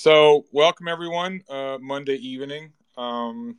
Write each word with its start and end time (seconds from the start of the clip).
So, 0.00 0.44
welcome 0.52 0.86
everyone. 0.86 1.42
Uh, 1.48 1.76
Monday 1.80 2.14
evening, 2.14 2.72
um, 2.96 3.56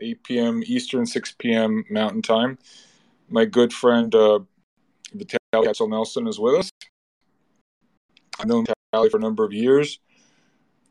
8 0.00 0.24
p.m. 0.24 0.62
Eastern, 0.64 1.04
6 1.04 1.34
p.m. 1.38 1.84
Mountain 1.90 2.22
Time. 2.22 2.56
My 3.28 3.44
good 3.44 3.70
friend 3.70 4.14
uh, 4.14 4.38
Vitaly 5.14 5.36
Katsenelson 5.52 6.26
is 6.28 6.40
with 6.40 6.54
us. 6.54 6.70
I've 8.40 8.46
known 8.46 8.64
Vitaly 8.64 9.10
for 9.10 9.18
a 9.18 9.20
number 9.20 9.44
of 9.44 9.52
years. 9.52 9.98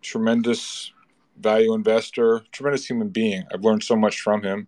Tremendous 0.04 0.94
value 1.40 1.74
investor, 1.74 2.44
tremendous 2.52 2.86
human 2.86 3.10
being. 3.10 3.46
I've 3.52 3.64
learned 3.64 3.84
so 3.84 3.96
much 3.96 4.22
from 4.22 4.44
him, 4.44 4.68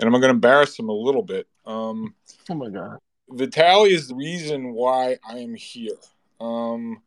and 0.00 0.06
I'm 0.08 0.10
going 0.10 0.22
to 0.22 0.30
embarrass 0.30 0.76
him 0.76 0.88
a 0.88 0.92
little 0.92 1.22
bit. 1.22 1.46
Um, 1.64 2.16
oh 2.50 2.54
my 2.56 2.70
god, 2.70 2.98
Vitaly 3.30 3.90
is 3.90 4.08
the 4.08 4.16
reason 4.16 4.72
why 4.72 5.18
I 5.24 5.38
am 5.38 5.54
here. 5.54 5.94
Um, 6.40 7.02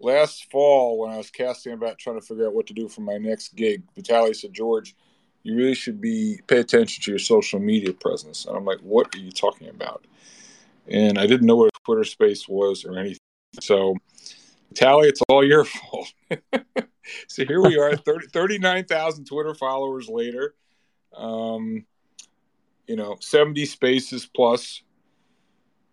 last 0.00 0.50
fall 0.50 0.98
when 0.98 1.10
I 1.10 1.16
was 1.16 1.30
casting 1.30 1.72
about 1.72 1.98
trying 1.98 2.20
to 2.20 2.26
figure 2.26 2.46
out 2.46 2.54
what 2.54 2.66
to 2.68 2.74
do 2.74 2.88
for 2.88 3.00
my 3.00 3.18
next 3.18 3.54
gig, 3.54 3.82
Vitaly 3.96 4.34
said, 4.34 4.52
George, 4.52 4.94
you 5.42 5.56
really 5.56 5.74
should 5.74 6.00
be 6.00 6.40
pay 6.46 6.58
attention 6.58 7.02
to 7.04 7.10
your 7.10 7.18
social 7.18 7.58
media 7.58 7.92
presence. 7.92 8.44
And 8.44 8.56
I'm 8.56 8.64
like, 8.64 8.80
what 8.80 9.14
are 9.14 9.18
you 9.18 9.30
talking 9.30 9.68
about? 9.68 10.04
And 10.88 11.18
I 11.18 11.26
didn't 11.26 11.46
know 11.46 11.56
what 11.56 11.68
a 11.74 11.84
Twitter 11.84 12.04
space 12.04 12.48
was 12.48 12.84
or 12.84 12.98
anything. 12.98 13.18
So, 13.60 13.96
Vitaly, 14.74 15.08
it's 15.08 15.22
all 15.28 15.44
your 15.44 15.64
fault. 15.64 16.12
so 17.28 17.44
here 17.44 17.62
we 17.62 17.78
are, 17.78 17.96
30, 18.06 18.28
39,000 18.28 19.24
Twitter 19.24 19.54
followers 19.54 20.08
later. 20.08 20.54
Um, 21.16 21.86
you 22.86 22.96
know, 22.96 23.16
70 23.20 23.66
spaces 23.66 24.26
plus 24.26 24.82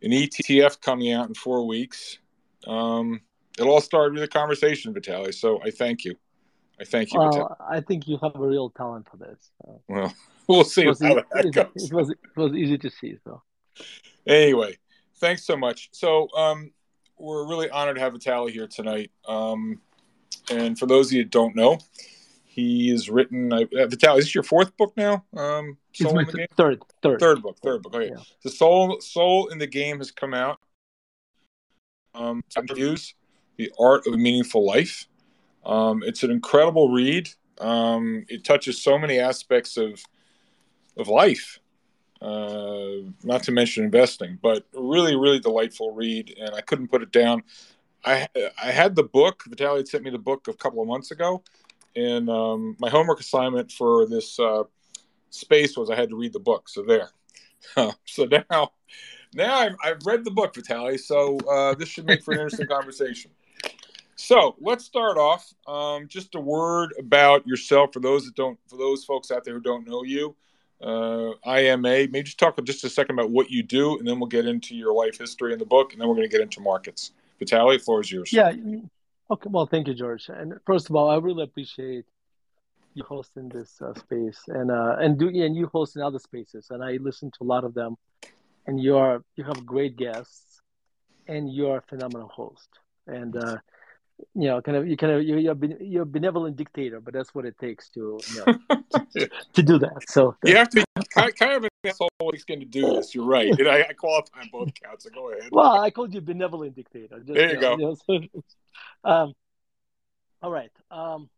an 0.01 0.11
ETF 0.11 0.81
coming 0.81 1.11
out 1.11 1.27
in 1.27 1.33
four 1.33 1.65
weeks. 1.67 2.19
Um, 2.67 3.21
it 3.57 3.63
all 3.63 3.81
started 3.81 4.13
with 4.13 4.23
a 4.23 4.27
conversation, 4.27 4.93
Vitaly. 4.93 5.33
So 5.33 5.61
I 5.63 5.71
thank 5.71 6.03
you. 6.03 6.15
I 6.79 6.83
thank 6.83 7.13
you. 7.13 7.19
Well, 7.19 7.55
I 7.59 7.79
think 7.79 8.07
you 8.07 8.17
have 8.21 8.35
a 8.35 8.47
real 8.47 8.69
talent 8.69 9.07
for 9.09 9.17
this. 9.17 9.51
So. 9.61 9.81
Well, 9.87 10.13
we'll 10.47 10.63
see 10.63 10.83
it 10.83 10.87
was, 10.87 11.01
how 11.01 11.15
that 11.15 11.51
goes. 11.53 11.89
It 11.89 11.93
was, 11.93 12.09
it 12.09 12.17
was 12.35 12.53
easy 12.53 12.77
to 12.77 12.89
see. 12.89 13.17
So 13.23 13.41
anyway, 14.27 14.77
thanks 15.17 15.45
so 15.45 15.55
much. 15.55 15.89
So 15.93 16.27
um, 16.35 16.71
we're 17.17 17.47
really 17.47 17.69
honored 17.69 17.95
to 17.95 18.01
have 18.01 18.13
Vitaly 18.13 18.51
here 18.51 18.67
tonight. 18.67 19.11
Um, 19.27 19.81
and 20.51 20.77
for 20.77 20.85
those 20.85 21.07
of 21.07 21.13
you 21.13 21.23
who 21.23 21.29
don't 21.29 21.55
know, 21.55 21.79
he 22.43 22.89
has 22.89 23.09
written. 23.09 23.53
Uh, 23.53 23.59
Vitaly, 23.73 24.19
is 24.19 24.25
this 24.25 24.35
your 24.35 24.43
fourth 24.43 24.75
book 24.75 24.93
now? 24.97 25.23
Um, 25.35 25.77
Soul 25.93 26.19
in 26.19 26.25
the 26.25 26.33
Game. 26.33 26.47
Third, 26.57 26.83
third, 27.01 27.19
third 27.21 27.41
book. 27.41 27.57
Third 27.63 27.83
book. 27.83 27.95
Okay. 27.95 28.09
Yeah. 28.09 28.21
The 28.43 28.49
Soul 28.49 28.99
Soul 28.99 29.47
in 29.47 29.59
the 29.59 29.67
Game 29.67 29.99
has 29.99 30.11
come 30.11 30.33
out. 30.33 30.59
Um, 32.13 32.43
interviews 32.57 33.13
the 33.57 33.71
Art 33.79 34.07
of 34.07 34.13
a 34.13 34.17
Meaningful 34.17 34.65
Life. 34.65 35.07
Um, 35.65 36.03
it's 36.03 36.23
an 36.23 36.31
incredible 36.31 36.91
read. 36.91 37.29
Um, 37.59 38.25
it 38.27 38.43
touches 38.43 38.81
so 38.81 38.97
many 38.97 39.19
aspects 39.19 39.77
of 39.77 40.03
of 40.97 41.07
life, 41.09 41.59
uh, 42.21 43.09
not 43.23 43.43
to 43.43 43.51
mention 43.51 43.83
investing, 43.83 44.39
but 44.41 44.65
really, 44.73 45.15
really 45.15 45.39
delightful 45.39 45.91
read. 45.91 46.33
And 46.39 46.55
I 46.55 46.61
couldn't 46.61 46.87
put 46.87 47.01
it 47.01 47.11
down. 47.11 47.43
I 48.03 48.27
I 48.61 48.71
had 48.71 48.95
the 48.95 49.03
book. 49.03 49.43
Vitaly 49.49 49.77
had 49.77 49.87
sent 49.87 50.03
me 50.03 50.11
the 50.11 50.17
book 50.17 50.47
a 50.47 50.53
couple 50.53 50.81
of 50.81 50.87
months 50.87 51.11
ago, 51.11 51.43
and 51.95 52.29
um, 52.29 52.75
my 52.79 52.89
homework 52.89 53.19
assignment 53.19 53.71
for 53.71 54.05
this 54.05 54.39
uh, 54.39 54.63
space 55.29 55.77
was 55.77 55.89
I 55.89 55.95
had 55.95 56.09
to 56.09 56.15
read 56.15 56.33
the 56.33 56.39
book. 56.39 56.69
So 56.69 56.83
there. 56.83 57.09
so 58.05 58.27
now, 58.51 58.71
now 59.33 59.55
I've, 59.55 59.75
I've 59.83 60.05
read 60.05 60.23
the 60.23 60.31
book, 60.31 60.53
Vitaly. 60.53 60.99
So 60.99 61.37
uh, 61.49 61.75
this 61.75 61.89
should 61.89 62.05
make 62.05 62.23
for 62.23 62.33
an 62.33 62.39
interesting 62.39 62.67
conversation. 62.69 63.31
So 64.15 64.55
let's 64.59 64.85
start 64.85 65.17
off. 65.17 65.53
Um, 65.67 66.07
just 66.07 66.35
a 66.35 66.39
word 66.39 66.93
about 66.97 67.45
yourself 67.45 67.93
for 67.93 67.99
those 67.99 68.25
that 68.25 68.35
don't, 68.35 68.57
for 68.67 68.77
those 68.77 69.03
folks 69.03 69.29
out 69.29 69.43
there 69.43 69.55
who 69.55 69.61
don't 69.61 69.87
know 69.87 70.03
you. 70.03 70.35
Uh, 70.81 71.31
IMA. 71.45 71.79
Maybe 71.79 72.23
just 72.23 72.37
talk 72.37 72.61
just 72.63 72.83
a 72.83 72.89
second 72.89 73.17
about 73.17 73.31
what 73.31 73.49
you 73.49 73.63
do, 73.63 73.97
and 73.97 74.07
then 74.07 74.19
we'll 74.19 74.27
get 74.27 74.45
into 74.45 74.75
your 74.75 74.93
life 74.93 75.17
history 75.17 75.53
in 75.53 75.59
the 75.59 75.65
book, 75.65 75.93
and 75.93 76.01
then 76.01 76.07
we're 76.07 76.15
going 76.15 76.27
to 76.27 76.31
get 76.31 76.41
into 76.41 76.61
markets. 76.61 77.11
Vitaly, 77.41 77.81
floor 77.81 78.01
is 78.01 78.11
yours. 78.11 78.31
Yeah. 78.31 78.53
Okay. 79.31 79.49
Well, 79.49 79.65
thank 79.65 79.87
you, 79.87 79.93
George. 79.93 80.29
And 80.29 80.53
first 80.65 80.89
of 80.89 80.95
all, 80.95 81.09
I 81.09 81.17
really 81.17 81.43
appreciate 81.43 82.05
you 82.93 83.03
hosting 83.03 83.49
this 83.49 83.81
uh, 83.81 83.93
space 83.95 84.39
and 84.47 84.71
uh, 84.71 84.95
and 84.99 85.17
do 85.17 85.27
and 85.27 85.55
you 85.55 85.67
hosting 85.67 86.01
other 86.01 86.19
spaces. 86.19 86.67
And 86.69 86.83
I 86.83 86.97
listen 87.01 87.31
to 87.31 87.37
a 87.41 87.43
lot 87.43 87.63
of 87.63 87.73
them. 87.73 87.95
And 88.67 88.79
you 88.81 88.97
are 88.97 89.23
you 89.35 89.43
have 89.43 89.65
great 89.65 89.95
guests, 89.97 90.61
and 91.27 91.51
you 91.51 91.67
are 91.67 91.77
a 91.77 91.81
phenomenal 91.81 92.29
host. 92.29 92.69
And 93.07 93.35
uh, 93.35 93.57
you 94.33 94.47
know, 94.47 94.61
kind 94.61 94.77
of 94.77 94.87
you 94.87 94.97
kind 94.97 95.13
of 95.13 95.23
you, 95.23 95.37
you're, 95.37 95.55
you're 95.81 96.03
a 96.03 96.05
benevolent 96.05 96.55
dictator, 96.55 96.99
but 96.99 97.13
that's 97.13 97.33
what 97.35 97.45
it 97.45 97.57
takes 97.57 97.89
to 97.89 98.19
you 98.33 98.45
know, 98.45 98.79
to, 99.13 99.29
to, 99.53 99.63
do 99.63 99.79
that. 99.79 100.03
So 100.07 100.35
you 100.43 100.55
have 100.55 100.69
to 100.69 100.77
be 100.95 101.03
kind, 101.09 101.35
kind 101.35 101.51
of 101.53 101.63
an 101.63 101.69
asshole 101.85 102.09
skin 102.37 102.59
to 102.59 102.65
do 102.65 102.81
this. 102.93 103.13
You're 103.13 103.25
right. 103.25 103.51
I, 103.67 103.87
I 103.89 103.93
qualify 103.93 104.41
on 104.41 104.49
both 104.51 104.73
counts. 104.73 105.03
So 105.03 105.09
go 105.09 105.31
ahead. 105.31 105.49
Well, 105.51 105.79
I 105.79 105.91
called 105.91 106.13
you 106.13 106.21
benevolent 106.21 106.75
dictator. 106.75 107.19
Just, 107.19 107.33
there 107.33 107.49
you, 107.49 107.55
you 107.55 107.61
know, 107.61 107.61
go. 107.61 107.77
You 107.77 108.19
know, 108.23 108.31
so, 109.03 109.09
um, 109.09 109.33
all 110.41 110.51
right. 110.51 110.71
Um, 110.91 111.29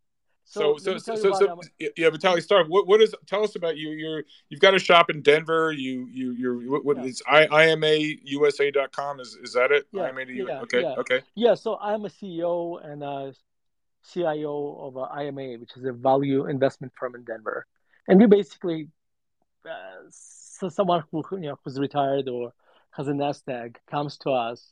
so, 0.49 0.77
so, 0.77 0.97
so, 0.97 1.15
so, 1.17 1.33
so 1.33 1.61
yeah, 1.77 2.09
Vitaly, 2.09 2.41
start. 2.41 2.69
What, 2.69 2.87
what 2.87 3.01
is? 3.01 3.13
Tell 3.25 3.43
us 3.43 3.57
about 3.57 3.75
you. 3.75 3.89
You're, 3.89 4.23
you've 4.47 4.61
got 4.61 4.73
a 4.73 4.79
shop 4.79 5.09
in 5.09 5.21
Denver. 5.21 5.73
You, 5.73 6.07
you, 6.09 6.31
you're. 6.31 6.71
What, 6.71 6.85
what 6.85 6.97
yeah. 6.97 7.03
is 7.03 7.21
I, 7.27 7.47
IMAUSA.com? 7.47 9.19
Is, 9.19 9.37
is 9.43 9.53
that 9.53 9.73
it? 9.73 9.87
Yeah, 9.91 10.07
IMA 10.07 10.21
yeah, 10.31 10.61
okay, 10.61 10.81
yeah. 10.83 10.95
okay. 10.99 11.21
Yeah. 11.35 11.53
So 11.55 11.77
I'm 11.81 12.05
a 12.05 12.07
CEO 12.07 12.81
and 12.81 13.03
a 13.03 13.33
CIO 14.09 14.77
of 14.87 14.97
uh, 14.97 15.21
IMA, 15.21 15.59
which 15.59 15.75
is 15.75 15.83
a 15.83 15.91
value 15.91 16.47
investment 16.47 16.93
firm 16.97 17.15
in 17.15 17.25
Denver, 17.25 17.67
and 18.07 18.17
we 18.17 18.25
basically, 18.25 18.87
uh, 19.65 20.07
so 20.09 20.69
someone 20.69 21.03
who 21.11 21.23
you 21.33 21.49
know 21.49 21.59
who's 21.65 21.77
retired 21.77 22.29
or 22.29 22.53
has 22.91 23.09
a 23.09 23.13
nest 23.13 23.43
egg 23.49 23.79
comes 23.91 24.17
to 24.19 24.29
us, 24.29 24.71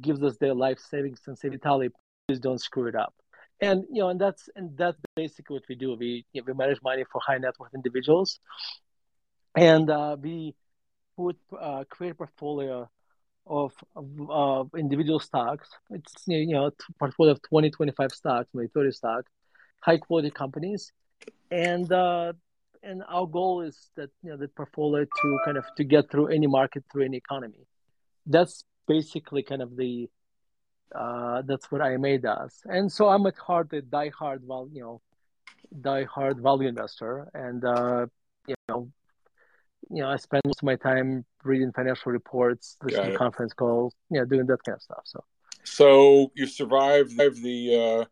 gives 0.00 0.22
us 0.22 0.36
their 0.36 0.54
life 0.54 0.78
savings 0.78 1.22
and 1.26 1.36
say, 1.36 1.48
Vitaly, 1.48 1.90
please 2.28 2.38
don't 2.38 2.60
screw 2.60 2.86
it 2.86 2.94
up 2.94 3.14
and 3.62 3.84
you 3.90 4.02
know 4.02 4.08
and 4.08 4.20
that's 4.20 4.48
and 4.56 4.76
that's 4.76 4.98
basically 5.16 5.54
what 5.54 5.62
we 5.68 5.76
do. 5.76 5.96
We 5.98 6.26
you 6.32 6.42
know, 6.42 6.44
we 6.48 6.54
manage 6.54 6.80
money 6.82 7.04
for 7.10 7.20
high 7.24 7.38
net 7.38 7.54
worth 7.58 7.74
individuals. 7.74 8.38
And 9.56 9.88
uh, 9.88 10.16
we 10.20 10.54
put 11.16 11.36
uh, 11.58 11.84
create 11.88 12.12
a 12.12 12.14
portfolio 12.14 12.90
of, 13.46 13.72
of 13.94 14.06
uh, 14.30 14.64
individual 14.76 15.20
stocks. 15.20 15.68
It's 15.90 16.12
you 16.26 16.54
know 16.54 16.70
portfolio 16.98 17.32
of 17.32 17.42
20 17.42 17.70
25 17.70 18.12
stocks 18.12 18.48
maybe 18.52 18.68
30 18.74 18.92
stocks 18.92 19.30
high 19.82 19.98
quality 19.98 20.30
companies. 20.30 20.92
And 21.50 21.90
uh, 21.92 22.32
and 22.82 23.02
our 23.08 23.26
goal 23.26 23.60
is 23.60 23.90
that 23.96 24.10
you 24.22 24.30
know 24.30 24.36
the 24.36 24.48
portfolio 24.48 25.04
to 25.04 25.38
kind 25.44 25.56
of 25.56 25.64
to 25.76 25.84
get 25.84 26.10
through 26.10 26.28
any 26.28 26.48
market 26.48 26.84
through 26.90 27.04
any 27.04 27.18
economy. 27.18 27.66
That's 28.26 28.64
basically 28.88 29.42
kind 29.42 29.62
of 29.62 29.76
the 29.76 30.08
uh, 30.94 31.42
that's 31.42 31.70
what 31.70 31.80
IMA 31.80 32.18
does. 32.18 32.60
And 32.64 32.90
so 32.90 33.08
I'm 33.08 33.26
at 33.26 33.36
heart 33.36 33.72
a 33.72 33.82
die-hard, 33.82 34.42
well, 34.46 34.68
you 34.72 34.82
know, 34.82 35.00
die-hard 35.80 36.40
value 36.40 36.68
investor, 36.68 37.28
and 37.34 37.64
uh, 37.64 38.06
you 38.46 38.54
know, 38.68 38.88
you 39.90 40.02
know, 40.02 40.08
I 40.08 40.16
spend 40.16 40.42
most 40.46 40.60
of 40.62 40.66
my 40.66 40.76
time 40.76 41.24
reading 41.44 41.72
financial 41.72 42.12
reports, 42.12 42.76
listening 42.82 43.12
to 43.12 43.18
conference 43.18 43.52
calls, 43.52 43.94
you 44.10 44.18
know, 44.18 44.24
doing 44.24 44.46
that 44.46 44.62
kind 44.64 44.76
of 44.76 44.82
stuff. 44.82 45.02
So, 45.04 45.24
so 45.64 46.32
you 46.34 46.46
survived 46.46 47.16
the 47.16 48.00
uh, 48.02 48.04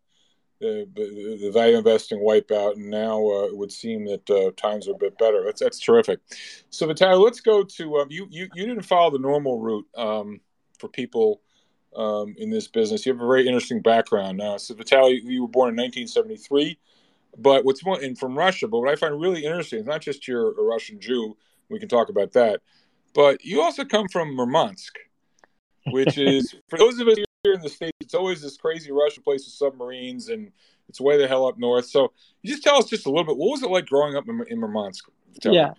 the, 0.60 1.38
the, 1.40 1.50
value 1.52 1.78
investing 1.78 2.18
wipeout, 2.18 2.74
and 2.74 2.90
now 2.90 3.18
uh, 3.18 3.46
it 3.46 3.56
would 3.56 3.72
seem 3.72 4.04
that 4.04 4.28
uh, 4.28 4.50
times 4.56 4.88
are 4.88 4.92
a 4.92 4.98
bit 4.98 5.16
better. 5.18 5.42
That's 5.44 5.60
that's 5.60 5.78
terrific. 5.78 6.20
So, 6.68 6.86
Vitaly, 6.86 7.22
let's 7.22 7.40
go 7.40 7.62
to 7.64 7.96
um, 7.96 8.08
you. 8.10 8.26
You 8.30 8.48
you 8.54 8.66
didn't 8.66 8.82
follow 8.82 9.10
the 9.10 9.18
normal 9.18 9.58
route 9.58 9.86
um, 9.96 10.40
for 10.78 10.88
people 10.88 11.40
um, 11.96 12.34
in 12.38 12.50
this 12.50 12.68
business. 12.68 13.04
You 13.04 13.12
have 13.12 13.20
a 13.20 13.26
very 13.26 13.46
interesting 13.46 13.80
background. 13.80 14.38
Now, 14.38 14.56
so 14.56 14.74
Vitaly, 14.74 15.20
you 15.22 15.42
were 15.42 15.48
born 15.48 15.70
in 15.70 15.76
1973, 15.76 16.78
but 17.38 17.64
what's 17.64 17.84
more, 17.84 18.00
and 18.00 18.18
from 18.18 18.36
Russia. 18.36 18.68
But 18.68 18.80
what 18.80 18.88
I 18.88 18.96
find 18.96 19.20
really 19.20 19.44
interesting 19.44 19.80
is 19.80 19.86
not 19.86 20.00
just 20.00 20.26
you're 20.28 20.50
a 20.50 20.62
Russian 20.62 21.00
Jew. 21.00 21.36
We 21.68 21.78
can 21.78 21.88
talk 21.88 22.08
about 22.08 22.32
that, 22.32 22.60
but 23.14 23.44
you 23.44 23.62
also 23.62 23.84
come 23.84 24.08
from 24.08 24.34
Murmansk, 24.34 24.98
which 25.86 26.18
is 26.18 26.54
for 26.68 26.78
those 26.78 26.98
of 26.98 27.08
us 27.08 27.16
here 27.44 27.54
in 27.54 27.60
the 27.60 27.68
states, 27.68 27.96
it's 28.00 28.14
always 28.14 28.42
this 28.42 28.56
crazy 28.56 28.92
Russian 28.92 29.22
place 29.22 29.44
with 29.46 29.54
submarines, 29.54 30.28
and 30.28 30.50
it's 30.88 31.00
way 31.00 31.16
the 31.16 31.28
hell 31.28 31.46
up 31.46 31.58
north. 31.58 31.86
So, 31.86 32.12
you 32.42 32.50
just 32.50 32.62
tell 32.62 32.76
us 32.76 32.86
just 32.86 33.06
a 33.06 33.08
little 33.08 33.24
bit. 33.24 33.36
What 33.36 33.50
was 33.50 33.62
it 33.62 33.70
like 33.70 33.86
growing 33.86 34.16
up 34.16 34.28
in, 34.28 34.44
in 34.48 34.58
Murmansk? 34.58 35.08
Tell 35.40 35.54
yeah. 35.54 35.68
Me. 35.68 35.74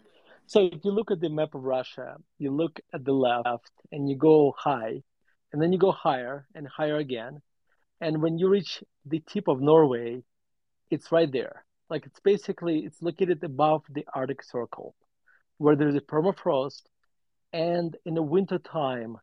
So 0.47 0.69
if 0.74 0.83
you 0.83 0.91
look 0.91 1.12
at 1.12 1.21
the 1.21 1.30
map 1.30 1.56
of 1.56 1.63
Russia, 1.63 2.18
you 2.38 2.51
look 2.51 2.81
at 2.94 3.06
the 3.06 3.13
left 3.13 3.71
and 3.94 4.09
you 4.09 4.18
go 4.18 4.53
high, 4.57 5.01
and 5.51 5.62
then 5.62 5.71
you 5.71 5.80
go 5.80 5.92
higher 5.92 6.48
and 6.56 6.68
higher 6.68 6.98
again. 6.98 7.42
And 8.00 8.21
when 8.21 8.38
you 8.38 8.50
reach 8.50 8.83
the 9.06 9.21
tip 9.27 9.48
of 9.48 9.62
Norway, 9.62 10.24
it's 10.89 11.12
right 11.12 11.31
there. 11.31 11.65
Like 11.89 12.06
it's 12.06 12.19
basically 12.21 12.80
it's 12.80 13.01
located 13.01 13.44
above 13.44 13.83
the 13.89 14.06
Arctic 14.13 14.44
Circle, 14.44 14.95
where 15.57 15.75
there's 15.75 15.95
a 15.95 16.01
permafrost, 16.01 16.83
and 17.53 17.95
in 18.06 18.13
the 18.13 18.24
winter 18.24 18.59
time, 18.59 19.18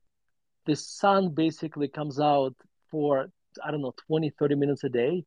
the 0.67 0.77
sun 0.77 1.31
basically 1.35 1.89
comes 1.89 2.21
out 2.21 2.55
for 2.91 3.29
I 3.65 3.71
don't 3.71 3.81
know 3.81 3.95
20, 4.07 4.31
30 4.39 4.55
minutes 4.55 4.85
a 4.85 4.91
day, 4.91 5.25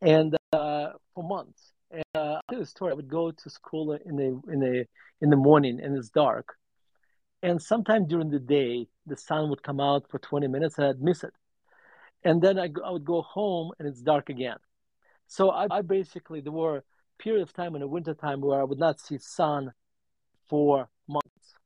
and 0.00 0.36
uh, 0.52 0.90
for 1.14 1.24
months. 1.24 1.72
And, 1.90 2.04
uh, 2.14 2.36
I 2.36 2.40
tell 2.50 2.60
the 2.60 2.66
story. 2.66 2.92
I 2.92 2.94
would 2.94 3.08
go 3.08 3.30
to 3.30 3.50
school 3.50 3.92
in 3.92 4.16
the 4.16 4.52
in 4.52 4.60
the 4.60 4.86
in 5.20 5.30
the 5.30 5.36
morning, 5.36 5.80
and 5.80 5.96
it's 5.96 6.10
dark. 6.10 6.56
And 7.44 7.60
sometime 7.60 8.06
during 8.06 8.30
the 8.30 8.38
day, 8.38 8.88
the 9.04 9.18
sun 9.18 9.50
would 9.50 9.62
come 9.62 9.78
out 9.78 10.06
for 10.10 10.18
20 10.18 10.46
minutes, 10.48 10.78
and 10.78 10.86
I'd 10.86 11.02
miss 11.02 11.22
it. 11.22 11.34
And 12.24 12.40
then 12.40 12.58
I, 12.58 12.70
I 12.82 12.90
would 12.90 13.04
go 13.04 13.20
home, 13.20 13.70
and 13.78 13.86
it's 13.86 14.00
dark 14.00 14.30
again. 14.30 14.56
So 15.26 15.50
I, 15.50 15.66
I 15.70 15.82
basically 15.82 16.40
there 16.40 16.52
were 16.52 16.84
period 17.18 17.42
of 17.42 17.52
time 17.52 17.74
in 17.74 17.82
the 17.82 17.86
wintertime 17.86 18.40
where 18.40 18.58
I 18.58 18.64
would 18.64 18.78
not 18.78 18.98
see 18.98 19.18
sun 19.18 19.74
for 20.48 20.88
months. 21.06 21.58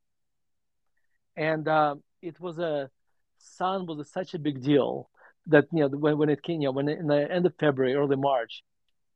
And 1.36 1.68
uh, 1.68 1.94
it 2.22 2.40
was 2.40 2.58
a 2.58 2.90
sun 3.38 3.86
was 3.86 4.00
a, 4.00 4.04
such 4.04 4.34
a 4.34 4.38
big 4.40 4.60
deal 4.60 5.08
that 5.46 5.66
you 5.72 5.82
know 5.82 5.96
when, 5.96 6.18
when 6.18 6.28
it 6.28 6.42
came, 6.42 6.60
you 6.60 6.66
know, 6.66 6.72
when 6.72 6.88
in 6.88 7.06
the 7.06 7.30
end 7.30 7.46
of 7.46 7.54
February, 7.56 7.94
early 7.94 8.16
March, 8.16 8.64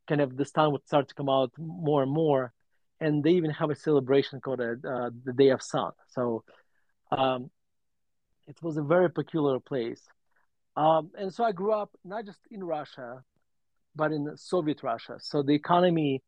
kind 0.07 0.21
of 0.21 0.37
the 0.37 0.45
sun 0.45 0.71
would 0.71 0.87
start 0.87 1.09
to 1.09 1.15
come 1.17 1.29
out 1.29 1.51
more 1.59 2.05
and 2.05 2.13
more, 2.13 2.53
and 3.03 3.23
they 3.25 3.33
even 3.41 3.51
have 3.51 3.71
a 3.71 3.75
celebration 3.75 4.41
called 4.41 4.61
a, 4.61 4.73
uh, 4.95 5.11
the 5.25 5.33
Day 5.33 5.51
of 5.51 5.61
Sun. 5.63 5.93
So 6.17 6.45
um, 7.11 7.51
it 8.47 8.57
was 8.63 8.77
a 8.77 8.83
very 8.83 9.11
peculiar 9.11 9.61
place. 9.61 10.03
Um, 10.77 11.11
and 11.19 11.33
so 11.35 11.45
I 11.45 11.53
grew 11.53 11.73
up 11.73 11.91
not 12.05 12.25
just 12.25 12.39
in 12.51 12.63
Russia, 12.65 13.23
but 13.95 14.13
in 14.13 14.23
Soviet 14.37 14.83
Russia. 14.83 15.17
So 15.21 15.43
the 15.43 15.55
economy 15.55 16.23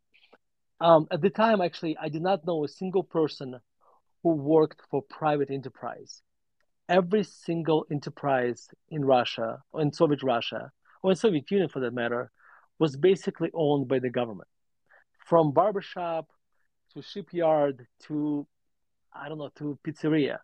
um, 0.80 1.06
at 1.10 1.22
the 1.22 1.30
time, 1.30 1.60
actually, 1.60 1.96
I 1.96 2.08
did 2.08 2.22
not 2.22 2.46
know 2.46 2.64
a 2.64 2.68
single 2.68 3.04
person 3.04 3.54
who 4.22 4.30
worked 4.30 4.80
for 4.90 5.02
private 5.02 5.50
enterprise. 5.50 6.20
Every 6.88 7.24
single 7.24 7.86
enterprise 7.90 8.68
in 8.90 9.04
Russia, 9.04 9.62
or 9.72 9.80
in 9.80 9.92
Soviet 9.92 10.22
Russia, 10.22 10.72
or 11.02 11.12
in 11.12 11.16
Soviet 11.16 11.50
Union 11.50 11.68
for 11.68 11.80
that 11.80 11.94
matter, 11.94 12.30
was 12.78 12.96
basically 12.96 13.50
owned 13.54 13.88
by 13.88 14.00
the 14.00 14.10
government. 14.10 14.48
From 15.26 15.52
barbershop 15.52 16.26
to 16.94 17.02
shipyard 17.02 17.86
to, 18.06 18.46
I 19.12 19.28
don't 19.28 19.38
know, 19.38 19.50
to 19.56 19.78
pizzeria. 19.86 20.38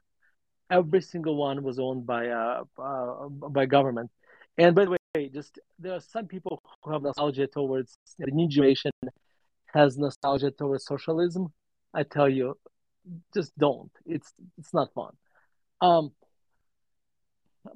Every 0.71 1.01
single 1.01 1.37
one 1.37 1.63
was 1.63 1.79
owned 1.79 2.07
by 2.07 2.29
uh, 2.29 2.65
uh, 2.79 3.29
by 3.29 3.67
government. 3.67 4.11
And 4.57 4.75
by 4.75 4.85
the 4.85 4.91
way, 4.91 5.29
just 5.29 5.59
there 5.79 5.95
are 5.95 6.01
some 6.01 6.27
people 6.27 6.63
who 6.83 6.93
have 6.93 7.03
nostalgia 7.03 7.47
towards 7.47 7.97
the 8.19 8.31
new 8.31 8.49
generation 8.49 8.93
has 9.75 9.97
nostalgia 9.97 10.51
towards 10.51 10.85
socialism, 10.85 11.53
I 11.95 12.03
tell 12.03 12.29
you, 12.29 12.57
just 13.35 13.57
don't. 13.59 13.91
It's 14.07 14.33
it's 14.59 14.75
not 14.75 14.93
fun. 14.95 15.13
Um, 15.81 16.13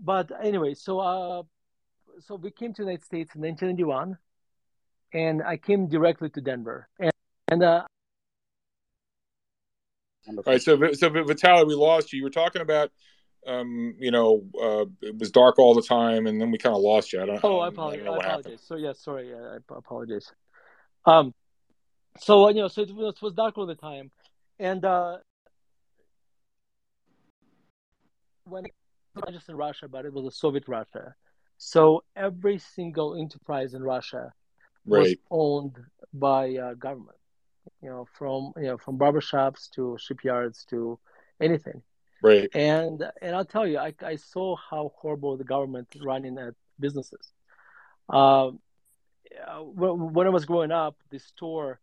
but 0.00 0.30
anyway, 0.42 0.74
so 0.74 1.00
uh, 1.00 1.42
so 2.20 2.36
we 2.36 2.50
came 2.50 2.72
to 2.74 2.82
the 2.82 2.90
United 2.90 3.04
States 3.04 3.34
in 3.34 3.42
1991, 3.42 4.18
and 5.12 5.42
I 5.42 5.56
came 5.56 5.88
directly 5.88 6.28
to 6.30 6.40
Denver, 6.40 6.88
and, 6.98 7.12
and 7.50 7.62
uh, 7.62 7.84
all 10.28 10.42
right, 10.46 10.62
so 10.62 10.76
so 10.92 11.10
Vitaly, 11.10 11.66
we 11.66 11.74
lost 11.74 12.12
you. 12.12 12.18
You 12.18 12.24
were 12.24 12.30
talking 12.30 12.62
about, 12.62 12.90
um, 13.46 13.94
you 13.98 14.10
know, 14.10 14.44
uh, 14.60 14.86
it 15.02 15.18
was 15.18 15.30
dark 15.30 15.58
all 15.58 15.74
the 15.74 15.82
time, 15.82 16.26
and 16.26 16.40
then 16.40 16.50
we 16.50 16.58
kind 16.58 16.74
of 16.74 16.82
lost 16.82 17.12
you. 17.12 17.22
I 17.22 17.26
don't. 17.26 17.44
Oh, 17.44 17.60
I, 17.60 17.68
apologize. 17.68 18.06
I, 18.06 18.10
I 18.10 18.16
apologize. 18.16 18.62
So 18.66 18.76
yeah, 18.76 18.92
sorry, 18.92 19.34
I 19.34 19.58
apologize. 19.70 20.32
Um, 21.04 21.34
so 22.18 22.48
you 22.48 22.56
know, 22.56 22.68
so 22.68 22.82
it 22.82 22.94
was, 22.94 23.14
it 23.16 23.22
was 23.22 23.34
dark 23.34 23.58
all 23.58 23.66
the 23.66 23.74
time, 23.74 24.10
and 24.58 24.84
uh, 24.84 25.18
when 28.44 28.64
not 29.14 29.32
just 29.32 29.48
in 29.48 29.56
Russia, 29.56 29.88
but 29.88 30.04
it 30.04 30.12
was 30.12 30.26
a 30.26 30.30
Soviet 30.30 30.64
Russia. 30.66 31.14
So 31.56 32.02
every 32.16 32.58
single 32.58 33.14
enterprise 33.14 33.74
in 33.74 33.82
Russia 33.82 34.32
right. 34.86 35.00
was 35.00 35.14
owned 35.30 35.76
by 36.12 36.56
uh, 36.56 36.74
government. 36.74 37.18
You 37.82 37.90
know, 37.90 38.06
from 38.12 38.52
you 38.56 38.68
know 38.68 38.78
from 38.78 38.98
barbershops 38.98 39.70
to 39.70 39.96
shipyards 39.98 40.64
to 40.70 40.98
anything. 41.40 41.82
Right. 42.22 42.48
And 42.54 43.02
and 43.20 43.36
I'll 43.36 43.44
tell 43.44 43.66
you, 43.66 43.78
I, 43.78 43.94
I 44.02 44.16
saw 44.16 44.56
how 44.56 44.92
horrible 44.96 45.36
the 45.36 45.44
government 45.44 45.88
running 46.02 46.38
at 46.38 46.54
businesses. 46.80 47.32
Um, 48.08 48.60
when 49.74 50.26
I 50.26 50.30
was 50.30 50.44
growing 50.44 50.70
up, 50.70 50.96
the 51.10 51.18
store 51.18 51.80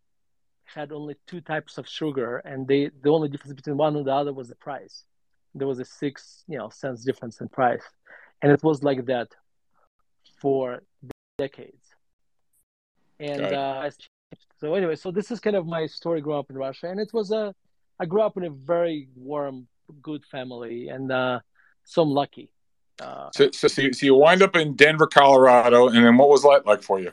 had 0.63 0.91
only 0.91 1.15
two 1.27 1.41
types 1.41 1.77
of 1.77 1.87
sugar, 1.87 2.37
and 2.37 2.67
they 2.67 2.89
the 3.03 3.09
only 3.09 3.29
difference 3.29 3.53
between 3.53 3.77
one 3.77 3.95
and 3.95 4.05
the 4.05 4.13
other 4.13 4.33
was 4.33 4.49
the 4.49 4.55
price. 4.55 5.03
There 5.53 5.67
was 5.67 5.79
a 5.79 5.85
six 5.85 6.43
you 6.47 6.57
know 6.57 6.69
cents 6.69 7.03
difference 7.03 7.41
in 7.41 7.49
price, 7.49 7.83
and 8.41 8.51
it 8.51 8.63
was 8.63 8.83
like 8.83 9.05
that 9.05 9.29
for 10.39 10.81
decades. 11.37 11.85
And 13.19 13.53
uh, 13.53 13.91
so 14.59 14.75
anyway, 14.75 14.95
so 14.95 15.11
this 15.11 15.31
is 15.31 15.39
kind 15.39 15.55
of 15.55 15.65
my 15.65 15.87
story 15.87 16.21
growing 16.21 16.39
up 16.39 16.49
in 16.49 16.57
Russia, 16.57 16.87
and 16.87 16.99
it 16.99 17.13
was 17.13 17.31
a 17.31 17.53
I 17.99 18.05
grew 18.05 18.21
up 18.21 18.35
in 18.35 18.43
a 18.45 18.49
very 18.49 19.09
warm, 19.15 19.67
good 20.01 20.25
family, 20.25 20.89
and 20.89 21.11
uh, 21.11 21.39
so 21.83 22.01
I'm 22.01 22.09
lucky. 22.09 22.49
Uh, 22.99 23.29
so, 23.33 23.51
so, 23.51 23.67
so 23.67 23.81
you, 23.81 23.93
so 23.93 24.05
you 24.05 24.15
wind 24.15 24.41
up 24.41 24.55
in 24.55 24.75
Denver, 24.75 25.07
Colorado, 25.07 25.87
and 25.87 26.03
then 26.03 26.17
what 26.17 26.29
was 26.29 26.41
that 26.41 26.63
like 26.65 26.81
for 26.81 26.99
you? 26.99 27.11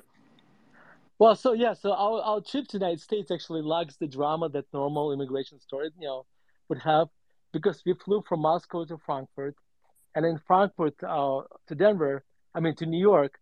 Well, 1.18 1.34
so 1.34 1.52
yeah, 1.52 1.74
so 1.74 1.92
our, 1.92 2.20
our 2.22 2.40
trip 2.40 2.68
to 2.68 2.78
the 2.78 2.84
United 2.84 3.00
States 3.00 3.30
actually 3.30 3.62
lacks 3.62 3.96
the 3.96 4.06
drama 4.06 4.48
that 4.50 4.66
normal 4.72 5.12
immigration 5.12 5.58
story, 5.60 5.90
you 5.98 6.06
know, 6.06 6.24
would 6.68 6.78
have, 6.78 7.08
because 7.52 7.82
we 7.84 7.94
flew 7.94 8.22
from 8.28 8.40
Moscow 8.40 8.84
to 8.84 8.98
Frankfurt, 8.98 9.56
and 10.14 10.24
in 10.24 10.38
Frankfurt 10.46 10.94
uh, 11.02 11.42
to 11.66 11.74
Denver, 11.74 12.24
I 12.54 12.60
mean 12.60 12.74
to 12.76 12.86
New 12.86 13.00
York, 13.00 13.38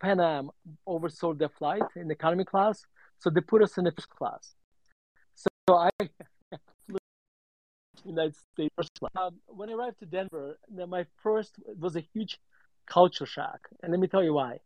Pan 0.00 0.20
Am 0.20 0.50
oversold 0.86 1.38
their 1.38 1.48
flight 1.48 1.82
in 1.96 2.10
economy 2.10 2.44
class, 2.44 2.84
so 3.22 3.30
they 3.30 3.40
put 3.40 3.62
us 3.62 3.78
in 3.78 3.84
the 3.84 3.92
first 3.92 4.10
class. 4.10 4.54
So 5.34 5.48
I 5.68 5.90
flew 6.86 6.98
to 7.96 8.02
the 8.02 8.08
United 8.08 8.36
States 8.36 8.74
first 8.76 8.90
class. 8.98 9.12
Um, 9.16 9.34
when 9.46 9.70
I 9.70 9.74
arrived 9.74 10.00
to 10.00 10.06
Denver, 10.06 10.58
my 10.88 11.06
first 11.22 11.52
was 11.78 11.94
a 11.96 12.04
huge 12.12 12.38
culture 12.86 13.26
shock, 13.26 13.68
and 13.82 13.92
let 13.92 14.00
me 14.00 14.08
tell 14.08 14.24
you 14.24 14.34
why 14.34 14.58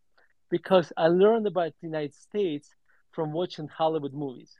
because 0.50 0.92
I 0.96 1.08
learned 1.08 1.46
about 1.46 1.72
the 1.80 1.86
United 1.86 2.14
States 2.14 2.74
from 3.12 3.32
watching 3.32 3.68
Hollywood 3.68 4.12
movies. 4.12 4.52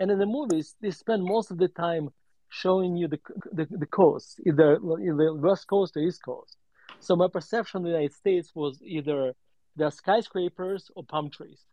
And 0.00 0.10
in 0.10 0.18
the 0.18 0.26
movies, 0.26 0.74
they 0.80 0.90
spend 0.90 1.24
most 1.24 1.50
of 1.50 1.58
the 1.58 1.68
time 1.68 2.10
showing 2.48 2.96
you 2.96 3.08
the, 3.08 3.20
the, 3.52 3.66
the 3.70 3.86
coast, 3.86 4.40
either, 4.46 4.78
either 5.00 5.34
West 5.34 5.66
Coast 5.68 5.96
or 5.96 6.00
East 6.00 6.22
Coast. 6.24 6.56
So 7.00 7.16
my 7.16 7.28
perception 7.28 7.78
of 7.78 7.84
the 7.84 7.90
United 7.90 8.12
States 8.12 8.52
was 8.54 8.80
either 8.82 9.32
the 9.76 9.90
skyscrapers 9.90 10.90
or 10.94 11.04
palm 11.04 11.30
trees. 11.30 11.64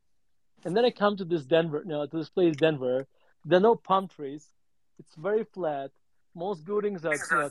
And 0.66 0.76
then 0.76 0.86
I 0.86 0.92
come 0.92 1.16
to 1.18 1.26
this 1.26 1.46
Denver, 1.46 1.82
you 1.86 1.92
know, 1.92 2.06
to 2.06 2.18
this 2.18 2.30
place, 2.30 2.56
Denver. 2.56 3.08
There 3.46 3.58
are 3.58 3.62
no 3.62 3.76
palm 3.76 4.08
trees. 4.08 4.48
It's 5.00 5.16
very 5.16 5.46
flat. 5.46 5.92
Most 6.36 6.66
buildings 6.66 7.06
are 7.06 7.14
you 7.14 7.20
know, 7.32 7.50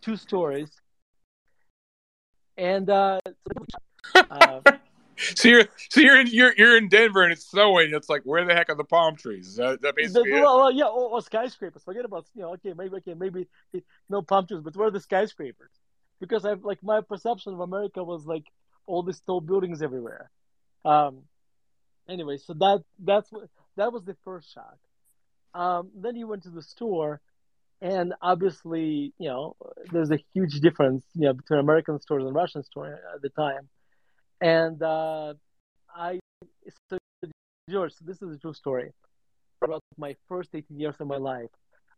two 0.00 0.16
stories. 0.16 0.70
And 2.56 2.88
uh, 2.88 3.20
uh, 4.14 4.60
so 5.16 5.48
you're 5.48 5.64
so 5.90 6.00
you're 6.00 6.20
in 6.20 6.26
you're 6.28 6.54
you're 6.56 6.76
in 6.76 6.88
Denver 6.88 7.22
and 7.22 7.32
it's 7.32 7.46
snowing. 7.46 7.90
It's 7.92 8.08
like 8.08 8.22
where 8.24 8.44
the 8.44 8.54
heck 8.54 8.68
are 8.68 8.74
the 8.74 8.84
palm 8.84 9.16
trees? 9.16 9.56
That, 9.56 9.82
that 9.82 9.94
basically 9.96 10.32
the, 10.32 10.40
well, 10.40 10.72
yeah, 10.72 10.86
or, 10.86 11.10
or, 11.10 11.22
skyscrapers. 11.22 11.82
Forget 11.84 12.04
about 12.04 12.26
you 12.34 12.42
know. 12.42 12.52
Okay, 12.54 12.72
maybe 12.76 12.96
okay, 12.96 13.14
maybe 13.14 13.46
no 14.08 14.22
palm 14.22 14.46
trees, 14.46 14.60
but 14.60 14.74
where 14.76 14.88
are 14.88 14.90
the 14.90 15.00
skyscrapers? 15.00 15.70
Because 16.20 16.44
I've 16.44 16.64
like 16.64 16.82
my 16.82 17.00
perception 17.00 17.52
of 17.52 17.60
America 17.60 18.02
was 18.02 18.26
like 18.26 18.46
all 18.86 19.02
these 19.02 19.20
tall 19.20 19.40
buildings 19.40 19.82
everywhere. 19.82 20.30
Um. 20.84 21.22
Anyway, 22.08 22.38
so 22.38 22.54
that 22.54 22.82
that's 22.98 23.30
what 23.30 23.48
that 23.76 23.92
was 23.92 24.04
the 24.04 24.16
first 24.24 24.52
shock. 24.52 24.78
Um. 25.54 25.90
Then 25.94 26.16
you 26.16 26.26
went 26.26 26.44
to 26.44 26.50
the 26.50 26.62
store, 26.62 27.20
and 27.80 28.14
obviously, 28.22 29.12
you 29.18 29.28
know, 29.28 29.56
there's 29.92 30.10
a 30.10 30.18
huge 30.34 30.60
difference, 30.60 31.04
you 31.14 31.26
know, 31.26 31.32
between 31.34 31.60
American 31.60 32.00
stores 32.00 32.24
and 32.24 32.34
Russian 32.34 32.62
stores 32.64 32.98
at 33.14 33.22
the 33.22 33.30
time 33.30 33.68
and 34.40 34.82
uh, 34.82 35.34
I, 35.94 36.20
so 36.90 36.98
George, 37.70 37.92
this 38.00 38.22
is 38.22 38.36
a 38.36 38.38
true 38.38 38.54
story. 38.54 38.92
About 39.62 39.82
my 39.96 40.14
first 40.28 40.50
18 40.54 40.78
years 40.78 40.94
of 41.00 41.08
my 41.08 41.16
life, 41.16 41.50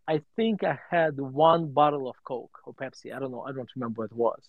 I 0.09 0.23
think 0.35 0.65
I 0.65 0.79
had 0.91 1.21
one 1.21 1.73
bottle 1.73 2.09
of 2.09 2.17
Coke 2.25 2.59
or 2.65 2.73
Pepsi. 2.73 3.15
I 3.15 3.19
don't 3.19 3.31
know. 3.31 3.43
I 3.43 3.53
don't 3.53 3.69
remember 3.77 4.03
what 4.03 4.11
it 4.11 4.17
was. 4.17 4.41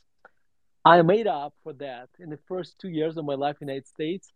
I 0.85 1.01
made 1.01 1.27
up 1.27 1.53
for 1.63 1.73
that 1.73 2.09
in 2.19 2.29
the 2.29 2.39
first 2.47 2.79
two 2.79 2.87
years 2.87 3.17
of 3.17 3.25
my 3.25 3.35
life 3.35 3.57
in 3.61 3.67
the 3.67 3.73
United 3.73 3.87
States. 3.87 4.31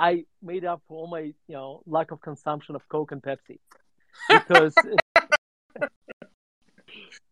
I 0.00 0.24
made 0.42 0.64
up 0.64 0.82
for 0.88 0.96
all 0.98 1.06
my, 1.08 1.20
you 1.20 1.34
know, 1.50 1.82
lack 1.86 2.10
of 2.10 2.20
consumption 2.22 2.74
of 2.74 2.88
Coke 2.88 3.12
and 3.12 3.22
Pepsi 3.22 3.58
because. 4.30 4.74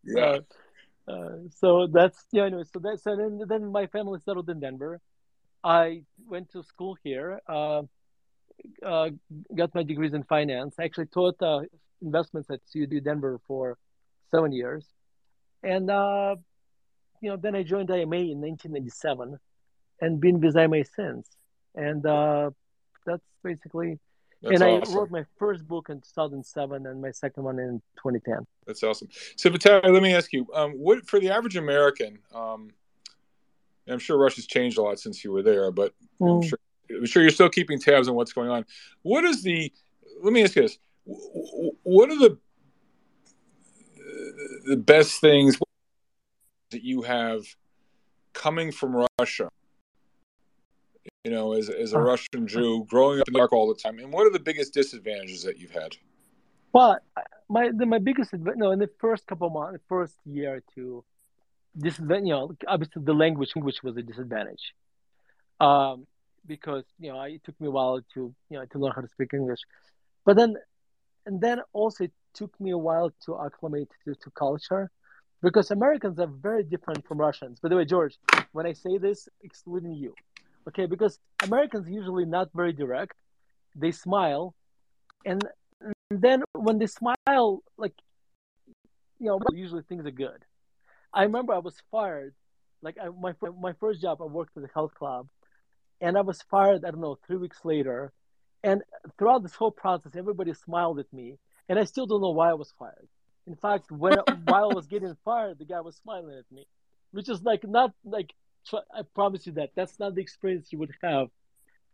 yeah. 0.03 0.25
Uh, 0.25 0.39
uh, 1.11 1.29
so 1.57 1.87
that's 1.87 2.23
yeah. 2.31 2.45
Anyway, 2.45 2.63
so 2.71 2.79
that's 2.79 3.05
and 3.07 3.19
then 3.19 3.41
then 3.47 3.71
my 3.71 3.87
family 3.87 4.19
settled 4.23 4.47
in 4.49 4.59
Denver, 4.59 5.01
I 5.63 6.03
went 6.27 6.51
to 6.51 6.61
school 6.63 6.95
here, 7.03 7.39
uh, 7.47 7.81
uh, 8.85 9.09
got 9.55 9.73
my 9.73 9.81
degrees 9.83 10.13
in 10.13 10.23
finance. 10.23 10.75
I 10.79 10.83
actually 10.83 11.07
taught 11.07 11.41
uh, 11.41 11.61
investments 12.01 12.49
at 12.51 12.59
CUD 12.71 13.03
Denver 13.03 13.39
for 13.47 13.77
seven 14.31 14.51
years, 14.51 14.85
and 15.63 15.89
uh, 15.89 16.35
you 17.21 17.29
know 17.31 17.37
then 17.37 17.55
I 17.55 17.63
joined 17.63 17.89
IMA 17.89 18.17
in 18.17 18.39
1997, 18.41 19.39
and 20.01 20.21
been 20.21 20.39
with 20.39 20.55
IMA 20.55 20.83
since. 20.85 21.27
and 21.75 22.05
uh, 22.05 22.51
that's 23.09 23.23
basically. 23.43 23.99
That's 24.41 24.61
and 24.61 24.63
awesome. 24.63 24.95
I 24.95 24.97
wrote 24.97 25.11
my 25.11 25.25
first 25.37 25.67
book 25.67 25.89
in 25.89 25.97
2007 25.97 26.85
and 26.85 27.01
my 27.01 27.11
second 27.11 27.43
one 27.43 27.59
in 27.59 27.81
2010. 27.97 28.47
That's 28.65 28.83
awesome. 28.83 29.09
So, 29.35 29.49
Vitaly, 29.49 29.91
let 29.91 30.01
me 30.01 30.15
ask 30.15 30.31
you, 30.31 30.47
um, 30.53 30.71
what 30.71 31.05
for 31.09 31.19
the 31.19 31.29
average 31.29 31.57
American? 31.57 32.19
Um, 32.33 32.69
I'm 33.89 33.99
sure 33.99 34.17
Russia's 34.17 34.47
changed 34.47 34.77
a 34.77 34.81
lot 34.81 34.97
since 34.99 35.25
you 35.25 35.33
were 35.33 35.41
there, 35.41 35.71
but 35.71 35.93
mm. 36.21 36.37
I'm 36.37 36.47
sure 36.47 36.59
I'm 36.89 37.05
sure 37.05 37.21
you're 37.21 37.31
still 37.31 37.49
keeping 37.49 37.79
tabs 37.79 38.07
on 38.07 38.15
what's 38.15 38.33
going 38.33 38.49
on. 38.49 38.65
What 39.01 39.25
is 39.25 39.43
the? 39.43 39.71
Let 40.23 40.31
me 40.33 40.43
ask 40.43 40.55
you 40.55 40.63
this: 40.63 40.77
What 41.83 42.09
are 42.09 42.17
the 42.17 42.37
the 44.65 44.77
best 44.77 45.19
things 45.19 45.57
that 46.71 46.83
you 46.83 47.01
have 47.01 47.43
coming 48.33 48.71
from 48.71 49.05
Russia? 49.19 49.49
You 51.25 51.31
know, 51.31 51.53
as 51.53 51.69
as 51.69 51.91
a 51.91 51.99
Russian 51.99 52.47
Jew 52.47 52.85
growing 52.89 53.19
up 53.19 53.27
in 53.27 53.33
the 53.33 53.39
dark 53.39 53.51
all 53.51 53.67
the 53.67 53.75
time, 53.75 53.99
and 53.99 54.13
what 54.13 54.25
are 54.25 54.31
the 54.31 54.39
biggest 54.39 54.73
disadvantages 54.73 55.43
that 55.43 55.59
you've 55.59 55.71
had? 55.71 55.97
Well, 56.71 56.97
my 57.49 57.71
the, 57.75 57.85
my 57.85 57.99
biggest 57.99 58.31
no 58.33 58.71
in 58.71 58.79
the 58.79 58.89
first 58.99 59.27
couple 59.27 59.47
of 59.47 59.53
months, 59.53 59.73
the 59.73 59.81
first 59.89 60.15
year 60.25 60.55
or 60.55 60.63
two, 60.73 61.03
this 61.75 61.99
you 61.99 62.21
know 62.21 62.55
obviously 62.67 63.03
the 63.03 63.13
language 63.13 63.51
which 63.55 63.83
was 63.83 63.97
a 63.97 64.01
disadvantage. 64.01 64.73
Um, 65.59 66.07
because 66.45 66.85
you 66.99 67.11
know 67.11 67.21
it 67.23 67.43
took 67.43 67.59
me 67.59 67.67
a 67.67 67.71
while 67.71 67.99
to 68.13 68.33
you 68.49 68.57
know 68.57 68.63
to 68.65 68.79
learn 68.79 68.93
how 68.95 69.01
to 69.01 69.09
speak 69.09 69.33
English, 69.33 69.59
but 70.23 70.37
then 70.37 70.55
and 71.25 71.41
then 71.41 71.59
also 71.73 72.05
it 72.05 72.13
took 72.33 72.57
me 72.61 72.71
a 72.71 72.77
while 72.77 73.11
to 73.25 73.37
acclimate 73.41 73.89
to, 74.05 74.15
to 74.15 74.31
culture 74.31 74.89
because 75.41 75.71
Americans 75.71 76.17
are 76.19 76.27
very 76.27 76.63
different 76.63 77.05
from 77.07 77.17
Russians. 77.17 77.59
By 77.59 77.69
the 77.69 77.75
way, 77.75 77.85
George, 77.85 78.17
when 78.51 78.65
I 78.65 78.73
say 78.73 78.97
this, 78.97 79.27
excluding 79.41 79.93
you, 79.93 80.13
okay, 80.69 80.85
because 80.85 81.19
Americans 81.41 81.89
usually 81.89 82.25
not 82.25 82.49
very 82.53 82.73
direct. 82.73 83.15
They 83.75 83.91
smile, 83.91 84.55
and, 85.25 85.47
then 86.11 86.43
when 86.53 86.79
they 86.79 86.87
smile, 86.87 87.61
like 87.77 87.93
you 89.19 89.27
know, 89.27 89.39
usually 89.53 89.83
things 89.83 90.05
are 90.07 90.11
good. 90.27 90.43
I 91.13 91.23
remember 91.23 91.53
I 91.53 91.59
was 91.59 91.75
fired. 91.91 92.33
Like 92.81 92.97
I, 93.01 93.09
my 93.09 93.33
my 93.61 93.73
first 93.73 94.01
job, 94.01 94.21
I 94.21 94.25
worked 94.25 94.57
at 94.57 94.63
a 94.63 94.69
health 94.73 94.93
club, 94.95 95.27
and 96.01 96.17
I 96.17 96.21
was 96.21 96.41
fired. 96.41 96.83
I 96.83 96.91
don't 96.91 97.01
know 97.01 97.17
three 97.27 97.37
weeks 97.37 97.59
later, 97.63 98.11
and 98.63 98.81
throughout 99.17 99.43
this 99.43 99.55
whole 99.55 99.71
process, 99.71 100.15
everybody 100.15 100.53
smiled 100.53 100.99
at 100.99 101.11
me, 101.13 101.37
and 101.67 101.77
I 101.77 101.83
still 101.83 102.07
don't 102.07 102.21
know 102.21 102.31
why 102.31 102.49
I 102.49 102.55
was 102.63 102.73
fired. 102.79 103.07
In 103.45 103.55
fact, 103.55 103.91
when 103.91 104.13
while 104.45 104.71
I 104.71 104.73
was 104.73 104.87
getting 104.87 105.15
fired, 105.23 105.59
the 105.59 105.65
guy 105.65 105.81
was 105.81 105.95
smiling 105.97 106.37
at 106.37 106.51
me, 106.51 106.65
which 107.11 107.29
is 107.29 107.43
like 107.43 107.63
not 107.67 107.91
like 108.03 108.33
I 108.73 109.01
promise 109.15 109.45
you 109.47 109.53
that 109.53 109.71
that's 109.75 109.99
not 109.99 110.15
the 110.15 110.21
experience 110.21 110.71
you 110.71 110.79
would 110.79 110.93
have 111.01 111.27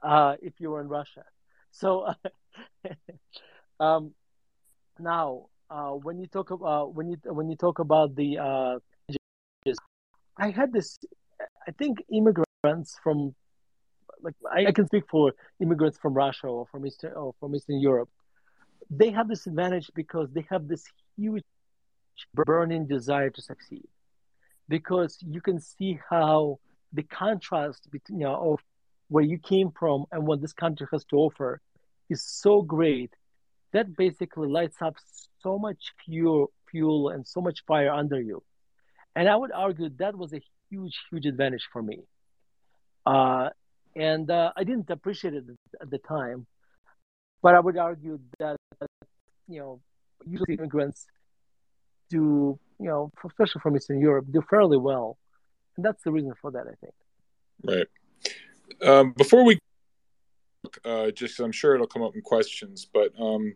uh, 0.04 0.36
if 0.42 0.54
you 0.60 0.72
were 0.72 0.82
in 0.82 0.88
Russia. 0.88 1.24
So 1.72 2.14
um, 3.80 4.12
now, 5.00 5.48
uh, 5.70 5.92
when 5.92 6.20
you 6.20 6.28
talk 6.28 6.52
about 6.52 6.94
when 6.94 7.10
you 7.10 7.18
when 7.26 7.50
you 7.50 7.56
talk 7.56 7.80
about 7.80 8.16
the 8.16 8.38
uh, 8.38 8.80
I 10.38 10.52
had 10.52 10.72
this. 10.74 10.98
I 11.68 11.72
think 11.72 12.04
immigrants 12.12 12.98
from 13.04 13.34
like 14.22 14.36
I, 14.52 14.68
I, 14.68 14.72
can 14.72 14.86
speak 14.86 15.04
for 15.10 15.34
immigrants 15.62 15.98
from 15.98 16.14
Russia 16.14 16.48
or 16.48 16.66
from 16.68 16.86
Eastern 16.86 17.14
or 17.14 17.34
from 17.40 17.56
Eastern 17.56 17.80
Europe. 17.80 18.10
They 18.90 19.12
have 19.12 19.28
this 19.28 19.48
advantage 19.48 19.90
because 19.96 20.32
they 20.32 20.46
have 20.50 20.68
this 20.68 20.84
huge 21.18 21.44
burning 22.34 22.88
desire 22.88 23.30
to 23.30 23.42
succeed. 23.42 23.88
Because 24.70 25.18
you 25.22 25.42
can 25.42 25.60
see 25.60 26.00
how 26.10 26.60
the 26.96 27.04
contrast 27.04 27.90
between 27.92 28.20
you 28.20 28.26
know, 28.26 28.54
of 28.54 28.60
where 29.10 29.24
you 29.24 29.38
came 29.38 29.72
from 29.72 30.06
and 30.12 30.26
what 30.26 30.42
this 30.42 30.54
country 30.54 30.88
has 30.92 31.04
to 31.06 31.18
offer 31.18 31.62
is 32.10 32.24
so 32.24 32.62
great. 32.62 33.14
That 33.74 33.96
basically 33.98 34.48
lights 34.48 34.78
up 34.82 34.96
so 35.44 35.60
much 35.60 35.94
fuel 36.04 36.52
fuel 36.72 37.10
and 37.10 37.28
so 37.28 37.42
much 37.42 37.64
fire 37.68 37.92
under 37.92 38.20
you. 38.22 38.42
And 39.16 39.30
I 39.30 39.36
would 39.36 39.52
argue 39.52 39.90
that 39.98 40.16
was 40.16 40.34
a 40.34 40.42
huge, 40.70 40.96
huge 41.10 41.26
advantage 41.26 41.68
for 41.72 41.82
me. 41.82 42.00
Uh, 43.06 43.50
and 43.96 44.30
uh, 44.30 44.52
I 44.56 44.64
didn't 44.64 44.90
appreciate 44.90 45.34
it 45.34 45.44
at 45.82 45.90
the 45.90 46.00
time, 46.00 46.48
but 47.42 47.56
I 47.56 47.60
would 47.60 47.78
argue 47.78 48.20
that 48.40 48.58
you 49.48 49.60
know 49.60 49.82
usually 50.26 50.56
immigrants 50.56 51.06
do 52.10 52.60
you 52.80 52.88
know 52.88 53.12
especially 53.24 53.62
from 53.62 53.76
Eastern 53.78 54.00
Europe 54.00 54.26
do 54.32 54.42
fairly 54.50 54.78
well, 54.78 55.18
and 55.76 55.86
that's 55.86 56.04
the 56.04 56.12
reason 56.12 56.34
for 56.42 56.52
that 56.52 56.66
I 56.68 56.76
think. 56.82 56.94
Right. 57.64 57.88
Um, 58.82 59.14
before 59.14 59.44
we, 59.44 59.60
uh, 60.84 61.12
just 61.12 61.40
I'm 61.40 61.52
sure 61.52 61.76
it'll 61.76 61.88
come 61.88 62.02
up 62.02 62.16
in 62.16 62.22
questions, 62.22 62.88
but 62.92 63.12
um, 63.20 63.56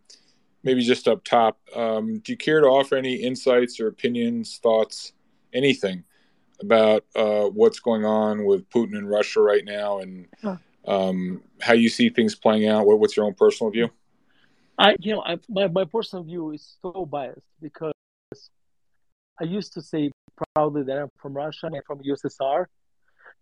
maybe 0.63 0.81
just 0.81 1.07
up 1.07 1.23
top, 1.23 1.59
um, 1.75 2.19
do 2.19 2.31
you 2.31 2.37
care 2.37 2.61
to 2.61 2.67
offer 2.67 2.95
any 2.95 3.15
insights 3.15 3.79
or 3.79 3.87
opinions, 3.87 4.59
thoughts? 4.61 5.13
anything 5.53 6.03
about 6.61 7.05
uh, 7.15 7.45
what's 7.45 7.79
going 7.79 8.05
on 8.05 8.45
with 8.45 8.69
Putin 8.69 8.97
and 8.97 9.09
Russia 9.09 9.41
right 9.41 9.63
now, 9.63 9.99
and 9.99 10.27
um, 10.85 11.41
how 11.61 11.73
you 11.73 11.89
see 11.89 12.09
things 12.09 12.35
playing 12.35 12.67
out. 12.67 12.85
What, 12.85 12.99
what's 12.99 13.15
your 13.15 13.25
own 13.25 13.33
personal 13.33 13.71
view? 13.71 13.89
I, 14.77 14.95
you 14.99 15.13
know, 15.13 15.23
I, 15.23 15.37
my 15.49 15.67
my 15.67 15.85
personal 15.85 16.23
view 16.23 16.51
is 16.51 16.77
so 16.81 17.05
biased 17.05 17.41
because 17.61 17.93
I 19.39 19.43
used 19.43 19.73
to 19.73 19.81
say 19.81 20.11
proudly 20.53 20.83
that 20.83 20.97
I'm 20.97 21.09
from 21.21 21.33
Russia 21.33 21.67
and 21.67 21.81
from 21.85 21.99
USSR. 21.99 22.65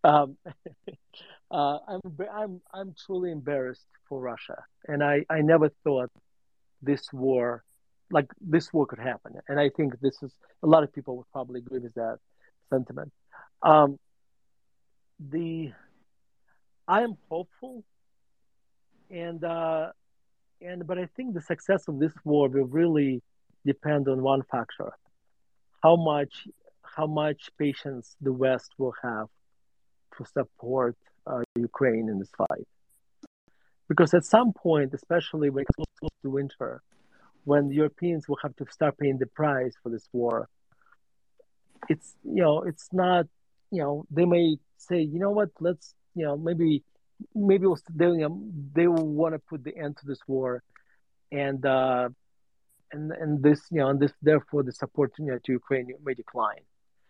Um, 0.04 0.38
uh, 1.52 1.78
I'm 1.88 2.02
I'm 2.34 2.62
I'm 2.74 2.96
truly 3.06 3.32
embarrassed 3.32 3.88
for 4.08 4.20
Russia, 4.20 4.64
and 4.88 5.04
I 5.04 5.26
I 5.30 5.42
never 5.42 5.70
thought 5.84 6.12
this 6.82 7.12
war 7.12 7.64
like 8.10 8.28
this 8.40 8.72
war 8.72 8.86
could 8.86 9.00
happen. 9.00 9.34
And 9.48 9.60
I 9.60 9.70
think 9.70 10.00
this 10.00 10.22
is 10.24 10.32
a 10.64 10.68
lot 10.68 10.84
of 10.84 10.94
people 10.94 11.18
would 11.18 11.32
probably 11.32 11.60
agree 11.60 11.80
with 11.80 11.94
that 11.96 12.18
sentiment. 12.70 13.12
Um, 13.62 14.00
the 15.20 15.72
I 16.88 17.02
am 17.02 17.18
hopeful, 17.30 17.84
and 19.10 19.44
uh, 19.44 19.92
and 20.62 20.86
but 20.88 20.98
I 20.98 21.08
think 21.16 21.34
the 21.34 21.42
success 21.42 21.88
of 21.88 22.00
this 22.00 22.14
war 22.24 22.48
will 22.50 22.66
really 22.66 23.22
depend 23.66 24.08
on 24.08 24.22
one 24.22 24.44
factor: 24.44 24.92
how 25.84 25.96
much 25.96 26.48
how 26.98 27.06
much 27.06 27.42
patience 27.60 28.16
the 28.22 28.34
West 28.34 28.72
will 28.80 28.96
have 29.04 29.28
to 30.18 30.26
support 30.38 30.98
uh, 31.28 31.42
Ukraine 31.56 32.10
in 32.10 32.18
this 32.18 32.32
fight. 32.38 32.68
Because 33.88 34.14
at 34.16 34.26
some 34.26 34.52
point, 34.52 34.90
especially 34.94 35.50
when 35.52 35.64
it's 35.64 35.96
close 36.00 36.18
to 36.24 36.30
winter, 36.30 36.82
when 37.46 37.64
Europeans 37.72 38.28
will 38.28 38.40
have 38.42 38.56
to 38.58 38.66
start 38.78 38.98
paying 38.98 39.20
the 39.20 39.28
price 39.42 39.76
for 39.82 39.90
this 39.90 40.08
war. 40.12 40.50
It's 41.88 42.16
you 42.24 42.42
know 42.44 42.64
it's 42.64 42.88
not 42.92 43.28
you 43.72 43.82
know 43.82 43.94
they 44.18 44.26
may 44.26 44.58
say 44.78 45.00
you 45.14 45.20
know 45.24 45.34
what 45.40 45.50
let's 45.68 45.94
you 46.16 46.26
know 46.26 46.36
maybe 46.36 46.84
maybe 47.34 47.66
we'll, 47.68 47.80
they 48.02 48.10
they 48.78 48.88
will 48.88 49.10
want 49.22 49.34
to 49.36 49.40
put 49.52 49.64
the 49.64 49.76
end 49.84 49.96
to 49.98 50.06
this 50.12 50.20
war, 50.28 50.64
and 51.32 51.66
uh, 51.66 52.10
and 52.92 53.12
and 53.12 53.32
this 53.44 53.62
you 53.72 53.80
know 53.80 53.90
and 53.92 54.00
this 54.00 54.14
therefore 54.22 54.64
the 54.64 54.74
support 54.84 55.14
you 55.20 55.28
know, 55.28 55.40
to 55.46 55.52
Ukraine 55.62 55.88
may 56.04 56.16
decline. 56.16 56.66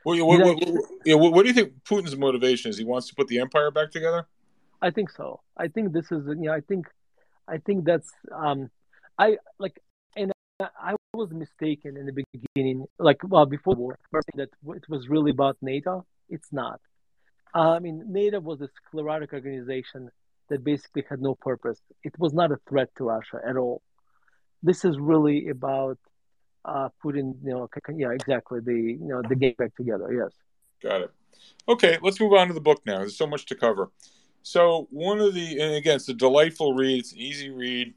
Well, 0.05 0.25
what, 0.25 0.39
what, 0.39 0.57
what, 0.57 0.83
yeah, 1.05 1.15
what, 1.15 1.43
do 1.43 1.47
you 1.47 1.53
think 1.53 1.83
Putin's 1.83 2.15
motivation 2.15 2.69
is? 2.69 2.77
He 2.77 2.85
wants 2.85 3.07
to 3.09 3.15
put 3.15 3.27
the 3.27 3.39
empire 3.39 3.71
back 3.71 3.91
together. 3.91 4.25
I 4.81 4.91
think 4.91 5.09
so. 5.09 5.41
I 5.57 5.67
think 5.67 5.91
this 5.91 6.11
is 6.11 6.27
you 6.27 6.35
know 6.35 6.53
I 6.53 6.61
think 6.61 6.87
I 7.47 7.57
think 7.57 7.85
that's 7.85 8.11
um 8.33 8.69
I 9.17 9.37
like 9.59 9.81
and 10.15 10.31
I 10.59 10.95
was 11.13 11.31
mistaken 11.31 11.97
in 11.97 12.05
the 12.05 12.23
beginning, 12.33 12.85
like 12.99 13.17
well 13.23 13.45
before 13.45 13.75
the 13.75 13.81
war, 13.81 13.99
that 14.35 14.49
it 14.67 14.89
was 14.89 15.07
really 15.09 15.31
about 15.31 15.57
NATO. 15.61 16.05
It's 16.29 16.51
not. 16.51 16.79
Uh, 17.55 17.71
I 17.71 17.79
mean, 17.79 18.03
NATO 18.07 18.39
was 18.39 18.61
a 18.61 18.69
sclerotic 18.87 19.33
organization 19.33 20.09
that 20.49 20.63
basically 20.63 21.03
had 21.09 21.21
no 21.21 21.35
purpose. 21.35 21.79
It 22.03 22.13
was 22.19 22.33
not 22.33 22.51
a 22.51 22.57
threat 22.67 22.89
to 22.97 23.05
Russia 23.05 23.39
at 23.47 23.57
all. 23.57 23.81
This 24.63 24.85
is 24.85 24.97
really 24.99 25.49
about 25.49 25.97
uh, 26.67 26.89
putting, 27.01 27.35
you 27.43 27.51
know, 27.51 27.69
yeah, 27.95 28.11
exactly 28.11 28.59
the 28.59 28.73
you 28.73 29.07
know 29.07 29.21
the 29.27 29.35
game 29.35 29.55
back 29.57 29.75
together. 29.75 30.13
Yes. 30.13 30.31
Got 30.83 31.01
it. 31.01 31.11
Okay, 31.67 31.97
let's 32.01 32.19
move 32.19 32.33
on 32.33 32.47
to 32.47 32.53
the 32.53 32.61
book 32.61 32.81
now. 32.85 32.99
There's 32.99 33.17
so 33.17 33.27
much 33.27 33.45
to 33.47 33.55
cover. 33.55 33.89
So 34.43 34.87
one 34.91 35.19
of 35.19 35.33
the, 35.33 35.59
and 35.59 35.75
again, 35.75 35.97
it's 35.97 36.07
a 36.09 36.13
delightful 36.13 36.73
read. 36.73 36.99
It's 36.99 37.11
an 37.11 37.19
easy 37.19 37.49
read. 37.49 37.93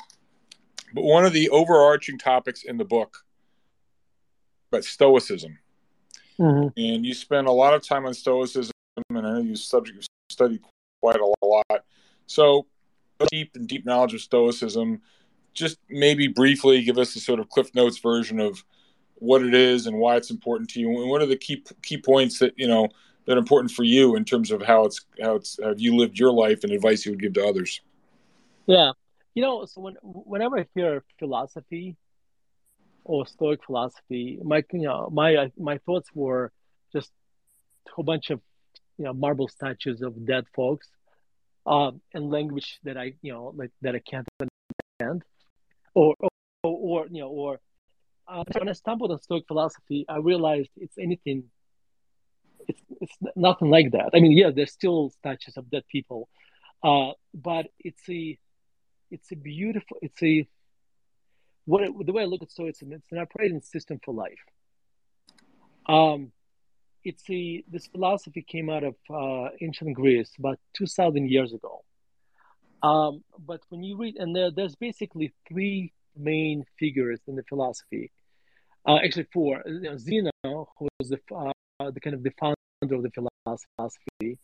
But 0.93 1.05
one 1.05 1.25
of 1.25 1.33
the 1.33 1.49
overarching 1.51 2.19
topics 2.19 2.65
in 2.65 2.77
the 2.77 2.85
book 2.85 3.19
about 4.71 4.85
Stoicism. 4.85 5.59
Mm-hmm. 6.39 6.69
And 6.77 7.07
you 7.07 7.15
spend 7.15 7.47
a 7.47 7.53
lot 7.53 7.75
of 7.75 7.87
time 7.87 8.07
on 8.07 8.15
Stoicism, 8.15 8.73
and 9.11 9.19
I 9.19 9.21
know 9.21 9.41
you 9.41 9.57
subject 9.57 10.09
studied 10.31 10.61
quite 11.01 11.21
a 11.21 11.47
lot. 11.47 11.85
So, 12.27 12.67
deep 13.31 13.53
and 13.55 13.69
deep 13.69 13.85
knowledge 13.85 14.15
of 14.15 14.21
Stoicism. 14.21 15.03
Just 15.55 15.79
maybe 15.89 16.29
briefly 16.29 16.83
give 16.83 16.99
us 16.99 17.17
a 17.17 17.21
sort 17.21 17.41
of 17.41 17.49
Cliff 17.49 17.75
Notes 17.75 17.99
version 17.99 18.41
of 18.41 18.65
what 19.17 19.43
it 19.43 19.55
is 19.55 19.87
and 19.87 19.99
why 19.99 20.17
it's 20.17 20.31
important 20.31 20.71
to 20.71 20.81
you, 20.81 20.89
and 21.01 21.11
what 21.11 21.23
are 21.23 21.27
the 21.27 21.37
key 21.37 21.63
key 21.83 21.99
points 21.99 22.39
that 22.39 22.55
you 22.57 22.69
know 22.69 22.89
that 23.27 23.37
are 23.37 23.39
important 23.39 23.71
for 23.71 23.85
you 23.85 24.17
in 24.17 24.25
terms 24.25 24.51
of 24.51 24.63
how 24.63 24.85
it's 24.85 25.05
how 25.23 25.37
it's 25.37 25.59
how 25.63 25.75
you 25.77 25.97
lived 25.97 26.19
your 26.19 26.33
life 26.33 26.65
and 26.65 26.73
advice 26.73 27.05
you 27.05 27.13
would 27.13 27.21
give 27.21 27.35
to 27.35 27.47
others? 27.47 27.81
Yeah, 28.67 28.93
you 29.35 29.43
know, 29.43 29.65
so 29.67 29.81
when, 29.81 29.95
whenever 30.03 30.59
I 30.59 30.67
hear 30.75 31.05
philosophy 31.19 31.97
or 33.05 33.27
Stoic 33.27 33.65
philosophy, 33.65 34.39
my 34.43 34.65
you 34.73 34.83
know 34.83 35.09
my 35.13 35.51
my 35.59 35.79
thoughts 35.79 36.09
were 36.15 36.53
just 36.93 37.11
a 37.89 37.93
whole 37.93 38.05
bunch 38.05 38.31
of 38.31 38.41
you 38.99 39.05
know 39.05 39.13
marble 39.13 39.49
statues 39.49 40.03
of 40.03 40.27
dead 40.27 40.47
folks, 40.55 40.89
um, 41.67 42.01
and 42.15 42.31
language 42.31 42.79
that 42.85 42.97
I 42.97 43.15
you 43.23 43.33
know 43.33 43.53
like 43.57 43.71
that 43.83 43.95
I 43.95 44.01
can't 44.01 44.27
or 46.01 46.15
or, 46.21 46.31
or 46.89 47.07
you 47.11 47.21
know 47.23 47.29
or 47.29 47.61
uh, 48.29 48.45
when 48.57 48.69
I 48.69 48.73
stumbled 48.73 49.11
on 49.11 49.21
Stoic 49.21 49.45
philosophy, 49.47 50.05
I 50.09 50.19
realized 50.19 50.71
it's 50.77 50.99
anything. 50.99 51.45
It's 52.69 52.83
it's 53.01 53.17
nothing 53.35 53.71
like 53.71 53.89
that. 53.97 54.11
I 54.15 54.21
mean, 54.21 54.33
yeah, 54.33 54.51
there's 54.57 54.73
still 54.73 55.11
statues 55.11 55.57
of 55.57 55.71
dead 55.71 55.85
people, 55.95 56.29
uh, 56.83 57.13
but 57.35 57.67
it's 57.89 58.09
a 58.09 58.39
it's 59.11 59.31
a 59.33 59.37
beautiful 59.37 59.97
it's 60.07 60.23
a 60.23 60.47
what 61.65 61.83
it, 61.83 61.93
the 62.07 62.13
way 62.13 62.23
I 62.23 62.27
look 62.27 62.43
at 62.43 62.51
Stoicism, 62.51 62.93
it's 62.93 63.13
an 63.13 63.19
operating 63.19 63.61
system 63.61 63.99
for 64.05 64.15
life. 64.15 64.45
Um, 65.87 66.33
it's 67.05 67.25
a 67.31 67.65
this 67.75 67.87
philosophy 67.87 68.43
came 68.55 68.69
out 68.71 68.85
of 68.91 68.95
uh, 69.23 69.49
ancient 69.61 69.95
Greece 69.95 70.33
about 70.39 70.59
two 70.77 70.87
thousand 70.87 71.29
years 71.31 71.53
ago. 71.53 71.83
Um, 72.83 73.23
but 73.39 73.61
when 73.69 73.83
you 73.83 73.97
read, 73.97 74.17
and 74.17 74.35
there, 74.35 74.51
there's 74.51 74.77
basically 74.77 75.33
three 75.49 75.93
main 76.17 76.65
figures 76.79 77.21
in 77.27 77.37
the 77.37 77.43
philosophy. 77.49 78.11
Uh, 78.87 78.99
actually, 79.05 79.27
four. 79.33 79.63
You 79.67 79.81
know, 79.81 79.97
Zeno, 79.97 80.31
who 80.45 80.89
was 80.99 81.11
the 81.11 81.21
uh, 81.35 81.91
the 81.91 82.01
kind 82.01 82.15
of 82.15 82.23
the 82.23 82.33
founder 82.39 82.95
of 82.95 83.03
the 83.03 83.11
philosophy, 83.11 84.39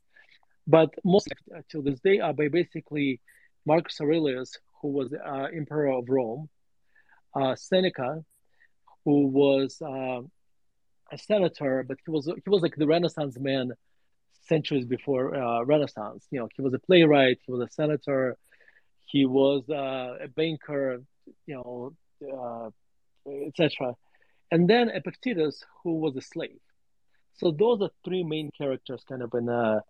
but 0.66 0.90
most 1.04 1.32
to 1.70 1.82
this 1.82 2.00
day 2.00 2.18
are 2.20 2.34
by 2.34 2.48
basically 2.48 3.20
Marcus 3.64 4.00
Aurelius, 4.00 4.52
who 4.80 4.88
was 4.88 5.12
uh, 5.12 5.48
emperor 5.54 5.88
of 5.88 6.08
Rome, 6.08 6.48
uh, 7.34 7.56
Seneca, 7.56 8.24
who 9.04 9.26
was 9.26 9.80
uh, 9.80 10.20
a 11.12 11.18
senator, 11.18 11.84
but 11.86 11.96
he 12.04 12.10
was 12.10 12.26
he 12.26 12.50
was 12.50 12.62
like 12.62 12.76
the 12.76 12.86
Renaissance 12.86 13.38
man 13.38 13.72
centuries 14.46 14.84
before 14.84 15.34
uh, 15.34 15.62
Renaissance. 15.64 16.26
You 16.30 16.40
know, 16.40 16.48
he 16.54 16.62
was 16.62 16.74
a 16.74 16.78
playwright, 16.78 17.38
he 17.44 17.52
was 17.52 17.62
a 17.68 17.72
senator, 17.72 18.36
he 19.04 19.24
was 19.26 19.68
uh, 19.70 20.24
a 20.24 20.28
banker, 20.28 21.02
you 21.46 21.54
know, 21.54 21.92
uh, 22.34 22.70
etc. 23.46 23.94
And 24.50 24.68
then 24.68 24.88
Epictetus, 24.88 25.64
who 25.82 25.96
was 25.96 26.16
a 26.16 26.22
slave. 26.22 26.60
So 27.34 27.50
those 27.50 27.82
are 27.82 27.90
three 28.04 28.24
main 28.24 28.50
characters, 28.56 29.02
kind 29.08 29.22
of 29.22 29.32
in 29.34 29.48
a 29.48 29.82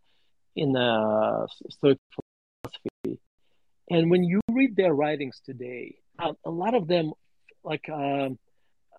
in 0.56 0.74
a 0.74 1.46
Stoic 1.70 1.98
philosophy. 2.14 3.20
And 3.90 4.10
when 4.10 4.24
you 4.24 4.40
read 4.50 4.74
their 4.74 4.94
writings 4.94 5.40
today, 5.44 5.96
a 6.18 6.50
lot 6.50 6.74
of 6.74 6.88
them 6.88 7.12
like 7.62 7.88
um, 7.88 8.38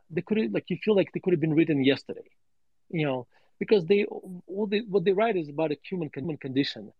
they 0.09 0.21
could 0.21 0.53
like 0.53 0.65
you 0.69 0.77
feel 0.83 0.95
like 0.95 1.09
they 1.13 1.19
could 1.19 1.33
have 1.33 1.41
been 1.41 1.53
written 1.53 1.83
yesterday, 1.83 2.29
you 2.89 3.05
know, 3.05 3.27
because 3.59 3.85
they 3.85 4.05
all 4.05 4.67
they 4.69 4.81
what 4.81 5.03
they 5.05 5.13
write 5.13 5.35
is 5.35 5.49
about 5.49 5.71
a 5.71 5.77
human 5.87 6.09
human 6.13 6.37
condition, 6.37 6.91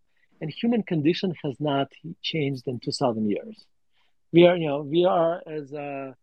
and 0.41 0.49
human 0.49 0.83
condition 0.83 1.33
has 1.43 1.55
not 1.59 1.91
changed 2.21 2.67
in 2.67 2.79
two 2.79 2.91
thousand 2.91 3.29
years. 3.29 3.65
We 4.31 4.45
are 4.45 4.57
you 4.57 4.67
know 4.67 4.81
we 4.81 5.05
are 5.05 5.41
as 5.45 5.73
uh, 5.73 6.13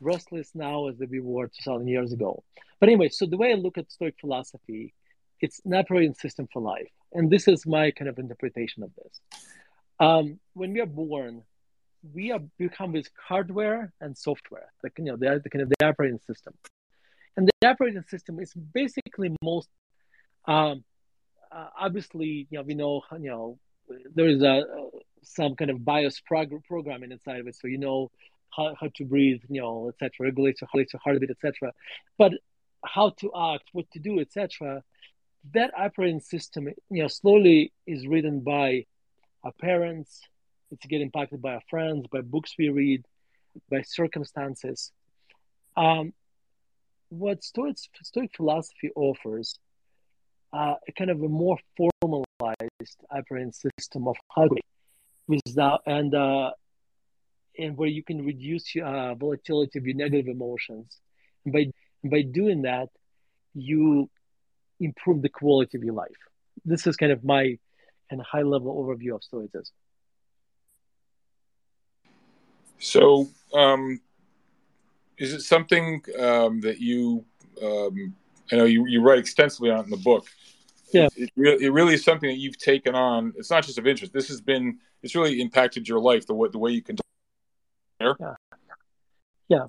restless 0.00 0.50
now 0.54 0.88
as 0.88 0.96
we 0.98 1.20
were 1.20 1.46
two 1.48 1.64
thousand 1.64 1.88
years 1.88 2.12
ago. 2.12 2.42
But 2.78 2.88
anyway, 2.88 3.08
so 3.08 3.26
the 3.26 3.36
way 3.36 3.52
I 3.52 3.54
look 3.54 3.78
at 3.78 3.90
Stoic 3.90 4.16
philosophy, 4.20 4.94
it's 5.40 5.60
an 5.64 5.74
operating 5.74 6.14
system 6.14 6.48
for 6.52 6.62
life, 6.62 6.92
and 7.12 7.30
this 7.30 7.48
is 7.48 7.66
my 7.66 7.90
kind 7.90 8.08
of 8.08 8.18
interpretation 8.18 8.82
of 8.82 8.90
this. 8.96 9.20
Um, 9.98 10.40
when 10.54 10.72
we 10.72 10.80
are 10.80 10.86
born, 10.86 11.42
we 12.14 12.28
have 12.28 12.44
become 12.56 12.92
with 12.92 13.08
hardware 13.28 13.92
and 14.00 14.16
software, 14.16 14.72
like 14.82 14.94
you 14.98 15.04
know, 15.04 15.16
the, 15.16 15.40
the 15.42 15.50
kind 15.50 15.62
of 15.62 15.68
the 15.68 15.86
operating 15.86 16.20
system. 16.26 16.54
And 17.36 17.48
the 17.48 17.68
operating 17.68 18.02
system 18.02 18.38
is 18.40 18.52
basically 18.54 19.34
most 19.42 19.68
um, 20.46 20.84
uh, 21.52 21.68
obviously, 21.78 22.46
you 22.50 22.58
know, 22.58 22.62
we 22.62 22.74
know, 22.74 23.02
you 23.18 23.30
know, 23.30 23.58
there 24.14 24.28
is 24.28 24.42
a 24.42 24.64
some 25.22 25.54
kind 25.54 25.70
of 25.70 25.84
BIOS 25.84 26.20
prog- 26.20 26.64
programming 26.64 27.12
inside 27.12 27.40
of 27.40 27.46
it, 27.46 27.56
so 27.56 27.66
you 27.66 27.78
know 27.78 28.10
how, 28.56 28.74
how 28.80 28.88
to 28.94 29.04
breathe, 29.04 29.40
you 29.48 29.60
know, 29.60 29.88
etc., 29.88 30.26
regulate 30.26 30.60
your 30.60 30.68
your 30.74 31.00
heartbeat, 31.02 31.30
etc. 31.30 31.72
But 32.18 32.32
how 32.84 33.10
to 33.20 33.30
act, 33.36 33.64
what 33.72 33.90
to 33.92 33.98
do, 33.98 34.20
etc. 34.20 34.82
That 35.52 35.72
operating 35.76 36.20
system, 36.20 36.68
you 36.68 37.02
know, 37.02 37.08
slowly 37.08 37.72
is 37.86 38.06
written 38.06 38.40
by 38.40 38.86
our 39.44 39.52
parents, 39.52 40.20
it's 40.70 40.86
get 40.86 41.00
impacted 41.00 41.42
by 41.42 41.54
our 41.54 41.62
friends, 41.68 42.06
by 42.10 42.20
books 42.20 42.54
we 42.58 42.68
read, 42.68 43.04
by 43.70 43.82
circumstances. 43.82 44.92
Um, 45.76 46.12
what 47.10 47.44
Stoic, 47.44 47.76
Stoic 48.02 48.30
philosophy 48.36 48.90
offers 48.96 49.58
uh, 50.52 50.74
a 50.88 50.92
kind 50.92 51.10
of 51.10 51.22
a 51.22 51.28
more 51.28 51.58
formalized 51.76 52.98
operating 53.10 53.52
system 53.52 54.08
of 54.08 54.16
how 54.34 54.48
without 55.28 55.82
and 55.86 56.14
uh, 56.14 56.50
and 57.58 57.76
where 57.76 57.88
you 57.88 58.02
can 58.02 58.24
reduce 58.24 58.64
uh, 58.76 59.14
volatility 59.14 59.78
of 59.78 59.86
your 59.86 59.96
negative 59.96 60.28
emotions. 60.28 60.98
And 61.44 61.52
by 61.52 61.66
by 62.04 62.22
doing 62.22 62.62
that, 62.62 62.88
you 63.54 64.08
improve 64.80 65.22
the 65.22 65.28
quality 65.28 65.76
of 65.76 65.84
your 65.84 65.94
life. 65.94 66.20
This 66.64 66.86
is 66.86 66.96
kind 66.96 67.12
of 67.12 67.22
my 67.22 67.58
of 68.10 68.20
high 68.20 68.42
level 68.42 68.74
overview 68.82 69.14
of 69.14 69.22
Stoicism. 69.22 69.74
So, 72.78 73.28
um, 73.54 74.00
is 75.20 75.34
it 75.34 75.42
something 75.42 76.02
um, 76.18 76.60
that 76.62 76.80
you? 76.80 77.24
Um, 77.62 78.14
I 78.50 78.56
know 78.56 78.64
you, 78.64 78.86
you 78.88 79.02
write 79.02 79.18
extensively 79.18 79.70
on 79.70 79.84
in 79.84 79.90
the 79.90 79.98
book. 79.98 80.26
Yeah, 80.92 81.08
it, 81.16 81.24
it, 81.24 81.30
really, 81.36 81.64
it 81.66 81.70
really 81.70 81.94
is 81.94 82.02
something 82.02 82.28
that 82.28 82.38
you've 82.38 82.58
taken 82.58 82.94
on. 82.96 83.32
It's 83.36 83.50
not 83.50 83.64
just 83.64 83.78
of 83.78 83.86
interest. 83.86 84.12
This 84.12 84.28
has 84.28 84.40
been. 84.40 84.78
It's 85.02 85.14
really 85.14 85.40
impacted 85.40 85.86
your 85.86 86.00
life. 86.00 86.26
The 86.26 86.34
way 86.34 86.48
the 86.50 86.58
way 86.58 86.72
you 86.72 86.82
can. 86.82 86.96
Yeah. 88.00 88.14
Yeah. 89.48 89.64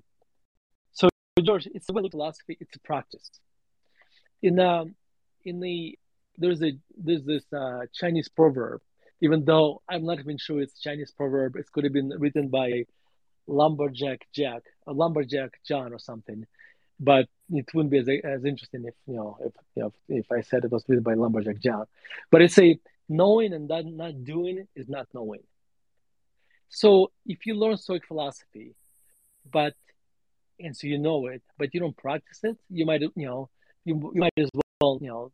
So 0.93 1.09
George, 1.43 1.67
it's 1.75 1.89
a 1.89 1.93
philosophy. 1.93 2.57
It's 2.59 2.75
a 2.75 2.79
practice. 2.79 3.29
In 4.41 4.57
um, 4.59 4.95
in 5.43 5.59
the 5.59 5.99
there's 6.37 6.63
a 6.63 6.71
there's 6.97 7.23
this 7.23 7.43
uh, 7.53 7.81
Chinese 7.93 8.29
proverb. 8.29 8.81
Even 9.23 9.45
though 9.45 9.81
I'm 9.87 10.05
not 10.05 10.17
even 10.19 10.37
sure 10.37 10.61
it's 10.61 10.79
Chinese 10.79 11.11
proverb, 11.11 11.55
it 11.55 11.71
could 11.71 11.83
have 11.83 11.93
been 11.93 12.09
written 12.17 12.47
by 12.47 12.85
lumberjack 13.51 14.25
Jack, 14.33 14.63
a 14.87 14.93
lumberjack 14.93 15.59
John 15.67 15.93
or 15.93 15.99
something. 15.99 16.45
But 16.99 17.27
it 17.51 17.65
wouldn't 17.73 17.91
be 17.91 17.97
as, 17.97 18.07
as 18.23 18.45
interesting 18.45 18.85
if 18.85 18.93
you 19.07 19.15
know 19.15 19.37
if 19.43 19.53
you 19.75 19.83
know 19.83 19.93
if 20.07 20.31
I 20.31 20.41
said 20.41 20.63
it 20.63 20.71
was 20.71 20.83
written 20.87 21.03
by 21.03 21.15
lumberjack 21.15 21.59
John. 21.59 21.85
But 22.29 22.41
it's 22.41 22.57
a 22.59 22.79
knowing 23.09 23.53
and 23.53 23.67
not, 23.67 23.85
not 23.85 24.23
doing 24.23 24.67
is 24.75 24.87
not 24.87 25.07
knowing. 25.13 25.41
So 26.69 27.11
if 27.25 27.45
you 27.45 27.55
learn 27.55 27.77
Stoic 27.77 28.07
philosophy, 28.07 28.75
but 29.51 29.73
and 30.59 30.75
so 30.77 30.87
you 30.87 30.99
know 30.99 31.27
it, 31.27 31.41
but 31.57 31.73
you 31.73 31.79
don't 31.79 31.97
practice 31.97 32.39
it, 32.43 32.57
you 32.69 32.85
might 32.85 33.01
you 33.01 33.11
know 33.15 33.49
you, 33.83 34.11
you 34.13 34.21
might 34.21 34.33
as 34.37 34.49
well 34.79 34.99
you 35.01 35.07
know 35.07 35.31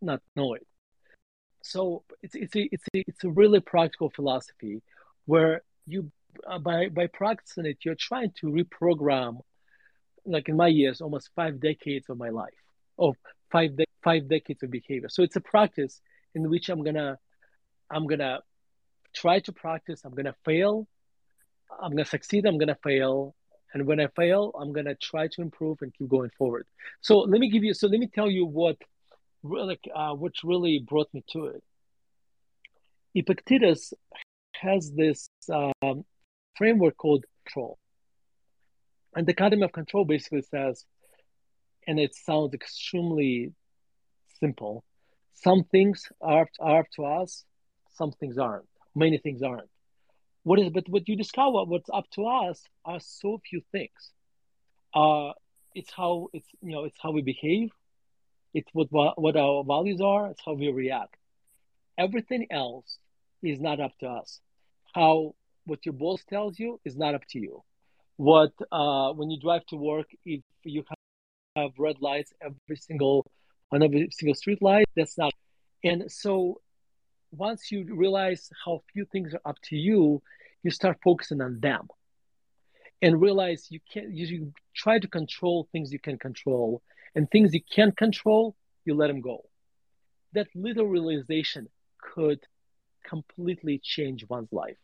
not 0.00 0.22
know 0.36 0.54
it. 0.54 0.66
So 1.62 2.04
it's 2.22 2.34
it's 2.34 2.54
a 2.54 2.68
it's 2.72 2.84
a 2.94 3.04
it's 3.08 3.24
a 3.24 3.28
really 3.28 3.60
practical 3.60 4.10
philosophy 4.10 4.82
where 5.26 5.62
you 5.86 6.10
by 6.62 6.88
by 6.88 7.06
practicing 7.08 7.66
it, 7.66 7.78
you're 7.84 7.94
trying 7.98 8.32
to 8.40 8.46
reprogram, 8.46 9.40
like 10.24 10.48
in 10.48 10.56
my 10.56 10.68
years, 10.68 11.00
almost 11.00 11.30
five 11.34 11.60
decades 11.60 12.08
of 12.08 12.18
my 12.18 12.30
life, 12.30 12.54
of 12.98 13.16
five 13.50 13.76
de- 13.76 13.84
five 14.02 14.28
decades 14.28 14.62
of 14.62 14.70
behavior. 14.70 15.08
So 15.08 15.22
it's 15.22 15.36
a 15.36 15.40
practice 15.40 16.00
in 16.34 16.48
which 16.50 16.68
I'm 16.68 16.82
gonna 16.82 17.18
I'm 17.90 18.06
gonna 18.06 18.40
try 19.14 19.40
to 19.40 19.52
practice. 19.52 20.02
I'm 20.04 20.14
gonna 20.14 20.34
fail. 20.44 20.86
I'm 21.82 21.90
gonna 21.90 22.04
succeed. 22.04 22.46
I'm 22.46 22.58
gonna 22.58 22.78
fail. 22.82 23.34
And 23.74 23.86
when 23.86 24.00
I 24.00 24.08
fail, 24.16 24.52
I'm 24.58 24.72
gonna 24.72 24.94
try 24.94 25.28
to 25.32 25.42
improve 25.42 25.78
and 25.82 25.92
keep 25.92 26.08
going 26.08 26.30
forward. 26.38 26.66
So 27.00 27.18
let 27.18 27.40
me 27.40 27.50
give 27.50 27.64
you. 27.64 27.74
So 27.74 27.88
let 27.88 27.98
me 27.98 28.08
tell 28.12 28.30
you 28.30 28.46
what, 28.46 28.76
really, 29.42 29.78
uh, 29.94 30.14
what 30.14 30.32
really 30.44 30.78
brought 30.78 31.12
me 31.12 31.24
to 31.32 31.46
it. 31.46 31.62
Epictetus 33.14 33.92
has 34.54 34.92
this 34.92 35.28
um, 35.52 36.04
framework 36.56 36.96
called 36.96 37.24
control. 37.46 37.78
And 39.14 39.26
the 39.26 39.32
dichotomy 39.32 39.62
of 39.64 39.72
Control 39.72 40.04
basically 40.04 40.42
says, 40.42 40.84
and 41.86 41.98
it 41.98 42.14
sounds 42.14 42.54
extremely 42.54 43.52
simple, 44.40 44.84
some 45.34 45.64
things 45.64 46.08
are, 46.20 46.48
are 46.60 46.80
up 46.80 46.86
to 46.96 47.04
us, 47.04 47.44
some 47.94 48.12
things 48.12 48.38
aren't. 48.38 48.68
Many 48.94 49.18
things 49.18 49.42
aren't. 49.42 49.70
What 50.44 50.58
is 50.60 50.70
but 50.70 50.88
what 50.88 51.08
you 51.08 51.16
discover 51.16 51.64
what's 51.64 51.90
up 51.92 52.08
to 52.12 52.26
us 52.26 52.62
are 52.84 53.00
so 53.00 53.40
few 53.48 53.60
things. 53.72 54.12
Uh 54.94 55.32
it's 55.74 55.92
how 55.92 56.28
it's 56.32 56.48
you 56.62 56.72
know 56.72 56.84
it's 56.84 56.98
how 57.02 57.12
we 57.12 57.22
behave, 57.22 57.70
It's 58.54 58.70
what 58.72 58.88
what 58.92 59.36
our 59.36 59.64
values 59.64 60.00
are. 60.00 60.28
It's 60.30 60.42
how 60.44 60.54
we 60.54 60.68
react. 60.70 61.16
Everything 61.98 62.46
else 62.50 62.98
is 63.42 63.60
not 63.60 63.80
up 63.80 63.92
to 64.00 64.08
us. 64.08 64.40
How 64.94 65.34
what 65.66 65.84
your 65.84 65.92
boss 65.92 66.24
tells 66.28 66.58
you 66.58 66.80
is 66.84 66.96
not 66.96 67.14
up 67.14 67.22
to 67.30 67.38
you. 67.38 67.62
What 68.16 68.52
uh, 68.72 69.12
when 69.12 69.30
you 69.30 69.38
drive 69.40 69.66
to 69.66 69.76
work, 69.76 70.06
if 70.24 70.42
you 70.64 70.84
have 71.56 71.72
red 71.78 71.96
lights 72.00 72.32
every 72.40 72.76
single 72.76 73.26
on 73.72 73.82
every 73.82 74.08
single 74.12 74.34
street 74.34 74.62
light, 74.62 74.86
that's 74.96 75.18
not. 75.18 75.32
And 75.84 76.10
so 76.10 76.60
once 77.30 77.70
you 77.70 77.86
realize 77.94 78.48
how 78.64 78.82
few 78.92 79.04
things 79.04 79.34
are 79.34 79.50
up 79.50 79.56
to 79.64 79.76
you, 79.76 80.22
you 80.62 80.70
start 80.70 80.98
focusing 81.04 81.40
on 81.40 81.60
them 81.60 81.88
and 83.02 83.20
realize 83.20 83.66
you 83.70 83.80
can't 83.92 84.10
you 84.10 84.52
try 84.74 84.98
to 84.98 85.08
control 85.08 85.68
things 85.72 85.92
you 85.92 85.98
can 85.98 86.18
control 86.18 86.82
and 87.14 87.30
things 87.30 87.52
you 87.52 87.60
can't 87.74 87.96
control 87.96 88.56
you 88.84 88.94
let 88.94 89.08
them 89.08 89.20
go 89.20 89.44
that 90.32 90.46
little 90.54 90.86
realization 90.86 91.68
could 92.00 92.40
completely 93.06 93.80
change 93.82 94.24
one's 94.28 94.52
life 94.52 94.78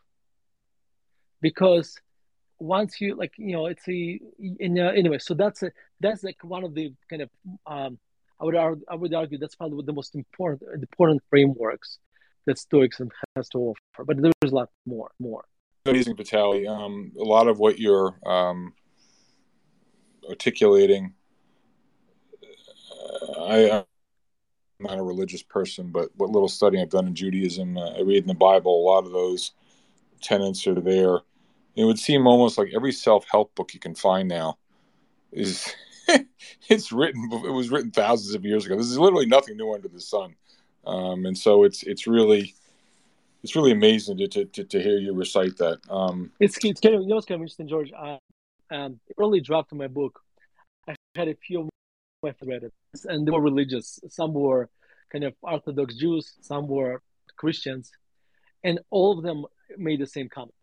because 1.42 1.98
once 2.58 3.00
you 3.00 3.14
like 3.16 3.32
you 3.36 3.52
know 3.52 3.66
it's 3.66 3.86
a 3.88 4.20
in, 4.38 4.78
uh, 4.78 4.90
anyway 4.90 5.18
so 5.18 5.34
that's 5.34 5.62
a 5.62 5.70
that's 6.00 6.22
like 6.22 6.36
one 6.42 6.64
of 6.64 6.74
the 6.74 6.94
kind 7.10 7.22
of 7.22 7.30
um 7.66 7.98
i 8.40 8.44
would 8.44 8.54
argue, 8.54 8.84
i 8.88 8.94
would 8.94 9.12
argue 9.12 9.36
that's 9.36 9.56
probably 9.56 9.84
the 9.84 9.92
most 9.92 10.14
important 10.14 10.62
important 10.74 11.20
frameworks 11.28 11.98
that 12.46 12.56
stoics 12.56 13.00
has 13.36 13.48
to 13.48 13.58
offer 13.58 14.04
but 14.06 14.16
there's 14.16 14.52
a 14.52 14.54
lot 14.54 14.70
more 14.86 15.10
more 15.18 15.44
amazing 15.86 16.16
Vitali. 16.16 16.68
Um, 16.68 17.10
a 17.18 17.24
lot 17.24 17.48
of 17.48 17.58
what 17.58 17.80
you're 17.80 18.14
um, 18.24 18.72
articulating 20.28 21.14
uh, 23.12 23.42
I, 23.44 23.56
am 23.78 23.84
not 24.80 24.98
a 24.98 25.02
religious 25.02 25.42
person, 25.42 25.90
but 25.90 26.10
what 26.16 26.30
little 26.30 26.48
studying 26.48 26.82
I've 26.82 26.90
done 26.90 27.06
in 27.06 27.14
Judaism, 27.14 27.76
uh, 27.76 27.90
I 27.90 28.00
read 28.00 28.22
in 28.22 28.28
the 28.28 28.34
Bible, 28.34 28.82
a 28.82 28.86
lot 28.86 29.04
of 29.04 29.12
those 29.12 29.52
tenets 30.20 30.66
are 30.66 30.80
there. 30.80 31.18
It 31.74 31.84
would 31.84 31.98
seem 31.98 32.26
almost 32.26 32.58
like 32.58 32.70
every 32.74 32.92
self 32.92 33.26
help 33.30 33.54
book 33.54 33.74
you 33.74 33.80
can 33.80 33.94
find 33.94 34.28
now 34.28 34.58
is 35.32 35.74
it's 36.68 36.92
written. 36.92 37.28
It 37.32 37.52
was 37.52 37.70
written 37.70 37.90
thousands 37.90 38.34
of 38.34 38.44
years 38.44 38.66
ago. 38.66 38.76
This 38.76 38.90
is 38.90 38.98
literally 38.98 39.26
nothing 39.26 39.56
new 39.56 39.72
under 39.72 39.88
the 39.88 40.00
sun, 40.00 40.34
um, 40.86 41.26
and 41.26 41.36
so 41.36 41.64
it's 41.64 41.82
it's 41.82 42.06
really 42.06 42.54
it's 43.42 43.56
really 43.56 43.72
amazing 43.72 44.18
to, 44.18 44.28
to, 44.28 44.64
to, 44.64 44.80
hear 44.80 44.98
you 44.98 45.12
recite 45.12 45.56
that. 45.56 45.78
Um, 45.90 46.30
it's 46.38 46.58
it's 46.64 46.80
kind 46.80 46.94
of 46.94 47.02
you 47.02 47.08
know 47.08 47.20
kind 47.20 47.32
of 47.32 47.40
interesting, 47.40 47.68
George. 47.68 47.92
Uh, 47.96 48.18
um, 48.70 49.00
early 49.18 49.40
draft 49.40 49.72
of 49.72 49.78
my 49.78 49.88
book, 49.88 50.20
I 50.88 50.94
had 51.14 51.28
a 51.28 51.34
few 51.34 51.60
of 51.60 51.68
my 52.22 52.32
read 52.42 52.64
it, 52.64 52.72
and 53.04 53.26
they 53.26 53.30
were 53.30 53.40
religious. 53.40 54.00
Some 54.08 54.32
were 54.32 54.68
kind 55.10 55.24
of 55.24 55.34
Orthodox 55.42 55.96
Jews, 55.96 56.34
some 56.40 56.66
were 56.68 57.02
Christians, 57.36 57.90
and 58.64 58.78
all 58.90 59.16
of 59.16 59.24
them 59.24 59.44
made 59.76 60.00
the 60.00 60.06
same 60.06 60.28
comment. 60.28 60.54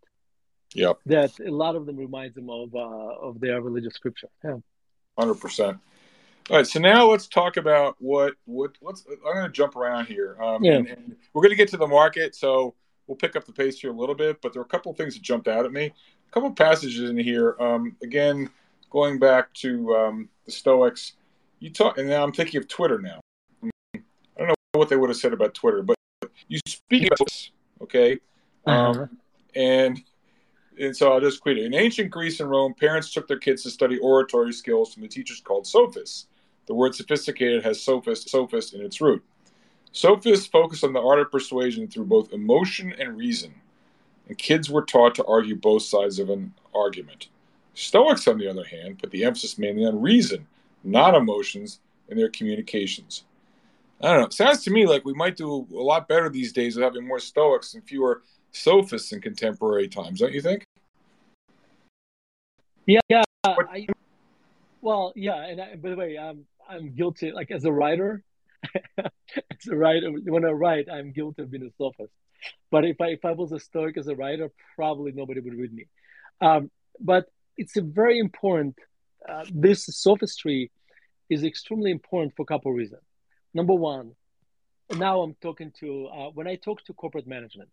Yeah, 0.73 0.93
that 1.07 1.39
a 1.39 1.51
lot 1.51 1.75
of 1.75 1.85
them 1.85 1.97
reminds 1.97 2.35
them 2.35 2.49
of 2.49 2.75
uh, 2.75 2.79
of 2.79 3.39
their 3.39 3.61
religious 3.61 3.95
scripture. 3.95 4.29
Yeah, 4.43 4.57
hundred 5.17 5.35
percent. 5.35 5.77
All 6.49 6.57
right, 6.57 6.65
so 6.65 6.79
now 6.79 7.09
let's 7.09 7.27
talk 7.27 7.57
about 7.57 7.95
what 7.99 8.33
what 8.45 8.71
let's. 8.81 9.05
I'm 9.07 9.33
going 9.33 9.45
to 9.45 9.51
jump 9.51 9.75
around 9.75 10.05
here. 10.05 10.37
Um, 10.41 10.63
yeah. 10.63 10.77
And, 10.77 10.87
and 10.87 11.15
we're 11.33 11.41
going 11.41 11.51
to 11.51 11.55
get 11.55 11.69
to 11.69 11.77
the 11.77 11.87
market, 11.87 12.35
so 12.35 12.75
we'll 13.07 13.17
pick 13.17 13.35
up 13.35 13.45
the 13.45 13.51
pace 13.51 13.79
here 13.79 13.91
a 13.91 13.95
little 13.95 14.15
bit. 14.15 14.41
But 14.41 14.53
there 14.53 14.61
are 14.61 14.65
a 14.65 14.67
couple 14.67 14.91
of 14.91 14.97
things 14.97 15.13
that 15.15 15.21
jumped 15.21 15.47
out 15.47 15.65
at 15.65 15.71
me. 15.71 15.85
A 15.85 16.31
couple 16.31 16.49
of 16.49 16.55
passages 16.55 17.09
in 17.09 17.17
here. 17.17 17.55
Um, 17.59 17.95
again, 18.03 18.49
going 18.89 19.19
back 19.19 19.53
to 19.55 19.95
um, 19.95 20.29
the 20.45 20.51
Stoics, 20.51 21.13
you 21.59 21.71
talk, 21.71 21.97
and 21.97 22.07
now 22.07 22.23
I'm 22.23 22.31
thinking 22.31 22.59
of 22.59 22.67
Twitter 22.67 22.99
now. 22.99 23.19
I 23.63 23.99
don't 24.37 24.47
know 24.49 24.55
what 24.73 24.89
they 24.89 24.95
would 24.95 25.09
have 25.09 25.17
said 25.17 25.33
about 25.33 25.53
Twitter, 25.53 25.81
but 25.83 25.97
you 26.47 26.59
speak 26.67 27.07
about 27.07 27.19
this, 27.27 27.51
okay? 27.81 28.19
Uh-huh. 28.65 29.01
Um, 29.01 29.17
and 29.55 30.01
and 30.79 30.95
so 30.95 31.11
I'll 31.11 31.21
just 31.21 31.41
quote 31.41 31.57
it. 31.57 31.65
In 31.65 31.73
ancient 31.73 32.09
Greece 32.09 32.39
and 32.39 32.49
Rome, 32.49 32.73
parents 32.73 33.11
took 33.11 33.27
their 33.27 33.37
kids 33.37 33.63
to 33.63 33.69
study 33.69 33.97
oratory 33.99 34.53
skills 34.53 34.93
from 34.93 35.03
the 35.03 35.09
teachers 35.09 35.41
called 35.41 35.67
sophists. 35.67 36.27
The 36.67 36.73
word 36.73 36.95
sophisticated 36.95 37.63
has 37.63 37.81
sophist, 37.81 38.29
sophist 38.29 38.73
in 38.73 38.81
its 38.81 39.01
root. 39.01 39.23
Sophists 39.91 40.47
focus 40.47 40.83
on 40.83 40.93
the 40.93 41.01
art 41.01 41.19
of 41.19 41.31
persuasion 41.31 41.87
through 41.87 42.05
both 42.05 42.31
emotion 42.31 42.93
and 42.99 43.17
reason, 43.17 43.53
and 44.27 44.37
kids 44.37 44.69
were 44.69 44.85
taught 44.85 45.15
to 45.15 45.25
argue 45.25 45.55
both 45.55 45.81
sides 45.81 46.19
of 46.19 46.29
an 46.29 46.53
argument. 46.73 47.27
Stoics, 47.73 48.27
on 48.27 48.37
the 48.37 48.47
other 48.47 48.63
hand, 48.63 48.99
put 48.99 49.09
the 49.11 49.23
emphasis 49.23 49.57
mainly 49.57 49.85
on 49.85 50.01
reason, 50.01 50.45
not 50.83 51.15
emotions, 51.15 51.79
in 52.07 52.17
their 52.17 52.29
communications. 52.29 53.23
I 54.01 54.13
don't 54.13 54.21
know. 54.21 54.29
Sounds 54.29 54.63
to 54.63 54.71
me 54.71 54.85
like 54.85 55.05
we 55.05 55.13
might 55.13 55.35
do 55.35 55.67
a 55.71 55.75
lot 55.75 56.07
better 56.07 56.29
these 56.29 56.53
days 56.53 56.75
with 56.75 56.83
having 56.83 57.07
more 57.07 57.19
Stoics 57.19 57.73
and 57.73 57.83
fewer 57.83 58.21
sophists 58.51 59.11
in 59.11 59.21
contemporary 59.21 59.87
times, 59.87 60.19
don't 60.19 60.33
you 60.33 60.41
think? 60.41 60.65
Yeah, 62.89 63.01
yeah. 63.07 63.21
I, 63.45 63.85
well, 64.81 65.13
yeah, 65.15 65.45
and 65.45 65.61
I, 65.61 65.75
by 65.75 65.89
the 65.91 65.95
way, 65.95 66.17
um, 66.17 66.45
I'm 66.67 66.95
guilty. 66.95 67.31
Like 67.31 67.51
as 67.51 67.63
a 67.63 67.71
writer, 67.71 68.23
as 68.97 69.67
a 69.71 69.75
writer, 69.75 70.09
when 70.09 70.43
I 70.43 70.49
write, 70.49 70.87
I'm 70.91 71.11
guilty 71.11 71.43
of 71.43 71.51
being 71.51 71.65
a 71.65 71.71
sophist. 71.77 72.11
But 72.71 72.85
if 72.85 72.99
I 72.99 73.09
if 73.09 73.23
I 73.23 73.33
was 73.33 73.51
a 73.51 73.59
Stoic 73.59 73.95
as 73.99 74.07
a 74.07 74.15
writer, 74.15 74.49
probably 74.75 75.11
nobody 75.11 75.39
would 75.39 75.53
read 75.53 75.71
me. 75.71 75.85
Um, 76.41 76.71
but 76.99 77.25
it's 77.57 77.77
a 77.77 77.83
very 77.83 78.17
important. 78.17 78.75
Uh, 79.27 79.45
this 79.53 79.85
sophistry 79.85 80.71
is 81.29 81.43
extremely 81.43 81.91
important 81.91 82.33
for 82.35 82.41
a 82.41 82.45
couple 82.47 82.71
of 82.71 82.75
reasons. 82.75 83.03
Number 83.53 83.75
one, 83.75 84.13
now 84.95 85.21
I'm 85.21 85.35
talking 85.43 85.71
to 85.81 86.07
uh, 86.07 86.29
when 86.33 86.47
I 86.47 86.55
talk 86.55 86.83
to 86.85 86.93
corporate 86.93 87.27
management, 87.27 87.69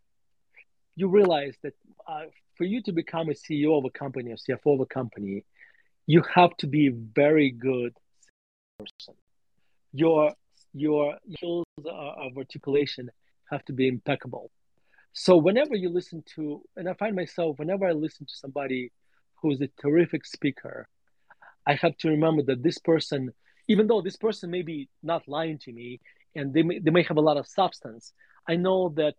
you 0.97 1.09
realize 1.09 1.55
that 1.63 1.75
uh, 2.09 2.25
for 2.57 2.65
you 2.65 2.83
to 2.83 2.93
become 2.93 3.29
a 3.29 3.35
CEO 3.35 3.79
of 3.79 3.85
a 3.85 3.91
company 3.91 4.33
or 4.33 4.37
CFO 4.37 4.75
of 4.75 4.81
a 4.81 4.87
company, 4.87 5.45
you 6.07 6.23
have 6.35 6.57
to 6.59 6.67
be 6.67 6.89
a 6.89 6.93
very 6.93 7.51
good 7.51 7.95
person. 8.79 9.15
Your 9.93 10.33
your 10.73 11.17
skills 11.33 11.67
of 11.87 12.37
articulation 12.37 13.11
have 13.51 13.65
to 13.65 13.73
be 13.73 13.89
impeccable. 13.89 14.51
So 15.13 15.37
whenever 15.37 15.75
you 15.75 15.89
listen 15.89 16.23
to, 16.35 16.63
and 16.77 16.89
I 16.89 16.95
find 16.95 17.17
myself 17.17 17.59
whenever 17.59 17.87
I 17.87 17.93
listen 17.93 18.27
to 18.27 18.35
somebody 18.35 18.93
who's 19.37 19.61
a 19.63 19.69
terrific 19.81 20.27
speaker, 20.27 20.87
I 21.67 21.75
have 21.75 21.97
to 21.99 22.09
remember 22.11 22.43
that 22.43 22.63
this 22.63 22.79
person, 22.79 23.33
even 23.69 23.87
though 23.87 24.03
this 24.03 24.17
person 24.17 24.51
may 24.51 24.63
be 24.63 24.91
not 25.03 25.27
lying 25.27 25.59
to 25.61 25.73
me, 25.73 26.01
and 26.35 26.53
they 26.53 26.63
may, 26.63 26.79
they 26.79 26.91
may 26.91 27.03
have 27.05 27.17
a 27.17 27.23
lot 27.23 27.39
of 27.39 27.47
substance, 27.47 28.13
I 28.47 28.57
know 28.57 28.91
that 28.97 29.15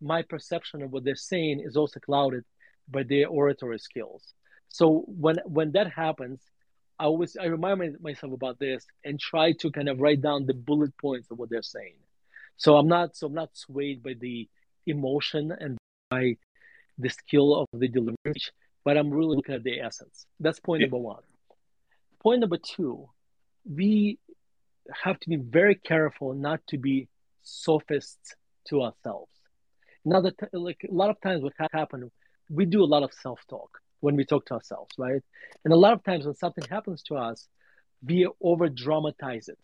my 0.00 0.22
perception 0.22 0.82
of 0.82 0.92
what 0.92 1.04
they're 1.04 1.14
saying 1.14 1.60
is 1.60 1.76
also 1.76 2.00
clouded 2.00 2.44
by 2.88 3.02
their 3.02 3.28
oratory 3.28 3.78
skills. 3.78 4.34
So 4.68 5.04
when 5.06 5.36
when 5.44 5.72
that 5.72 5.90
happens, 5.90 6.40
I 6.98 7.04
always 7.04 7.36
I 7.36 7.46
remind 7.46 8.00
myself 8.00 8.32
about 8.32 8.58
this 8.58 8.86
and 9.04 9.18
try 9.18 9.52
to 9.52 9.70
kind 9.70 9.88
of 9.88 10.00
write 10.00 10.20
down 10.20 10.46
the 10.46 10.54
bullet 10.54 10.96
points 10.98 11.30
of 11.30 11.38
what 11.38 11.50
they're 11.50 11.62
saying. 11.62 11.96
So 12.56 12.76
I'm 12.76 12.88
not 12.88 13.16
so 13.16 13.26
I'm 13.26 13.34
not 13.34 13.56
swayed 13.56 14.02
by 14.02 14.14
the 14.18 14.48
emotion 14.86 15.52
and 15.58 15.78
by 16.10 16.36
the 16.98 17.08
skill 17.08 17.54
of 17.56 17.66
the 17.72 17.88
delivery, 17.88 18.40
but 18.84 18.96
I'm 18.96 19.10
really 19.10 19.36
looking 19.36 19.54
at 19.54 19.64
the 19.64 19.80
essence. 19.80 20.26
That's 20.38 20.60
point 20.60 20.80
yeah. 20.80 20.86
number 20.86 20.98
one. 20.98 21.22
Point 22.22 22.40
number 22.40 22.58
two, 22.58 23.08
we 23.64 24.18
have 24.92 25.18
to 25.20 25.28
be 25.28 25.36
very 25.36 25.74
careful 25.74 26.34
not 26.34 26.60
to 26.68 26.78
be 26.78 27.08
sophists 27.42 28.34
to 28.68 28.82
ourselves. 28.82 29.29
Now 30.04 30.20
that 30.22 30.34
like 30.52 30.80
a 30.88 30.94
lot 30.94 31.10
of 31.10 31.20
times 31.20 31.42
what 31.42 31.52
happens, 31.72 32.10
we 32.48 32.64
do 32.64 32.82
a 32.82 32.86
lot 32.86 33.02
of 33.02 33.12
self-talk 33.12 33.80
when 34.00 34.16
we 34.16 34.24
talk 34.24 34.46
to 34.46 34.54
ourselves, 34.54 34.94
right? 34.98 35.22
And 35.64 35.72
a 35.72 35.76
lot 35.76 35.92
of 35.92 36.02
times 36.02 36.24
when 36.24 36.34
something 36.34 36.64
happens 36.68 37.02
to 37.04 37.16
us, 37.16 37.48
we 38.02 38.28
over 38.40 38.68
dramatize 38.68 39.48
it 39.48 39.58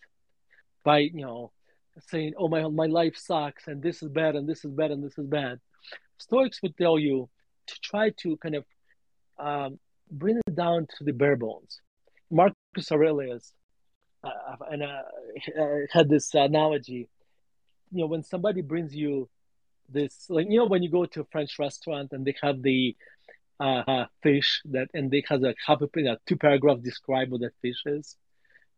by, 0.84 0.98
you 0.98 1.24
know, 1.24 1.52
saying, 2.00 2.34
oh, 2.36 2.48
my, 2.48 2.68
my 2.68 2.86
life 2.86 3.16
sucks 3.16 3.66
and 3.66 3.82
this 3.82 4.02
is 4.02 4.10
bad 4.10 4.36
and 4.36 4.46
this 4.46 4.64
is 4.64 4.70
bad 4.70 4.90
and 4.90 5.02
this 5.02 5.16
is 5.16 5.26
bad. 5.26 5.58
Stoics 6.18 6.60
would 6.62 6.76
tell 6.76 6.98
you 6.98 7.28
to 7.66 7.74
try 7.82 8.10
to 8.18 8.36
kind 8.36 8.56
of 8.56 8.64
um, 9.38 9.78
bring 10.10 10.38
it 10.46 10.54
down 10.54 10.86
to 10.98 11.04
the 11.04 11.12
bare 11.12 11.36
bones. 11.36 11.80
Marcus 12.30 12.92
Aurelius 12.92 13.52
uh, 14.22 14.56
and 14.70 14.82
uh, 14.82 15.02
had 15.92 16.08
this 16.08 16.34
analogy. 16.34 17.08
You 17.92 18.02
know, 18.02 18.06
when 18.06 18.22
somebody 18.22 18.60
brings 18.60 18.94
you 18.94 19.28
this, 19.90 20.26
like 20.28 20.46
you 20.48 20.58
know, 20.58 20.66
when 20.66 20.82
you 20.82 20.90
go 20.90 21.06
to 21.06 21.20
a 21.20 21.26
French 21.32 21.58
restaurant 21.58 22.12
and 22.12 22.24
they 22.24 22.34
have 22.42 22.62
the 22.62 22.96
uh, 23.60 24.06
fish 24.22 24.62
that, 24.66 24.88
and 24.94 25.10
they 25.10 25.24
has 25.28 25.42
a 25.42 25.54
couple, 25.66 25.88
you 25.94 26.16
two 26.26 26.36
paragraph 26.36 26.78
describe 26.82 27.30
what 27.30 27.40
that 27.40 27.52
fish 27.62 27.82
is. 27.86 28.16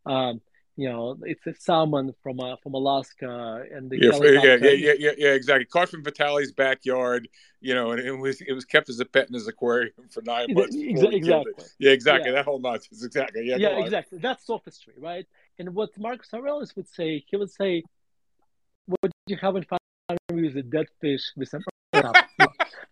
Um, 0.06 0.40
you 0.76 0.88
know, 0.88 1.18
it's 1.22 1.44
a 1.44 1.54
salmon 1.58 2.14
from 2.22 2.38
uh, 2.38 2.54
from 2.62 2.74
Alaska, 2.74 3.64
and 3.72 3.90
the 3.90 3.98
yeah, 3.98 4.12
yeah, 4.22 4.56
yeah, 4.60 4.70
yeah, 4.70 4.92
yeah, 4.96 5.10
yeah, 5.18 5.30
exactly. 5.30 5.64
Caught 5.64 5.88
from 5.88 6.04
Vitali's 6.04 6.52
backyard, 6.52 7.28
you 7.60 7.74
know, 7.74 7.90
and 7.90 8.00
it 8.00 8.12
was 8.12 8.40
it 8.40 8.52
was 8.52 8.64
kept 8.64 8.88
as 8.88 9.00
a 9.00 9.04
pet 9.04 9.26
in 9.26 9.34
his 9.34 9.48
aquarium 9.48 9.92
for 10.08 10.22
nine 10.22 10.46
months. 10.54 10.76
Exactly. 10.78 11.52
Yeah, 11.80 11.90
exactly. 11.90 12.30
Yeah. 12.30 12.36
That 12.36 12.44
whole 12.44 12.60
nonsense. 12.60 13.04
Exactly. 13.04 13.48
Yeah. 13.48 13.56
Yeah, 13.56 13.84
exactly. 13.84 14.18
That's 14.18 14.46
sophistry, 14.46 14.94
right? 14.98 15.26
And 15.58 15.74
what 15.74 15.90
Marcus 15.98 16.32
Aurelius 16.32 16.76
would 16.76 16.88
say, 16.88 17.24
he 17.26 17.36
would 17.36 17.50
say, 17.50 17.82
"What 18.86 19.10
you 19.26 19.36
haven't 19.36 19.66
found 19.68 19.80
is 20.30 20.56
a 20.56 20.62
dead 20.62 20.86
fish 21.00 21.22
with 21.36 21.48
some." 21.52 21.62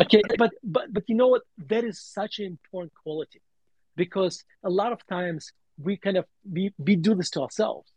okay, 0.01 0.23
but 0.39 0.53
but 0.63 0.93
but 0.93 1.05
you 1.07 1.15
know 1.15 1.29
what? 1.29 1.43
That 1.69 1.85
is 1.85 2.01
such 2.01 2.39
an 2.39 2.47
important 2.47 2.93
quality, 3.03 3.41
because 3.97 4.45
a 4.65 4.71
lot 4.71 4.93
of 4.93 5.07
times 5.07 5.53
we 5.79 5.97
kind 5.97 6.17
of 6.17 6.25
we, 6.51 6.73
we 6.79 6.97
do 6.97 7.15
this 7.15 7.31
to 7.31 7.43
ourselves. 7.43 7.91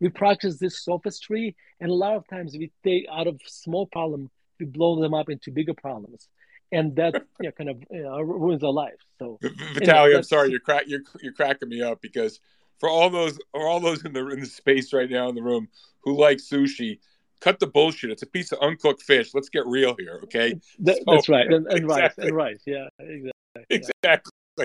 We 0.00 0.10
practice 0.10 0.58
this 0.58 0.84
sophistry, 0.84 1.56
and 1.80 1.90
a 1.90 1.94
lot 1.94 2.16
of 2.16 2.28
times 2.28 2.56
we 2.56 2.70
take 2.84 3.06
out 3.10 3.26
of 3.26 3.40
small 3.46 3.86
problem, 3.86 4.30
we 4.60 4.66
blow 4.66 5.00
them 5.00 5.14
up 5.14 5.30
into 5.30 5.50
bigger 5.50 5.74
problems 5.74 6.28
and 6.72 6.96
that 6.96 7.14
you 7.40 7.48
know, 7.48 7.52
kind 7.52 7.70
of 7.70 7.82
you 7.90 8.02
know, 8.02 8.20
ruins 8.20 8.62
our 8.62 8.72
life. 8.72 8.94
So, 9.18 9.38
Vitaly, 9.42 9.88
anyway, 9.88 10.16
I'm 10.16 10.22
sorry, 10.22 10.50
you're 10.50 10.60
crack, 10.60 10.84
you're 10.86 11.02
you're 11.22 11.32
cracking 11.32 11.68
me 11.68 11.82
up 11.82 12.00
because 12.00 12.40
for 12.78 12.88
all 12.88 13.10
those 13.10 13.38
or 13.52 13.66
all 13.66 13.80
those 13.80 14.04
in 14.04 14.12
the 14.12 14.26
in 14.28 14.40
the 14.40 14.46
space 14.46 14.92
right 14.92 15.10
now 15.10 15.28
in 15.28 15.34
the 15.34 15.42
room 15.42 15.68
who 16.00 16.18
like 16.18 16.38
sushi, 16.38 16.98
cut 17.46 17.60
the 17.60 17.66
bullshit. 17.66 18.10
It's 18.10 18.22
a 18.22 18.26
piece 18.26 18.50
of 18.50 18.58
uncooked 18.60 19.02
fish. 19.02 19.32
Let's 19.32 19.48
get 19.48 19.64
real 19.66 19.94
here, 19.96 20.20
okay? 20.24 20.54
That, 20.80 20.96
so, 20.96 21.02
that's 21.06 21.28
right, 21.28 21.46
and, 21.46 21.66
and 21.68 21.78
exactly. 21.78 22.24
rice, 22.24 22.28
and 22.28 22.36
rice, 22.36 22.62
yeah, 22.66 22.88
exactly. 22.98 23.32
Exactly. 23.70 24.32
Yeah. 24.58 24.64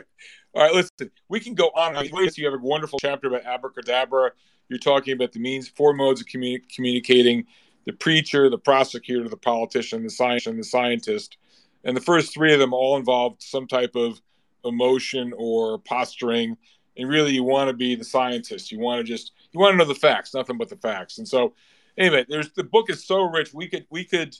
All 0.55 0.63
right, 0.63 0.73
listen. 0.73 1.11
We 1.29 1.39
can 1.39 1.53
go 1.53 1.67
on. 1.67 2.03
You 2.03 2.45
have 2.45 2.53
a 2.53 2.57
wonderful 2.57 2.97
chapter 2.99 3.27
about 3.27 3.45
abracadabra. 3.45 4.31
You're 4.67 4.79
talking 4.79 5.13
about 5.13 5.31
the 5.31 5.39
means, 5.39 5.67
four 5.67 5.93
modes 5.93 6.21
of 6.21 6.27
communi- 6.27 6.67
communicating: 6.73 7.45
the 7.85 7.93
preacher, 7.93 8.49
the 8.49 8.57
prosecutor, 8.57 9.29
the 9.29 9.37
politician, 9.37 10.03
the 10.03 10.09
scientist, 10.09 10.47
and 10.47 10.59
the 10.59 10.63
scientist. 10.63 11.37
And 11.83 11.95
the 11.95 12.01
first 12.01 12.33
three 12.33 12.53
of 12.53 12.59
them 12.59 12.73
all 12.73 12.97
involved 12.97 13.41
some 13.41 13.67
type 13.67 13.95
of 13.95 14.21
emotion 14.65 15.33
or 15.37 15.79
posturing. 15.79 16.57
And 16.97 17.09
really, 17.09 17.31
you 17.33 17.43
want 17.43 17.69
to 17.69 17.73
be 17.73 17.95
the 17.95 18.03
scientist. 18.03 18.71
You 18.71 18.79
want 18.79 18.99
to 18.99 19.03
just 19.03 19.31
you 19.51 19.59
want 19.59 19.73
to 19.73 19.77
know 19.77 19.85
the 19.85 19.95
facts, 19.95 20.33
nothing 20.33 20.57
but 20.57 20.69
the 20.69 20.75
facts. 20.77 21.17
And 21.17 21.27
so, 21.27 21.53
anyway, 21.97 22.25
there's 22.27 22.51
the 22.53 22.63
book 22.63 22.89
is 22.89 23.05
so 23.05 23.23
rich. 23.23 23.53
We 23.53 23.67
could 23.67 23.85
we 23.89 24.05
could 24.05 24.35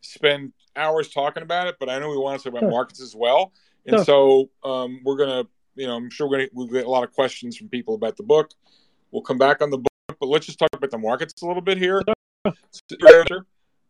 spend 0.00 0.52
hours 0.74 1.08
talking 1.08 1.42
about 1.42 1.66
it, 1.66 1.76
but 1.80 1.88
I 1.88 1.98
know 1.98 2.10
we 2.10 2.16
want 2.16 2.40
to 2.40 2.50
talk 2.50 2.58
about 2.58 2.70
markets 2.70 3.00
as 3.00 3.14
well. 3.14 3.52
And 3.86 4.04
so, 4.04 4.50
um, 4.64 5.00
we're 5.04 5.16
gonna, 5.16 5.44
you 5.76 5.86
know, 5.86 5.96
I'm 5.96 6.10
sure 6.10 6.28
we're 6.28 6.38
gonna 6.38 6.48
we'll 6.52 6.66
get 6.66 6.86
a 6.86 6.90
lot 6.90 7.04
of 7.04 7.12
questions 7.12 7.56
from 7.56 7.68
people 7.68 7.94
about 7.94 8.16
the 8.16 8.24
book. 8.24 8.50
We'll 9.10 9.22
come 9.22 9.38
back 9.38 9.62
on 9.62 9.70
the 9.70 9.78
book, 9.78 10.16
but 10.20 10.26
let's 10.26 10.46
just 10.46 10.58
talk 10.58 10.70
about 10.72 10.90
the 10.90 10.98
markets 10.98 11.40
a 11.42 11.46
little 11.46 11.62
bit 11.62 11.78
here. 11.78 12.02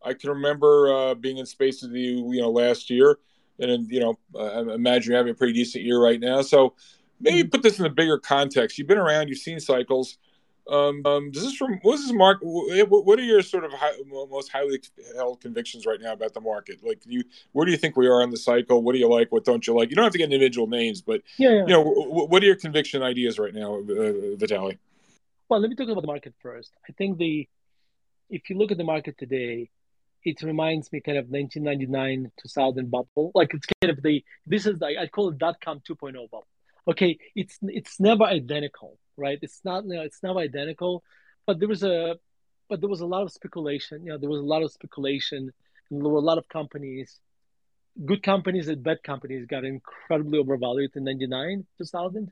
I 0.03 0.13
can 0.13 0.29
remember 0.29 0.93
uh, 0.93 1.15
being 1.15 1.37
in 1.37 1.45
space 1.45 1.81
with 1.81 1.91
you, 1.91 2.31
you 2.31 2.41
know, 2.41 2.51
last 2.51 2.89
year, 2.89 3.17
and 3.59 3.89
you 3.89 3.99
know, 3.99 4.17
I 4.39 4.59
imagine 4.59 5.11
you're 5.11 5.17
having 5.17 5.31
a 5.31 5.35
pretty 5.35 5.53
decent 5.53 5.83
year 5.83 6.01
right 6.01 6.19
now. 6.19 6.41
So 6.41 6.75
maybe 7.19 7.41
mm-hmm. 7.41 7.49
put 7.49 7.63
this 7.63 7.79
in 7.79 7.85
a 7.85 7.89
bigger 7.89 8.17
context. 8.19 8.77
You've 8.77 8.87
been 8.87 8.97
around, 8.97 9.27
you've 9.27 9.39
seen 9.39 9.59
cycles. 9.59 10.17
Um, 10.69 11.05
um, 11.05 11.31
this 11.31 11.55
from 11.55 11.79
what 11.81 11.95
is 11.95 12.07
this 12.07 12.13
mark? 12.13 12.39
What 12.41 13.19
are 13.19 13.23
your 13.23 13.41
sort 13.41 13.63
of 13.63 13.71
high, 13.73 13.93
most 14.29 14.51
highly 14.51 14.81
held 15.15 15.39
convictions 15.41 15.85
right 15.85 15.99
now 15.99 16.13
about 16.13 16.33
the 16.33 16.41
market? 16.41 16.79
Like, 16.83 17.01
you, 17.05 17.23
where 17.53 17.65
do 17.65 17.71
you 17.71 17.77
think 17.77 17.95
we 17.95 18.07
are 18.07 18.21
in 18.21 18.31
the 18.31 18.37
cycle? 18.37 18.83
What 18.83 18.93
do 18.93 18.99
you 18.99 19.09
like? 19.09 19.31
What 19.31 19.45
don't 19.45 19.65
you 19.65 19.73
like? 19.77 19.89
You 19.89 19.95
don't 19.95 20.03
have 20.03 20.11
to 20.11 20.17
get 20.17 20.25
individual 20.25 20.67
names, 20.67 21.01
but 21.01 21.21
yeah, 21.37 21.49
yeah. 21.49 21.61
you 21.61 21.73
know, 21.73 21.83
what 21.83 22.43
are 22.43 22.45
your 22.45 22.55
conviction 22.55 23.01
ideas 23.01 23.39
right 23.39 23.53
now, 23.53 23.75
uh, 23.75 24.35
Vitaly? 24.35 24.77
Well, 25.49 25.61
let 25.61 25.69
me 25.69 25.75
talk 25.75 25.87
about 25.87 26.01
the 26.01 26.07
market 26.07 26.33
first. 26.41 26.71
I 26.89 26.93
think 26.93 27.17
the 27.17 27.47
if 28.29 28.49
you 28.49 28.57
look 28.57 28.71
at 28.71 28.77
the 28.77 28.83
market 28.83 29.17
today, 29.17 29.69
it 30.23 30.41
reminds 30.41 30.91
me 30.91 30.99
kind 30.99 31.17
of 31.17 31.29
1999 31.29 32.31
2000 32.41 32.91
bubble 32.91 33.31
like 33.33 33.53
it's 33.53 33.65
kind 33.81 33.95
of 33.95 34.03
the 34.03 34.23
this 34.45 34.65
is 34.65 34.75
like 34.81 34.97
i 34.97 35.07
call 35.07 35.29
it 35.29 35.37
dot 35.37 35.55
com 35.61 35.79
2.0 35.87 36.13
bubble 36.29 36.47
okay 36.87 37.17
it's 37.35 37.57
it's 37.63 37.99
never 37.99 38.23
identical 38.23 38.97
right? 39.17 39.39
It's 39.41 39.61
not 39.63 39.85
you 39.85 39.95
know, 39.95 40.01
it's 40.01 40.21
never 40.23 40.39
identical 40.39 41.03
but 41.45 41.59
there 41.59 41.67
was 41.69 41.83
a 41.83 42.15
but 42.69 42.81
there 42.81 42.89
was 42.89 43.01
a 43.01 43.05
lot 43.05 43.23
of 43.23 43.31
speculation 43.31 44.03
you 44.03 44.11
know 44.11 44.17
there 44.17 44.29
was 44.29 44.41
a 44.41 44.45
lot 44.45 44.61
of 44.61 44.71
speculation 44.71 45.51
and 45.89 46.01
there 46.01 46.09
were 46.09 46.19
a 46.19 46.29
lot 46.31 46.37
of 46.37 46.47
companies 46.49 47.19
good 48.05 48.21
companies 48.21 48.67
and 48.67 48.83
bad 48.83 49.01
companies 49.03 49.45
got 49.45 49.63
incredibly 49.63 50.37
overvalued 50.37 50.91
in 50.95 51.03
99 51.03 51.65
2000 51.77 52.31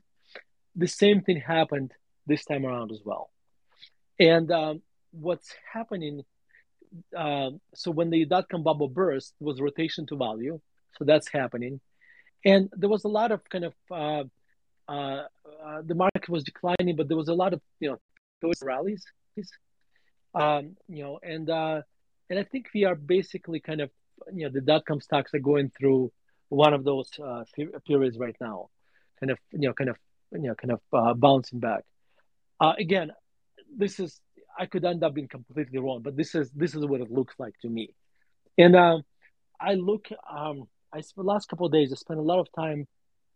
the 0.76 0.86
same 0.86 1.22
thing 1.22 1.40
happened 1.40 1.92
this 2.26 2.44
time 2.44 2.66
around 2.66 2.92
as 2.92 3.00
well. 3.04 3.30
And 4.20 4.50
um, 4.52 4.82
what's 5.10 5.54
happening 5.72 6.22
uh, 7.16 7.50
so 7.74 7.90
when 7.90 8.10
the 8.10 8.24
dot 8.24 8.48
com 8.48 8.62
bubble 8.62 8.88
burst, 8.88 9.34
was 9.40 9.60
rotation 9.60 10.06
to 10.06 10.16
value. 10.16 10.60
So 10.96 11.04
that's 11.04 11.28
happening, 11.28 11.80
and 12.44 12.70
there 12.74 12.88
was 12.88 13.04
a 13.04 13.08
lot 13.08 13.32
of 13.32 13.42
kind 13.50 13.64
of 13.64 13.74
uh, 13.90 14.24
uh, 14.88 15.22
uh, 15.64 15.82
the 15.84 15.94
market 15.94 16.28
was 16.28 16.44
declining, 16.44 16.96
but 16.96 17.08
there 17.08 17.16
was 17.16 17.28
a 17.28 17.34
lot 17.34 17.52
of 17.52 17.60
you 17.80 17.90
know 17.90 17.98
those 18.42 18.62
rallies, 18.62 19.04
um, 20.34 20.76
you 20.88 21.02
know, 21.02 21.18
and 21.22 21.48
uh, 21.50 21.82
and 22.30 22.38
I 22.38 22.44
think 22.44 22.68
we 22.74 22.84
are 22.84 22.94
basically 22.94 23.60
kind 23.60 23.80
of 23.80 23.90
you 24.32 24.44
know 24.44 24.52
the 24.52 24.60
dot 24.60 24.84
com 24.86 25.00
stocks 25.00 25.34
are 25.34 25.40
going 25.40 25.70
through 25.78 26.12
one 26.48 26.74
of 26.74 26.84
those 26.84 27.10
uh, 27.22 27.44
periods 27.86 28.18
right 28.18 28.36
now, 28.40 28.68
kind 29.20 29.30
of 29.30 29.38
you 29.52 29.68
know 29.68 29.72
kind 29.72 29.90
of 29.90 29.96
you 30.32 30.48
know 30.48 30.54
kind 30.54 30.72
of 30.72 30.80
uh, 30.92 31.14
bouncing 31.14 31.60
back. 31.60 31.84
Uh, 32.60 32.74
again, 32.78 33.12
this 33.76 33.98
is 33.98 34.20
I 34.58 34.66
could 34.66 34.84
end 34.84 35.02
up 35.04 35.14
being 35.14 35.28
completely 35.28 35.78
wrong, 35.78 36.02
but 36.02 36.16
this 36.16 36.34
is 36.34 36.50
this 36.52 36.74
is 36.74 36.84
what 36.84 37.00
it 37.00 37.10
looks 37.10 37.34
like 37.38 37.54
to 37.62 37.68
me. 37.68 37.94
And 38.58 38.74
um, 38.74 39.02
I 39.60 39.74
look, 39.74 40.08
um, 40.30 40.68
I 40.92 41.00
spent 41.00 41.26
the 41.26 41.32
last 41.32 41.48
couple 41.48 41.66
of 41.66 41.72
days. 41.72 41.92
I 41.92 41.96
spent 41.96 42.20
a 42.20 42.22
lot 42.22 42.38
of 42.38 42.48
time 42.52 42.86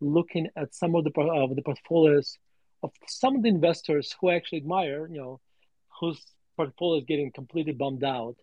looking 0.01 0.49
at 0.55 0.73
some 0.73 0.95
of 0.95 1.03
the 1.03 1.11
uh, 1.19 1.53
the 1.53 1.61
portfolios 1.61 2.37
of 2.83 2.91
some 3.07 3.35
of 3.35 3.43
the 3.43 3.49
investors 3.49 4.15
who 4.19 4.29
I 4.29 4.35
actually 4.35 4.59
admire. 4.59 5.07
You 5.07 5.17
know, 5.21 5.39
whose 5.99 6.21
portfolio 6.57 6.99
is 6.99 7.05
getting 7.05 7.31
completely 7.31 7.73
bummed 7.73 8.03
out, 8.03 8.35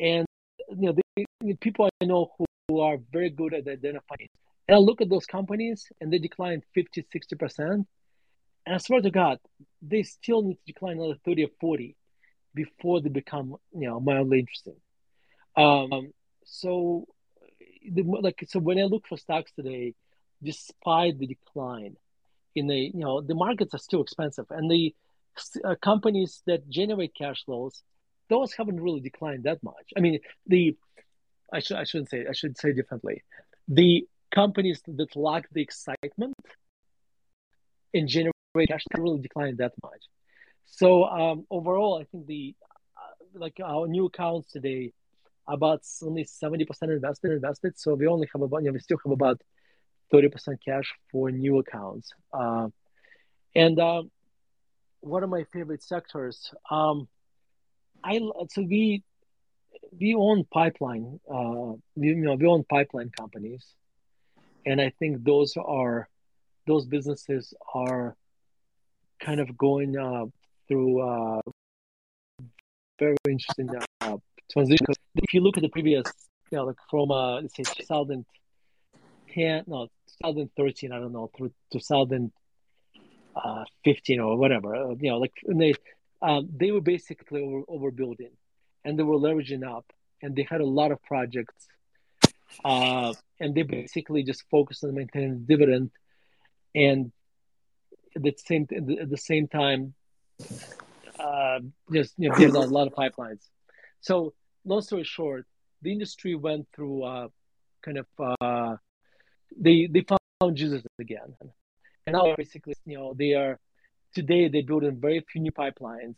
and 0.00 0.26
you 0.70 0.92
know, 0.92 0.94
the, 1.16 1.54
people 1.54 1.88
I 2.00 2.04
know 2.04 2.32
who, 2.36 2.44
who 2.68 2.80
are 2.80 2.98
very 3.12 3.30
good 3.30 3.54
at 3.54 3.66
identifying. 3.66 4.28
And 4.66 4.76
I 4.76 4.78
look 4.78 5.00
at 5.00 5.08
those 5.08 5.24
companies, 5.24 5.86
and 6.00 6.12
they 6.12 6.18
decline 6.18 6.62
50, 6.74 7.06
60 7.10 7.36
percent 7.36 7.86
and 8.68 8.74
I 8.74 8.78
swear 8.80 9.00
to 9.00 9.10
God, 9.10 9.38
they 9.80 10.02
still 10.02 10.42
need 10.42 10.56
to 10.56 10.72
decline 10.74 10.98
another 10.98 11.16
30 11.24 11.44
or 11.44 11.48
40 11.58 11.96
before 12.54 13.00
they 13.00 13.08
become, 13.08 13.56
you 13.72 13.88
know, 13.88 13.98
mildly 13.98 14.40
interesting. 14.40 14.76
Um, 15.56 16.12
so, 16.44 17.06
the, 17.90 18.02
like, 18.02 18.44
so 18.46 18.58
when 18.58 18.78
I 18.78 18.82
look 18.82 19.06
for 19.08 19.16
stocks 19.16 19.52
today, 19.52 19.94
despite 20.42 21.18
the 21.18 21.26
decline 21.26 21.96
in 22.54 22.66
the, 22.66 22.76
you 22.76 23.00
know, 23.00 23.20
the 23.20 23.34
markets 23.34 23.74
are 23.74 23.78
still 23.78 24.02
expensive, 24.02 24.46
and 24.50 24.70
the 24.70 24.94
uh, 25.64 25.74
companies 25.82 26.42
that 26.46 26.68
generate 26.68 27.14
cash 27.14 27.44
flows, 27.44 27.82
those 28.28 28.52
haven't 28.52 28.80
really 28.80 29.00
declined 29.00 29.44
that 29.44 29.62
much. 29.62 29.92
I 29.96 30.00
mean, 30.00 30.18
the, 30.46 30.76
I 31.52 31.60
should, 31.60 31.76
I 31.76 31.84
shouldn't 31.84 32.10
say, 32.10 32.26
I 32.28 32.32
should 32.32 32.58
say 32.58 32.72
differently. 32.72 33.22
The 33.68 34.06
companies 34.34 34.82
that 34.86 35.16
lack 35.16 35.48
the 35.50 35.62
excitement 35.62 36.34
and 37.94 38.08
generate 38.08 38.34
rate 38.54 38.70
actually 38.70 39.02
really 39.02 39.20
declined 39.20 39.58
that 39.58 39.72
much. 39.82 40.04
So 40.66 41.04
um, 41.04 41.46
overall, 41.50 41.98
I 42.00 42.04
think 42.04 42.26
the 42.26 42.54
uh, 42.96 43.38
like 43.38 43.58
our 43.64 43.86
new 43.86 44.06
accounts 44.06 44.52
today, 44.52 44.92
about 45.46 45.80
only 46.02 46.24
seventy 46.24 46.64
percent 46.64 46.92
invested 46.92 47.32
invested. 47.32 47.78
So 47.78 47.94
we 47.94 48.06
only 48.06 48.28
have 48.32 48.42
about 48.42 48.62
you 48.62 48.66
know, 48.68 48.72
we 48.72 48.80
still 48.80 48.98
have 49.04 49.12
about 49.12 49.40
thirty 50.10 50.28
percent 50.28 50.60
cash 50.64 50.94
for 51.10 51.30
new 51.30 51.58
accounts. 51.58 52.10
Uh, 52.32 52.68
and 53.54 53.78
uh, 53.78 54.02
one 55.00 55.22
of 55.22 55.30
my 55.30 55.44
favorite 55.52 55.82
sectors, 55.82 56.52
um, 56.70 57.08
I 58.04 58.20
so 58.50 58.62
we 58.62 59.02
we 60.00 60.14
own 60.14 60.44
pipeline. 60.52 61.20
Uh, 61.30 61.72
we, 61.96 62.08
you 62.08 62.16
know 62.16 62.34
we 62.34 62.46
own 62.46 62.64
pipeline 62.64 63.10
companies, 63.10 63.66
and 64.66 64.80
I 64.80 64.92
think 64.98 65.24
those 65.24 65.56
are 65.56 66.08
those 66.66 66.86
businesses 66.86 67.54
are 67.74 68.16
kind 69.20 69.40
of 69.40 69.56
going 69.56 69.96
uh, 69.96 70.26
through 70.68 71.00
uh, 71.00 71.40
very 72.98 73.16
interesting 73.28 73.70
uh, 74.00 74.16
transition. 74.50 74.86
If 75.16 75.34
you 75.34 75.40
look 75.40 75.56
at 75.56 75.62
the 75.62 75.68
previous, 75.68 76.04
you 76.50 76.58
know, 76.58 76.64
like 76.64 76.76
from 76.90 77.10
uh, 77.10 77.40
let's 77.40 77.56
say 77.56 77.64
2010, 79.38 79.64
no, 79.66 79.88
2013, 80.22 80.92
I 80.92 80.98
don't 80.98 81.12
know, 81.12 81.30
through 81.36 81.52
2015 81.72 84.20
or 84.20 84.36
whatever, 84.36 84.74
uh, 84.74 84.94
you 85.00 85.10
know, 85.10 85.18
like 85.18 85.32
they 85.46 85.74
um, 86.20 86.48
they 86.54 86.72
were 86.72 86.80
basically 86.80 87.42
over, 87.42 87.62
overbuilding, 87.90 88.32
and 88.84 88.98
they 88.98 89.04
were 89.04 89.16
leveraging 89.16 89.64
up, 89.64 89.86
and 90.20 90.34
they 90.34 90.44
had 90.48 90.60
a 90.60 90.66
lot 90.66 90.90
of 90.90 91.00
projects, 91.02 91.68
uh, 92.64 93.14
and 93.38 93.54
they 93.54 93.62
basically 93.62 94.24
just 94.24 94.42
focused 94.50 94.82
on 94.82 94.94
maintaining 94.94 95.38
the 95.38 95.46
dividend, 95.46 95.92
and 96.74 97.12
at 98.16 98.22
the 98.22 98.34
same 98.36 98.66
at 98.72 99.08
the 99.08 99.16
same 99.16 99.46
time 99.46 99.94
uh, 101.20 101.60
just 101.92 102.14
you 102.18 102.28
know 102.28 102.34
build 102.36 102.56
a 102.56 102.60
lot 102.60 102.88
of 102.88 102.94
pipelines. 102.94 103.46
So 104.00 104.34
long 104.64 104.82
story 104.82 105.04
short, 105.04 105.46
the 105.82 105.92
industry 105.92 106.34
went 106.34 106.66
through 106.74 107.04
uh, 107.04 107.28
kind 107.82 107.98
of 107.98 108.06
uh, 108.18 108.76
they 109.56 109.88
they 109.90 110.02
found 110.02 110.56
Jesus 110.56 110.82
again, 110.98 111.34
and 112.06 112.14
now 112.14 112.34
basically 112.36 112.74
you 112.84 112.98
know 112.98 113.14
they 113.14 113.34
are 113.34 113.58
today 114.14 114.48
they're 114.48 114.62
building 114.62 114.96
very 115.00 115.24
few 115.30 115.40
new 115.40 115.52
pipelines, 115.52 116.16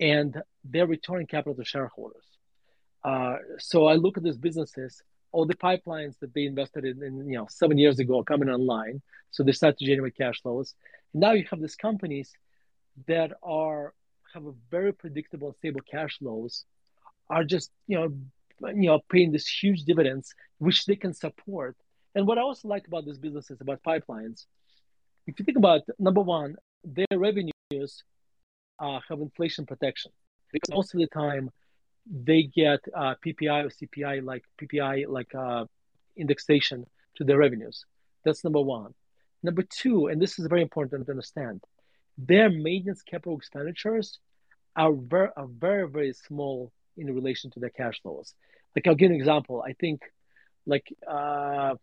and 0.00 0.40
they're 0.64 0.86
returning 0.86 1.26
capital 1.26 1.54
to 1.54 1.64
shareholders. 1.64 2.24
Uh, 3.04 3.36
so 3.58 3.86
I 3.86 3.94
look 3.94 4.16
at 4.16 4.24
these 4.24 4.36
businesses, 4.36 5.02
all 5.32 5.46
the 5.46 5.54
pipelines 5.54 6.18
that 6.20 6.34
they 6.34 6.44
invested 6.44 6.84
in, 6.84 7.02
in, 7.02 7.28
you 7.28 7.36
know, 7.38 7.46
seven 7.48 7.78
years 7.78 7.98
ago 7.98 8.20
are 8.20 8.24
coming 8.24 8.48
online. 8.48 9.00
So 9.30 9.44
they 9.44 9.52
start 9.52 9.78
to 9.78 9.86
generate 9.86 10.16
cash 10.16 10.40
flows. 10.42 10.74
And 11.12 11.20
now 11.20 11.32
you 11.32 11.44
have 11.50 11.60
these 11.60 11.76
companies 11.76 12.32
that 13.06 13.32
are 13.42 13.94
have 14.34 14.46
a 14.46 14.52
very 14.70 14.92
predictable, 14.92 15.54
stable 15.58 15.80
cash 15.90 16.18
flows, 16.18 16.64
are 17.30 17.44
just 17.44 17.70
you 17.86 17.96
know, 17.98 18.08
you 18.74 18.88
know, 18.88 19.00
paying 19.10 19.30
these 19.30 19.46
huge 19.46 19.84
dividends, 19.84 20.34
which 20.58 20.86
they 20.86 20.96
can 20.96 21.12
support. 21.12 21.76
And 22.16 22.26
what 22.26 22.38
I 22.38 22.40
also 22.40 22.66
like 22.66 22.86
about 22.88 23.04
these 23.04 23.18
businesses, 23.18 23.60
about 23.60 23.82
pipelines, 23.82 24.46
if 25.26 25.38
you 25.38 25.44
think 25.44 25.58
about 25.58 25.82
number 25.98 26.22
one, 26.22 26.56
their 26.82 27.06
revenues 27.14 27.52
uh, 28.80 29.00
have 29.08 29.20
inflation 29.20 29.66
protection 29.66 30.10
because 30.50 30.74
most 30.74 30.94
of 30.94 31.00
the 31.00 31.08
time 31.08 31.50
they 32.10 32.44
get 32.44 32.80
uh, 32.94 33.14
PPI 33.24 33.64
or 33.64 33.68
CPI 33.68 34.24
like 34.24 34.44
PPI 34.60 35.06
like 35.08 35.34
uh, 35.34 35.66
indexation 36.16 36.86
to 37.16 37.24
their 37.24 37.36
revenues. 37.36 37.84
That's 38.24 38.42
number 38.44 38.62
one. 38.62 38.94
Number 39.42 39.62
two, 39.62 40.06
and 40.06 40.20
this 40.20 40.38
is 40.38 40.46
very 40.46 40.62
important 40.62 41.04
to 41.04 41.10
understand, 41.10 41.62
their 42.16 42.48
maintenance 42.48 43.02
capital 43.02 43.36
expenditures 43.36 44.20
are 44.74 44.94
very, 44.94 45.28
are 45.36 45.46
very, 45.46 45.86
very 45.86 46.14
small 46.14 46.72
in 46.96 47.14
relation 47.14 47.50
to 47.50 47.60
their 47.60 47.70
cash 47.70 48.00
flows. 48.00 48.34
Like 48.74 48.86
I'll 48.86 48.94
give 48.94 49.10
an 49.10 49.16
example. 49.16 49.62
I 49.66 49.74
think, 49.74 50.00
like, 50.64 50.90
uh, 51.06 51.74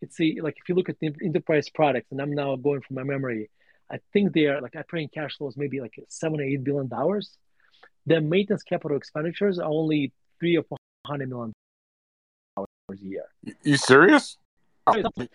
it's 0.00 0.20
a, 0.20 0.36
like 0.42 0.56
if 0.58 0.68
you 0.68 0.74
look 0.74 0.88
at 0.88 0.98
the 1.00 1.10
enterprise 1.22 1.68
products, 1.68 2.12
and 2.12 2.20
I'm 2.20 2.34
now 2.34 2.56
going 2.56 2.82
from 2.82 2.96
my 2.96 3.02
memory, 3.02 3.50
I 3.90 3.98
think 4.12 4.32
they 4.32 4.46
are 4.46 4.60
like 4.60 4.76
operating 4.76 5.08
cash 5.08 5.36
flows 5.36 5.56
maybe 5.56 5.80
like 5.80 5.94
seven 6.08 6.40
or 6.40 6.44
eight 6.44 6.64
billion 6.64 6.88
dollars 6.88 7.38
their 8.06 8.20
maintenance 8.20 8.62
capital 8.62 8.96
expenditures 8.96 9.58
are 9.58 9.68
only 9.68 10.12
three 10.38 10.56
or 10.56 10.62
four 10.62 10.78
hundred 11.06 11.28
million 11.28 11.52
dollars 12.56 12.68
a 12.90 12.96
year. 12.96 13.24
You 13.62 13.76
serious? 13.76 14.38
Oh, 14.86 15.02
some, 15.16 15.28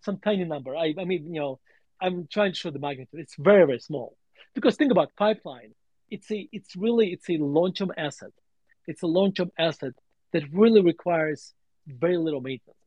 some 0.00 0.18
tiny 0.18 0.44
number. 0.44 0.76
I, 0.76 0.94
I 0.98 1.04
mean, 1.04 1.32
you 1.32 1.40
know, 1.40 1.60
I'm 2.00 2.26
trying 2.30 2.52
to 2.52 2.58
show 2.58 2.70
the 2.70 2.80
magnitude. 2.80 3.20
It's 3.20 3.36
very, 3.38 3.64
very 3.64 3.78
small. 3.78 4.16
Because 4.54 4.76
think 4.76 4.90
about 4.90 5.14
pipeline. 5.16 5.74
It's 6.10 6.30
a, 6.30 6.48
it's 6.52 6.74
really, 6.74 7.12
it's 7.12 7.28
a 7.30 7.36
long-term 7.36 7.92
asset. 7.96 8.32
It's 8.86 9.02
a 9.02 9.06
long-term 9.06 9.52
asset 9.58 9.92
that 10.32 10.42
really 10.52 10.80
requires 10.80 11.54
very 11.86 12.16
little 12.16 12.40
maintenance. 12.40 12.77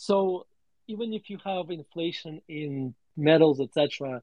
So 0.00 0.46
even 0.88 1.12
if 1.12 1.28
you 1.28 1.36
have 1.44 1.70
inflation 1.70 2.40
in 2.48 2.94
metals, 3.18 3.60
etc., 3.60 4.22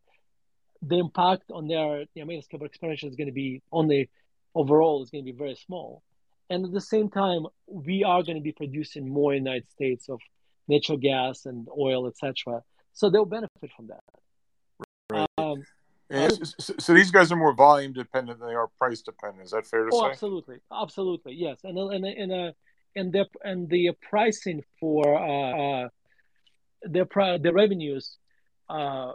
the 0.82 0.98
impact 0.98 1.52
on 1.52 1.68
their 1.68 2.00
know, 2.00 2.06
maintenance 2.16 2.48
capital 2.48 2.66
expenditure 2.66 3.06
is 3.06 3.16
going 3.16 3.28
to 3.28 3.34
be 3.34 3.62
on 3.72 3.88
the 3.88 4.10
overall 4.56 5.04
is 5.04 5.12
going 5.12 5.24
to 5.24 5.32
be 5.32 5.38
very 5.38 5.54
small. 5.54 6.02
And 6.50 6.66
at 6.66 6.72
the 6.72 6.82
same 6.82 7.12
time, 7.12 7.46
we 7.68 8.04
are 8.04 8.24
going 8.24 8.38
to 8.38 8.42
be 8.42 8.54
producing 8.54 9.08
more 9.08 9.36
in 9.36 9.44
the 9.44 9.52
United 9.52 9.70
States 9.70 10.10
of 10.10 10.20
natural 10.68 10.98
gas 10.98 11.46
and 11.46 11.68
oil, 11.78 12.08
etc. 12.08 12.64
So 12.94 13.12
they'll 13.12 13.26
benefit 13.26 13.70
from 13.76 13.88
that. 13.88 14.04
Right. 15.12 15.28
Um, 15.38 15.64
so, 16.10 16.74
so, 16.80 16.94
these 16.94 17.12
guys 17.12 17.32
are 17.32 17.36
more 17.36 17.54
volume 17.54 17.94
dependent 17.94 18.40
than 18.40 18.48
they 18.48 18.56
are 18.56 18.70
price 18.80 19.02
dependent. 19.02 19.46
Is 19.46 19.52
that 19.52 19.68
fair 19.68 19.84
to 19.84 19.90
oh, 19.94 20.06
say? 20.06 20.12
Absolutely, 20.12 20.58
absolutely, 20.72 21.34
yes. 21.36 21.60
And 21.64 21.78
and 21.78 22.06
and 22.06 22.32
uh, 22.32 22.52
and 22.98 23.14
the 23.14 23.26
and 23.44 23.70
the 23.70 23.92
pricing 24.10 24.64
for 24.80 25.04
uh, 25.18 25.86
uh 25.86 25.90
their 26.84 27.08
their 27.40 27.54
revenues 27.54 28.18
uh, 28.70 29.14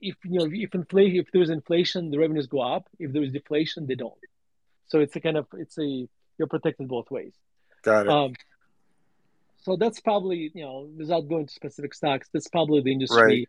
if 0.00 0.16
you 0.24 0.38
know 0.38 0.48
if 0.50 0.74
inflation 0.74 1.16
if 1.18 1.26
there's 1.32 1.50
inflation 1.50 2.10
the 2.10 2.18
revenues 2.18 2.46
go 2.46 2.60
up. 2.60 2.88
If 2.98 3.12
there 3.12 3.22
is 3.22 3.32
deflation 3.32 3.86
they 3.86 3.94
don't. 3.94 4.14
So 4.88 5.00
it's 5.00 5.16
a 5.16 5.20
kind 5.20 5.36
of 5.36 5.46
it's 5.54 5.78
a 5.78 6.08
you're 6.38 6.48
protected 6.48 6.88
both 6.88 7.10
ways. 7.10 7.34
Got 7.82 8.06
it. 8.06 8.12
Um, 8.12 8.34
so 9.62 9.76
that's 9.76 10.00
probably 10.00 10.50
you 10.54 10.64
know 10.64 10.88
without 10.96 11.28
going 11.28 11.46
to 11.46 11.52
specific 11.52 11.94
stocks 11.94 12.28
that's 12.32 12.48
probably 12.48 12.82
the 12.82 12.92
industry 12.92 13.22
right. 13.22 13.48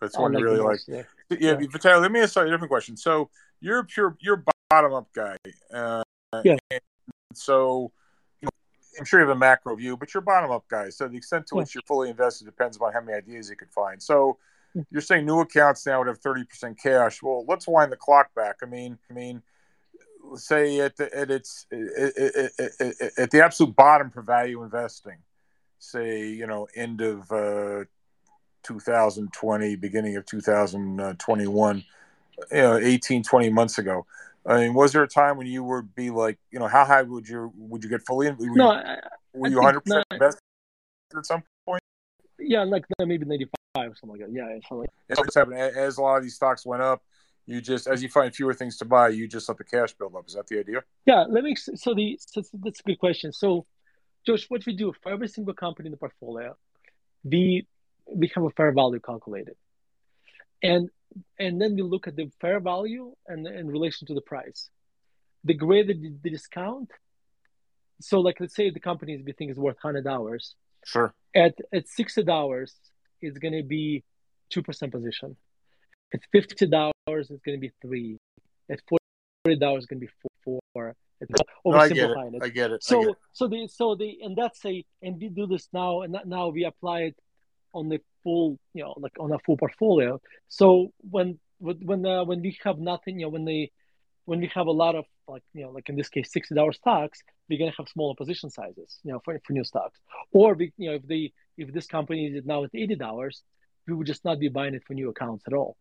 That's 0.00 0.18
one 0.18 0.34
you 0.34 0.44
really 0.44 0.58
like. 0.58 0.80
yeah, 0.86 1.02
yeah, 1.30 1.36
yeah. 1.38 1.54
Vitaliy, 1.54 2.02
let 2.02 2.12
me 2.12 2.20
ask 2.20 2.36
you 2.36 2.42
a 2.42 2.50
different 2.50 2.68
question. 2.68 2.96
So 2.96 3.30
you're 3.60 3.78
a 3.78 3.84
pure 3.84 4.16
you're 4.20 4.44
bottom 4.68 4.92
up 4.92 5.08
guy 5.14 5.36
uh, 5.72 6.02
yeah. 6.42 6.56
so 7.32 7.92
I'm 8.98 9.04
sure 9.04 9.20
you 9.20 9.26
have 9.26 9.36
a 9.36 9.38
macro 9.38 9.74
view, 9.76 9.96
but 9.96 10.12
you're 10.12 10.20
bottom 10.20 10.50
up 10.50 10.66
guys. 10.68 10.96
So 10.96 11.08
the 11.08 11.16
extent 11.16 11.46
to 11.48 11.56
which 11.56 11.74
you're 11.74 11.82
fully 11.86 12.10
invested 12.10 12.44
depends 12.44 12.78
on 12.78 12.92
how 12.92 13.00
many 13.00 13.16
ideas 13.16 13.50
you 13.50 13.56
can 13.56 13.68
find. 13.68 14.02
So 14.02 14.38
you're 14.90 15.02
saying 15.02 15.24
new 15.26 15.40
accounts 15.40 15.86
now 15.86 15.98
would 15.98 16.08
have 16.08 16.20
30% 16.20 16.78
cash. 16.80 17.22
Well, 17.22 17.44
let's 17.46 17.66
wind 17.66 17.92
the 17.92 17.96
clock 17.96 18.34
back. 18.34 18.56
I 18.62 18.66
mean, 18.66 18.98
I 19.10 19.14
mean, 19.14 19.42
say 20.34 20.80
at 20.80 20.96
the, 20.96 21.14
at 21.16 21.30
its 21.30 21.66
at 21.70 23.30
the 23.30 23.42
absolute 23.44 23.76
bottom 23.76 24.10
for 24.10 24.22
value 24.22 24.62
investing, 24.62 25.18
say 25.78 26.28
you 26.28 26.46
know 26.46 26.66
end 26.74 27.00
of 27.00 27.30
uh, 27.30 27.84
2020, 28.64 29.76
beginning 29.76 30.16
of 30.16 30.26
2021, 30.26 31.84
you 32.50 32.56
know, 32.56 32.76
18, 32.78 33.22
20 33.22 33.50
months 33.50 33.78
ago. 33.78 34.06
I 34.46 34.58
mean, 34.58 34.74
was 34.74 34.92
there 34.92 35.02
a 35.02 35.08
time 35.08 35.36
when 35.38 35.46
you 35.46 35.64
would 35.64 35.94
be 35.94 36.10
like, 36.10 36.38
you 36.50 36.58
know, 36.58 36.68
how 36.68 36.84
high 36.84 37.02
would 37.02 37.28
you 37.28 37.52
would 37.56 37.82
you 37.82 37.90
get 37.90 38.02
fully? 38.02 38.30
Were 38.30 38.36
no, 38.40 38.72
you, 38.72 38.78
I, 38.78 38.98
were 39.32 39.48
you 39.48 39.56
100 39.56 39.80
percent 39.80 40.04
invested 40.10 40.40
at 41.16 41.26
some 41.26 41.42
point? 41.66 41.82
Yeah, 42.38 42.64
like 42.64 42.84
maybe 42.98 43.24
95 43.24 43.50
or 43.76 43.94
something 43.94 44.20
like 44.20 44.20
that. 44.20 44.32
Yeah, 44.32 44.58
something 44.68 45.52
like 45.52 45.74
that. 45.74 45.80
As 45.80 45.96
a 45.98 46.02
lot 46.02 46.18
of 46.18 46.22
these 46.22 46.34
stocks 46.34 46.66
went 46.66 46.82
up, 46.82 47.02
you 47.46 47.60
just 47.60 47.86
as 47.86 48.02
you 48.02 48.08
find 48.08 48.34
fewer 48.34 48.54
things 48.54 48.76
to 48.78 48.84
buy, 48.84 49.08
you 49.08 49.28
just 49.28 49.48
let 49.48 49.58
the 49.58 49.64
cash 49.64 49.92
build 49.94 50.14
up. 50.14 50.24
Is 50.26 50.34
that 50.34 50.46
the 50.46 50.58
idea? 50.58 50.82
Yeah. 51.06 51.24
Let 51.28 51.44
me. 51.44 51.54
So 51.56 51.94
the 51.94 52.18
so 52.20 52.42
that's 52.62 52.80
a 52.80 52.82
good 52.82 52.98
question. 52.98 53.32
So, 53.32 53.66
Josh, 54.26 54.46
what 54.48 54.64
we 54.66 54.74
do 54.76 54.92
for 55.02 55.12
every 55.12 55.28
single 55.28 55.54
company 55.54 55.88
in 55.88 55.92
the 55.92 55.98
portfolio, 55.98 56.56
we 57.22 57.66
we 58.06 58.30
have 58.34 58.44
a 58.44 58.50
fair 58.50 58.72
value 58.72 59.00
calculated, 59.00 59.56
and 60.64 60.88
and 61.38 61.60
then 61.60 61.76
we 61.76 61.82
look 61.82 62.08
at 62.08 62.16
the 62.16 62.28
fair 62.40 62.58
value 62.58 63.14
and 63.28 63.46
in 63.46 63.68
relation 63.68 64.06
to 64.08 64.14
the 64.14 64.20
price. 64.20 64.70
The 65.44 65.54
greater 65.54 65.92
the, 65.94 66.12
the 66.22 66.30
discount, 66.30 66.90
so 68.00 68.20
like 68.20 68.40
let's 68.40 68.56
say 68.56 68.70
the 68.70 68.80
company 68.80 69.22
we 69.24 69.32
think 69.32 69.50
is 69.52 69.58
worth 69.58 69.76
hundred 69.80 70.04
dollars. 70.04 70.56
Sure. 70.84 71.14
At 71.36 71.54
at 71.72 71.86
sixty 71.86 72.24
dollars, 72.24 72.74
it's 73.20 73.38
going 73.38 73.54
to 73.54 73.62
be 73.62 74.04
2% 74.52 74.90
position. 74.90 75.36
At 76.12 76.20
$50, 76.34 76.92
it's 77.06 77.28
going 77.28 77.40
to 77.46 77.58
be 77.58 77.72
3 77.82 78.18
At 78.70 78.80
$40, 78.90 78.96
it's 79.46 79.86
going 79.86 80.00
to 80.00 80.06
be 80.06 80.08
4 80.44 80.94
no, 81.64 81.78
I 81.78 81.88
get 81.88 82.10
it. 82.10 82.16
it. 82.16 82.42
I 82.42 82.48
get 82.48 82.70
it. 82.70 82.84
So, 82.84 83.00
get 83.00 83.10
it. 83.10 83.16
so 83.32 83.48
the, 83.48 83.68
so 83.68 83.94
the, 83.94 84.18
and 84.22 84.36
that's 84.36 84.64
a, 84.66 84.84
and 85.02 85.16
we 85.18 85.28
do 85.28 85.46
this 85.46 85.68
now, 85.72 86.02
and 86.02 86.16
now 86.26 86.48
we 86.48 86.64
apply 86.64 87.00
it 87.02 87.16
on 87.74 87.88
the 87.88 88.00
full, 88.22 88.58
you 88.72 88.82
know, 88.84 88.94
like 88.96 89.12
on 89.20 89.32
a 89.32 89.38
full 89.40 89.56
portfolio. 89.56 90.20
So 90.48 90.92
when, 91.10 91.38
when, 91.58 92.06
uh, 92.06 92.24
when 92.24 92.40
we 92.40 92.56
have 92.64 92.78
nothing, 92.78 93.18
you 93.18 93.26
know, 93.26 93.30
when 93.30 93.44
they, 93.44 93.70
when 94.24 94.40
we 94.40 94.50
have 94.54 94.66
a 94.66 94.72
lot 94.72 94.94
of 94.94 95.04
like 95.28 95.42
you 95.52 95.62
know 95.62 95.70
like 95.70 95.88
in 95.88 95.96
this 95.96 96.08
case 96.08 96.32
sixty 96.32 96.54
dollars 96.54 96.76
stocks, 96.76 97.22
we're 97.48 97.58
gonna 97.58 97.74
have 97.76 97.88
smaller 97.88 98.14
position 98.14 98.50
sizes, 98.50 98.98
you 99.04 99.12
know, 99.12 99.20
for, 99.24 99.38
for 99.44 99.52
new 99.52 99.64
stocks. 99.64 99.98
Or 100.32 100.54
we, 100.54 100.72
you 100.76 100.90
know 100.90 100.96
if 100.96 101.06
they 101.06 101.32
if 101.56 101.72
this 101.72 101.86
company 101.86 102.26
is 102.26 102.44
now 102.44 102.64
at 102.64 102.70
eighty 102.74 102.94
dollars, 102.94 103.42
we 103.86 103.94
would 103.94 104.06
just 104.06 104.24
not 104.24 104.38
be 104.38 104.48
buying 104.48 104.74
it 104.74 104.82
for 104.86 104.94
new 104.94 105.10
accounts 105.10 105.44
at 105.46 105.52
all. 105.52 105.76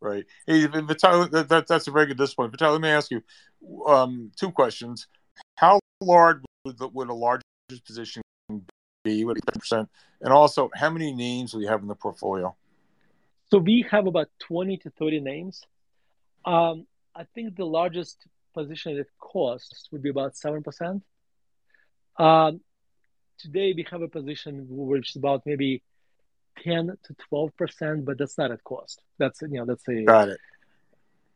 Right. 0.00 0.26
Hey, 0.46 0.66
Vitaliy, 0.66 1.30
that, 1.30 1.48
that, 1.48 1.66
that's 1.66 1.86
a 1.86 1.90
very 1.90 2.06
good 2.06 2.18
discipline. 2.18 2.50
Vitaliy, 2.50 2.72
let 2.72 2.80
me 2.82 2.88
ask 2.90 3.10
you 3.10 3.22
um, 3.86 4.30
two 4.36 4.50
questions. 4.50 5.06
How 5.56 5.80
large 6.02 6.42
would, 6.66 6.78
would 6.92 7.08
a 7.08 7.14
largest 7.14 7.84
position 7.86 8.22
be? 9.08 9.24
What 9.24 9.36
percent? 9.46 9.88
And 10.22 10.32
also, 10.40 10.70
how 10.82 10.90
many 10.96 11.10
names 11.12 11.52
do 11.52 11.60
you 11.60 11.68
have 11.72 11.82
in 11.84 11.88
the 11.94 12.00
portfolio? 12.06 12.48
So 13.50 13.58
we 13.58 13.76
have 13.92 14.06
about 14.12 14.28
twenty 14.48 14.76
to 14.82 14.88
thirty 14.98 15.20
names. 15.32 15.54
Um, 16.54 16.86
I 17.20 17.24
think 17.34 17.56
the 17.56 17.64
largest 17.64 18.16
position 18.56 18.98
at 18.98 19.06
cost 19.18 19.88
would 19.90 20.02
be 20.02 20.10
about 20.10 20.32
7%. 20.34 21.02
Um, 22.18 22.60
today 23.38 23.72
we 23.76 23.84
have 23.90 24.02
a 24.02 24.08
position 24.08 24.66
which 24.68 25.10
is 25.10 25.16
about 25.16 25.42
maybe 25.44 25.82
10 26.62 26.96
to 27.04 27.16
12%, 27.32 28.04
but 28.04 28.18
that's 28.18 28.38
not 28.38 28.50
at 28.50 28.62
cost. 28.64 29.00
That's, 29.18 29.42
you 29.42 29.58
know, 29.58 29.66
that's 29.66 29.86
a. 29.88 30.04
Got 30.04 30.28
it. 30.30 30.40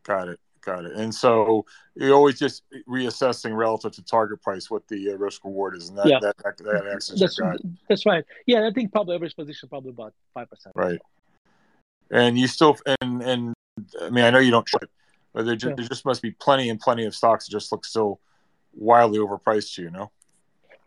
Got 0.05 0.29
it. 0.29 0.41
Got 0.63 0.85
it. 0.85 0.93
And 0.93 1.15
so 1.15 1.65
you're 1.95 2.15
always 2.15 2.39
just 2.39 2.63
reassessing 2.89 3.57
relative 3.57 3.93
to 3.93 4.03
target 4.03 4.43
price 4.43 4.71
what 4.71 4.87
the 4.89 5.13
uh, 5.13 5.17
risk 5.17 5.45
reward 5.45 5.77
is, 5.77 5.89
and 5.89 5.99
that 5.99 6.07
yeah. 6.07 6.19
that, 6.21 6.37
that, 6.39 6.59
that 6.59 6.85
that's, 6.85 7.41
that's 7.89 8.07
right. 8.07 8.25
Yeah, 8.47 8.67
I 8.67 8.73
think 8.73 8.93
probably 8.93 9.15
average 9.15 9.35
position 9.35 9.69
probably 9.69 9.91
about 9.91 10.13
five 10.35 10.51
percent. 10.51 10.75
Right. 10.77 11.01
And 12.11 12.39
you 12.39 12.47
still 12.47 12.77
and 13.01 13.23
and 13.23 13.55
I 14.03 14.11
mean 14.11 14.25
I 14.25 14.31
know 14.31 14.39
you 14.39 14.51
don't 14.51 14.69
but 15.33 15.47
there 15.47 15.55
just, 15.55 15.71
yeah. 15.71 15.75
there 15.77 15.89
just 15.89 16.05
must 16.05 16.21
be 16.21 16.33
plenty 16.33 16.69
and 16.69 16.79
plenty 16.79 17.07
of 17.07 17.15
stocks 17.15 17.47
that 17.47 17.53
just 17.53 17.73
look 17.73 17.85
still 17.85 18.21
wildly 18.75 19.19
overpriced 19.19 19.75
to 19.75 19.83
you 19.83 19.91
know 19.91 20.11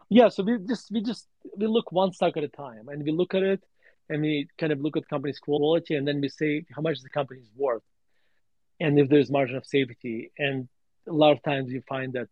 yeah 0.09 0.30
so 0.30 0.43
we 0.43 0.57
just 0.67 0.91
we 0.91 1.01
just 1.01 1.28
we 1.57 1.65
look 1.65 1.91
one 1.91 2.11
stock 2.13 2.38
at 2.38 2.43
a 2.43 2.47
time 2.47 2.88
and 2.89 3.03
we 3.03 3.11
look 3.11 3.34
at 3.34 3.41
it 3.41 3.63
and 4.09 4.21
we 4.21 4.47
kind 4.57 4.71
of 4.71 4.82
look 4.82 4.97
at 4.97 5.03
the 5.03 5.07
company's 5.07 5.39
quality, 5.39 5.95
and 5.95 6.07
then 6.07 6.21
we 6.21 6.30
say 6.30 6.65
how 6.76 6.82
much 6.82 7.01
the 7.01 7.09
company 7.09 7.39
is 7.41 7.49
worth, 7.55 7.84
and 8.84 8.99
if 8.99 9.07
there's 9.09 9.31
margin 9.31 9.55
of 9.55 9.65
safety. 9.65 10.31
And 10.38 10.67
a 11.07 11.13
lot 11.13 11.31
of 11.31 11.41
times 11.41 11.71
you 11.71 11.81
find 11.88 12.13
that 12.13 12.27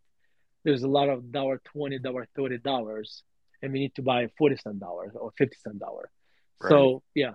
there's 0.64 0.84
a 0.84 0.88
lot 0.88 1.10
of 1.10 1.32
dollar 1.32 1.62
twenty, 1.64 1.98
dollar 1.98 2.28
thirty 2.36 2.60
dollars, 2.60 3.24
and 3.62 3.72
we 3.74 3.80
need 3.80 3.96
to 3.96 4.04
buy 4.04 4.30
forty 4.38 4.58
cent 4.58 4.80
dollars 4.80 5.14
or 5.16 5.32
fifty 5.38 5.58
cent 5.64 5.80
dollar. 5.80 6.12
Right. 6.62 6.70
So 6.70 7.02
yeah. 7.16 7.34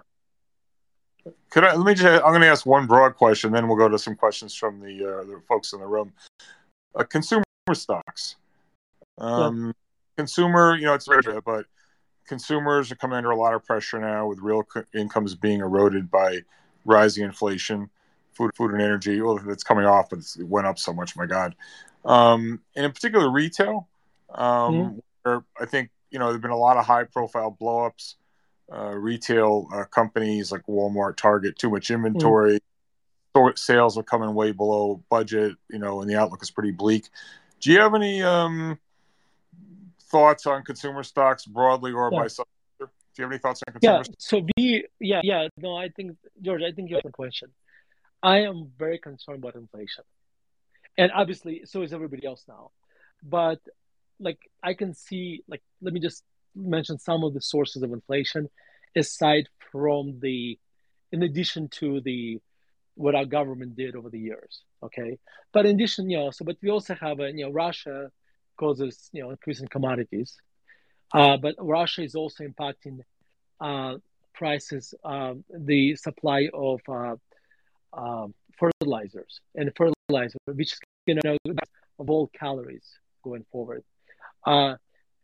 Could 1.50 1.64
I 1.64 1.74
let 1.74 1.86
me 1.86 1.94
just? 1.94 2.22
I'm 2.22 2.30
going 2.30 2.42
to 2.42 2.46
ask 2.46 2.64
one 2.66 2.86
broad 2.86 3.16
question, 3.16 3.50
then 3.50 3.66
we'll 3.66 3.78
go 3.78 3.88
to 3.88 3.98
some 3.98 4.14
questions 4.14 4.54
from 4.54 4.78
the, 4.78 4.94
uh, 5.04 5.24
the 5.24 5.42
folks 5.48 5.72
in 5.72 5.80
the 5.80 5.86
room. 5.86 6.12
Uh, 6.94 7.02
consumer 7.02 7.42
stocks. 7.72 8.36
Um, 9.18 9.66
yeah. 9.66 9.72
Consumer, 10.18 10.76
you 10.76 10.86
know, 10.86 10.94
it's 10.94 11.08
rare, 11.08 11.40
but 11.44 11.66
consumers 12.28 12.92
are 12.92 12.96
coming 12.96 13.16
under 13.16 13.30
a 13.30 13.36
lot 13.36 13.54
of 13.54 13.64
pressure 13.64 13.98
now 13.98 14.28
with 14.28 14.38
real 14.38 14.62
incomes 14.94 15.34
being 15.34 15.60
eroded 15.60 16.10
by 16.10 16.42
rising 16.84 17.24
inflation, 17.24 17.90
food, 18.36 18.52
food 18.54 18.72
and 18.72 18.82
energy. 18.82 19.20
Well, 19.20 19.40
it's 19.48 19.64
coming 19.64 19.86
off, 19.86 20.10
but 20.10 20.20
it 20.38 20.46
went 20.46 20.66
up 20.66 20.78
so 20.78 20.92
much. 20.92 21.16
My 21.16 21.26
God. 21.26 21.54
Um, 22.04 22.60
and 22.74 22.84
in 22.84 22.92
particular, 22.92 23.30
retail. 23.30 23.88
Um, 24.34 24.74
mm-hmm. 24.74 24.98
where 25.22 25.44
I 25.60 25.66
think 25.66 25.90
you 26.10 26.18
know 26.18 26.28
there've 26.28 26.42
been 26.42 26.50
a 26.50 26.56
lot 26.56 26.76
of 26.76 26.84
high-profile 26.84 27.56
blowups. 27.60 28.14
Uh, 28.72 28.94
retail 28.96 29.68
uh, 29.72 29.84
companies 29.84 30.50
like 30.50 30.66
Walmart, 30.66 31.16
Target, 31.16 31.56
too 31.56 31.70
much 31.70 31.90
inventory. 31.90 32.58
Mm-hmm. 33.34 33.50
Sales 33.54 33.98
are 33.98 34.02
coming 34.02 34.34
way 34.34 34.52
below 34.52 35.02
budget. 35.10 35.56
You 35.70 35.78
know, 35.78 36.00
and 36.00 36.10
the 36.10 36.16
outlook 36.16 36.42
is 36.42 36.50
pretty 36.50 36.72
bleak. 36.72 37.08
Do 37.60 37.72
you 37.72 37.80
have 37.80 37.94
any 37.94 38.22
um, 38.22 38.78
thoughts 40.10 40.46
on 40.46 40.62
consumer 40.62 41.02
stocks 41.02 41.46
broadly 41.46 41.92
or 41.92 42.10
yeah. 42.12 42.18
by 42.20 42.26
sector? 42.28 42.46
Do 42.78 42.88
you 43.18 43.24
have 43.24 43.32
any 43.32 43.38
thoughts 43.38 43.62
on 43.66 43.72
consumer? 43.72 44.02
Yeah. 44.06 44.14
So 44.18 44.46
we, 44.56 44.84
yeah, 45.00 45.20
yeah. 45.24 45.48
No, 45.56 45.76
I 45.76 45.88
think 45.88 46.16
George, 46.42 46.62
I 46.62 46.72
think 46.72 46.90
you 46.90 46.96
have 46.96 47.04
a 47.06 47.10
question. 47.10 47.50
I 48.26 48.38
am 48.40 48.72
very 48.76 48.98
concerned 48.98 49.38
about 49.38 49.54
inflation, 49.54 50.02
and 50.98 51.12
obviously, 51.12 51.62
so 51.64 51.82
is 51.82 51.92
everybody 51.92 52.26
else 52.26 52.42
now. 52.48 52.72
But 53.22 53.60
like, 54.18 54.40
I 54.64 54.74
can 54.74 54.94
see, 54.94 55.44
like, 55.46 55.62
let 55.80 55.92
me 55.94 56.00
just 56.00 56.24
mention 56.56 56.98
some 56.98 57.22
of 57.22 57.34
the 57.34 57.40
sources 57.40 57.84
of 57.84 57.92
inflation, 57.92 58.48
aside 58.96 59.46
from 59.70 60.18
the, 60.20 60.58
in 61.12 61.22
addition 61.22 61.68
to 61.80 62.00
the 62.00 62.40
what 62.96 63.14
our 63.14 63.26
government 63.26 63.76
did 63.76 63.94
over 63.94 64.10
the 64.10 64.18
years. 64.18 64.62
Okay, 64.82 65.18
but 65.52 65.64
in 65.64 65.76
addition, 65.76 66.10
you 66.10 66.18
know, 66.18 66.30
so 66.32 66.44
but 66.44 66.56
we 66.62 66.70
also 66.70 66.94
have 66.96 67.20
a, 67.20 67.30
you 67.30 67.44
know, 67.44 67.52
Russia 67.52 68.10
causes 68.56 69.08
you 69.12 69.22
know 69.22 69.30
increase 69.30 69.60
in 69.60 69.68
commodities, 69.68 70.36
uh, 71.14 71.36
but 71.36 71.54
Russia 71.60 72.02
is 72.02 72.16
also 72.16 72.42
impacting 72.42 72.98
uh, 73.60 73.94
prices, 74.34 74.94
uh, 75.04 75.34
the 75.72 75.94
supply 75.94 76.48
of 76.52 76.80
uh, 76.88 77.14
um, 77.92 78.34
fertilizers 78.58 79.40
and 79.54 79.70
fertilizer, 79.76 80.38
which 80.46 80.72
is 80.72 80.80
you 81.06 81.14
know 81.22 81.36
of 81.98 82.10
all 82.10 82.28
calories 82.38 82.86
going 83.22 83.44
forward. 83.50 83.82
Uh, 84.46 84.74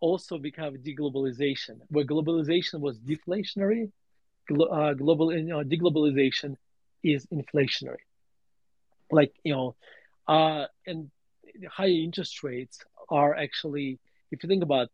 also, 0.01 0.37
we 0.39 0.53
have 0.57 0.75
deglobalization, 0.75 1.79
where 1.89 2.05
globalization 2.05 2.81
was 2.81 2.99
deflationary. 2.99 3.91
Glo- 4.49 4.67
uh, 4.67 4.95
global 4.95 5.33
you 5.33 5.43
know, 5.45 5.63
deglobalization 5.63 6.57
is 7.03 7.27
inflationary. 7.27 8.05
Like 9.11 9.33
you 9.45 9.53
know, 9.55 9.77
uh, 10.27 10.67
and 10.87 11.11
high 11.69 11.89
interest 11.89 12.43
rates 12.43 12.79
are 13.11 13.35
actually, 13.35 13.99
if 14.31 14.43
you 14.43 14.49
think 14.49 14.63
about 14.63 14.89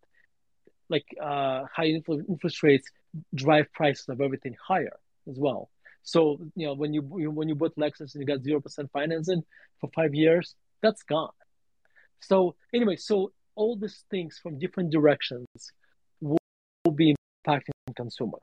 like 0.89 1.07
uh, 1.23 1.65
high 1.75 1.87
interest 2.29 2.63
rates 2.63 2.91
drive 3.35 3.73
prices 3.73 4.09
of 4.09 4.21
everything 4.21 4.57
higher 4.67 4.97
as 5.29 5.39
well. 5.39 5.69
So 6.03 6.39
you 6.55 6.67
know 6.67 6.75
when 6.75 6.93
you 6.95 7.03
when 7.03 7.49
you 7.49 7.55
bought 7.55 7.77
Lexus 7.77 8.15
and 8.15 8.21
you 8.21 8.27
got 8.27 8.43
zero 8.43 8.61
percent 8.61 8.91
financing 8.93 9.43
for 9.81 9.91
five 9.95 10.15
years, 10.15 10.55
that's 10.83 11.03
gone. 11.03 11.33
So 12.21 12.57
anyway, 12.73 12.97
so 12.97 13.33
all 13.55 13.77
these 13.77 14.05
things 14.11 14.39
from 14.43 14.59
different 14.59 14.91
directions 14.91 15.47
will, 16.21 16.39
will 16.85 16.93
be 16.93 17.15
impacting 17.47 17.73
consumer 17.97 18.39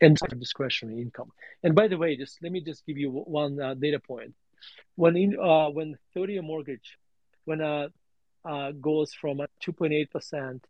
and 0.00 0.18
discretionary 0.38 1.00
income. 1.00 1.30
And 1.62 1.74
by 1.74 1.88
the 1.88 1.96
way, 1.96 2.16
just 2.16 2.42
let 2.42 2.52
me 2.52 2.60
just 2.60 2.84
give 2.86 2.98
you 2.98 3.10
one 3.10 3.60
uh, 3.60 3.74
data 3.74 3.98
point. 3.98 4.34
When 4.94 5.16
in 5.16 5.38
uh, 5.38 5.70
when 5.70 5.96
30 6.14 6.34
year 6.34 6.42
mortgage, 6.42 6.98
when 7.44 7.60
a 7.60 7.88
uh, 8.44 8.70
goes 8.72 9.12
from 9.12 9.38
2.8% 9.38 10.60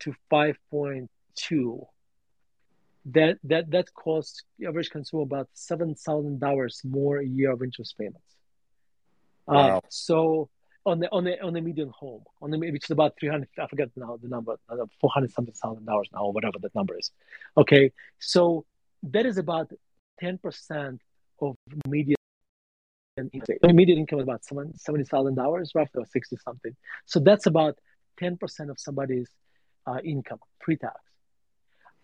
to 0.00 0.14
5.2 0.30 1.86
that 3.12 3.38
that 3.44 3.70
that 3.70 3.92
costs 3.94 4.42
average 4.66 4.90
consumer 4.90 5.22
about 5.22 5.48
seven 5.52 5.94
thousand 5.94 6.40
dollars 6.40 6.80
more 6.84 7.18
a 7.18 7.26
year 7.26 7.52
of 7.52 7.62
interest 7.62 7.96
payments. 7.98 8.36
Uh, 9.48 9.52
wow. 9.54 9.76
Uh, 9.76 9.80
so 9.88 10.48
on 10.84 11.00
the 11.00 11.08
on 11.12 11.24
the 11.24 11.40
on 11.42 11.52
the 11.52 11.60
median 11.60 11.90
home 11.90 12.22
on 12.42 12.50
the 12.50 12.58
which 12.58 12.84
is 12.84 12.90
about 12.90 13.14
three 13.18 13.28
hundred 13.28 13.48
I 13.58 13.66
forget 13.66 13.90
now 13.96 14.18
the 14.20 14.28
number 14.28 14.56
uh, 14.68 14.76
four 15.00 15.10
hundred 15.12 15.32
something 15.32 15.54
thousand 15.54 15.84
dollars 15.84 16.08
now 16.12 16.24
or 16.24 16.32
whatever 16.32 16.58
that 16.60 16.74
number 16.74 16.98
is. 16.98 17.10
Okay, 17.56 17.92
so 18.18 18.64
that 19.04 19.24
is 19.24 19.38
about 19.38 19.70
ten 20.18 20.38
percent 20.38 21.00
of 21.40 21.56
median 21.86 22.16
income. 23.32 23.56
Immediate 23.62 23.98
income 23.98 24.18
is 24.18 24.24
about 24.24 24.44
seventy 24.44 25.04
thousand 25.04 25.36
dollars, 25.36 25.72
roughly, 25.74 26.02
or 26.02 26.06
sixty 26.06 26.36
something. 26.36 26.74
So 27.04 27.20
that's 27.20 27.46
about 27.46 27.78
ten 28.18 28.36
percent 28.36 28.70
of 28.70 28.80
somebody's 28.80 29.28
uh, 29.86 29.98
income 30.04 30.38
pre-tax. 30.60 31.00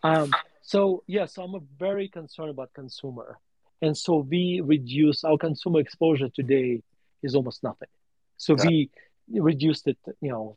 Um, 0.02 0.32
so 0.62 1.02
yeah, 1.06 1.26
so 1.26 1.42
I'm 1.42 1.54
very 1.78 2.08
concerned 2.08 2.50
about 2.50 2.72
consumer, 2.72 3.38
and 3.80 3.96
so 3.96 4.18
we 4.18 4.62
reduce 4.64 5.24
our 5.24 5.36
consumer 5.36 5.80
exposure 5.80 6.28
today 6.28 6.82
is 7.22 7.34
almost 7.34 7.62
nothing. 7.62 7.88
So 8.36 8.56
yeah. 8.56 8.66
we 8.66 8.90
reduced 9.28 9.86
it, 9.86 9.98
you 10.20 10.30
know, 10.30 10.56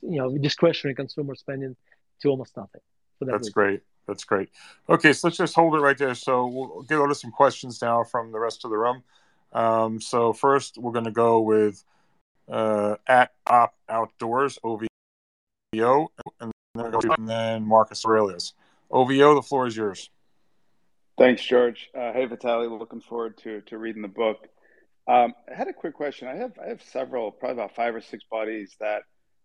you 0.00 0.18
know, 0.18 0.36
discretionary 0.38 0.94
consumer 0.94 1.34
spending 1.34 1.76
to 2.22 2.28
almost 2.28 2.56
nothing. 2.56 2.80
that 3.20 3.26
That's 3.26 3.38
reason. 3.48 3.52
great. 3.52 3.80
That's 4.06 4.24
great. 4.24 4.50
Okay, 4.88 5.12
so 5.12 5.28
let's 5.28 5.38
just 5.38 5.54
hold 5.54 5.74
it 5.74 5.78
right 5.78 5.96
there. 5.96 6.14
So 6.14 6.46
we'll 6.46 6.82
get 6.82 6.96
to 6.96 7.14
some 7.14 7.30
questions 7.30 7.80
now 7.80 8.04
from 8.04 8.32
the 8.32 8.38
rest 8.38 8.64
of 8.64 8.70
the 8.70 8.76
room. 8.76 9.02
Um, 9.52 10.00
so 10.00 10.32
first, 10.32 10.76
we're 10.78 10.92
going 10.92 11.06
to 11.06 11.10
go 11.10 11.40
with 11.40 11.82
uh, 12.50 12.96
at 13.06 13.32
Op 13.46 13.74
Outdoors 13.88 14.58
OVO, 14.62 14.86
and 15.72 16.52
then, 16.74 16.92
and 17.16 17.28
then 17.28 17.66
Marcus 17.66 18.04
Aurelius. 18.04 18.52
OVO, 18.94 19.34
the 19.34 19.42
floor 19.42 19.66
is 19.66 19.76
yours. 19.76 20.08
Thanks, 21.18 21.44
George. 21.44 21.90
Uh, 21.94 22.12
hey, 22.12 22.26
Vitaliy. 22.26 22.78
Looking 22.78 23.00
forward 23.00 23.36
to 23.38 23.60
to 23.62 23.78
reading 23.78 24.02
the 24.02 24.08
book. 24.08 24.48
Um, 25.06 25.34
I 25.50 25.54
had 25.54 25.68
a 25.68 25.72
quick 25.72 25.94
question. 25.94 26.28
I 26.28 26.36
have 26.36 26.52
I 26.64 26.68
have 26.68 26.82
several, 26.82 27.30
probably 27.30 27.62
about 27.62 27.74
five 27.74 27.94
or 27.94 28.00
six 28.00 28.24
buddies 28.30 28.74
that 28.80 29.02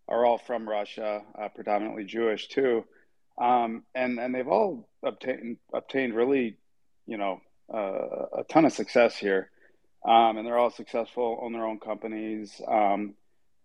are 0.07 0.25
all 0.25 0.37
from 0.37 0.69
Russia, 0.69 1.21
uh, 1.37 1.49
predominantly 1.49 2.05
Jewish 2.05 2.47
too, 2.47 2.85
um, 3.41 3.83
and 3.93 4.19
and 4.19 4.33
they've 4.33 4.47
all 4.47 4.87
obtained 5.03 5.57
obtained 5.73 6.15
really, 6.15 6.57
you 7.05 7.17
know, 7.17 7.41
uh, 7.73 8.39
a 8.39 8.43
ton 8.49 8.65
of 8.65 8.71
success 8.71 9.17
here 9.17 9.51
um, 10.05 10.37
and 10.37 10.47
they're 10.47 10.57
all 10.57 10.71
successful, 10.71 11.39
own 11.41 11.53
their 11.53 11.65
own 11.65 11.79
companies, 11.79 12.61
um, 12.67 13.15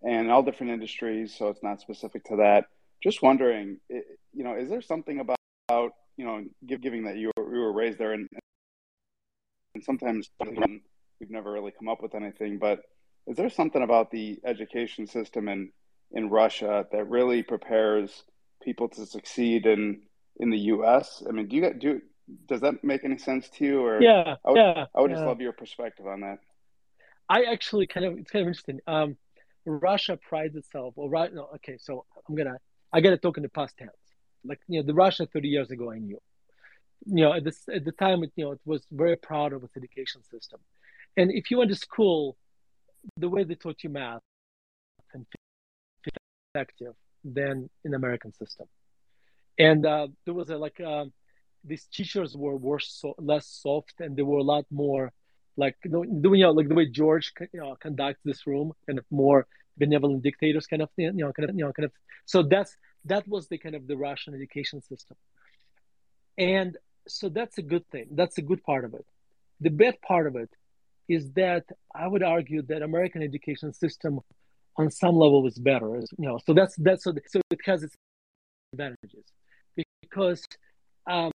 and 0.03 0.31
all 0.31 0.43
different 0.43 0.73
industries. 0.73 1.35
So 1.37 1.49
it's 1.49 1.63
not 1.63 1.81
specific 1.81 2.25
to 2.25 2.37
that. 2.37 2.67
Just 3.03 3.23
wondering, 3.23 3.79
you 3.89 4.45
know, 4.45 4.57
is 4.57 4.69
there 4.69 4.83
something 4.83 5.21
about, 5.21 5.37
you 5.71 6.25
know, 6.25 6.45
giving 6.67 7.05
that 7.05 7.17
you 7.17 7.31
were, 7.37 7.55
you 7.55 7.61
were 7.61 7.73
raised 7.73 7.99
there, 7.99 8.13
and, 8.13 8.29
and 9.75 9.85
sometimes 9.85 10.31
we've 10.41 11.31
never 11.31 11.53
really 11.53 11.73
come 11.79 11.89
up 11.89 12.03
with 12.03 12.15
anything, 12.15 12.59
but 12.59 12.81
is 13.27 13.37
there 13.37 13.49
something 13.49 13.83
about 13.83 14.11
the 14.11 14.39
education 14.45 15.07
system 15.07 15.49
in 15.49 15.71
in 16.13 16.29
Russia 16.29 16.87
that 16.93 17.09
really 17.09 17.43
prepares 17.43 18.25
people 18.63 18.89
to 18.89 19.07
succeed 19.07 19.67
in 19.67 20.03
in 20.37 20.51
the 20.51 20.59
U.S.? 20.59 21.23
I 21.27 21.33
mean, 21.33 21.49
do 21.49 21.57
you 21.57 21.75
do 21.75 22.01
does 22.47 22.61
that 22.61 22.85
make 22.85 23.05
any 23.05 23.19
sense 23.19 23.49
to 23.51 23.65
you? 23.65 23.81
Or 23.81 24.03
yeah, 24.03 24.37
I 24.45 24.51
would, 24.51 24.57
yeah. 24.57 24.87
I 24.95 25.01
would 25.01 25.11
yeah. 25.11 25.17
just 25.17 25.27
love 25.27 25.41
your 25.41 25.53
perspective 25.53 26.07
on 26.07 26.21
that. 26.21 26.39
I 27.29 27.45
actually 27.45 27.87
kind 27.87 28.07
of 28.07 28.19
it's 28.19 28.31
kind 28.31 28.43
of 28.43 28.49
interesting. 28.49 28.81
Um, 28.87 29.17
Russia 29.65 30.19
prides 30.29 30.57
itself, 30.57 30.95
or 30.97 31.09
right? 31.09 31.33
No, 31.33 31.49
okay. 31.57 31.79
So 31.79 32.05
I'm 32.29 32.35
gonna 32.35 32.59
I 32.93 33.01
gotta 33.01 33.17
talk 33.17 33.39
in 33.39 33.43
the 33.43 33.49
past 33.49 33.77
tense. 33.79 33.93
Like 34.45 34.61
you 34.69 34.81
know, 34.81 34.87
the 34.87 34.95
Russia 34.95 35.27
30 35.27 35.49
years 35.49 35.71
ago, 35.71 35.91
I 35.91 35.99
knew. 35.99 36.19
You 37.07 37.25
know, 37.25 37.33
at 37.35 37.45
this 37.45 37.61
at 37.73 37.85
the 37.85 37.93
time, 37.93 38.25
it, 38.25 38.33
you 38.37 38.45
know, 38.45 38.53
it 38.53 38.61
was 38.65 38.87
very 38.91 39.17
proud 39.17 39.53
of 39.53 39.63
its 39.63 39.77
education 39.77 40.23
system, 40.23 40.61
and 41.17 41.31
if 41.31 41.51
you 41.51 41.59
went 41.59 41.71
to 41.71 41.77
school, 41.77 42.37
the 43.17 43.29
way 43.29 43.45
they 43.45 43.55
taught 43.55 43.83
you 43.83 43.91
math 43.91 44.23
and 45.13 45.27
effective 46.55 46.95
than 47.25 47.69
in 47.85 47.95
American 47.95 48.33
system, 48.33 48.67
and 49.59 49.85
uh, 49.87 50.09
there 50.25 50.35
was 50.35 50.51
a 50.51 50.57
like. 50.57 50.81
Um, 50.81 51.13
these 51.65 51.87
teachers 51.87 52.37
were 52.37 52.57
were 52.57 52.79
so, 52.79 53.15
less 53.19 53.47
soft 53.47 53.95
and 54.01 54.17
they 54.17 54.23
were 54.23 54.39
a 54.39 54.43
lot 54.43 54.67
more 54.71 55.13
like 55.57 55.77
you 55.85 55.91
know 55.91 56.01
like 56.51 56.69
the 56.69 56.75
way 56.75 56.87
George 56.87 57.33
you 57.53 57.61
know, 57.61 57.77
conducts 57.81 58.21
this 58.25 58.47
room 58.47 58.73
kind 58.87 58.99
of 58.99 59.05
more 59.11 59.47
benevolent 59.77 60.23
dictators 60.23 60.67
kind 60.67 60.83
of 60.83 60.89
you 60.97 61.13
know 61.13 61.33
kind 61.33 61.49
of 61.49 61.57
you 61.57 61.65
know 61.65 61.73
kind 61.73 61.85
of 61.85 61.93
so 62.27 62.43
that's 62.43 62.77
that 63.05 63.27
was 63.29 63.49
the 63.49 63.59
kind 63.59 63.75
of 63.75 63.87
the 63.87 63.97
Russian 63.97 64.35
education 64.35 64.81
system 64.81 65.17
and 66.39 66.77
so 67.07 67.29
that's 67.29 67.59
a 67.59 67.63
good 67.63 67.89
thing. 67.91 68.09
That's 68.13 68.39
a 68.39 68.43
good 68.43 68.63
part 68.63 68.85
of 68.85 68.95
it. 68.95 69.07
The 69.61 69.71
bad 69.71 70.01
part 70.07 70.27
of 70.27 70.37
it 70.37 70.51
is 71.09 71.31
that 71.33 71.65
I 71.95 72.07
would 72.07 72.23
argue 72.23 72.63
that 72.63 72.83
American 72.83 73.23
education 73.23 73.73
system, 73.73 74.21
on 74.77 74.91
some 74.91 75.17
level, 75.17 75.43
was 75.43 75.59
better. 75.59 75.97
You 76.19 76.29
know, 76.29 76.39
so 76.45 76.55
that's 76.55 76.75
that's 76.77 77.05
so, 77.05 77.13
so 77.27 77.41
it 77.51 77.61
has 77.65 77.83
its 77.83 77.95
advantages 78.73 79.25
because 80.03 80.43
um, 81.09 81.31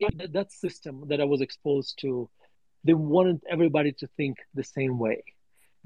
that 0.00 0.52
system 0.52 1.04
that 1.08 1.20
I 1.20 1.24
was 1.24 1.40
exposed 1.40 1.98
to, 2.00 2.28
they 2.84 2.94
wanted 2.94 3.40
everybody 3.48 3.92
to 3.92 4.06
think 4.16 4.36
the 4.54 4.64
same 4.64 4.98
way. 4.98 5.22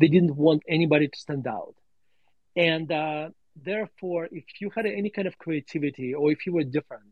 They 0.00 0.08
didn't 0.08 0.36
want 0.36 0.62
anybody 0.68 1.08
to 1.08 1.18
stand 1.18 1.46
out, 1.46 1.74
and 2.56 2.90
uh, 2.90 3.28
therefore, 3.54 4.28
if 4.32 4.44
you 4.60 4.70
had 4.74 4.86
any 4.86 5.10
kind 5.10 5.28
of 5.28 5.36
creativity 5.38 6.14
or 6.14 6.30
if 6.32 6.46
you 6.46 6.52
were 6.54 6.64
different, 6.64 7.10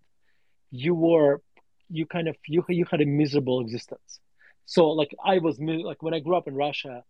you 0.70 0.94
were 0.94 1.42
you 1.90 2.06
kind 2.06 2.28
of 2.28 2.36
you 2.46 2.64
you 2.68 2.86
had 2.90 3.00
a 3.00 3.06
miserable 3.06 3.60
existence. 3.60 4.20
So 4.66 4.88
like 4.88 5.14
I 5.24 5.38
was 5.38 5.58
like 5.60 6.02
when 6.02 6.14
I 6.14 6.20
grew 6.20 6.36
up 6.36 6.48
in 6.48 6.54
Russia, 6.54 7.02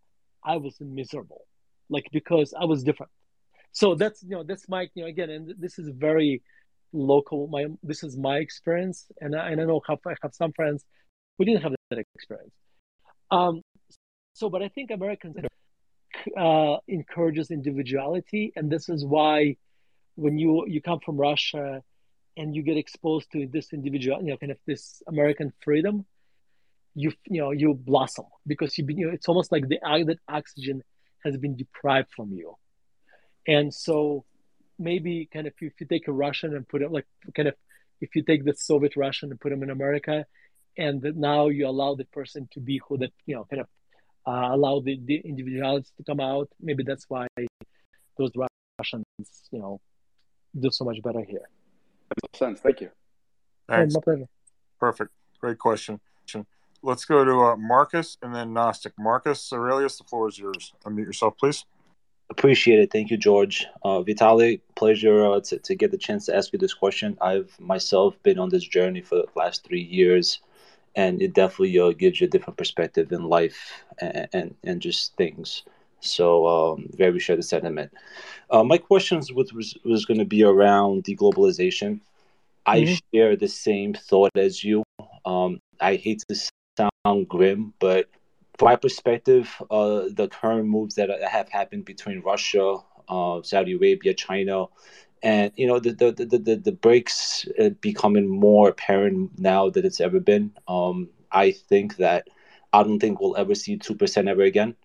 I 0.44 0.56
was 0.56 0.76
miserable, 0.80 1.42
like 1.88 2.06
because 2.12 2.54
I 2.58 2.64
was 2.64 2.82
different. 2.82 3.12
So 3.72 3.94
that's 3.94 4.22
you 4.22 4.36
know 4.36 4.44
that's 4.44 4.68
my 4.68 4.88
you 4.94 5.02
know 5.02 5.08
again, 5.08 5.30
and 5.30 5.54
this 5.58 5.78
is 5.78 5.88
very 5.94 6.42
local. 6.92 7.48
My 7.48 7.66
this 7.82 8.02
is 8.02 8.16
my 8.16 8.38
experience, 8.38 9.06
and 9.20 9.34
I, 9.34 9.50
and 9.50 9.60
I 9.60 9.64
know 9.64 9.80
I 9.88 10.14
have 10.22 10.34
some 10.34 10.52
friends 10.52 10.84
who 11.36 11.44
didn't 11.44 11.62
have 11.62 11.72
that 11.90 11.98
experience. 12.14 12.54
Um, 13.30 13.62
so, 14.32 14.48
but 14.48 14.62
I 14.62 14.68
think 14.68 14.90
Americans 14.90 15.36
uh, 16.36 16.76
encourages 16.88 17.50
individuality, 17.50 18.52
and 18.56 18.70
this 18.70 18.88
is 18.88 19.04
why 19.04 19.56
when 20.16 20.38
you 20.38 20.64
you 20.66 20.80
come 20.82 21.00
from 21.00 21.16
Russia 21.16 21.82
and 22.36 22.54
you 22.54 22.62
get 22.62 22.76
exposed 22.76 23.30
to 23.32 23.46
this 23.46 23.72
individual, 23.72 24.20
you 24.20 24.30
know, 24.30 24.36
kind 24.36 24.52
of 24.52 24.58
this 24.66 25.02
American 25.08 25.52
freedom, 25.60 26.04
you 26.94 27.12
you 27.26 27.40
know 27.40 27.50
you 27.50 27.74
blossom 27.74 28.26
because 28.46 28.76
you 28.78 28.84
you 28.88 29.06
know 29.06 29.12
it's 29.12 29.28
almost 29.28 29.52
like 29.52 29.68
the 29.68 29.78
that 29.82 30.18
oxygen 30.28 30.82
has 31.24 31.36
been 31.36 31.56
deprived 31.56 32.08
from 32.14 32.32
you, 32.32 32.54
and 33.46 33.72
so 33.72 34.24
maybe 34.78 35.28
kind 35.32 35.46
of 35.46 35.52
if 35.60 35.80
you 35.80 35.86
take 35.86 36.08
a 36.08 36.12
Russian 36.12 36.54
and 36.54 36.68
put 36.68 36.82
it 36.82 36.90
like 36.90 37.06
kind 37.34 37.48
of 37.48 37.54
if 38.00 38.14
you 38.14 38.22
take 38.22 38.44
the 38.44 38.54
Soviet 38.54 38.96
Russian 38.96 39.30
and 39.30 39.40
put 39.40 39.52
him 39.52 39.62
in 39.62 39.70
America, 39.70 40.26
and 40.76 41.02
now 41.16 41.48
you 41.48 41.66
allow 41.66 41.94
the 41.94 42.04
person 42.04 42.48
to 42.52 42.60
be 42.60 42.80
who 42.88 42.98
that 42.98 43.12
you 43.26 43.34
know 43.34 43.44
kind 43.44 43.60
of 43.60 43.68
uh, 44.28 44.48
allow 44.56 44.80
the, 44.80 44.94
the 45.04 45.16
individuality 45.24 45.90
to 45.96 46.04
come 46.04 46.20
out. 46.20 46.48
Maybe 46.60 46.82
that's 46.84 47.06
why 47.08 47.26
those 48.18 48.30
Russians 48.78 49.04
you 49.50 49.60
know 49.62 49.80
do 50.58 50.70
so 50.70 50.84
much 50.84 50.98
better 51.02 51.22
here 51.32 51.46
makes 52.22 52.38
sense. 52.38 52.60
Thank 52.60 52.80
you. 52.80 52.90
Thanks. 53.68 53.94
my 53.94 54.00
pleasure. 54.00 54.28
Perfect. 54.78 55.10
Great 55.40 55.58
question. 55.58 56.00
Let's 56.80 57.04
go 57.04 57.24
to 57.24 57.40
uh, 57.40 57.56
Marcus 57.56 58.16
and 58.22 58.32
then 58.32 58.52
Gnostic. 58.52 58.92
Marcus 58.96 59.52
Aurelius, 59.52 59.98
the 59.98 60.04
floor 60.04 60.28
is 60.28 60.38
yours. 60.38 60.72
Unmute 60.84 61.06
yourself, 61.06 61.36
please. 61.36 61.64
Appreciate 62.30 62.78
it. 62.78 62.92
Thank 62.92 63.10
you, 63.10 63.16
George. 63.16 63.66
Uh, 63.82 64.00
Vitaliy, 64.02 64.60
pleasure 64.76 65.26
uh, 65.26 65.40
to, 65.40 65.58
to 65.58 65.74
get 65.74 65.90
the 65.90 65.98
chance 65.98 66.26
to 66.26 66.36
ask 66.36 66.52
you 66.52 66.58
this 66.60 66.74
question. 66.74 67.18
I've 67.20 67.52
myself 67.58 68.14
been 68.22 68.38
on 68.38 68.48
this 68.48 68.62
journey 68.62 69.00
for 69.00 69.16
the 69.16 69.26
last 69.34 69.64
three 69.64 69.82
years, 69.82 70.40
and 70.98 71.22
it 71.22 71.32
definitely 71.32 71.78
uh, 71.78 71.92
gives 71.92 72.20
you 72.20 72.26
a 72.26 72.30
different 72.30 72.58
perspective 72.58 73.12
in 73.12 73.22
life 73.22 73.84
and, 74.00 74.28
and, 74.32 74.54
and 74.64 74.82
just 74.82 75.14
things. 75.16 75.62
So, 76.00 76.46
um, 76.46 76.88
very 76.96 77.20
share 77.20 77.36
the 77.36 77.42
sentiment. 77.42 77.92
Uh, 78.50 78.64
my 78.64 78.78
questions 78.78 79.32
was, 79.32 79.52
was 79.84 80.04
going 80.04 80.18
to 80.18 80.24
be 80.24 80.42
around 80.42 81.04
deglobalization. 81.04 82.00
I 82.66 82.80
mm-hmm. 82.80 82.94
share 83.14 83.36
the 83.36 83.48
same 83.48 83.94
thought 83.94 84.36
as 84.36 84.64
you. 84.64 84.82
Um, 85.24 85.60
I 85.80 85.94
hate 85.94 86.24
to 86.28 86.34
sound 86.76 87.28
grim, 87.28 87.74
but 87.78 88.08
from 88.58 88.66
my 88.66 88.76
perspective, 88.76 89.48
uh, 89.70 90.06
the 90.10 90.28
current 90.28 90.66
moves 90.66 90.96
that 90.96 91.10
have 91.30 91.48
happened 91.48 91.84
between 91.84 92.22
Russia, 92.22 92.78
uh, 93.08 93.40
Saudi 93.42 93.74
Arabia, 93.74 94.14
China, 94.14 94.66
and 95.22 95.52
you 95.56 95.66
know 95.66 95.78
the 95.78 95.92
the 95.92 96.12
the 96.12 96.38
the, 96.38 96.56
the 96.56 96.72
breaks 96.72 97.46
becoming 97.80 98.28
more 98.28 98.68
apparent 98.68 99.38
now 99.38 99.70
that 99.70 99.84
it's 99.84 100.00
ever 100.00 100.20
been. 100.20 100.52
Um, 100.66 101.08
I 101.32 101.52
think 101.52 101.96
that 101.96 102.28
I 102.72 102.82
don't 102.82 103.00
think 103.00 103.20
we'll 103.20 103.36
ever 103.36 103.54
see 103.54 103.76
two 103.76 103.94
percent 103.94 104.28
ever 104.28 104.42
again 104.42 104.76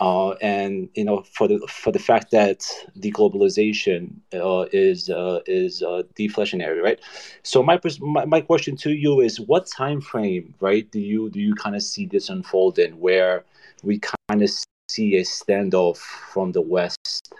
uh, 0.00 0.32
and 0.42 0.88
you 0.94 1.04
know 1.04 1.22
for 1.22 1.48
the 1.48 1.58
for 1.68 1.90
the 1.90 1.98
fact 1.98 2.30
that 2.30 2.66
deglobalization 2.98 4.12
uh, 4.34 4.66
is 4.72 5.08
uh, 5.08 5.40
is 5.46 5.82
uh, 5.82 6.02
deflationary, 6.18 6.82
right? 6.82 7.00
So 7.42 7.62
my, 7.62 7.80
my 8.00 8.24
my 8.26 8.40
question 8.40 8.76
to 8.78 8.92
you 8.92 9.20
is, 9.20 9.40
what 9.40 9.66
time 9.66 10.00
frame, 10.00 10.54
right? 10.60 10.90
Do 10.90 11.00
you 11.00 11.30
do 11.30 11.40
you 11.40 11.54
kind 11.54 11.74
of 11.74 11.82
see 11.82 12.06
this 12.06 12.28
unfolding 12.28 13.00
where 13.00 13.44
we 13.82 14.00
kind 14.28 14.42
of 14.42 14.50
see 14.88 15.16
a 15.16 15.22
standoff 15.22 15.96
from 15.96 16.52
the 16.52 16.62
west 16.62 17.32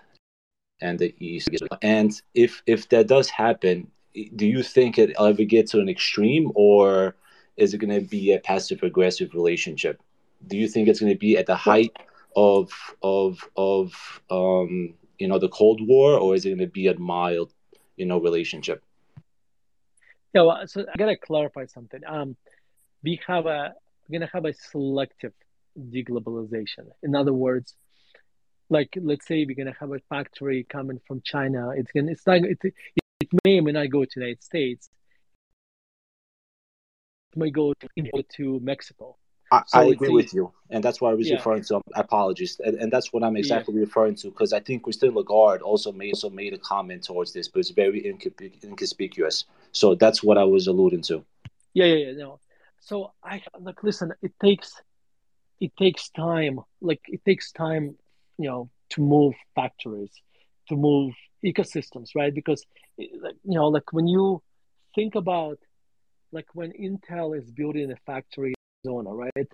and 0.80 0.98
the 0.98 1.14
east, 1.18 1.48
and 1.82 2.20
if 2.34 2.62
if 2.66 2.88
that 2.90 3.06
does 3.06 3.30
happen, 3.30 3.90
do 4.34 4.46
you 4.46 4.62
think 4.62 4.98
it 4.98 5.14
ever 5.18 5.44
get 5.44 5.66
to 5.68 5.80
an 5.80 5.88
extreme, 5.88 6.50
or 6.54 7.16
is 7.56 7.74
it 7.74 7.78
going 7.78 7.98
to 7.98 8.06
be 8.06 8.32
a 8.32 8.38
passive 8.38 8.82
aggressive 8.82 9.34
relationship? 9.34 10.00
Do 10.46 10.56
you 10.56 10.68
think 10.68 10.88
it's 10.88 11.00
going 11.00 11.12
to 11.12 11.18
be 11.18 11.36
at 11.38 11.46
the 11.46 11.56
height? 11.56 11.92
of 12.36 12.70
of 13.02 13.38
of 13.56 14.20
um, 14.30 14.94
you 15.18 15.26
know 15.26 15.38
the 15.38 15.48
Cold 15.48 15.80
War, 15.86 16.18
or 16.18 16.34
is 16.34 16.44
it 16.44 16.50
going 16.50 16.58
to 16.58 16.66
be 16.66 16.86
a 16.86 16.98
mild 16.98 17.52
you 17.96 18.06
know 18.06 18.20
relationship? 18.20 18.84
Yeah, 20.34 20.42
well, 20.42 20.62
so 20.66 20.82
I 20.82 20.98
gotta 20.98 21.16
clarify 21.16 21.64
something. 21.64 22.02
Um, 22.06 22.36
we 23.02 23.18
have 23.26 23.46
a 23.46 23.72
we're 24.08 24.18
gonna 24.18 24.30
have 24.32 24.44
a 24.44 24.52
selective 24.52 25.32
deglobalization. 25.78 26.88
In 27.02 27.14
other 27.14 27.32
words, 27.32 27.74
like 28.68 28.96
let's 29.00 29.26
say 29.26 29.44
we're 29.44 29.56
gonna 29.56 29.76
have 29.78 29.92
a 29.92 30.00
factory 30.08 30.64
coming 30.68 31.00
from 31.06 31.22
China. 31.24 31.70
It's 31.70 31.90
gonna 31.92 32.12
it's 32.12 32.26
not 32.26 32.38
it, 32.38 32.58
it 32.62 33.28
may 33.44 33.58
or 33.58 33.62
may 33.62 33.72
not 33.72 33.90
go 33.90 34.04
to 34.04 34.10
the 34.14 34.20
United 34.20 34.42
States. 34.42 34.88
It 37.32 37.38
may 37.38 37.50
go 37.50 37.74
to, 37.74 38.22
to 38.36 38.60
Mexico. 38.60 39.16
I, 39.52 39.62
so 39.66 39.78
I 39.78 39.84
agree 39.84 40.08
with 40.08 40.34
you, 40.34 40.52
and 40.70 40.82
that's 40.82 41.00
what 41.00 41.12
I 41.12 41.14
was 41.14 41.28
yeah. 41.28 41.36
referring 41.36 41.62
to. 41.64 41.76
Um, 41.76 41.82
apologies, 41.94 42.60
and, 42.64 42.76
and 42.78 42.92
that's 42.92 43.12
what 43.12 43.22
I'm 43.22 43.36
exactly 43.36 43.74
yeah. 43.74 43.82
referring 43.82 44.16
to 44.16 44.28
because 44.28 44.52
I 44.52 44.58
think 44.58 44.82
Christine 44.82 45.14
Lagarde 45.14 45.62
also 45.62 45.92
made 45.92 46.14
also 46.14 46.30
made 46.30 46.52
a 46.52 46.58
comment 46.58 47.04
towards 47.04 47.32
this, 47.32 47.46
but 47.46 47.60
it's 47.60 47.70
very 47.70 48.04
inconspicuous. 48.06 49.44
So 49.70 49.94
that's 49.94 50.22
what 50.22 50.36
I 50.36 50.44
was 50.44 50.66
alluding 50.66 51.02
to. 51.02 51.24
Yeah, 51.74 51.86
yeah, 51.86 52.06
yeah. 52.06 52.12
No, 52.12 52.40
so 52.80 53.12
I 53.22 53.42
like 53.60 53.84
listen. 53.84 54.12
It 54.20 54.32
takes 54.42 54.74
it 55.60 55.76
takes 55.76 56.08
time. 56.10 56.60
Like 56.80 57.02
it 57.06 57.24
takes 57.24 57.52
time, 57.52 57.94
you 58.38 58.48
know, 58.48 58.70
to 58.90 59.00
move 59.00 59.34
factories, 59.54 60.12
to 60.68 60.76
move 60.76 61.14
ecosystems, 61.44 62.10
right? 62.14 62.34
Because 62.34 62.64
you 62.96 63.30
know, 63.44 63.68
like 63.68 63.92
when 63.92 64.06
you 64.06 64.42
think 64.94 65.14
about 65.14 65.58
like 66.32 66.46
when 66.54 66.72
Intel 66.72 67.36
is 67.38 67.50
building 67.50 67.90
a 67.92 67.96
factory 68.04 68.50
in 68.50 68.90
Arizona, 68.90 69.10
right? 69.14 69.48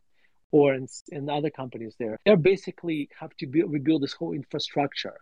Or 0.50 0.74
in, 0.74 0.86
in 1.08 1.30
other 1.30 1.50
companies 1.50 1.94
there, 1.98 2.18
they 2.26 2.34
basically 2.34 3.08
have 3.18 3.34
to 3.38 3.46
be, 3.46 3.62
rebuild 3.62 4.02
this 4.02 4.12
whole 4.12 4.32
infrastructure. 4.32 5.14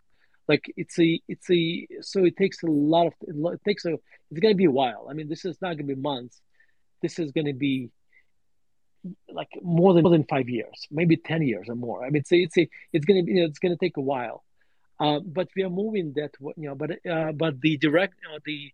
Like 0.49 0.65
it's 0.77 0.99
a, 0.99 1.21
it's 1.29 1.49
a, 1.51 1.87
so 2.01 2.25
it 2.25 2.37
takes 2.37 2.63
a 2.63 2.67
lot 2.67 3.07
of, 3.09 3.13
it 3.23 3.61
takes 3.65 3.85
a, 3.85 3.93
it's 4.31 4.41
going 4.41 4.55
to 4.55 4.59
be 4.59 4.65
a 4.65 4.71
while. 4.71 5.07
I 5.09 5.13
mean, 5.15 5.29
this 5.29 5.45
is 5.45 5.57
not 5.63 5.77
going 5.77 5.89
to 5.89 5.95
be 5.95 6.01
months. 6.01 6.41
This 7.03 7.19
is 7.19 7.31
going 7.31 7.47
to 7.47 7.53
be 7.53 7.91
like 9.33 9.49
more 9.63 9.95
than 9.95 10.03
more 10.03 10.13
than 10.13 10.25
five 10.25 10.49
years, 10.49 10.87
maybe 10.91 11.17
ten 11.17 11.43
years 11.43 11.69
or 11.69 11.75
more. 11.75 12.05
I 12.05 12.11
mean, 12.11 12.21
it's 12.21 12.33
a, 12.33 12.37
it's 12.37 12.59
a, 12.59 12.69
it's 12.93 13.07
to 13.07 13.23
be, 13.23 13.33
you 13.33 13.41
know, 13.41 13.47
it's 13.47 13.59
to 13.59 13.77
take 13.77 13.97
a 13.97 14.03
while. 14.03 14.45
Uh, 14.99 15.21
but 15.25 15.49
we 15.57 15.63
are 15.63 15.71
moving 15.71 16.13
that, 16.17 16.33
you 16.57 16.69
know, 16.69 16.75
but 16.75 16.91
uh, 17.11 17.33
but 17.33 17.61
the 17.61 17.79
direct, 17.79 18.15
you 18.23 18.29
know, 18.31 18.39
the 18.45 18.73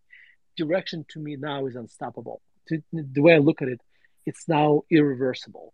direction 0.56 1.04
to 1.10 1.20
me 1.20 1.36
now 1.36 1.66
is 1.66 1.76
unstoppable. 1.76 2.40
To, 2.68 2.82
the 2.92 3.22
way 3.22 3.34
I 3.34 3.38
look 3.38 3.62
at 3.62 3.68
it, 3.68 3.80
it's 4.24 4.48
now 4.48 4.82
irreversible. 4.90 5.72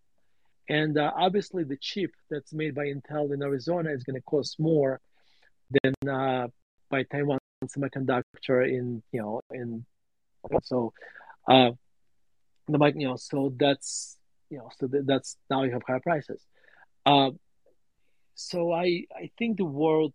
And 0.68 0.98
uh, 0.98 1.11
obviously, 1.16 1.64
the 1.64 1.78
chip 1.78 2.11
that's 2.30 2.53
made 2.53 2.74
by 2.74 2.86
Intel 2.86 3.32
in 3.32 3.42
Arizona 3.42 3.90
is 3.90 4.05
going 4.05 4.16
to 4.16 4.22
cost 4.22 4.61
more 4.61 5.00
than 5.82 5.94
uh, 6.09 6.48
by 6.90 7.05
Taiwan 7.05 7.38
Semiconductor 7.64 8.68
in 8.68 9.03
you 9.12 9.20
know 9.20 9.40
in 9.50 9.84
so 10.62 10.92
uh, 11.48 11.70
the 12.68 12.92
you 12.96 13.09
know 13.09 13.16
so 13.16 13.55
that's 13.57 14.18
you 14.53 14.59
know 14.59 14.68
so 14.78 14.88
that's 15.11 15.36
now 15.50 15.62
you 15.64 15.72
have 15.72 15.82
higher 15.88 16.00
prices. 16.00 16.40
Uh, 17.07 17.30
so 18.34 18.72
I 18.72 19.07
I 19.22 19.30
think 19.38 19.57
the 19.57 19.70
world 19.82 20.12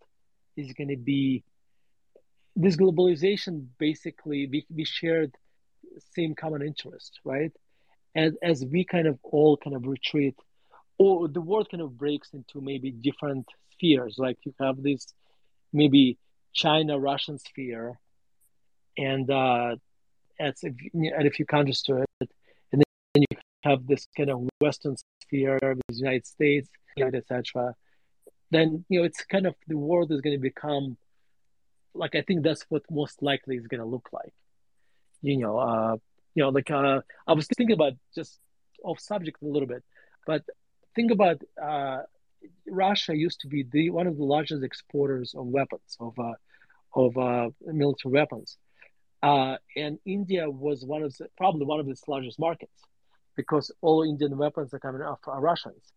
is 0.56 0.72
going 0.74 0.90
to 0.90 1.02
be 1.14 1.44
this 2.56 2.76
globalization 2.76 3.54
basically 3.78 4.48
we, 4.52 4.66
we 4.76 4.84
shared 4.86 5.32
same 6.16 6.34
common 6.36 6.62
interest 6.62 7.20
right 7.24 7.54
as 8.16 8.32
as 8.42 8.66
we 8.74 8.84
kind 8.84 9.08
of 9.08 9.18
all 9.24 9.58
kind 9.58 9.76
of 9.76 9.86
retreat 9.86 10.36
or 10.98 11.28
the 11.28 11.42
world 11.42 11.68
kind 11.70 11.84
of 11.84 11.98
breaks 11.98 12.30
into 12.34 12.62
maybe 12.70 12.90
different 12.92 13.46
spheres 13.72 14.16
like 14.18 14.38
you 14.46 14.54
have 14.60 14.82
this 14.82 15.14
maybe 15.72 16.18
china 16.54 16.98
russian 16.98 17.38
sphere 17.38 18.00
and 18.98 19.30
uh 19.30 19.76
adds 20.40 20.64
a, 20.64 20.72
add 21.18 21.26
a 21.26 21.32
few 21.38 21.46
countries 21.46 21.82
to 21.84 22.04
it, 22.22 22.30
and 22.72 22.84
then 23.14 23.22
you 23.30 23.38
have 23.68 23.86
this 23.88 24.08
kind 24.16 24.30
of 24.30 24.38
Western 24.60 24.96
sphere 25.24 25.60
with 25.62 25.82
the 25.90 25.96
United 25.96 26.26
States, 26.26 26.70
etc. 27.00 27.74
Then 28.52 28.86
you 28.90 29.00
know 29.00 29.06
it's 29.06 29.24
kind 29.26 29.46
of 29.46 29.56
the 29.68 29.78
world 29.78 30.12
is 30.12 30.22
going 30.22 30.38
to 30.40 30.42
become 30.52 30.98
like 31.94 32.16
I 32.16 32.22
think 32.22 32.44
that's 32.44 32.66
what 32.70 32.84
most 32.90 33.22
likely 33.22 33.56
is 33.58 33.68
going 33.68 33.82
to 33.82 33.92
look 33.96 34.10
like. 34.12 34.34
You 35.22 35.38
know, 35.38 35.58
uh, 35.58 35.96
you 36.36 36.44
know, 36.44 36.50
like 36.50 36.70
uh, 36.72 37.02
I 37.28 37.34
was 37.34 37.48
thinking 37.48 37.74
about 37.74 37.94
just 38.16 38.40
off 38.84 39.00
subject 39.00 39.42
a 39.42 39.46
little 39.46 39.68
bit, 39.68 39.84
but 40.26 40.44
think 40.96 41.12
about 41.12 41.42
uh, 41.62 42.00
Russia 42.68 43.16
used 43.16 43.40
to 43.42 43.48
be 43.48 43.66
the 43.72 43.90
one 43.90 44.08
of 44.08 44.18
the 44.18 44.24
largest 44.24 44.64
exporters 44.64 45.34
of 45.36 45.46
weapons 45.48 45.98
of 46.00 46.14
uh, 46.20 46.38
of 46.96 47.18
uh, 47.18 47.50
military 47.66 48.14
weapons, 48.14 48.58
uh, 49.24 49.56
and 49.76 50.00
India 50.06 50.50
was 50.50 50.86
one 50.86 51.04
of 51.04 51.16
the, 51.18 51.28
probably 51.38 51.66
one 51.66 51.80
of 51.80 51.88
its 51.90 52.08
largest 52.08 52.38
markets 52.40 52.80
because 53.38 53.72
all 53.82 54.04
Indian 54.04 54.38
weapons 54.38 54.74
are 54.74 54.80
coming 54.80 55.02
off 55.02 55.20
Russians, 55.26 55.94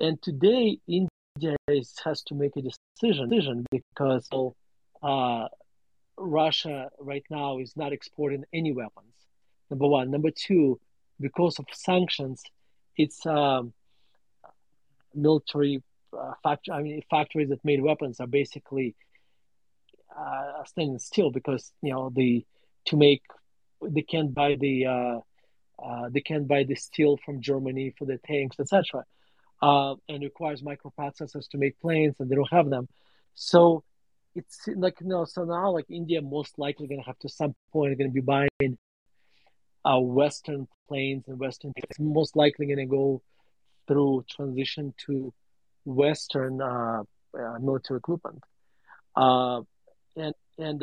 and 0.00 0.20
today 0.20 0.80
India 0.88 1.56
is, 1.68 1.94
has 2.04 2.22
to 2.22 2.34
make 2.34 2.56
a 2.56 2.62
decision, 2.62 3.28
decision 3.28 3.64
because 3.70 4.28
uh, 5.02 5.46
Russia 6.16 6.90
right 6.98 7.24
now 7.30 7.58
is 7.58 7.76
not 7.76 7.92
exporting 7.92 8.44
any 8.52 8.72
weapons. 8.72 9.14
Number 9.70 9.86
one. 9.86 10.10
Number 10.10 10.30
two, 10.30 10.80
because 11.20 11.58
of 11.58 11.66
sanctions, 11.72 12.42
its 12.96 13.24
um, 13.26 13.72
military 15.14 15.82
uh, 16.18 16.32
factory, 16.42 16.74
I 16.74 16.82
mean, 16.82 17.02
factories 17.08 17.48
that 17.50 17.64
made 17.64 17.82
weapons 17.82 18.20
are 18.20 18.26
basically 18.26 18.94
uh, 20.18 20.64
standing 20.64 20.98
still 20.98 21.30
because 21.30 21.72
you 21.82 21.92
know 21.92 22.12
the 22.14 22.44
to 22.86 22.96
make 22.96 23.22
they 23.82 24.02
can't 24.02 24.34
buy 24.34 24.56
the 24.56 24.86
uh, 25.84 26.08
they 26.10 26.20
can't 26.20 26.46
buy 26.46 26.64
the 26.64 26.74
steel 26.74 27.18
from 27.24 27.40
Germany 27.40 27.94
for 27.98 28.04
the 28.04 28.18
tanks, 28.26 28.56
etc. 28.60 29.04
Uh, 29.60 29.94
and 30.08 30.22
requires 30.22 30.62
microprocessors 30.62 31.48
to 31.48 31.58
make 31.58 31.78
planes, 31.80 32.16
and 32.18 32.30
they 32.30 32.36
don't 32.36 32.52
have 32.52 32.68
them. 32.70 32.88
So 33.34 33.84
it's 34.34 34.66
like 34.76 35.00
you 35.00 35.08
know, 35.08 35.24
so 35.24 35.44
now 35.44 35.70
like 35.70 35.90
India 35.90 36.22
most 36.22 36.58
likely 36.58 36.86
going 36.86 37.00
to 37.00 37.06
have 37.06 37.18
to 37.20 37.28
some 37.28 37.54
point 37.72 37.96
going 37.98 38.10
to 38.10 38.14
be 38.14 38.20
buying 38.20 38.78
uh, 39.84 39.98
Western 39.98 40.68
planes 40.88 41.24
and 41.28 41.38
Western. 41.38 41.72
It's 41.76 41.98
most 41.98 42.36
likely 42.36 42.66
going 42.66 42.78
to 42.78 42.86
go 42.86 43.22
through 43.86 44.24
transition 44.30 44.94
to 45.06 45.32
Western 45.84 46.60
uh, 46.60 47.02
uh, 47.38 47.58
military 47.60 47.98
equipment. 47.98 48.42
Uh, 49.16 49.62
and 50.16 50.34
and 50.58 50.82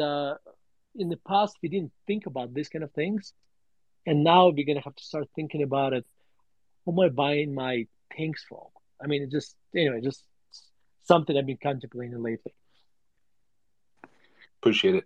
in 0.95 1.09
the 1.09 1.19
past, 1.27 1.57
we 1.61 1.69
didn't 1.69 1.91
think 2.07 2.25
about 2.25 2.53
these 2.53 2.69
kind 2.69 2.83
of 2.83 2.91
things, 2.91 3.33
and 4.05 4.23
now 4.23 4.47
we're 4.47 4.65
going 4.65 4.77
to 4.77 4.83
have 4.83 4.95
to 4.95 5.03
start 5.03 5.27
thinking 5.35 5.63
about 5.63 5.93
it. 5.93 6.05
Who 6.85 6.93
am 6.93 6.99
I 6.99 7.09
buying 7.09 7.53
my 7.53 7.87
tanks 8.15 8.43
from? 8.47 8.65
I 9.01 9.07
mean, 9.07 9.23
it 9.23 9.31
just 9.31 9.55
anyway, 9.75 10.01
just 10.01 10.23
something 11.03 11.37
I've 11.37 11.45
been 11.45 11.57
contemplating 11.61 12.21
lately. 12.21 12.53
Appreciate 14.61 14.95
it. 14.95 15.05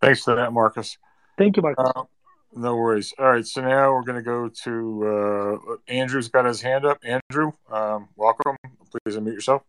Thanks 0.00 0.22
for 0.24 0.34
that, 0.34 0.52
Marcus. 0.52 0.98
Thank 1.38 1.56
you, 1.56 1.62
Marcus. 1.62 1.90
Uh, 1.94 2.02
no 2.54 2.76
worries. 2.76 3.14
All 3.18 3.32
right, 3.32 3.46
so 3.46 3.62
now 3.62 3.92
we're 3.92 4.02
going 4.02 4.16
to 4.16 4.22
go 4.22 4.48
to 4.64 5.58
uh, 5.68 5.92
Andrew's 5.92 6.28
got 6.28 6.44
his 6.44 6.60
hand 6.60 6.84
up. 6.84 6.98
Andrew, 7.02 7.52
um, 7.70 8.08
welcome. 8.16 8.56
Please 8.90 9.16
unmute 9.16 9.34
yourself. 9.34 9.62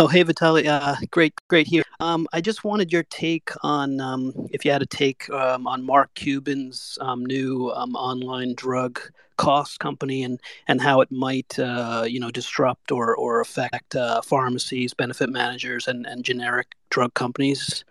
Oh, 0.00 0.06
hey, 0.06 0.24
Vitaliy. 0.24 0.66
Uh, 0.66 0.96
great, 1.10 1.34
great 1.48 1.66
here. 1.66 1.82
Um, 2.00 2.26
I 2.32 2.40
just 2.40 2.64
wanted 2.64 2.90
your 2.90 3.02
take 3.02 3.50
on 3.62 4.00
um, 4.00 4.32
if 4.50 4.64
you 4.64 4.70
had 4.70 4.80
a 4.80 4.86
take 4.86 5.28
um, 5.28 5.66
on 5.66 5.84
Mark 5.84 6.08
Cuban's 6.14 6.96
um, 7.02 7.26
new 7.26 7.70
um, 7.72 7.94
online 7.94 8.54
drug 8.54 8.98
cost 9.36 9.78
company 9.78 10.22
and, 10.22 10.40
and 10.66 10.80
how 10.80 11.02
it 11.02 11.12
might, 11.12 11.58
uh, 11.58 12.06
you 12.08 12.18
know, 12.18 12.30
disrupt 12.30 12.90
or, 12.90 13.14
or 13.14 13.42
affect 13.42 13.94
uh, 13.94 14.22
pharmacies, 14.22 14.94
benefit 14.94 15.28
managers, 15.28 15.86
and, 15.86 16.06
and 16.06 16.24
generic 16.24 16.76
drug 16.88 17.12
companies. 17.12 17.84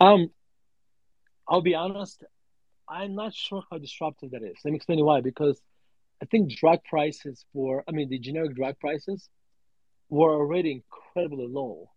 Um, 0.00 0.30
I'll 1.46 1.60
be 1.60 1.74
honest. 1.74 2.24
I'm 2.88 3.14
not 3.14 3.34
sure 3.34 3.62
how 3.70 3.76
disruptive 3.76 4.30
that 4.30 4.42
is. 4.42 4.56
Let 4.64 4.70
me 4.70 4.76
explain 4.76 5.04
why. 5.04 5.20
Because 5.20 5.60
I 6.22 6.24
think 6.24 6.56
drug 6.56 6.82
prices 6.84 7.44
for, 7.52 7.84
I 7.86 7.92
mean, 7.92 8.08
the 8.08 8.18
generic 8.18 8.56
drug 8.56 8.78
prices 8.78 9.28
were 10.10 10.34
already 10.34 10.82
incredibly 10.82 11.46
low. 11.46 11.88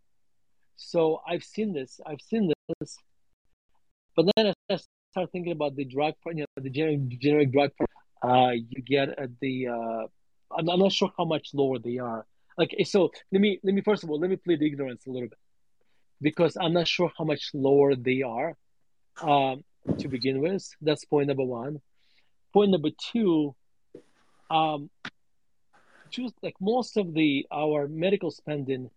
So 0.76 1.22
I've 1.28 1.44
seen 1.44 1.74
this. 1.74 2.00
I've 2.06 2.22
seen 2.22 2.52
this. 2.80 2.98
But 4.16 4.28
then 4.36 4.54
I 4.70 4.78
start 5.12 5.32
thinking 5.32 5.52
about 5.52 5.76
the 5.76 5.86
drug, 5.86 6.14
you 6.28 6.42
know, 6.42 6.46
the 6.56 6.70
generic, 6.70 7.20
generic 7.20 7.52
drug 7.52 7.72
uh, 8.24 8.52
you 8.52 8.82
get 8.82 9.10
at 9.10 9.30
the. 9.42 9.68
Uh, 9.68 10.08
I'm, 10.56 10.70
I'm 10.70 10.80
not 10.80 10.92
sure 10.92 11.12
how 11.18 11.26
much 11.26 11.50
lower 11.54 11.80
they 11.80 11.98
are. 11.98 12.26
Like 12.58 12.76
so, 12.86 13.12
let 13.32 13.42
me 13.42 13.60
let 13.64 13.74
me 13.74 13.82
first 13.82 14.04
of 14.04 14.10
all 14.10 14.20
let 14.20 14.30
me 14.30 14.36
plead 14.36 14.62
ignorance 14.62 15.08
a 15.08 15.10
little 15.10 15.28
bit 15.28 15.40
because 16.22 16.56
I'm 16.60 16.74
not 16.74 16.88
sure 16.88 17.12
how 17.18 17.26
much 17.26 17.50
lower 17.54 17.96
they 17.96 18.22
are 18.22 18.56
um, 19.22 19.64
to 19.98 20.08
begin 20.08 20.40
with. 20.40 20.68
That's 20.82 21.04
point 21.06 21.28
number 21.28 21.44
one. 21.44 21.82
Point 22.54 22.72
number 22.72 22.90
two, 23.12 23.56
um, 24.52 24.92
just 26.14 26.36
like 26.44 26.56
most 26.62 26.96
of 26.96 27.14
the 27.14 27.46
our 27.52 27.88
medical 27.88 28.32
spending 28.32 28.90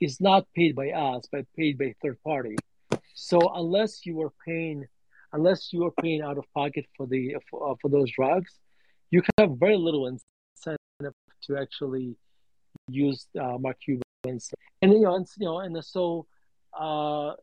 is 0.00 0.20
not 0.20 0.46
paid 0.54 0.74
by 0.74 0.90
us, 0.90 1.24
but 1.30 1.46
paid 1.56 1.78
by 1.78 1.94
third 2.02 2.18
party. 2.22 2.56
So 3.14 3.38
unless 3.54 4.04
you 4.04 4.20
are 4.22 4.32
paying, 4.44 4.84
unless 5.32 5.72
you 5.72 5.86
are 5.86 5.92
paying 6.02 6.20
out 6.20 6.36
of 6.36 6.44
pocket 6.52 6.84
for 6.96 7.06
the 7.06 7.36
for, 7.48 7.70
uh, 7.70 7.74
for 7.80 7.88
those 7.88 8.10
drugs, 8.10 8.52
you 9.10 9.22
can 9.22 9.32
have 9.38 9.58
very 9.58 9.76
little 9.76 10.06
incentive 10.06 11.14
to 11.44 11.56
actually 11.56 12.16
use 12.88 13.26
uh, 13.40 13.56
Mark 13.58 13.78
Cuban's. 13.80 14.50
And 14.82 14.92
you 14.92 15.00
know, 15.02 15.14
and 15.14 15.26
you 15.38 15.46
know, 15.46 15.60
and 15.60 15.84
so, 15.84 16.26
uh, 16.78 17.34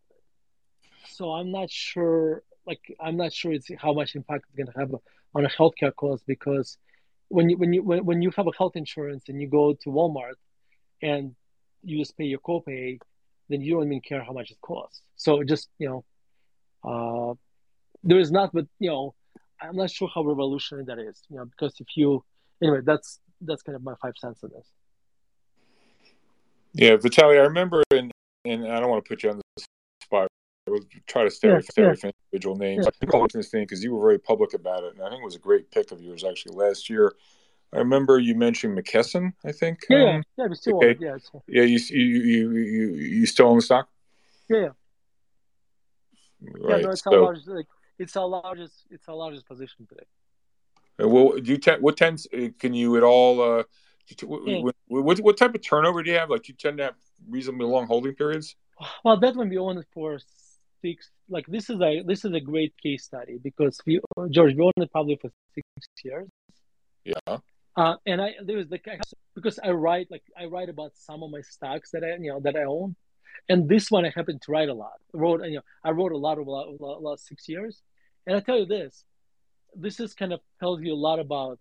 so 1.07 1.31
I'm 1.31 1.51
not 1.51 1.71
sure. 1.71 2.43
Like, 2.65 2.95
I'm 2.99 3.17
not 3.17 3.33
sure 3.33 3.51
it's 3.51 3.69
how 3.77 3.93
much 3.93 4.15
impact 4.15 4.45
it's 4.47 4.55
going 4.55 4.71
to 4.71 4.79
have 4.79 4.95
on 5.35 5.45
a 5.45 5.49
healthcare 5.49 5.93
cost 5.93 6.23
because 6.25 6.77
when 7.33 7.49
you 7.49 7.57
when 7.57 7.73
you 7.73 7.81
when, 7.81 8.05
when 8.05 8.21
you 8.21 8.31
have 8.37 8.47
a 8.47 8.51
health 8.57 8.75
insurance 8.75 9.23
and 9.27 9.41
you 9.41 9.47
go 9.47 9.73
to 9.73 9.89
Walmart 9.89 10.37
and 11.01 11.35
you 11.83 11.97
just 11.97 12.15
pay 12.17 12.25
your 12.25 12.39
copay, 12.39 12.99
then 13.49 13.61
you 13.61 13.73
don't 13.73 13.87
even 13.87 14.01
care 14.01 14.23
how 14.23 14.33
much 14.33 14.51
it 14.51 14.57
costs. 14.61 15.01
So 15.15 15.43
just 15.43 15.69
you 15.79 15.89
know, 15.89 15.99
uh, 16.89 17.33
there 18.03 18.19
is 18.19 18.31
not, 18.31 18.53
but 18.53 18.65
you 18.79 18.89
know, 18.91 19.15
I'm 19.59 19.75
not 19.75 19.89
sure 19.89 20.09
how 20.13 20.23
revolutionary 20.23 20.85
that 20.85 20.99
is. 20.99 21.23
You 21.29 21.37
know, 21.37 21.45
because 21.45 21.73
if 21.79 21.87
you 21.95 22.23
anyway, 22.61 22.81
that's 22.83 23.19
that's 23.41 23.63
kind 23.63 23.75
of 23.75 23.83
my 23.83 23.95
five 23.99 24.13
cents 24.17 24.43
on 24.43 24.51
this. 24.55 24.67
Yeah, 26.73 26.97
Vitaliy, 26.97 27.39
I 27.39 27.45
remember, 27.45 27.83
and 27.91 28.11
and 28.45 28.67
I 28.67 28.79
don't 28.79 28.89
want 28.89 29.03
to 29.03 29.09
put 29.09 29.23
you 29.23 29.31
on 29.31 29.42
the 30.65 30.71
spot. 30.71 30.85
I 30.91 30.97
would 30.97 31.07
try 31.07 31.23
to 31.23 31.31
stay 31.31 31.49
yeah, 31.49 31.93
yeah. 32.03 32.11
individual 32.31 32.55
names. 32.55 32.87
Yeah. 33.01 33.19
I 33.19 33.27
this 33.33 33.49
thing 33.49 33.63
because 33.63 33.83
you 33.83 33.93
were 33.93 34.01
very 34.01 34.19
public 34.19 34.53
about 34.53 34.83
it, 34.83 34.93
and 34.93 35.03
I 35.03 35.09
think 35.09 35.21
it 35.21 35.25
was 35.25 35.35
a 35.35 35.39
great 35.39 35.71
pick 35.71 35.91
of 35.91 36.01
yours 36.01 36.23
actually 36.23 36.55
last 36.55 36.89
year. 36.89 37.13
I 37.73 37.77
remember 37.77 38.19
you 38.19 38.35
mentioned 38.35 38.77
McKesson. 38.77 39.33
I 39.43 39.51
think. 39.51 39.79
Yeah, 39.89 40.15
um, 40.15 40.23
yeah, 40.37 40.47
we 40.47 40.55
still 40.55 40.77
okay. 40.77 40.95
Yeah, 40.99 41.17
yeah. 41.47 41.63
You 41.63 41.79
you 41.89 42.21
you 42.21 42.51
you 42.51 42.87
you 42.93 43.25
still 43.25 43.47
own 43.47 43.57
the 43.57 43.61
stock? 43.61 43.89
Yeah. 44.49 44.57
yeah. 44.57 44.69
Right. 46.41 46.79
Yeah, 46.79 46.85
no, 46.85 46.91
it's 46.91 47.03
so, 47.03 47.13
our 47.13 47.21
largest. 47.21 47.47
Like, 47.47 47.65
it's 47.97 48.15
our 48.15 48.27
largest. 48.27 48.73
It's 48.91 49.07
our 49.07 49.15
largest 49.15 49.47
position 49.47 49.87
today. 49.87 50.03
Well, 50.99 51.39
do 51.41 51.51
you 51.51 51.57
te- 51.57 51.79
what 51.79 51.97
tends? 51.97 52.27
Uh, 52.31 52.49
can 52.59 52.73
you 52.73 52.97
at 52.97 53.03
all? 53.03 53.41
Uh, 53.41 53.63
what, 54.25 54.75
what, 54.87 55.19
what 55.19 55.37
type 55.37 55.55
of 55.55 55.61
turnover 55.63 56.03
do 56.03 56.11
you 56.11 56.17
have? 56.17 56.29
Like, 56.29 56.43
do 56.43 56.51
you 56.51 56.57
tend 56.57 56.77
to 56.77 56.83
have 56.83 56.95
reasonably 57.29 57.65
long 57.65 57.87
holding 57.87 58.13
periods. 58.13 58.55
Well, 59.03 59.17
that 59.19 59.35
one 59.35 59.49
we 59.49 59.57
own 59.57 59.77
it 59.77 59.85
for 59.93 60.19
six. 60.83 61.09
Like, 61.29 61.47
this 61.47 61.69
is 61.69 61.81
a 61.81 62.03
this 62.03 62.25
is 62.25 62.33
a 62.33 62.39
great 62.39 62.73
case 62.81 63.03
study 63.05 63.39
because 63.41 63.79
we 63.85 63.99
George 64.29 64.53
we 64.55 64.63
own 64.63 64.71
it 64.77 64.91
probably 64.91 65.17
for 65.21 65.31
six 65.55 65.65
years. 66.03 66.29
Yeah. 67.03 67.37
Uh, 67.75 67.95
and 68.05 68.21
I 68.21 68.33
there 68.43 68.57
was 68.57 68.69
like 68.69 68.85
because 69.35 69.59
I 69.63 69.71
write 69.71 70.07
like 70.11 70.23
I 70.39 70.45
write 70.45 70.69
about 70.69 70.91
some 70.95 71.23
of 71.23 71.31
my 71.31 71.41
stocks 71.41 71.91
that 71.91 72.03
I 72.03 72.21
you 72.21 72.31
know 72.31 72.39
that 72.41 72.55
I 72.55 72.63
own, 72.63 72.95
and 73.49 73.67
this 73.67 73.89
one 73.89 74.05
I 74.05 74.11
happen 74.15 74.39
to 74.43 74.51
write 74.51 74.69
a 74.69 74.73
lot. 74.73 74.99
I 75.13 75.17
wrote 75.17 75.43
you 75.45 75.55
know 75.55 75.61
I 75.83 75.91
wrote 75.91 76.11
a 76.11 76.17
lot 76.17 76.37
the 76.37 76.85
last 76.85 77.25
six 77.25 77.49
years, 77.49 77.81
and 78.27 78.35
I 78.35 78.41
tell 78.41 78.59
you 78.59 78.67
this, 78.67 79.03
this 79.75 79.99
is 79.99 80.13
kind 80.13 80.33
of 80.33 80.41
tells 80.59 80.81
you 80.81 80.93
a 80.93 81.03
lot 81.09 81.19
about 81.19 81.59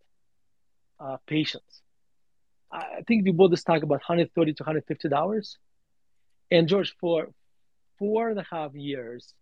uh, 1.01 1.17
patience. 1.27 1.83
I 2.71 3.03
think 3.07 3.25
we 3.25 3.33
bought 3.33 3.51
the 3.51 3.57
stock 3.57 3.83
about 3.83 4.01
130 4.07 4.55
to 4.55 4.63
150 4.63 5.09
dollars, 5.09 5.57
and 6.51 6.69
George 6.69 6.95
for 7.01 7.29
four 8.03 8.31
and 8.31 8.39
a 8.41 8.47
half 8.51 8.75
years, 8.75 9.33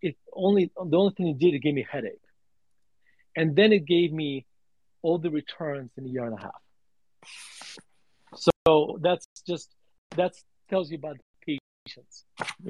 it 0.00 0.16
only 0.32 0.70
the 0.76 0.96
only 0.96 1.12
thing 1.16 1.26
it 1.28 1.38
did 1.38 1.54
it 1.54 1.58
gave 1.58 1.74
me 1.74 1.82
a 1.82 1.92
headache, 1.92 2.26
and 3.36 3.56
then 3.56 3.72
it 3.72 3.86
gave 3.86 4.12
me 4.12 4.46
all 5.02 5.18
the 5.18 5.30
returns 5.30 5.90
in 5.96 6.04
a 6.04 6.08
year 6.08 6.24
and 6.24 6.38
a 6.38 6.40
half. 6.40 6.62
So 8.36 8.98
that's 9.00 9.26
just 9.44 9.74
that 10.14 10.34
tells 10.70 10.92
you 10.92 10.98
about 10.98 11.16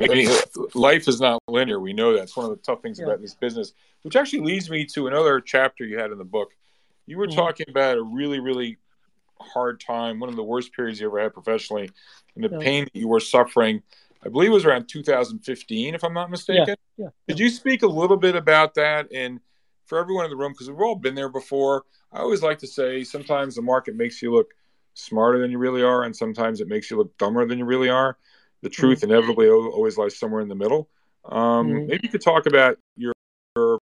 I 0.01 0.07
mean, 0.07 0.31
life 0.75 1.09
is 1.09 1.21
not 1.21 1.43
linear. 1.49 1.81
We 1.81 1.93
know 1.93 2.17
that's 2.17 2.37
one 2.37 2.47
of 2.47 2.53
the 2.53 2.63
tough 2.63 2.83
things 2.83 2.99
yeah. 2.99 3.07
about 3.07 3.21
this 3.21 3.35
business, 3.35 3.73
which 4.03 4.17
actually 4.17 4.41
leads 4.41 4.71
me 4.71 4.87
to 4.95 5.09
another 5.09 5.41
chapter 5.41 5.85
you 5.85 5.99
had 5.99 6.13
in 6.13 6.19
the 6.19 6.25
book. 6.25 6.53
You 7.07 7.19
were 7.19 7.27
mm-hmm. 7.27 7.37
talking 7.37 7.67
about 7.69 7.99
a 7.99 8.03
really, 8.03 8.39
really 8.39 8.79
hard 9.41 9.81
time, 9.81 10.21
one 10.21 10.29
of 10.29 10.37
the 10.37 10.45
worst 10.45 10.73
periods 10.73 11.01
you 11.01 11.09
ever 11.09 11.21
had 11.21 11.35
professionally, 11.35 11.91
and 12.35 12.45
the 12.45 12.51
yeah. 12.51 12.59
pain 12.59 12.85
that 12.85 12.97
you 12.97 13.09
were 13.09 13.21
suffering. 13.21 13.83
I 14.25 14.29
believe 14.29 14.51
it 14.51 14.55
was 14.55 14.65
around 14.65 14.89
2015, 14.89 15.95
if 15.95 16.03
I'm 16.03 16.13
not 16.13 16.31
mistaken. 16.31 16.77
Yeah. 16.97 17.05
yeah. 17.05 17.09
Did 17.29 17.39
you 17.39 17.49
speak 17.49 17.83
a 17.83 17.87
little 17.87 18.17
bit 18.17 18.35
about 18.35 18.75
that? 18.75 19.13
And 19.13 19.41
for 19.87 19.99
everyone 19.99 20.25
in 20.25 20.31
the 20.31 20.37
room, 20.37 20.53
because 20.53 20.69
we've 20.69 20.81
all 20.81 20.97
been 20.97 21.15
there 21.15 21.29
before, 21.29 21.85
I 22.13 22.19
always 22.19 22.43
like 22.43 22.59
to 22.59 22.67
say 22.67 23.05
sometimes 23.05 23.55
the 23.55 23.63
market 23.63 23.95
makes 23.95 24.21
you 24.21 24.33
look 24.33 24.53
smarter 24.95 25.39
than 25.39 25.51
you 25.51 25.59
really 25.59 25.83
are, 25.83 26.03
and 26.03 26.15
sometimes 26.15 26.61
it 26.61 26.69
makes 26.69 26.91
you 26.91 26.97
look 26.97 27.17
dumber 27.19 27.47
than 27.47 27.59
you 27.59 27.65
really 27.65 27.89
are. 27.89 28.19
The 28.63 28.69
mm-hmm. 28.69 28.81
truth 28.81 29.01
mm-hmm. 29.01 29.13
inevitably 29.13 29.49
always 29.49 29.97
lies 29.97 30.19
somewhere 30.19 30.41
in 30.41 30.49
the 30.49 30.55
middle. 30.55 30.89
Um, 31.25 31.69
mm-hmm. 31.69 31.87
Maybe 31.87 32.01
you 32.05 32.09
could 32.09 32.23
talk 32.23 32.47
about 32.47 32.79
your 32.97 33.13
your 33.57 33.79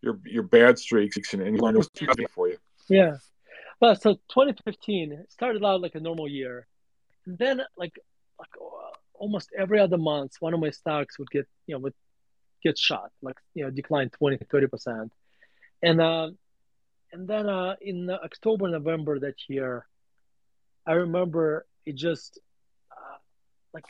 your, 0.00 0.20
your 0.24 0.42
bad 0.44 0.78
streaks 0.78 1.16
and, 1.34 1.42
and 1.42 1.60
what's 1.60 1.88
for 2.30 2.48
you. 2.48 2.56
Yeah. 2.88 3.16
Well, 3.80 3.94
so 3.96 4.14
2015 4.14 5.26
started 5.28 5.64
out 5.64 5.80
like 5.80 5.94
a 5.94 6.00
normal 6.00 6.28
year, 6.28 6.66
and 7.26 7.38
then 7.38 7.62
like 7.76 7.98
like 8.38 8.50
almost 9.18 9.50
every 9.56 9.80
other 9.80 9.98
month, 9.98 10.32
one 10.40 10.54
of 10.54 10.60
my 10.60 10.70
stocks 10.70 11.18
would 11.18 11.30
get 11.30 11.46
you 11.66 11.74
know 11.74 11.80
would 11.80 11.94
get 12.62 12.78
shot, 12.78 13.10
like 13.22 13.36
you 13.54 13.64
know 13.64 13.70
decline 13.70 14.10
20 14.10 14.38
30 14.50 14.66
percent, 14.66 15.12
and 15.82 16.00
uh, 16.00 16.30
and 17.12 17.28
then 17.28 17.48
uh, 17.48 17.76
in 17.80 18.10
October 18.10 18.68
November 18.68 19.18
that 19.20 19.36
year, 19.48 19.86
I 20.86 20.92
remember 20.92 21.66
it 21.86 21.96
just 21.96 22.38
uh, 22.92 23.18
like 23.72 23.86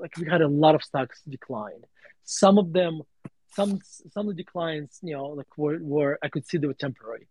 like 0.00 0.16
we 0.16 0.28
had 0.28 0.42
a 0.42 0.48
lot 0.48 0.74
of 0.74 0.82
stocks 0.82 1.22
decline. 1.28 1.82
Some 2.24 2.58
of 2.58 2.72
them, 2.72 3.02
some 3.52 3.80
some 4.12 4.28
of 4.28 4.36
the 4.36 4.42
declines, 4.42 4.98
you 5.02 5.14
know, 5.14 5.26
like 5.26 5.56
were, 5.56 5.78
were 5.80 6.18
I 6.22 6.28
could 6.28 6.46
see 6.46 6.58
they 6.58 6.66
were 6.66 6.74
temporary. 6.74 7.28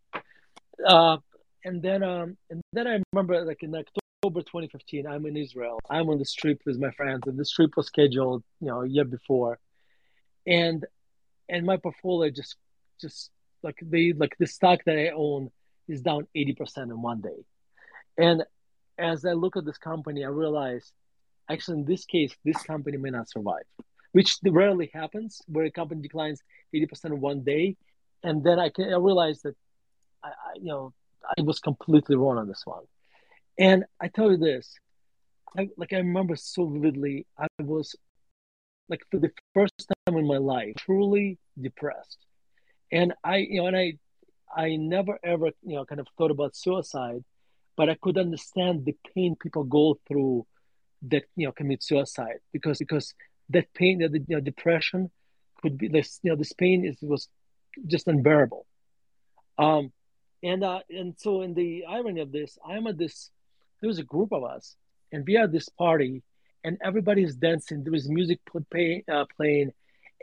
Uh, 0.85 1.17
and 1.65 1.81
then 1.81 2.03
um 2.03 2.37
and 2.49 2.61
then 2.73 2.87
I 2.87 2.99
remember 3.13 3.43
like 3.45 3.63
in 3.63 3.73
October 3.75 4.02
2015, 4.23 5.05
I'm 5.05 5.25
in 5.25 5.35
Israel. 5.35 5.79
I'm 5.89 6.09
on 6.09 6.17
the 6.17 6.25
trip 6.25 6.61
with 6.65 6.79
my 6.79 6.91
friends, 6.91 7.23
and 7.25 7.37
this 7.37 7.51
trip 7.51 7.75
was 7.75 7.87
scheduled, 7.87 8.43
you 8.61 8.67
know, 8.67 8.81
a 8.81 8.87
year 8.87 9.03
before, 9.03 9.59
and 10.47 10.85
and 11.49 11.65
my 11.65 11.77
portfolio 11.77 12.31
just 12.31 12.55
just 13.01 13.31
like 13.63 13.77
the 13.81 14.13
like 14.13 14.35
the 14.39 14.47
stock 14.47 14.79
that 14.85 14.97
I 14.97 15.09
own 15.09 15.51
is 15.89 16.01
down 16.01 16.27
80% 16.35 16.83
in 16.83 17.01
one 17.01 17.19
day, 17.19 17.43
and 18.17 18.43
as 18.97 19.25
I 19.25 19.33
look 19.33 19.57
at 19.57 19.65
this 19.65 19.77
company, 19.77 20.23
I 20.23 20.29
realize 20.29 20.93
actually 21.49 21.79
in 21.79 21.85
this 21.85 22.05
case, 22.05 22.33
this 22.45 22.61
company 22.63 22.95
may 22.95 23.09
not 23.09 23.29
survive, 23.29 23.67
which 24.13 24.37
rarely 24.45 24.89
happens 24.93 25.41
where 25.47 25.65
a 25.65 25.71
company 25.71 26.01
declines 26.01 26.41
80% 26.73 27.05
in 27.05 27.19
one 27.19 27.43
day, 27.43 27.75
and 28.23 28.41
then 28.41 28.57
I 28.57 28.69
can 28.69 28.85
I 28.85 28.97
realize 28.97 29.41
that 29.41 29.55
I, 30.23 30.29
I 30.29 30.51
you 30.55 30.71
know 30.71 30.93
I 31.37 31.41
was 31.41 31.59
completely 31.59 32.15
wrong 32.15 32.37
on 32.37 32.47
this 32.47 32.63
one. 32.65 32.85
And 33.57 33.85
I 34.01 34.07
tell 34.07 34.31
you 34.31 34.37
this, 34.37 34.73
I, 35.57 35.69
like 35.77 35.93
I 35.93 35.97
remember 35.97 36.35
so 36.35 36.67
vividly, 36.67 37.27
I 37.37 37.47
was 37.59 37.95
like 38.89 39.01
for 39.11 39.19
the 39.19 39.31
first 39.53 39.73
time 40.05 40.17
in 40.17 40.27
my 40.27 40.37
life 40.37 40.75
truly 40.77 41.37
depressed, 41.59 42.17
and 42.91 43.13
I 43.23 43.37
you 43.37 43.61
know 43.61 43.67
and 43.67 43.77
I 43.77 43.93
I 44.55 44.75
never 44.75 45.19
ever 45.23 45.51
you 45.61 45.75
know 45.75 45.85
kind 45.85 46.01
of 46.01 46.07
thought 46.17 46.31
about 46.31 46.55
suicide, 46.55 47.23
but 47.77 47.89
I 47.89 47.97
could 48.01 48.17
understand 48.17 48.85
the 48.85 48.95
pain 49.13 49.35
people 49.35 49.63
go 49.63 49.99
through 50.07 50.47
that 51.03 51.23
you 51.35 51.45
know 51.45 51.51
commit 51.51 51.83
suicide 51.83 52.39
because 52.51 52.79
because 52.79 53.13
that 53.49 53.71
pain 53.73 53.99
that 53.99 54.13
you 54.13 54.35
know 54.35 54.39
depression 54.39 55.11
could 55.61 55.77
be 55.77 55.87
this 55.87 56.19
you 56.23 56.31
know 56.31 56.35
this 56.35 56.53
pain 56.53 56.85
is 56.85 56.97
was 57.01 57.29
just 57.85 58.07
unbearable. 58.07 58.65
Um, 59.57 59.91
and 60.43 60.63
uh, 60.63 60.79
and 60.89 61.15
so 61.17 61.41
in 61.41 61.53
the 61.53 61.85
irony 61.87 62.21
of 62.21 62.31
this, 62.31 62.57
I'm 62.67 62.87
at 62.87 62.97
this. 62.97 63.29
There 63.83 63.89
was 63.89 63.99
a 63.99 64.03
group 64.03 64.31
of 64.31 64.45
us, 64.45 64.77
and 65.11 65.25
we 65.27 65.35
are 65.35 65.45
this 65.45 65.67
party, 65.67 66.23
and 66.63 66.77
everybody 66.81 67.21
is 67.21 67.35
dancing. 67.35 67.83
There 67.83 67.93
is 67.93 68.07
music 68.07 68.39
play, 68.71 69.03
uh, 69.11 69.25
playing, 69.35 69.73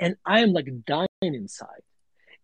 and 0.00 0.16
I 0.24 0.40
am 0.40 0.54
like 0.54 0.70
dying 0.86 1.06
inside, 1.20 1.82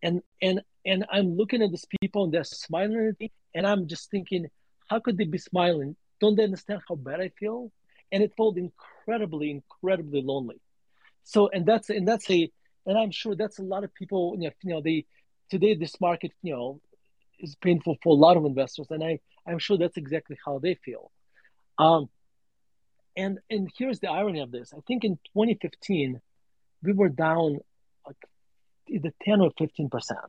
and 0.02 0.20
and 0.42 0.60
and 0.84 1.06
I'm 1.10 1.34
looking 1.34 1.62
at 1.62 1.70
these 1.70 1.86
people, 2.02 2.24
and 2.24 2.34
they're 2.34 2.44
smiling 2.44 3.08
at 3.08 3.18
me, 3.18 3.32
and 3.54 3.66
I'm 3.66 3.86
just 3.88 4.10
thinking, 4.10 4.48
how 4.88 5.00
could 5.00 5.16
they 5.16 5.24
be 5.24 5.38
smiling? 5.38 5.96
Don't 6.20 6.36
they 6.36 6.44
understand 6.44 6.82
how 6.86 6.96
bad 6.96 7.22
I 7.22 7.30
feel? 7.30 7.72
And 8.12 8.22
it 8.22 8.34
felt 8.36 8.58
incredibly, 8.58 9.50
incredibly 9.50 10.20
lonely. 10.20 10.60
So, 11.24 11.48
and 11.48 11.64
that's 11.64 11.88
and 11.88 12.06
that's 12.06 12.28
a, 12.30 12.52
and 12.84 12.98
I'm 12.98 13.10
sure 13.10 13.34
that's 13.34 13.58
a 13.58 13.62
lot 13.62 13.84
of 13.84 13.94
people. 13.94 14.34
You 14.36 14.48
know, 14.48 14.54
you 14.62 14.74
know, 14.74 14.82
they 14.82 15.06
today 15.48 15.76
this 15.76 15.98
market, 15.98 16.32
you 16.42 16.52
know, 16.52 16.82
is 17.38 17.56
painful 17.56 17.96
for 18.02 18.10
a 18.10 18.18
lot 18.18 18.36
of 18.36 18.44
investors, 18.44 18.86
and 18.90 19.02
I 19.02 19.20
I'm 19.46 19.58
sure 19.58 19.78
that's 19.78 19.96
exactly 19.96 20.36
how 20.44 20.58
they 20.58 20.74
feel. 20.74 21.10
Um, 21.78 22.08
and 23.16 23.38
and 23.50 23.70
here's 23.76 24.00
the 24.00 24.10
irony 24.10 24.40
of 24.40 24.50
this. 24.50 24.72
I 24.76 24.80
think 24.86 25.04
in 25.04 25.16
2015 25.34 26.20
we 26.82 26.92
were 26.92 27.08
down 27.08 27.58
like 28.06 28.16
either 28.88 29.10
10 29.22 29.40
or 29.40 29.50
15 29.58 29.88
percent. 29.88 30.20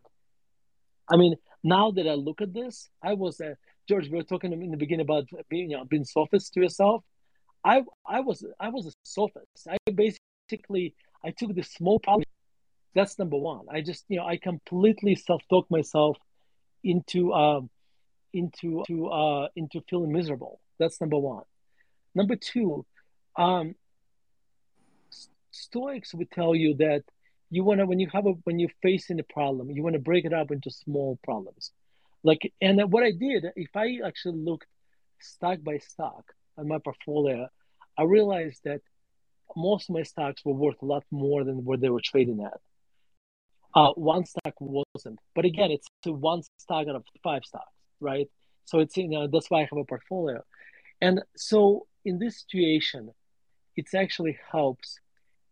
I 1.09 1.17
mean, 1.17 1.35
now 1.63 1.91
that 1.91 2.07
I 2.07 2.13
look 2.13 2.41
at 2.41 2.53
this, 2.53 2.89
I 3.01 3.13
was 3.13 3.39
a 3.39 3.57
George. 3.87 4.09
We 4.09 4.17
were 4.17 4.23
talking 4.23 4.51
in 4.53 4.71
the 4.71 4.77
beginning 4.77 5.05
about 5.05 5.25
being 5.49 5.71
you 5.71 5.77
know 5.77 5.85
being 5.85 6.05
sophist 6.05 6.53
to 6.53 6.61
yourself. 6.61 7.03
I 7.63 7.83
I 8.05 8.19
was 8.21 8.45
I 8.59 8.69
was 8.69 8.87
a 8.87 8.91
sophist. 9.03 9.67
I 9.69 9.77
basically 9.91 10.95
I 11.23 11.31
took 11.31 11.55
the 11.55 11.63
small 11.63 11.99
problem. 11.99 12.25
That's 12.93 13.17
number 13.19 13.37
one. 13.37 13.65
I 13.69 13.81
just 13.81 14.05
you 14.09 14.17
know 14.17 14.25
I 14.25 14.37
completely 14.37 15.15
self 15.15 15.41
talk 15.49 15.69
myself 15.69 16.17
into 16.87 17.33
um, 17.33 17.69
into 18.33 18.83
to 18.87 19.07
uh, 19.07 19.47
into 19.55 19.81
feeling 19.89 20.11
miserable. 20.11 20.59
That's 20.79 20.99
number 21.01 21.17
one. 21.17 21.43
Number 22.15 22.35
two, 22.35 22.85
um, 23.35 23.75
Stoics 25.51 26.13
would 26.13 26.31
tell 26.31 26.55
you 26.55 26.75
that 26.75 27.03
you 27.49 27.63
want 27.63 27.79
to 27.79 27.85
when 27.85 27.99
you 27.99 28.09
have 28.13 28.25
a 28.25 28.31
when 28.45 28.59
you're 28.59 28.77
facing 28.81 29.19
a 29.19 29.23
problem, 29.23 29.69
you 29.71 29.83
want 29.83 29.93
to 29.93 29.99
break 29.99 30.25
it 30.25 30.33
up 30.33 30.51
into 30.51 30.71
small 30.71 31.19
problems. 31.23 31.71
Like 32.23 32.53
and 32.61 32.91
what 32.91 33.03
I 33.03 33.11
did, 33.11 33.45
if 33.55 33.75
I 33.75 33.99
actually 34.05 34.39
looked 34.39 34.67
stock 35.19 35.59
by 35.61 35.77
stock 35.79 36.33
on 36.57 36.67
my 36.67 36.79
portfolio, 36.79 37.47
I 37.97 38.03
realized 38.03 38.61
that 38.65 38.81
most 39.55 39.89
of 39.89 39.95
my 39.95 40.03
stocks 40.03 40.43
were 40.45 40.53
worth 40.53 40.81
a 40.81 40.85
lot 40.85 41.03
more 41.11 41.43
than 41.43 41.63
what 41.63 41.79
they 41.81 41.89
were 41.89 42.01
trading 42.03 42.43
at. 42.43 42.59
Uh, 43.75 43.91
one 43.93 44.25
stock 44.25 44.53
wasn't, 44.59 45.19
but 45.35 45.45
again, 45.45 45.71
it's 45.71 45.87
one 46.05 46.41
stock 46.57 46.87
out 46.87 46.95
of 46.95 47.03
five 47.23 47.43
stocks, 47.45 47.73
right? 47.99 48.27
So 48.65 48.79
it's 48.79 48.97
you 48.97 49.07
know 49.07 49.27
that's 49.27 49.49
why 49.49 49.59
I 49.59 49.67
have 49.69 49.77
a 49.77 49.83
portfolio, 49.83 50.41
and 51.01 51.21
so 51.35 51.87
in 52.03 52.19
this 52.19 52.39
situation, 52.41 53.11
it 53.75 53.85
actually 53.93 54.37
helps 54.51 54.99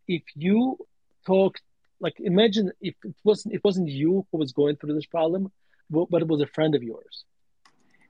if 0.07 0.23
you 0.35 0.77
talk 1.25 1.59
like 1.99 2.15
imagine 2.19 2.71
if 2.81 2.95
it 3.03 3.15
wasn't 3.23 3.53
it 3.53 3.63
wasn't 3.63 3.89
you 3.89 4.25
who 4.31 4.37
was 4.37 4.51
going 4.51 4.75
through 4.75 4.93
this 4.93 5.05
problem, 5.05 5.51
but 5.89 6.21
it 6.21 6.27
was 6.27 6.41
a 6.41 6.47
friend 6.47 6.75
of 6.75 6.83
yours, 6.83 7.25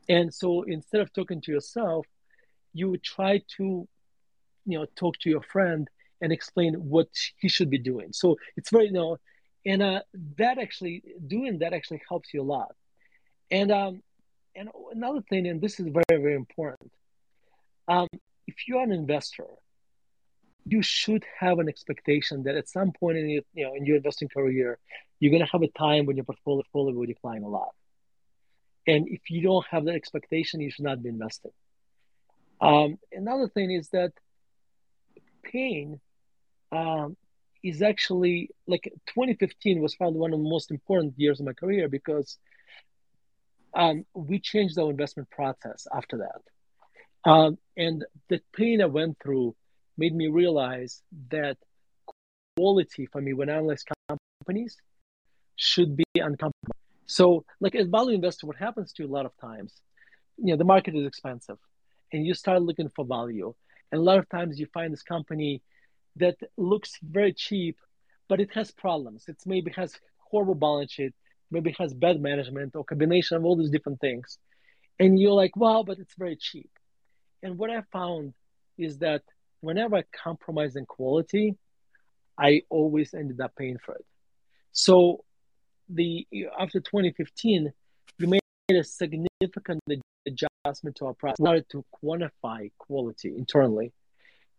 and 0.08 0.34
so 0.34 0.64
instead 0.64 1.02
of 1.02 1.12
talking 1.14 1.42
to 1.42 1.52
yourself, 1.52 2.06
you 2.74 2.90
would 2.90 3.04
try 3.04 3.42
to 3.58 3.88
you 4.66 4.78
know 4.78 4.86
talk 4.96 5.18
to 5.20 5.30
your 5.30 5.42
friend 5.42 5.90
and 6.22 6.32
explain 6.32 6.74
what 6.76 7.08
he 7.38 7.50
should 7.50 7.70
be 7.70 7.78
doing. 7.78 8.14
So 8.14 8.38
it's 8.56 8.70
very 8.70 8.86
you 8.86 8.94
know 8.94 9.18
and 9.66 9.82
uh, 9.82 10.02
that 10.38 10.58
actually 10.58 11.04
doing 11.26 11.60
that 11.60 11.74
actually 11.74 12.02
helps 12.08 12.34
you 12.34 12.42
a 12.42 12.44
lot. 12.44 12.76
And 13.52 13.72
um, 13.72 14.02
and 14.56 14.70
another 14.92 15.22
thing 15.30 15.48
and 15.48 15.62
this 15.62 15.80
is 15.80 15.88
very 15.88 16.22
very 16.22 16.36
important 16.36 16.92
um, 17.88 18.08
if 18.48 18.68
you're 18.68 18.82
an 18.82 18.92
investor 18.92 19.48
you 20.66 20.82
should 20.82 21.24
have 21.40 21.60
an 21.60 21.70
expectation 21.70 22.44
that 22.44 22.56
at 22.56 22.68
some 22.68 22.92
point 23.00 23.18
in 23.18 23.30
your 23.30 23.44
you 23.54 23.66
know 23.66 23.76
in 23.76 23.86
your 23.86 23.98
investing 23.98 24.28
career 24.28 24.80
you're 25.20 25.32
going 25.32 25.46
to 25.46 25.52
have 25.52 25.62
a 25.62 25.68
time 25.70 26.06
when 26.06 26.16
your 26.16 26.26
portfolio 26.26 26.94
will 26.94 27.06
decline 27.06 27.44
a 27.44 27.48
lot. 27.48 27.70
And 28.86 29.08
if 29.08 29.30
you 29.30 29.42
don't 29.42 29.66
have 29.68 29.86
that 29.86 29.96
expectation 29.96 30.60
you 30.62 30.72
should 30.72 30.86
not 30.86 31.02
be 31.02 31.10
investing. 31.10 31.52
Um, 32.60 32.98
another 33.12 33.48
thing 33.48 33.72
is 33.72 33.90
that 33.90 34.12
pain 35.44 36.00
um, 36.72 37.16
is 37.66 37.82
actually 37.82 38.52
like 38.68 38.84
2015 39.08 39.82
was 39.82 39.96
found 39.96 40.16
one 40.16 40.32
of 40.32 40.40
the 40.40 40.48
most 40.48 40.70
important 40.70 41.16
years 41.18 41.40
of 41.40 41.48
my 41.48 41.54
career 41.54 41.90
because 41.90 42.38
um, 43.74 44.06
we 44.14 44.40
changed 44.40 44.78
our 44.78 44.92
investment 44.92 45.30
process 45.32 45.88
after 45.92 46.18
that. 46.18 47.30
Um, 47.30 47.58
and 47.76 48.06
the 48.30 48.40
pain 48.56 48.84
I 48.84 48.86
went 48.86 49.18
through 49.22 49.56
made 49.98 50.14
me 50.14 50.28
realize 50.28 51.02
that 51.32 51.58
quality 52.56 53.08
for 53.08 53.20
me 53.20 53.34
when 53.34 53.50
I 53.50 53.56
analyze 53.56 53.84
companies 54.44 54.78
should 55.56 55.98
be 55.98 56.04
uncompromised. 56.14 56.54
So, 57.08 57.46
like 57.60 57.74
as 57.74 57.88
value 57.88 58.14
investor, 58.14 58.46
what 58.46 58.58
happens 58.58 58.94
to 58.94 59.04
you 59.04 59.10
a 59.10 59.12
lot 59.12 59.26
of 59.26 59.36
times, 59.42 59.74
you 60.38 60.52
know, 60.52 60.58
the 60.58 60.64
market 60.64 60.96
is 60.96 61.08
expensive, 61.08 61.58
and 62.14 62.26
you 62.26 62.36
start 62.36 62.62
looking 62.62 62.90
for 62.96 63.06
value, 63.06 63.56
and 63.92 64.00
a 64.00 64.04
lot 64.04 64.20
of 64.20 64.30
times 64.30 64.60
you 64.60 64.68
find 64.72 64.94
this 64.94 65.04
company 65.04 65.64
that 66.18 66.36
looks 66.58 66.98
very 67.02 67.34
cheap, 67.34 67.78
but 68.28 68.40
it 68.40 68.52
has 68.54 68.72
problems. 68.72 69.26
It 69.28 69.38
maybe 69.46 69.72
has 69.76 69.98
horrible 70.18 70.56
balance 70.56 70.94
sheet, 70.94 71.14
maybe 71.52 71.76
has 71.80 71.94
bad 71.94 72.22
management 72.22 72.76
or 72.76 72.84
combination 72.84 73.38
of 73.38 73.46
all 73.46 73.56
these 73.56 73.70
different 73.70 74.00
things. 74.00 74.38
And 75.00 75.20
you're 75.20 75.34
like, 75.34 75.56
wow, 75.56 75.84
but 75.86 76.00
it's 76.00 76.16
very 76.18 76.36
cheap. 76.36 76.70
And 77.44 77.58
what 77.58 77.70
I 77.70 77.82
found 77.92 78.34
is 78.78 78.98
that 79.00 79.22
whenever 79.62 79.98
I 79.98 80.04
compromise 80.24 80.76
in 80.76 80.86
quality, 80.86 81.56
I 82.38 82.62
always 82.70 83.14
ended 83.14 83.40
up 83.42 83.54
paying 83.58 83.78
for 83.78 83.96
it. 83.96 84.06
So 84.72 85.24
the 85.90 86.28
after 86.60 86.80
2015, 86.80 87.72
we 88.20 88.28
made 88.28 88.42
a 88.72 88.84
significant 88.84 89.82
adjustment 90.26 90.96
to 90.98 91.06
our 91.08 91.14
process. 91.14 91.38
Started 91.40 91.70
to 91.70 91.86
quantify 92.04 92.72
quality 92.78 93.34
internally, 93.38 93.94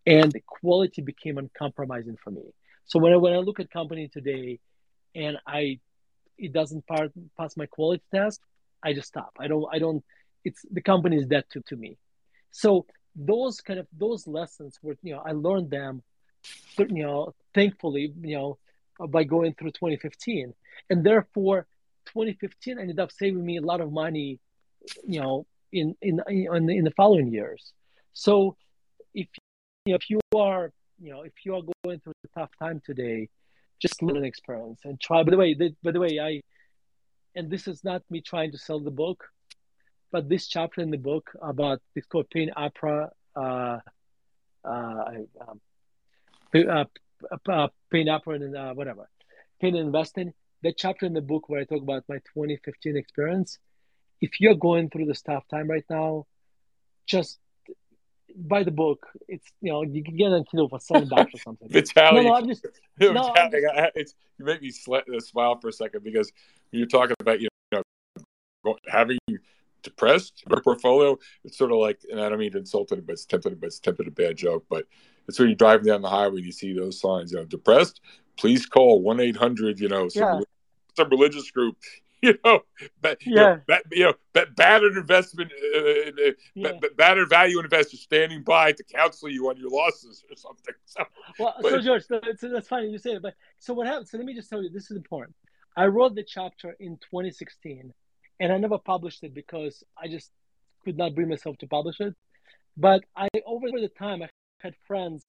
and 0.06 0.30
the 0.30 0.42
quality 0.46 1.02
became 1.02 1.38
uncompromising 1.38 2.16
for 2.22 2.30
me. 2.30 2.42
So 2.84 2.98
when 2.98 3.12
I, 3.12 3.16
when 3.16 3.32
I 3.32 3.38
look 3.38 3.58
at 3.60 3.70
company 3.70 4.08
today, 4.08 4.60
and 5.14 5.38
I 5.46 5.80
it 6.38 6.52
doesn't 6.52 6.86
part, 6.86 7.12
pass 7.38 7.56
my 7.56 7.66
quality 7.66 8.02
test, 8.14 8.40
I 8.82 8.92
just 8.92 9.08
stop. 9.08 9.32
I 9.38 9.48
don't 9.48 9.66
I 9.72 9.78
don't. 9.78 10.04
It's 10.44 10.64
the 10.70 10.82
company 10.82 11.16
is 11.16 11.26
dead 11.26 11.44
to, 11.50 11.60
to 11.62 11.76
me. 11.76 11.98
So 12.50 12.86
those 13.16 13.60
kind 13.60 13.80
of 13.80 13.86
those 13.96 14.26
lessons 14.26 14.78
were 14.82 14.96
you 15.02 15.14
know 15.14 15.22
I 15.24 15.32
learned 15.32 15.70
them, 15.70 16.02
you 16.78 17.02
know, 17.02 17.34
thankfully 17.54 18.12
you 18.20 18.36
know 18.36 18.58
by 19.08 19.24
going 19.24 19.54
through 19.54 19.72
2015, 19.72 20.54
and 20.90 21.04
therefore 21.04 21.66
2015 22.06 22.78
ended 22.78 23.00
up 23.00 23.10
saving 23.12 23.44
me 23.44 23.58
a 23.58 23.62
lot 23.62 23.80
of 23.80 23.90
money, 23.90 24.38
you 25.06 25.20
know, 25.20 25.46
in 25.72 25.96
in 26.00 26.20
in, 26.28 26.70
in 26.70 26.84
the 26.84 26.92
following 26.92 27.32
years. 27.32 27.72
So 28.12 28.56
if 29.14 29.28
you 29.86 29.92
know, 29.92 29.96
if 29.96 30.10
you 30.10 30.20
are 30.36 30.72
you 31.00 31.10
know 31.12 31.22
if 31.22 31.32
you 31.44 31.54
are 31.54 31.62
going 31.84 32.00
through 32.00 32.12
a 32.24 32.38
tough 32.38 32.50
time 32.58 32.82
today, 32.84 33.28
just 33.80 34.02
learn 34.02 34.18
an 34.18 34.24
experience 34.24 34.80
and 34.84 35.00
try. 35.00 35.22
By 35.22 35.30
the 35.30 35.36
way, 35.36 35.54
the, 35.54 35.74
by 35.82 35.92
the 35.92 36.00
way, 36.00 36.18
I 36.20 36.42
and 37.34 37.50
this 37.50 37.68
is 37.68 37.84
not 37.84 38.02
me 38.10 38.20
trying 38.20 38.52
to 38.52 38.58
sell 38.58 38.80
the 38.80 38.90
book, 38.90 39.24
but 40.10 40.28
this 40.28 40.48
chapter 40.48 40.80
in 40.80 40.90
the 40.90 40.98
book 40.98 41.30
about 41.40 41.80
it's 41.94 42.06
called 42.06 42.28
Pain 42.30 42.50
Opera. 42.56 43.10
Uh, 43.34 43.78
uh, 44.64 45.04
um, 45.46 45.60
uh, 46.54 46.84
uh, 47.48 47.68
Pain 47.90 48.08
Opera 48.08 48.34
and 48.34 48.56
uh, 48.56 48.74
whatever, 48.74 49.08
Pain 49.60 49.76
Investing. 49.76 50.34
That 50.62 50.76
chapter 50.76 51.06
in 51.06 51.12
the 51.12 51.20
book 51.20 51.48
where 51.48 51.60
I 51.60 51.64
talk 51.64 51.82
about 51.82 52.04
my 52.08 52.16
2015 52.34 52.96
experience. 52.96 53.58
If 54.20 54.40
you're 54.40 54.54
going 54.54 54.88
through 54.88 55.04
this 55.04 55.20
tough 55.20 55.44
time 55.48 55.68
right 55.68 55.84
now, 55.90 56.24
just 57.06 57.38
buy 58.36 58.62
the 58.62 58.70
book. 58.70 59.06
It's 59.28 59.46
you 59.60 59.72
know 59.72 59.82
you 59.82 60.02
can 60.04 60.16
get 60.16 60.32
on 60.32 60.44
Kindle 60.44 60.68
for 60.68 60.80
seven 60.80 61.08
bucks 61.08 61.34
or 61.34 61.38
something. 61.38 61.68
Vitaliy, 61.70 62.14
no, 62.14 62.22
no, 62.22 62.34
I'm 62.34 62.46
just, 62.46 62.66
no, 63.00 63.12
Vitaliy, 63.12 63.34
I'm 63.34 63.50
just... 63.50 63.92
It's, 63.96 64.14
you 64.38 64.44
make 64.44 64.62
me 64.62 64.72
uh, 64.92 65.20
smile 65.20 65.58
for 65.60 65.68
a 65.68 65.72
second 65.72 66.04
because 66.04 66.30
you're 66.70 66.86
talking 66.86 67.16
about 67.20 67.40
you 67.40 67.48
know 67.72 67.82
having 68.88 69.18
depressed 69.82 70.42
your 70.48 70.60
portfolio. 70.60 71.16
It's 71.44 71.56
sort 71.56 71.70
of 71.70 71.78
like, 71.78 72.00
and 72.10 72.20
I 72.20 72.28
don't 72.28 72.38
mean 72.38 72.52
to 72.52 72.58
insult 72.58 72.92
it, 72.92 73.06
but 73.06 73.14
it's 73.14 73.24
tempted, 73.24 73.60
but 73.60 73.68
it's 73.68 73.78
tempted 73.78 74.06
a 74.06 74.10
bad 74.10 74.36
joke. 74.36 74.64
But 74.68 74.84
it's 75.28 75.38
when 75.38 75.48
you're 75.48 75.56
driving 75.56 75.86
down 75.86 76.02
the 76.02 76.10
highway, 76.10 76.38
and 76.38 76.46
you 76.46 76.52
see 76.52 76.72
those 76.72 77.00
signs. 77.00 77.32
You 77.32 77.38
know, 77.38 77.44
depressed. 77.44 78.00
Please 78.36 78.66
call 78.66 79.00
one 79.00 79.20
eight 79.20 79.36
hundred. 79.36 79.80
You 79.80 79.88
know, 79.88 80.08
some, 80.08 80.22
yeah. 80.22 80.40
some 80.96 81.08
religious 81.08 81.50
group. 81.50 81.76
you 82.22 82.34
know, 82.44 82.60
but, 83.00 83.18
yeah. 83.26 83.58
you 83.68 83.74
know, 83.74 83.80
you 83.92 84.04
know, 84.04 84.44
battered 84.56 84.96
investment, 84.96 85.52
uh, 85.74 85.78
uh, 85.78 86.32
yeah. 86.54 86.72
battered 86.96 87.28
value 87.28 87.60
investors 87.60 88.00
standing 88.00 88.42
by 88.42 88.72
to 88.72 88.82
counsel 88.84 89.28
you 89.28 89.48
on 89.48 89.56
your 89.56 89.70
losses 89.70 90.24
or 90.30 90.36
something. 90.36 90.74
So, 90.86 91.04
well, 91.38 91.54
but, 91.60 91.70
so 91.70 91.80
George, 91.80 92.04
that's 92.40 92.68
funny 92.68 92.88
you 92.88 92.98
say 92.98 93.12
it, 93.12 93.22
but 93.22 93.34
so 93.58 93.74
what 93.74 93.86
happened? 93.86 94.08
So 94.08 94.16
let 94.16 94.24
me 94.24 94.34
just 94.34 94.48
tell 94.48 94.62
you, 94.62 94.70
this 94.70 94.90
is 94.90 94.96
important. 94.96 95.36
I 95.76 95.86
wrote 95.86 96.14
the 96.14 96.24
chapter 96.24 96.74
in 96.80 96.96
2016, 96.96 97.92
and 98.40 98.52
I 98.52 98.56
never 98.56 98.78
published 98.78 99.22
it 99.24 99.34
because 99.34 99.84
I 100.00 100.08
just 100.08 100.30
could 100.84 100.96
not 100.96 101.14
bring 101.14 101.28
myself 101.28 101.58
to 101.58 101.66
publish 101.66 102.00
it. 102.00 102.14
But 102.76 103.04
I, 103.14 103.28
over 103.44 103.66
the 103.70 103.88
time, 103.88 104.22
I 104.22 104.28
had 104.60 104.74
friends 104.86 105.22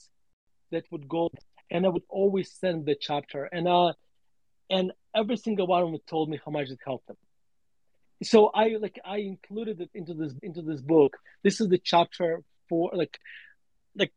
that 0.72 0.86
would 0.92 1.10
go, 1.10 1.30
and 1.70 1.86
I 1.86 1.90
would 1.90 2.04
always 2.08 2.52
send 2.52 2.86
the 2.86 2.96
chapter, 2.96 3.46
and 3.46 3.68
uh, 3.68 3.94
and 4.70 4.92
every 5.18 5.38
single 5.38 5.68
one 5.68 5.84
of 5.84 5.92
them 5.92 6.00
told 6.08 6.30
me 6.30 6.40
how 6.44 6.52
much 6.52 6.70
it 6.70 6.80
helped 6.86 7.08
them. 7.08 7.18
So 8.24 8.48
I 8.48 8.78
like 8.80 9.00
I 9.06 9.18
included 9.18 9.82
it 9.82 9.92
into 9.94 10.14
this 10.14 10.34
into 10.42 10.62
this 10.62 10.82
book. 10.82 11.18
This 11.44 11.62
is 11.62 11.68
the 11.70 11.78
chapter 11.78 12.42
for 12.70 12.92
like 12.94 13.20
like 13.96 14.14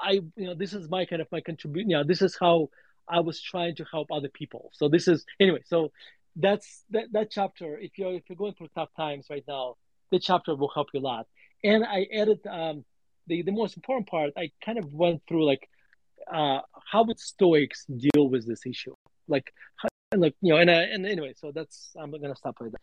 I 0.00 0.12
you 0.12 0.46
know 0.46 0.54
this 0.54 0.72
is 0.72 0.88
my 0.88 1.04
kind 1.04 1.20
of 1.20 1.28
my 1.30 1.40
contribution. 1.40 1.90
Know, 1.90 2.04
this 2.04 2.22
is 2.22 2.36
how 2.38 2.70
I 3.08 3.20
was 3.20 3.40
trying 3.40 3.76
to 3.76 3.84
help 3.90 4.08
other 4.10 4.28
people. 4.28 4.70
So 4.72 4.88
this 4.88 5.06
is 5.08 5.24
anyway. 5.38 5.62
So 5.66 5.92
that's 6.36 6.84
that 6.90 7.06
that 7.12 7.30
chapter. 7.30 7.78
If 7.78 7.98
you're 7.98 8.14
if 8.14 8.22
you're 8.28 8.36
going 8.36 8.54
through 8.54 8.68
tough 8.74 8.90
times 8.96 9.26
right 9.28 9.44
now, 9.46 9.76
the 10.10 10.18
chapter 10.18 10.54
will 10.54 10.70
help 10.74 10.88
you 10.94 11.00
a 11.00 11.02
lot. 11.02 11.26
And 11.62 11.84
I 11.84 12.06
added 12.14 12.40
um, 12.46 12.84
the 13.26 13.42
the 13.42 13.52
most 13.52 13.76
important 13.76 14.08
part. 14.08 14.30
I 14.36 14.50
kind 14.64 14.78
of 14.78 14.92
went 14.94 15.22
through 15.28 15.44
like 15.44 15.68
uh, 16.32 16.60
how 16.90 17.04
would 17.04 17.18
Stoics 17.18 17.84
deal 17.86 18.28
with 18.30 18.46
this 18.46 18.64
issue? 18.64 18.94
Like 19.28 19.52
and 20.12 20.20
like 20.20 20.34
you 20.40 20.52
know, 20.52 20.60
and 20.60 20.68
uh, 20.68 20.72
and 20.72 21.06
anyway, 21.06 21.32
so 21.36 21.52
that's 21.52 21.92
I'm 21.98 22.10
gonna 22.10 22.34
stop 22.34 22.56
right 22.60 22.70
there. 22.70 22.80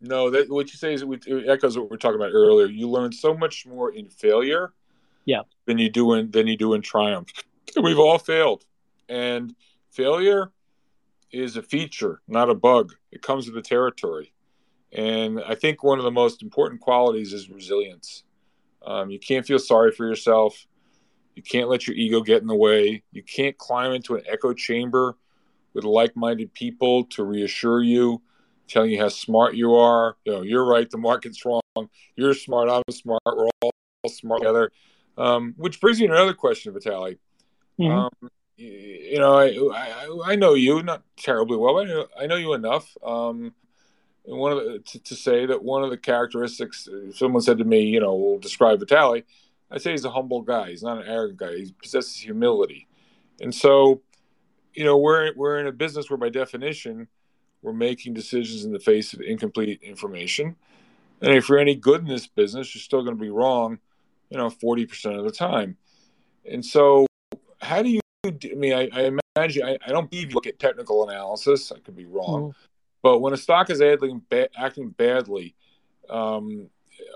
No, 0.00 0.30
that 0.30 0.48
what 0.48 0.70
you 0.70 0.78
say 0.78 0.94
is 0.94 1.02
it 1.02 1.48
echoes 1.48 1.78
what 1.78 1.90
we 1.90 1.94
are 1.94 1.98
talking 1.98 2.20
about 2.20 2.32
earlier. 2.32 2.66
You 2.66 2.88
learn 2.88 3.12
so 3.12 3.34
much 3.34 3.66
more 3.66 3.92
in 3.92 4.08
failure, 4.08 4.72
yeah, 5.24 5.42
than 5.64 5.78
you 5.78 5.88
do 5.88 6.14
in 6.14 6.30
than 6.30 6.46
you 6.46 6.56
do 6.56 6.74
in 6.74 6.82
triumph. 6.82 7.30
We've 7.82 7.98
all 7.98 8.18
failed, 8.18 8.64
and 9.08 9.54
failure 9.90 10.52
is 11.32 11.56
a 11.56 11.62
feature, 11.62 12.20
not 12.28 12.50
a 12.50 12.54
bug. 12.54 12.94
It 13.12 13.22
comes 13.22 13.46
with 13.46 13.54
the 13.54 13.62
territory, 13.62 14.32
and 14.92 15.40
I 15.46 15.54
think 15.54 15.82
one 15.82 15.98
of 15.98 16.04
the 16.04 16.10
most 16.10 16.42
important 16.42 16.80
qualities 16.80 17.32
is 17.32 17.48
resilience. 17.48 18.24
Um, 18.86 19.10
you 19.10 19.18
can't 19.18 19.46
feel 19.46 19.58
sorry 19.58 19.90
for 19.90 20.06
yourself. 20.06 20.66
You 21.34 21.42
can't 21.42 21.68
let 21.68 21.86
your 21.86 21.96
ego 21.96 22.20
get 22.20 22.42
in 22.42 22.48
the 22.48 22.54
way. 22.54 23.02
You 23.12 23.22
can't 23.22 23.56
climb 23.56 23.92
into 23.92 24.16
an 24.16 24.22
echo 24.28 24.52
chamber 24.52 25.16
with 25.74 25.84
like-minded 25.84 26.52
people 26.54 27.04
to 27.04 27.24
reassure 27.24 27.82
you, 27.82 28.22
telling 28.66 28.90
you 28.90 29.00
how 29.00 29.08
smart 29.08 29.54
you 29.54 29.74
are. 29.74 30.16
You 30.24 30.32
know, 30.32 30.42
you're 30.42 30.64
right. 30.64 30.88
The 30.88 30.98
market's 30.98 31.44
wrong. 31.44 31.62
You're 32.16 32.34
smart. 32.34 32.68
I'm 32.68 32.82
smart. 32.92 33.22
We're 33.26 33.48
all 33.62 33.72
smart 34.08 34.40
together. 34.40 34.72
Um, 35.16 35.54
which 35.56 35.80
brings 35.80 36.00
me 36.00 36.06
to 36.06 36.12
another 36.12 36.34
question, 36.34 36.72
Vitaliy. 36.72 37.18
Mm-hmm. 37.78 37.90
Um, 37.90 38.30
you 38.56 39.18
know, 39.18 39.38
I, 39.38 39.46
I, 39.46 40.32
I 40.32 40.36
know 40.36 40.54
you 40.54 40.82
not 40.82 41.02
terribly 41.16 41.56
well, 41.56 41.74
but 41.74 41.86
I 41.86 41.88
know, 41.88 42.06
I 42.20 42.26
know 42.26 42.36
you 42.36 42.54
enough. 42.54 42.96
Um, 43.04 43.54
one 44.24 44.52
of 44.52 44.58
the, 44.58 44.78
to, 44.80 44.98
to, 44.98 45.14
say 45.14 45.46
that 45.46 45.62
one 45.62 45.84
of 45.84 45.90
the 45.90 45.96
characteristics 45.96 46.88
someone 47.14 47.40
said 47.40 47.58
to 47.58 47.64
me, 47.64 47.82
you 47.82 48.00
know, 48.00 48.14
will 48.14 48.38
describe 48.38 48.80
Vitaliy. 48.80 49.24
I 49.70 49.78
say 49.78 49.92
he's 49.92 50.04
a 50.04 50.10
humble 50.10 50.42
guy. 50.42 50.70
He's 50.70 50.82
not 50.82 50.98
an 50.98 51.08
arrogant 51.08 51.38
guy. 51.38 51.56
He 51.56 51.74
possesses 51.80 52.16
humility, 52.16 52.88
and 53.40 53.54
so 53.54 54.02
you 54.78 54.84
know 54.84 54.96
we're 54.96 55.32
we're 55.34 55.58
in 55.58 55.66
a 55.66 55.72
business 55.72 56.08
where 56.08 56.16
by 56.16 56.28
definition 56.28 57.08
we're 57.62 57.72
making 57.72 58.14
decisions 58.14 58.64
in 58.64 58.72
the 58.72 58.78
face 58.78 59.12
of 59.12 59.20
incomplete 59.20 59.80
information. 59.82 60.54
And 61.20 61.34
if 61.34 61.48
you're 61.48 61.58
any 61.58 61.74
good 61.74 62.02
in 62.02 62.06
this 62.06 62.28
business 62.28 62.72
you're 62.72 62.80
still 62.80 63.02
going 63.02 63.16
to 63.16 63.20
be 63.20 63.30
wrong 63.30 63.80
you 64.30 64.38
know 64.38 64.48
40% 64.48 65.18
of 65.18 65.24
the 65.24 65.32
time. 65.32 65.76
And 66.48 66.64
so 66.64 67.06
how 67.60 67.82
do 67.82 67.88
you 67.88 68.00
i 68.24 68.54
mean 68.54 68.72
i, 68.72 68.88
I 68.92 69.10
imagine 69.36 69.64
I, 69.64 69.78
I, 69.84 69.90
don't 69.90 70.08
believe 70.10 70.28
you 70.28 70.34
look 70.34 70.46
at 70.46 70.58
technical 70.58 71.08
analysis 71.08 71.72
i 71.72 71.78
could 71.78 71.96
be 71.96 72.04
wrong. 72.04 72.50
Mm. 72.50 72.54
but 73.02 73.18
when 73.18 73.32
a 73.32 73.36
stock 73.36 73.70
is 73.70 73.80
acting, 73.80 74.22
acting 74.56 74.90
badly 74.90 75.54
um, 76.08 76.68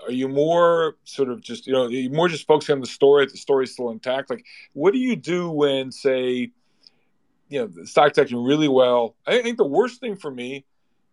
are 0.05 0.11
you 0.11 0.27
more 0.27 0.97
sort 1.03 1.29
of 1.29 1.41
just 1.41 1.67
you 1.67 1.73
know 1.73 1.87
you 1.87 2.09
more 2.09 2.27
just 2.27 2.47
focusing 2.47 2.73
on 2.73 2.81
the 2.81 2.87
story 2.87 3.25
the 3.25 3.37
story's 3.37 3.71
still 3.71 3.89
intact? 3.91 4.29
Like 4.29 4.45
what 4.73 4.93
do 4.93 4.99
you 4.99 5.15
do 5.15 5.49
when 5.49 5.91
say 5.91 6.51
you 7.53 7.59
know, 7.59 7.67
the 7.67 7.85
stock's 7.85 8.17
acting 8.17 8.43
really 8.43 8.67
well. 8.67 9.15
I 9.27 9.43
think 9.43 9.57
the 9.57 9.63
worst 9.63 9.99
thing 9.99 10.15
for 10.15 10.31
me 10.31 10.65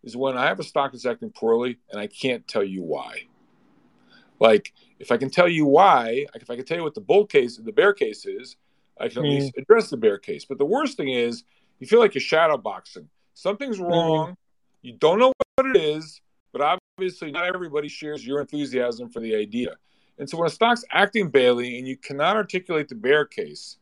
is 0.03 0.17
when 0.17 0.39
I 0.39 0.47
have 0.47 0.59
a 0.59 0.63
stock 0.63 0.93
that's 0.93 1.05
acting 1.05 1.31
poorly 1.31 1.77
and 1.91 2.01
I 2.01 2.07
can't 2.07 2.49
tell 2.49 2.65
you 2.65 2.83
why. 2.83 3.27
Like, 4.39 4.73
if 4.99 5.13
I 5.13 5.19
can 5.19 5.29
tell 5.29 5.49
you 5.49 5.67
why, 5.67 6.25
if 6.35 6.49
I 6.49 6.57
can 6.57 6.65
tell 6.65 6.79
you 6.79 6.83
what 6.83 6.95
the 6.95 7.03
bull 7.03 7.27
case, 7.27 7.59
the 7.59 7.73
bear 7.73 7.93
case 7.93 8.25
is, 8.25 8.57
I 8.99 9.09
can 9.09 9.19
at 9.19 9.25
mm. 9.25 9.39
least 9.39 9.53
address 9.59 9.91
the 9.91 9.99
bear 9.99 10.17
case. 10.17 10.47
But 10.47 10.57
the 10.57 10.65
worst 10.65 10.97
thing 10.97 11.11
is, 11.11 11.45
you 11.79 11.87
feel 11.87 12.01
like 12.01 12.15
you're 12.15 12.23
shadow 12.23 12.57
boxing. 12.57 13.11
Something's 13.35 13.79
mm. 13.79 13.91
wrong. 13.91 14.31
Mm. 14.31 14.37
You 14.81 14.93
don't 14.95 15.19
know 15.19 15.35
what 15.57 15.67
it 15.67 15.77
is, 15.77 16.23
but 16.53 16.79
obviously 16.97 17.33
not 17.33 17.45
everybody 17.55 17.89
shares 17.89 18.27
your 18.27 18.41
enthusiasm 18.41 19.11
for 19.11 19.21
the 19.21 19.35
idea. 19.35 19.75
And 20.19 20.29
so 20.29 20.39
when 20.39 20.47
a 20.47 20.51
stock's 20.51 20.87
acting 20.91 21.29
badly 21.29 21.79
and 21.79 21.87
you 21.87 21.99
cannot 21.99 22.37
articulate 22.37 22.89
the 22.89 22.95
bear 22.95 23.27
case, 23.27 23.77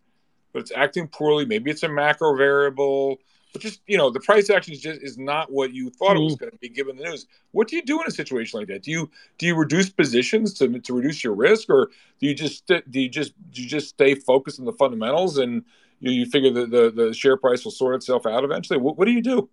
but 0.58 0.62
it's 0.62 0.72
acting 0.74 1.06
poorly. 1.06 1.44
Maybe 1.46 1.70
it's 1.70 1.84
a 1.84 1.88
macro 1.88 2.36
variable, 2.36 3.20
but 3.52 3.62
just 3.62 3.80
you 3.86 3.96
know 3.96 4.10
the 4.10 4.18
price 4.18 4.50
action 4.50 4.74
is 4.74 4.80
just 4.80 5.00
is 5.02 5.16
not 5.16 5.52
what 5.52 5.72
you 5.72 5.88
thought 5.88 6.16
it 6.16 6.20
was 6.20 6.34
mm-hmm. 6.34 6.44
going 6.44 6.52
to 6.52 6.58
be 6.58 6.68
given 6.68 6.96
the 6.96 7.04
news. 7.04 7.26
What 7.52 7.68
do 7.68 7.76
you 7.76 7.82
do 7.82 8.00
in 8.00 8.08
a 8.08 8.10
situation 8.10 8.58
like 8.58 8.66
that? 8.68 8.82
Do 8.82 8.90
you 8.90 9.08
do 9.38 9.46
you 9.46 9.54
reduce 9.54 9.88
positions 9.88 10.52
to 10.54 10.80
to 10.80 10.94
reduce 10.94 11.22
your 11.22 11.34
risk, 11.34 11.70
or 11.70 11.90
do 12.18 12.26
you 12.26 12.34
just 12.34 12.66
do 12.66 12.82
you 13.00 13.08
just 13.08 13.34
do 13.52 13.62
you 13.62 13.68
just 13.68 13.90
stay 13.90 14.16
focused 14.16 14.58
on 14.58 14.66
the 14.66 14.72
fundamentals 14.72 15.38
and 15.38 15.64
you, 16.00 16.10
you 16.10 16.26
figure 16.26 16.50
that 16.50 16.70
the, 16.70 16.90
the 16.90 17.14
share 17.14 17.36
price 17.36 17.64
will 17.64 17.70
sort 17.70 17.94
itself 17.94 18.26
out 18.26 18.42
eventually? 18.42 18.80
What, 18.80 18.98
what 18.98 19.04
do 19.04 19.12
you 19.12 19.22
do? 19.22 19.48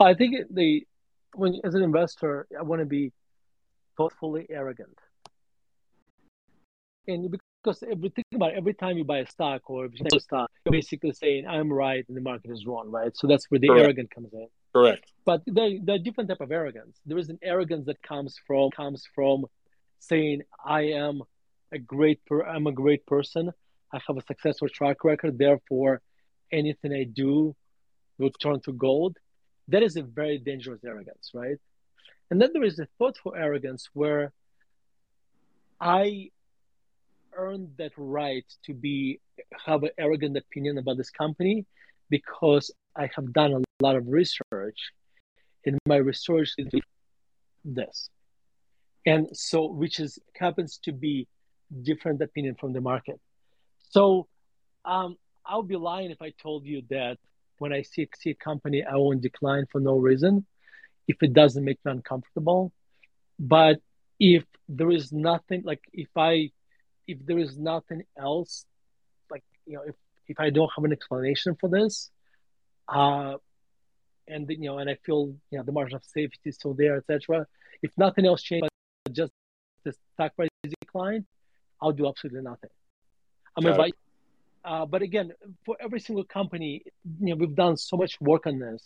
I 0.00 0.14
think 0.14 0.34
the 0.50 0.84
when 1.36 1.60
as 1.62 1.74
an 1.74 1.82
investor, 1.82 2.48
I 2.58 2.62
want 2.62 2.80
to 2.80 2.86
be 2.86 3.12
thoughtfully 3.96 4.46
arrogant. 4.50 4.98
And 7.06 7.30
because 7.62 7.82
every 7.90 8.08
think 8.10 8.26
about 8.34 8.52
it, 8.52 8.56
every 8.56 8.74
time 8.74 8.96
you 8.96 9.04
buy 9.04 9.18
a 9.18 9.26
stock 9.26 9.68
or 9.68 9.86
if 9.86 9.92
you 9.98 10.06
a 10.12 10.20
stock, 10.20 10.50
you're 10.64 10.72
mm-hmm. 10.72 10.78
basically 10.78 11.12
saying 11.12 11.46
I'm 11.46 11.72
right 11.72 12.04
and 12.08 12.16
the 12.16 12.20
market 12.20 12.50
is 12.50 12.64
wrong, 12.66 12.90
right? 12.90 13.14
So 13.16 13.26
that's 13.26 13.50
where 13.50 13.60
the 13.60 13.68
Correct. 13.68 13.84
arrogance 13.84 14.08
comes 14.14 14.32
in. 14.32 14.48
Correct. 14.72 15.12
But 15.24 15.42
there, 15.46 15.70
there 15.82 15.96
are 15.96 15.98
different 15.98 16.30
type 16.30 16.40
of 16.40 16.50
arrogance. 16.52 16.98
There 17.04 17.18
is 17.18 17.28
an 17.28 17.38
arrogance 17.42 17.86
that 17.86 18.02
comes 18.02 18.36
from 18.46 18.70
comes 18.70 19.06
from 19.14 19.46
saying 19.98 20.42
I 20.64 20.82
am 20.92 21.22
a 21.72 21.78
great 21.78 22.24
per, 22.26 22.42
I'm 22.42 22.66
a 22.66 22.72
great 22.72 23.04
person. 23.06 23.50
I 23.92 24.00
have 24.06 24.16
a 24.16 24.22
successful 24.22 24.68
track 24.68 25.04
record. 25.04 25.38
Therefore, 25.38 26.00
anything 26.52 26.92
I 26.92 27.04
do 27.04 27.54
will 28.18 28.30
turn 28.30 28.60
to 28.60 28.72
gold. 28.72 29.16
That 29.68 29.82
is 29.82 29.96
a 29.96 30.02
very 30.02 30.38
dangerous 30.38 30.80
arrogance, 30.84 31.30
right? 31.34 31.56
And 32.30 32.40
then 32.40 32.50
there 32.52 32.64
is 32.64 32.78
a 32.78 32.86
thoughtful 32.98 33.34
arrogance 33.36 33.88
where 33.92 34.32
I 35.80 36.30
earned 37.36 37.68
that 37.78 37.92
right 37.96 38.44
to 38.64 38.74
be 38.74 39.20
have 39.66 39.82
an 39.82 39.90
arrogant 39.98 40.36
opinion 40.36 40.78
about 40.78 40.96
this 40.96 41.10
company 41.10 41.66
because 42.08 42.70
I 42.96 43.08
have 43.14 43.32
done 43.32 43.52
a 43.52 43.62
lot 43.82 43.96
of 43.96 44.08
research, 44.08 44.92
and 45.64 45.78
my 45.86 45.96
research 45.96 46.50
is 46.58 46.68
this, 47.64 48.10
and 49.06 49.28
so 49.32 49.66
which 49.70 50.00
is 50.00 50.18
happens 50.36 50.78
to 50.84 50.92
be 50.92 51.26
different 51.82 52.20
opinion 52.20 52.56
from 52.58 52.72
the 52.72 52.80
market. 52.80 53.20
So 53.90 54.26
um, 54.84 55.16
I'll 55.44 55.62
be 55.62 55.76
lying 55.76 56.10
if 56.10 56.22
I 56.22 56.32
told 56.42 56.64
you 56.64 56.82
that 56.90 57.18
when 57.58 57.72
I 57.72 57.82
see, 57.82 58.08
see 58.16 58.30
a 58.30 58.34
company, 58.34 58.82
I 58.84 58.96
won't 58.96 59.20
decline 59.20 59.66
for 59.70 59.80
no 59.80 59.96
reason 59.96 60.46
if 61.06 61.22
it 61.22 61.32
doesn't 61.32 61.64
make 61.64 61.78
me 61.84 61.92
uncomfortable. 61.92 62.72
But 63.38 63.80
if 64.18 64.44
there 64.68 64.90
is 64.90 65.12
nothing 65.12 65.62
like 65.64 65.80
if 65.92 66.08
I 66.16 66.50
if 67.10 67.18
there 67.26 67.38
is 67.38 67.56
nothing 67.56 68.02
else, 68.16 68.64
like 69.30 69.44
you 69.66 69.74
know, 69.74 69.82
if 69.86 69.96
if 70.28 70.38
I 70.38 70.50
don't 70.50 70.70
have 70.76 70.84
an 70.84 70.92
explanation 70.92 71.56
for 71.60 71.68
this, 71.68 72.10
uh, 72.88 73.34
and 74.28 74.48
you 74.48 74.68
know, 74.68 74.78
and 74.78 74.88
I 74.88 74.96
feel 75.06 75.34
you 75.50 75.58
know 75.58 75.64
the 75.64 75.72
margin 75.72 75.96
of 75.96 76.04
safety 76.04 76.50
is 76.50 76.54
still 76.56 76.74
there, 76.74 76.96
etc. 76.96 77.46
If 77.82 77.92
nothing 77.96 78.26
else 78.26 78.42
changes, 78.42 78.70
just 79.10 79.32
the 79.84 79.92
stock 80.14 80.36
price 80.36 80.48
decline, 80.80 81.26
I'll 81.80 81.92
do 81.92 82.06
absolutely 82.06 82.42
nothing. 82.42 82.70
I 83.56 83.60
mean, 83.62 83.76
but, 83.76 83.90
uh, 84.64 84.86
but 84.86 85.02
again, 85.02 85.32
for 85.64 85.76
every 85.80 86.00
single 86.00 86.24
company, 86.24 86.84
you 87.20 87.30
know, 87.30 87.36
we've 87.36 87.56
done 87.56 87.76
so 87.76 87.96
much 87.96 88.20
work 88.20 88.46
on 88.46 88.58
this 88.58 88.82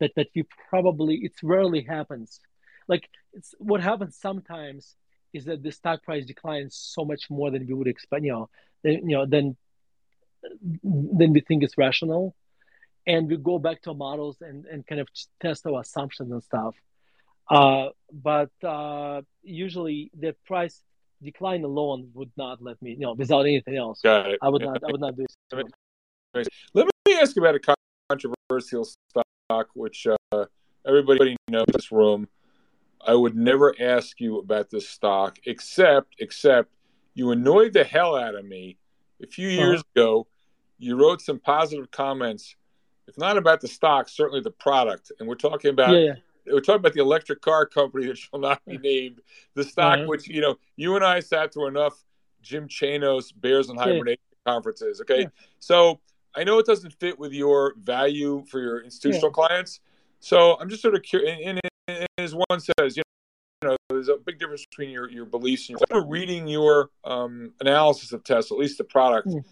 that 0.00 0.12
that 0.16 0.28
we 0.34 0.44
probably 0.68 1.16
it 1.16 1.32
rarely 1.42 1.82
happens. 1.82 2.40
Like 2.88 3.08
it's 3.32 3.54
what 3.58 3.80
happens 3.80 4.16
sometimes 4.16 4.96
is 5.34 5.44
that 5.44 5.62
the 5.62 5.72
stock 5.72 6.02
price 6.02 6.24
declines 6.24 6.74
so 6.74 7.04
much 7.04 7.28
more 7.28 7.50
than 7.50 7.66
we 7.66 7.74
would 7.74 7.88
expect. 7.88 8.24
You 8.24 8.32
know, 8.32 8.48
than, 8.82 9.08
you 9.08 9.16
know, 9.16 9.26
than 9.26 9.56
than 10.82 11.32
we 11.32 11.40
think 11.40 11.62
is 11.62 11.76
rational, 11.76 12.34
and 13.06 13.28
we 13.28 13.36
go 13.36 13.58
back 13.58 13.82
to 13.82 13.90
our 13.90 13.96
models 13.96 14.36
and 14.40 14.64
and 14.66 14.86
kind 14.86 15.00
of 15.00 15.08
test 15.40 15.66
our 15.66 15.80
assumptions 15.80 16.30
and 16.30 16.42
stuff. 16.42 16.74
Uh, 17.50 17.88
but 18.10 18.50
uh, 18.62 19.20
usually 19.42 20.10
the 20.18 20.34
price 20.46 20.80
decline 21.22 21.64
alone 21.64 22.10
would 22.14 22.30
not 22.36 22.62
let 22.62 22.80
me, 22.80 22.92
you 22.92 23.00
know, 23.00 23.12
without 23.12 23.42
anything 23.42 23.76
else. 23.76 24.00
Got 24.02 24.30
it. 24.30 24.38
I 24.40 24.48
would 24.48 24.62
not. 24.62 24.82
I 24.82 24.90
would 24.90 25.00
not 25.00 25.16
do. 25.16 25.26
It. 25.52 26.48
Let 26.72 26.86
me 27.06 27.14
ask 27.14 27.36
you 27.36 27.42
about 27.42 27.56
a 27.56 27.74
controversial 28.08 28.84
stock, 28.84 29.68
which 29.74 30.06
uh, 30.06 30.44
everybody 30.86 31.36
knows 31.48 31.64
in 31.68 31.72
this 31.72 31.92
room. 31.92 32.28
I 33.06 33.14
would 33.14 33.36
never 33.36 33.74
ask 33.80 34.20
you 34.20 34.38
about 34.38 34.70
this 34.70 34.88
stock, 34.88 35.38
except 35.46 36.16
except 36.18 36.70
you 37.14 37.30
annoyed 37.30 37.72
the 37.72 37.84
hell 37.84 38.16
out 38.16 38.34
of 38.34 38.44
me 38.44 38.78
a 39.22 39.26
few 39.26 39.48
uh-huh. 39.48 39.66
years 39.66 39.84
ago. 39.94 40.26
You 40.78 40.96
wrote 40.96 41.20
some 41.20 41.38
positive 41.38 41.90
comments, 41.90 42.56
if 43.06 43.16
not 43.16 43.36
about 43.36 43.60
the 43.60 43.68
stock, 43.68 44.08
certainly 44.08 44.40
the 44.40 44.50
product, 44.50 45.12
and 45.18 45.28
we're 45.28 45.34
talking 45.34 45.70
about. 45.70 45.92
Yeah, 45.92 45.98
yeah 45.98 46.14
we're 46.46 46.60
talking 46.60 46.80
about 46.80 46.92
the 46.92 47.00
electric 47.00 47.40
car 47.40 47.64
company 47.64 48.06
that 48.06 48.18
shall 48.18 48.38
not 48.38 48.60
be 48.66 48.76
named. 48.76 49.20
The 49.54 49.64
stock, 49.64 50.00
uh-huh. 50.00 50.06
which 50.06 50.28
you 50.28 50.42
know, 50.42 50.56
you 50.76 50.94
and 50.94 51.04
I 51.04 51.20
sat 51.20 51.54
through 51.54 51.68
enough 51.68 52.04
Jim 52.42 52.68
Chanos 52.68 53.32
Bears 53.34 53.70
in 53.70 53.76
Hibernation 53.76 54.20
yeah. 54.30 54.52
conferences. 54.52 55.00
Okay, 55.00 55.28
so 55.58 56.00
I 56.34 56.44
know 56.44 56.58
it 56.58 56.66
doesn't 56.66 56.92
fit 56.94 57.18
with 57.18 57.32
your 57.32 57.74
value 57.78 58.44
for 58.50 58.60
your 58.60 58.80
institutional 58.80 59.30
clients. 59.30 59.80
So 60.20 60.58
I'm 60.58 60.68
just 60.68 60.82
sort 60.82 60.94
of 60.94 61.02
curious. 61.02 61.60
As 61.88 62.34
one 62.34 62.60
says, 62.60 62.96
you 62.96 63.02
know, 63.62 63.76
there's 63.88 64.08
a 64.08 64.16
big 64.16 64.38
difference 64.38 64.64
between 64.66 64.90
your, 64.90 65.10
your 65.10 65.26
beliefs 65.26 65.68
and 65.68 65.78
your. 65.90 66.06
reading 66.06 66.46
your 66.46 66.90
um, 67.04 67.52
analysis 67.60 68.12
of 68.12 68.24
Tesla, 68.24 68.56
at 68.56 68.60
least 68.60 68.78
the 68.78 68.84
product. 68.84 69.28
Mm. 69.28 69.44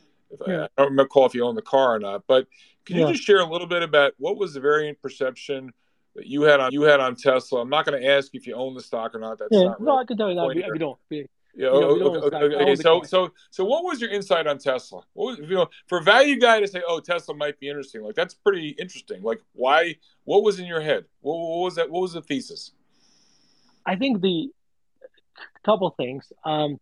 Yeah. 0.46 0.66
I, 0.78 0.82
don't 0.82 0.96
recall 0.96 1.26
if 1.26 1.34
you 1.34 1.44
own 1.44 1.54
the 1.54 1.62
car 1.62 1.94
or 1.94 1.98
not, 1.98 2.24
but 2.26 2.46
can 2.86 2.96
you 2.96 3.08
just 3.08 3.22
share 3.22 3.40
a 3.40 3.44
little 3.44 3.66
bit 3.66 3.82
about 3.82 4.14
what 4.18 4.38
was 4.38 4.54
the 4.54 4.60
variant 4.60 5.00
perception 5.00 5.70
that 6.14 6.26
you 6.26 6.42
had 6.42 6.58
on 6.60 6.72
you 6.72 6.82
had 6.82 7.00
on 7.00 7.16
Tesla? 7.16 7.60
I'm 7.60 7.68
not 7.68 7.84
going 7.84 8.00
to 8.00 8.08
ask 8.08 8.34
if 8.34 8.46
you 8.46 8.54
own 8.54 8.74
the 8.74 8.80
stock 8.80 9.14
or 9.14 9.18
not. 9.18 9.38
That's 9.38 9.50
yeah, 9.52 9.64
not 9.64 9.80
no, 9.80 9.98
I 9.98 10.04
can 10.04 10.16
tell 10.16 10.30
you 10.30 10.36
that 10.36 10.46
we, 10.46 10.64
we, 10.72 10.78
don't. 10.78 10.98
We, 11.10 11.26
yeah. 11.54 11.68
okay, 11.68 12.36
okay, 12.36 12.56
okay. 12.56 12.74
So, 12.76 13.02
so, 13.02 13.32
so, 13.50 13.64
what 13.64 13.84
was 13.84 14.00
your 14.00 14.10
insight 14.10 14.46
on 14.46 14.58
Tesla? 14.58 15.02
What 15.12 15.38
was, 15.38 15.50
you 15.50 15.56
know, 15.56 15.68
for 15.86 15.98
a 15.98 16.02
value 16.02 16.38
guy 16.38 16.60
to 16.60 16.66
say, 16.66 16.82
"Oh, 16.86 17.00
Tesla 17.00 17.34
might 17.34 17.60
be 17.60 17.68
interesting," 17.68 18.02
like 18.02 18.14
that's 18.14 18.34
pretty 18.34 18.70
interesting. 18.70 19.22
Like, 19.22 19.40
why? 19.52 19.96
What 20.24 20.42
was 20.44 20.58
in 20.58 20.66
your 20.66 20.80
head? 20.80 21.04
What, 21.20 21.36
what 21.36 21.64
was 21.64 21.74
that? 21.74 21.90
What 21.90 22.00
was 22.00 22.14
the 22.14 22.22
thesis? 22.22 22.72
I 23.84 23.96
think 23.96 24.22
the 24.22 24.48
couple 25.64 25.90
things. 25.90 26.32
Um, 26.44 26.78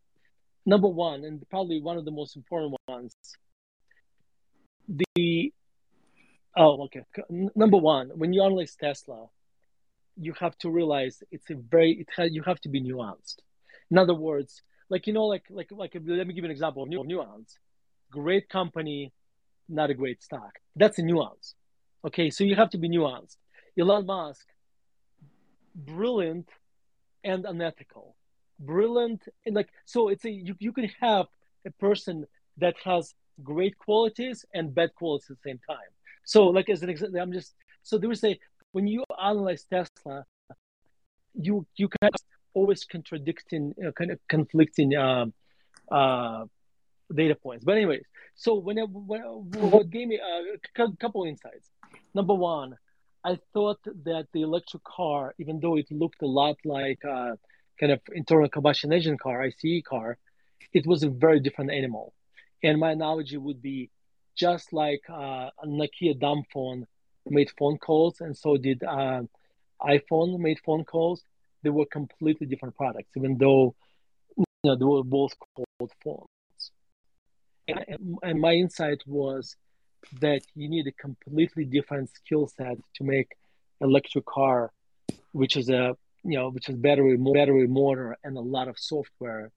number 0.66 0.88
one, 0.88 1.24
and 1.24 1.42
probably 1.50 1.80
one 1.80 1.96
of 1.96 2.04
the 2.04 2.10
most 2.10 2.36
important 2.36 2.76
ones, 2.86 3.14
the 4.88 5.52
oh, 6.56 6.84
okay. 6.84 7.02
Number 7.56 7.76
one, 7.76 8.10
when 8.14 8.32
you 8.32 8.42
analyze 8.42 8.76
Tesla, 8.76 9.26
you 10.16 10.32
have 10.38 10.56
to 10.58 10.70
realize 10.70 11.22
it's 11.30 11.50
a 11.50 11.54
very 11.54 11.92
it 11.92 12.08
has, 12.16 12.32
you 12.32 12.42
have 12.42 12.60
to 12.60 12.68
be 12.68 12.80
nuanced 12.80 13.36
in 13.90 13.98
other 13.98 14.14
words, 14.14 14.62
like 14.88 15.06
you 15.06 15.12
know, 15.12 15.26
like 15.26 15.44
like 15.50 15.70
like 15.70 15.94
let 15.94 16.26
me 16.26 16.34
give 16.34 16.44
you 16.44 16.46
an 16.46 16.50
example 16.50 16.82
of 16.82 16.88
nuance. 16.88 17.58
Great 18.10 18.48
company, 18.48 19.12
not 19.68 19.90
a 19.90 19.94
great 19.94 20.22
stock. 20.22 20.58
That's 20.76 20.98
a 20.98 21.02
nuance. 21.02 21.54
Okay, 22.04 22.30
so 22.30 22.44
you 22.44 22.56
have 22.56 22.70
to 22.70 22.78
be 22.78 22.88
nuanced. 22.88 23.36
Elon 23.78 24.06
Musk, 24.06 24.46
brilliant 25.74 26.48
and 27.24 27.44
unethical. 27.44 28.16
Brilliant 28.58 29.22
and 29.46 29.54
like 29.54 29.68
so 29.84 30.08
it's 30.08 30.24
a 30.24 30.30
you, 30.30 30.54
you 30.58 30.72
can 30.72 30.90
have 31.00 31.26
a 31.66 31.70
person 31.70 32.26
that 32.58 32.74
has 32.84 33.14
great 33.42 33.78
qualities 33.78 34.44
and 34.54 34.74
bad 34.74 34.94
qualities 34.94 35.30
at 35.30 35.36
the 35.42 35.50
same 35.50 35.60
time. 35.68 35.90
So 36.24 36.46
like 36.46 36.68
as 36.68 36.82
an 36.82 36.90
example, 36.90 37.20
I'm 37.20 37.32
just 37.32 37.54
so 37.82 37.96
there 37.96 38.08
was 38.08 38.22
a 38.24 38.38
when 38.72 38.86
you 38.86 39.04
analyze 39.22 39.64
Tesla, 39.64 40.24
you 41.34 41.66
you 41.76 41.88
can 41.88 42.10
always 42.54 42.84
contradicting, 42.84 43.74
uh, 43.84 43.92
kind 43.92 44.10
of 44.10 44.18
conflicting 44.28 44.94
uh, 44.94 45.26
uh, 45.90 46.44
data 47.14 47.34
points. 47.34 47.64
But 47.64 47.76
anyways, 47.76 48.04
so 48.34 48.54
when, 48.54 48.76
when 48.78 49.22
what 49.22 49.90
gave 49.90 50.08
me 50.08 50.18
a 50.18 50.86
couple 50.98 51.24
insights. 51.24 51.70
Number 52.14 52.34
one, 52.34 52.76
I 53.24 53.38
thought 53.52 53.80
that 53.84 54.28
the 54.32 54.42
electric 54.42 54.82
car, 54.84 55.34
even 55.38 55.60
though 55.60 55.76
it 55.76 55.86
looked 55.90 56.22
a 56.22 56.26
lot 56.26 56.56
like 56.64 57.02
a 57.04 57.38
kind 57.78 57.92
of 57.92 58.00
internal 58.12 58.48
combustion 58.48 58.92
engine 58.92 59.18
car, 59.18 59.42
ICE 59.42 59.82
car, 59.86 60.18
it 60.72 60.86
was 60.86 61.02
a 61.02 61.08
very 61.08 61.40
different 61.40 61.70
animal. 61.70 62.14
And 62.62 62.78
my 62.78 62.92
analogy 62.92 63.36
would 63.36 63.60
be 63.60 63.90
just 64.36 64.72
like 64.72 65.02
uh, 65.10 65.50
a 65.62 65.66
Nokia 65.66 66.18
dumb 66.18 66.44
phone 66.52 66.86
made 67.26 67.50
phone 67.58 67.78
calls, 67.78 68.20
and 68.20 68.36
so 68.36 68.56
did 68.56 68.82
uh, 68.82 69.22
iPhone 69.82 70.38
made 70.38 70.58
phone 70.64 70.84
calls 70.84 71.22
they 71.62 71.70
were 71.70 71.86
completely 71.86 72.46
different 72.46 72.76
products, 72.76 73.10
even 73.16 73.36
though 73.38 73.74
you 74.36 74.44
know 74.64 74.76
they 74.76 74.84
were 74.84 75.04
both 75.04 75.32
called 75.38 75.92
phones. 76.02 76.26
And, 77.68 78.18
and 78.22 78.40
my 78.40 78.52
insight 78.52 79.02
was 79.06 79.56
that 80.20 80.42
you 80.54 80.68
need 80.68 80.86
a 80.86 80.92
completely 80.92 81.64
different 81.64 82.10
skill 82.10 82.48
set 82.48 82.78
to 82.96 83.04
make 83.04 83.36
electric 83.80 84.26
car, 84.26 84.72
which 85.32 85.56
is 85.56 85.68
a 85.68 85.96
you 86.22 86.36
know 86.38 86.50
which 86.50 86.68
is 86.68 86.76
battery 86.76 87.16
battery 87.16 87.66
motor 87.66 88.16
and 88.24 88.36
a 88.36 88.40
lot 88.40 88.68
of 88.68 88.78
software, 88.78 89.50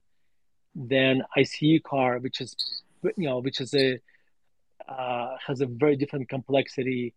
than 0.74 1.22
ICE 1.36 1.80
car, 1.84 2.18
which 2.18 2.40
is 2.40 2.54
you 3.02 3.28
know 3.28 3.38
which 3.38 3.60
is 3.60 3.74
a 3.74 3.98
uh, 4.88 5.36
has 5.46 5.60
a 5.60 5.66
very 5.66 5.96
different 5.96 6.28
complexity 6.28 7.14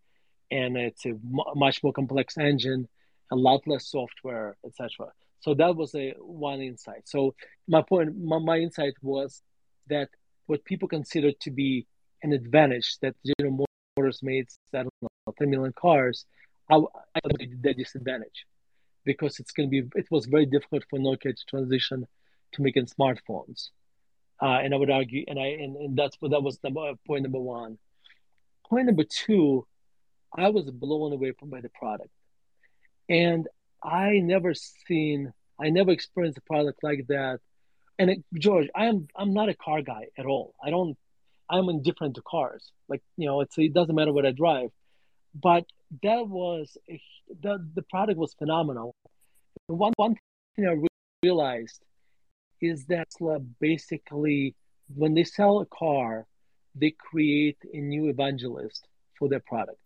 and 0.52 0.78
it's 0.78 1.06
a 1.06 1.10
m- 1.10 1.54
much 1.56 1.84
more 1.84 1.92
complex 1.92 2.38
engine, 2.38 2.88
a 3.32 3.36
lot 3.36 3.62
less 3.68 3.88
software, 3.88 4.58
etc. 4.66 5.12
So 5.40 5.54
that 5.56 5.76
was 5.76 5.94
a 5.96 6.14
one 6.20 6.62
insight. 6.62 7.08
So 7.08 7.36
my 7.68 7.82
point, 7.82 8.18
my, 8.18 8.40
my 8.40 8.58
insight 8.58 8.94
was 9.02 9.42
that 9.88 10.10
what 10.48 10.64
people 10.66 10.88
consider 10.88 11.32
to 11.32 11.52
be 11.52 11.88
an 12.24 12.34
advantage 12.34 12.98
that 13.02 13.16
General 13.40 13.66
Motors 13.98 14.24
made, 14.24 14.48
I 14.74 14.84
don't 14.84 14.94
know, 15.02 15.10
10 15.38 15.50
million 15.50 15.74
cars, 15.74 16.26
I, 16.70 16.76
I 16.76 17.20
the 17.62 17.74
disadvantage 17.74 18.46
because 19.06 19.40
it's 19.40 19.52
going 19.52 19.70
to 19.70 19.82
be, 19.82 19.90
it 19.96 20.08
was 20.12 20.26
very 20.26 20.46
difficult 20.46 20.84
for 20.90 21.00
Nokia 21.00 21.36
to 21.36 21.46
transition 21.48 22.06
to 22.54 22.62
making 22.62 22.88
smartphones. 22.88 23.70
Uh, 24.42 24.60
and 24.62 24.74
I 24.74 24.78
would 24.78 24.92
argue, 24.92 25.24
and 25.28 25.40
I, 25.40 25.48
and, 25.48 25.76
and 25.78 25.98
that's 25.98 26.18
what 26.20 26.32
that 26.32 26.44
was 26.44 26.60
number, 26.64 26.94
point 27.08 27.24
number 27.24 27.40
one. 27.40 27.80
Point 28.70 28.88
number 28.88 29.04
two, 29.04 29.66
I 30.36 30.50
was 30.50 30.70
blown 30.70 31.14
away 31.14 31.32
by 31.42 31.62
the 31.62 31.70
product. 31.70 32.10
And 33.10 33.48
I 33.84 34.20
never 34.20 34.54
seen, 34.54 35.34
I 35.60 35.70
never 35.70 35.92
experienced 35.92 36.38
a 36.38 36.42
product 36.42 36.84
like 36.84 37.08
that. 37.08 37.40
And 38.00 38.10
it, 38.12 38.24
George, 38.34 38.68
I 38.76 38.86
am, 38.86 39.08
I'm 39.16 39.34
not 39.34 39.50
a 39.50 39.54
car 39.56 39.82
guy 39.82 40.08
at 40.18 40.26
all. 40.26 40.54
I 40.64 40.70
don't, 40.70 40.98
I'm 41.50 41.70
indifferent 41.70 42.16
to 42.16 42.22
cars. 42.22 42.72
Like, 42.88 43.02
you 43.16 43.26
know, 43.26 43.42
it's, 43.42 43.58
it 43.58 43.74
doesn't 43.74 43.96
matter 43.96 44.14
what 44.14 44.26
I 44.26 44.32
drive. 44.32 44.70
But 45.34 45.66
that 46.04 46.28
was, 46.28 46.78
the, 47.42 47.66
the 47.74 47.82
product 47.84 48.20
was 48.20 48.34
phenomenal. 48.34 48.94
One, 49.68 49.94
one 49.96 50.16
thing 50.56 50.68
I 50.68 50.76
realized 51.24 51.82
is 52.62 52.86
that 52.88 53.08
basically, 53.60 54.56
when 54.96 55.14
they 55.14 55.24
sell 55.24 55.60
a 55.60 55.66
car, 55.66 56.26
they 56.76 56.92
create 56.92 57.58
a 57.74 57.78
new 57.78 58.10
evangelist 58.10 58.88
for 59.18 59.28
their 59.28 59.40
product. 59.40 59.80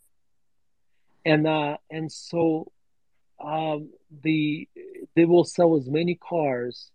And, 1.26 1.48
uh, 1.48 1.78
and 1.90 2.12
so 2.12 2.72
um, 3.44 3.90
the 4.24 4.68
they 5.16 5.26
will 5.26 5.44
sell 5.44 5.76
as 5.76 5.90
many 5.90 6.16
cars 6.16 6.92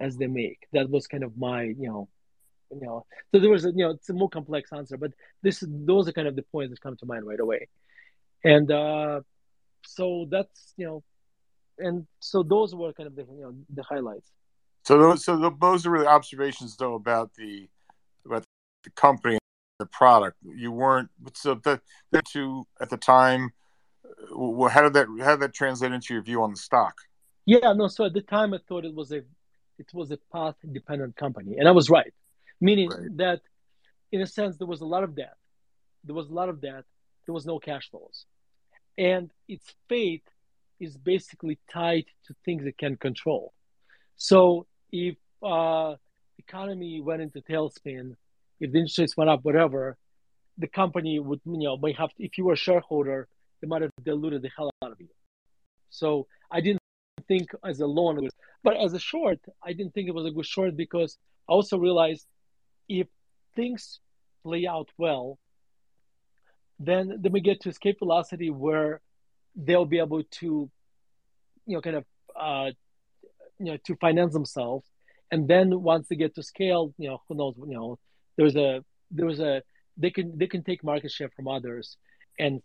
as 0.00 0.16
they 0.16 0.26
make. 0.26 0.66
That 0.72 0.90
was 0.90 1.06
kind 1.06 1.24
of 1.24 1.36
my 1.36 1.62
you 1.62 1.88
know 1.88 2.08
you 2.70 2.86
know 2.86 3.06
so 3.32 3.40
there 3.40 3.50
was 3.50 3.64
a 3.64 3.68
you 3.68 3.84
know 3.84 3.90
it's 3.90 4.08
a 4.08 4.12
more 4.14 4.28
complex 4.28 4.72
answer, 4.72 4.96
but 4.96 5.12
this 5.42 5.62
those 5.66 6.08
are 6.08 6.12
kind 6.12 6.28
of 6.28 6.36
the 6.36 6.42
points 6.42 6.70
that 6.70 6.80
come 6.80 6.96
to 6.96 7.06
mind 7.06 7.26
right 7.26 7.40
away, 7.40 7.68
and 8.42 8.70
uh, 8.70 9.20
so 9.84 10.26
that's 10.30 10.74
you 10.76 10.86
know 10.86 11.02
and 11.78 12.06
so 12.20 12.42
those 12.42 12.74
were 12.74 12.92
kind 12.92 13.06
of 13.06 13.16
the 13.16 13.22
you 13.22 13.42
know 13.42 13.54
the 13.74 13.82
highlights. 13.82 14.30
So 14.84 14.98
those 14.98 15.24
so 15.24 15.54
those 15.60 15.86
are 15.86 15.90
really 15.90 16.06
observations 16.06 16.76
though 16.76 16.94
about 16.94 17.34
the 17.34 17.68
about 18.24 18.44
the 18.84 18.90
company 18.90 19.38
the 19.78 19.86
product. 19.86 20.36
You 20.42 20.72
weren't 20.72 21.10
so 21.34 21.54
the 21.54 21.80
the 22.10 22.22
two 22.22 22.66
at 22.80 22.90
the 22.90 22.96
time 22.96 23.52
well, 24.30 24.70
how 24.70 24.82
did 24.82 24.94
that 24.94 25.06
how 25.20 25.32
did 25.32 25.40
that 25.40 25.54
translate 25.54 25.92
into 25.92 26.14
your 26.14 26.22
view 26.22 26.42
on 26.42 26.50
the 26.50 26.56
stock? 26.56 26.94
Yeah, 27.46 27.72
no. 27.74 27.88
So 27.88 28.04
at 28.04 28.14
the 28.14 28.22
time, 28.22 28.54
I 28.54 28.58
thought 28.68 28.84
it 28.84 28.94
was 28.94 29.12
a 29.12 29.22
it 29.78 29.88
was 29.92 30.10
a 30.10 30.18
path 30.32 30.56
dependent 30.72 31.16
company, 31.16 31.56
and 31.58 31.68
I 31.68 31.72
was 31.72 31.90
right, 31.90 32.12
meaning 32.60 32.90
right. 32.90 33.16
that 33.16 33.40
in 34.12 34.20
a 34.20 34.26
sense 34.26 34.56
there 34.56 34.66
was 34.66 34.80
a 34.80 34.86
lot 34.86 35.04
of 35.04 35.14
debt, 35.14 35.36
there 36.04 36.14
was 36.14 36.28
a 36.28 36.32
lot 36.32 36.48
of 36.48 36.60
debt, 36.60 36.84
there 37.26 37.34
was 37.34 37.46
no 37.46 37.58
cash 37.58 37.90
flows, 37.90 38.26
and 38.96 39.30
its 39.48 39.74
fate 39.88 40.24
is 40.80 40.96
basically 40.96 41.58
tied 41.72 42.04
to 42.26 42.34
things 42.44 42.64
it 42.66 42.78
can 42.78 42.96
control. 42.96 43.52
So 44.16 44.66
if 44.92 45.16
uh, 45.42 45.94
economy 46.38 47.00
went 47.00 47.22
into 47.22 47.40
tailspin, 47.40 48.16
if 48.60 48.72
the 48.72 48.78
interest 48.78 48.98
rates 48.98 49.16
went 49.16 49.30
up, 49.30 49.40
whatever, 49.44 49.96
the 50.58 50.68
company 50.68 51.18
would 51.18 51.40
you 51.44 51.58
know 51.58 51.76
may 51.76 51.92
have 51.92 52.14
to, 52.14 52.24
if 52.24 52.38
you 52.38 52.44
were 52.44 52.54
a 52.54 52.56
shareholder 52.56 53.28
they 53.64 53.68
might 53.68 53.80
have 53.80 53.90
diluted 54.04 54.42
the 54.42 54.50
hell 54.54 54.70
out 54.82 54.92
of 54.92 55.00
you. 55.00 55.08
So 55.88 56.26
I 56.50 56.60
didn't 56.60 56.82
think 57.28 57.48
as 57.64 57.80
a 57.80 57.86
long, 57.86 58.28
but 58.62 58.76
as 58.76 58.92
a 58.92 58.98
short, 58.98 59.38
I 59.62 59.72
didn't 59.72 59.94
think 59.94 60.06
it 60.06 60.14
was 60.14 60.26
a 60.26 60.30
good 60.30 60.44
short 60.44 60.76
because 60.76 61.16
I 61.48 61.52
also 61.52 61.78
realized 61.78 62.26
if 62.90 63.06
things 63.56 64.00
play 64.42 64.66
out 64.66 64.90
well, 64.98 65.38
then 66.78 67.04
then 67.22 67.32
we 67.32 67.40
get 67.40 67.60
to 67.62 67.70
escape 67.70 68.00
velocity 68.00 68.50
where 68.50 69.00
they'll 69.56 69.86
be 69.96 70.00
able 70.06 70.22
to, 70.40 70.70
you 71.66 71.74
know, 71.74 71.80
kind 71.80 71.96
of, 71.96 72.04
uh, 72.38 72.70
you 73.58 73.66
know, 73.66 73.78
to 73.86 73.96
finance 73.96 74.34
themselves. 74.34 74.84
And 75.30 75.48
then 75.48 75.80
once 75.80 76.08
they 76.08 76.16
get 76.16 76.34
to 76.34 76.42
scale, 76.42 76.92
you 76.98 77.08
know, 77.08 77.18
who 77.26 77.34
knows, 77.36 77.54
you 77.56 77.76
know, 77.78 77.98
there's 78.36 78.56
a, 78.56 78.84
there's 79.10 79.40
a, 79.40 79.62
they 79.96 80.10
can, 80.10 80.36
they 80.36 80.48
can 80.48 80.62
take 80.64 80.84
market 80.84 81.10
share 81.10 81.30
from 81.34 81.46
others 81.48 81.96
and 82.38 82.60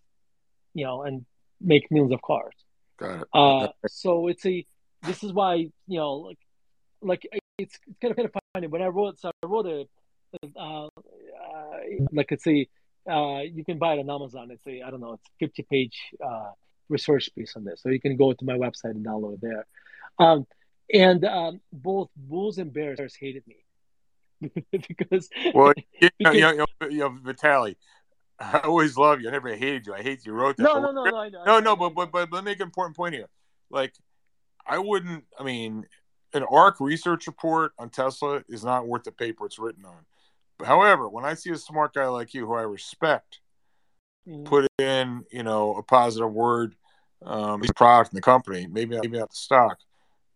you 0.73 0.85
know, 0.85 1.03
and 1.03 1.25
make 1.61 1.89
millions 1.91 2.13
of 2.13 2.21
cars. 2.21 2.53
Got 2.97 3.21
it. 3.21 3.27
Uh, 3.33 3.67
so 3.87 4.27
it's 4.27 4.45
a. 4.45 4.65
This 5.03 5.23
is 5.23 5.31
why 5.31 5.55
you 5.55 5.71
know, 5.87 6.13
like, 6.15 6.39
like 7.01 7.27
it's, 7.57 7.79
it's 7.87 7.97
kind 8.01 8.11
of 8.11 8.17
kind 8.17 8.29
of 8.29 8.41
funny 8.53 8.67
when 8.67 8.81
I 8.81 8.87
wrote. 8.87 9.19
So 9.19 9.31
I 9.43 9.45
wrote 9.45 9.65
a, 9.65 10.59
uh, 10.59 10.87
uh, 10.87 10.89
like 12.11 12.31
it's 12.31 12.47
a. 12.47 12.67
Uh, 13.09 13.41
you 13.41 13.63
can 13.63 13.79
buy 13.79 13.93
it 13.93 13.99
on 13.99 14.09
Amazon. 14.09 14.51
It's 14.51 14.65
a 14.67 14.83
I 14.83 14.91
don't 14.91 15.01
know. 15.01 15.13
It's 15.13 15.29
fifty 15.39 15.63
page 15.63 15.97
uh, 16.23 16.51
research 16.89 17.29
piece 17.35 17.55
on 17.55 17.63
this, 17.63 17.81
so 17.81 17.89
you 17.89 17.99
can 17.99 18.17
go 18.17 18.33
to 18.33 18.45
my 18.45 18.53
website 18.57 18.91
and 18.91 19.05
download 19.05 19.35
it 19.35 19.41
there. 19.41 19.65
Um, 20.19 20.45
and 20.93 21.23
um, 21.23 21.61
both 21.71 22.09
bulls 22.15 22.57
and 22.57 22.73
bears 22.73 23.15
hated 23.15 23.43
me 23.47 23.63
because 24.71 25.29
well, 25.53 25.73
you 26.01 26.09
know, 26.19 26.31
because, 26.31 26.35
you 26.35 26.41
know, 26.41 26.65
you 26.89 26.99
know, 26.99 27.09
Vitaly, 27.23 27.75
I 28.53 28.59
always 28.59 28.95
love 28.97 29.21
you. 29.21 29.27
I 29.27 29.31
never 29.31 29.53
hated 29.55 29.85
you. 29.87 29.93
I 29.93 30.01
hate 30.01 30.25
you 30.25 30.33
wrote 30.33 30.57
that. 30.57 30.63
No, 30.63 30.79
no, 30.79 30.91
no, 30.91 31.03
no, 31.03 31.17
I 31.17 31.29
know, 31.29 31.43
no, 31.45 31.59
no. 31.59 31.75
But 31.75 31.89
but 31.89 32.11
but 32.11 32.31
let 32.31 32.43
me 32.43 32.51
make 32.51 32.59
an 32.59 32.67
important 32.67 32.95
point 32.95 33.13
here. 33.13 33.27
Like, 33.69 33.93
I 34.65 34.79
wouldn't. 34.79 35.25
I 35.37 35.43
mean, 35.43 35.85
an 36.33 36.43
ARK 36.43 36.79
research 36.79 37.27
report 37.27 37.73
on 37.77 37.89
Tesla 37.89 38.43
is 38.47 38.63
not 38.63 38.87
worth 38.87 39.03
the 39.03 39.11
paper 39.11 39.45
it's 39.45 39.59
written 39.59 39.85
on. 39.85 40.05
But 40.57 40.67
however, 40.67 41.09
when 41.09 41.25
I 41.25 41.33
see 41.33 41.51
a 41.51 41.57
smart 41.57 41.93
guy 41.93 42.07
like 42.07 42.33
you, 42.33 42.45
who 42.45 42.53
I 42.53 42.61
respect, 42.61 43.39
mm-hmm. 44.27 44.43
put 44.43 44.67
in 44.79 45.23
you 45.31 45.43
know 45.43 45.75
a 45.75 45.83
positive 45.83 46.31
word, 46.31 46.75
um, 47.25 47.61
the 47.61 47.73
product 47.73 48.13
in 48.13 48.15
the 48.15 48.21
company, 48.21 48.67
maybe 48.67 48.95
maybe 48.95 49.17
not 49.17 49.31
the 49.31 49.35
stock, 49.35 49.79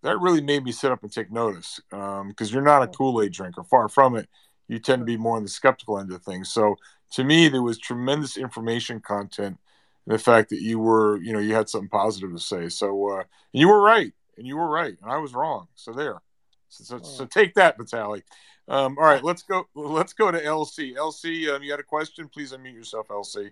that 0.01 0.19
really 0.19 0.41
made 0.41 0.65
me 0.65 0.73
sit 0.73 0.91
up 0.91 1.03
and 1.03 1.11
take 1.11 1.31
notice 1.31 1.79
because 1.89 2.21
um, 2.21 2.33
you're 2.39 2.61
not 2.61 2.83
a 2.83 2.87
Kool 2.87 3.21
Aid 3.21 3.31
drinker. 3.31 3.63
Far 3.63 3.87
from 3.87 4.17
it. 4.17 4.27
You 4.69 4.79
tend 4.79 5.01
to 5.01 5.05
be 5.05 5.17
more 5.17 5.35
on 5.35 5.43
the 5.43 5.49
skeptical 5.49 5.99
end 5.99 6.11
of 6.13 6.23
things. 6.23 6.49
So 6.49 6.77
to 7.13 7.23
me, 7.23 7.47
there 7.47 7.61
was 7.61 7.77
tremendous 7.77 8.37
information 8.37 8.99
content. 8.99 9.57
And 10.05 10.13
the 10.13 10.19
fact 10.19 10.49
that 10.49 10.61
you 10.61 10.79
were, 10.79 11.17
you 11.21 11.31
know, 11.31 11.39
you 11.39 11.53
had 11.53 11.69
something 11.69 11.89
positive 11.89 12.31
to 12.33 12.39
say. 12.39 12.69
So 12.69 13.09
uh, 13.09 13.23
you 13.51 13.67
were 13.69 13.81
right, 13.81 14.11
and 14.37 14.45
you 14.45 14.57
were 14.57 14.67
right, 14.67 14.95
and 15.01 15.11
I 15.11 15.17
was 15.17 15.33
wrong. 15.33 15.67
So 15.75 15.93
there. 15.93 16.21
So, 16.69 16.83
so, 16.83 17.03
so 17.03 17.25
take 17.25 17.53
that, 17.55 17.77
Vitaly. 17.77 18.23
Um, 18.67 18.97
all 18.97 19.05
right, 19.05 19.23
let's 19.23 19.43
go. 19.43 19.67
Let's 19.75 20.13
go 20.13 20.31
to 20.31 20.41
LC. 20.41 20.95
LC, 20.95 21.53
um, 21.53 21.63
you 21.63 21.71
had 21.71 21.79
a 21.79 21.83
question? 21.83 22.27
Please 22.27 22.51
unmute 22.51 22.73
yourself, 22.73 23.07
LC. 23.09 23.51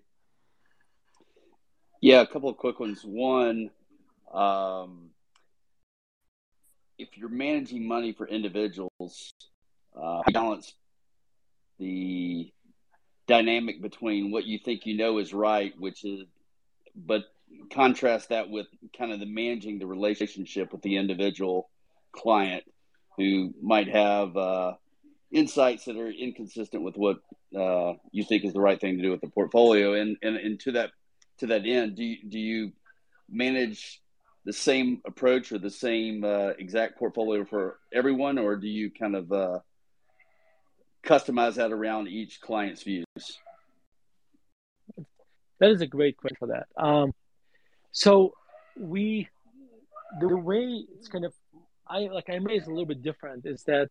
Yeah, 2.01 2.21
a 2.21 2.27
couple 2.27 2.49
of 2.49 2.57
quick 2.57 2.79
ones. 2.79 3.01
One, 3.03 3.69
um, 4.33 5.09
if 6.97 7.09
you're 7.15 7.29
managing 7.29 7.87
money 7.87 8.11
for 8.11 8.27
individuals, 8.27 9.33
uh, 9.95 10.21
balance 10.31 10.73
the 11.77 12.51
dynamic 13.31 13.81
between 13.81 14.29
what 14.29 14.45
you 14.45 14.59
think 14.59 14.85
you 14.85 14.97
know 14.97 15.17
is 15.17 15.33
right, 15.33 15.73
which 15.79 16.03
is, 16.03 16.25
but 16.93 17.23
contrast 17.71 18.29
that 18.29 18.49
with 18.49 18.67
kind 18.97 19.11
of 19.13 19.19
the 19.21 19.25
managing 19.25 19.79
the 19.79 19.85
relationship 19.85 20.73
with 20.73 20.81
the 20.81 20.97
individual 20.97 21.69
client 22.11 22.63
who 23.17 23.53
might 23.61 23.87
have 23.87 24.35
uh, 24.35 24.73
insights 25.31 25.85
that 25.85 25.95
are 25.95 26.11
inconsistent 26.11 26.83
with 26.83 26.97
what 26.97 27.17
uh, 27.57 27.93
you 28.11 28.23
think 28.25 28.43
is 28.43 28.53
the 28.53 28.59
right 28.59 28.81
thing 28.81 28.97
to 28.97 29.03
do 29.03 29.11
with 29.11 29.21
the 29.21 29.29
portfolio. 29.39 29.93
And, 29.93 30.17
and, 30.21 30.35
and 30.35 30.59
to 30.61 30.71
that 30.73 30.91
to 31.39 31.47
that 31.47 31.65
end, 31.65 31.95
do 31.95 32.03
you, 32.03 32.17
do 32.27 32.39
you 32.39 32.71
manage 33.29 34.01
the 34.43 34.53
same 34.53 35.01
approach 35.05 35.51
or 35.51 35.57
the 35.57 35.71
same 35.87 36.23
uh, 36.23 36.49
exact 36.59 36.99
portfolio 36.99 37.45
for 37.45 37.79
everyone, 37.93 38.37
or 38.37 38.55
do 38.57 38.67
you 38.67 38.91
kind 38.91 39.15
of 39.15 39.31
uh, 39.31 39.59
customize 41.03 41.55
that 41.55 41.71
around 41.71 42.07
each 42.07 42.41
client's 42.41 42.83
views? 42.83 43.05
That 45.59 45.69
is 45.69 45.81
a 45.81 45.87
great 45.87 46.17
question 46.17 46.37
for 46.39 46.47
that. 46.47 46.67
Um, 46.75 47.13
so 47.91 48.33
we, 48.77 49.27
the 50.19 50.35
way 50.35 50.85
it's 50.97 51.07
kind 51.07 51.25
of, 51.25 51.33
I 51.87 52.07
like 52.07 52.29
I 52.29 52.39
made 52.39 52.61
is 52.61 52.67
a 52.67 52.69
little 52.69 52.85
bit 52.85 53.01
different. 53.01 53.45
Is 53.45 53.63
that 53.63 53.89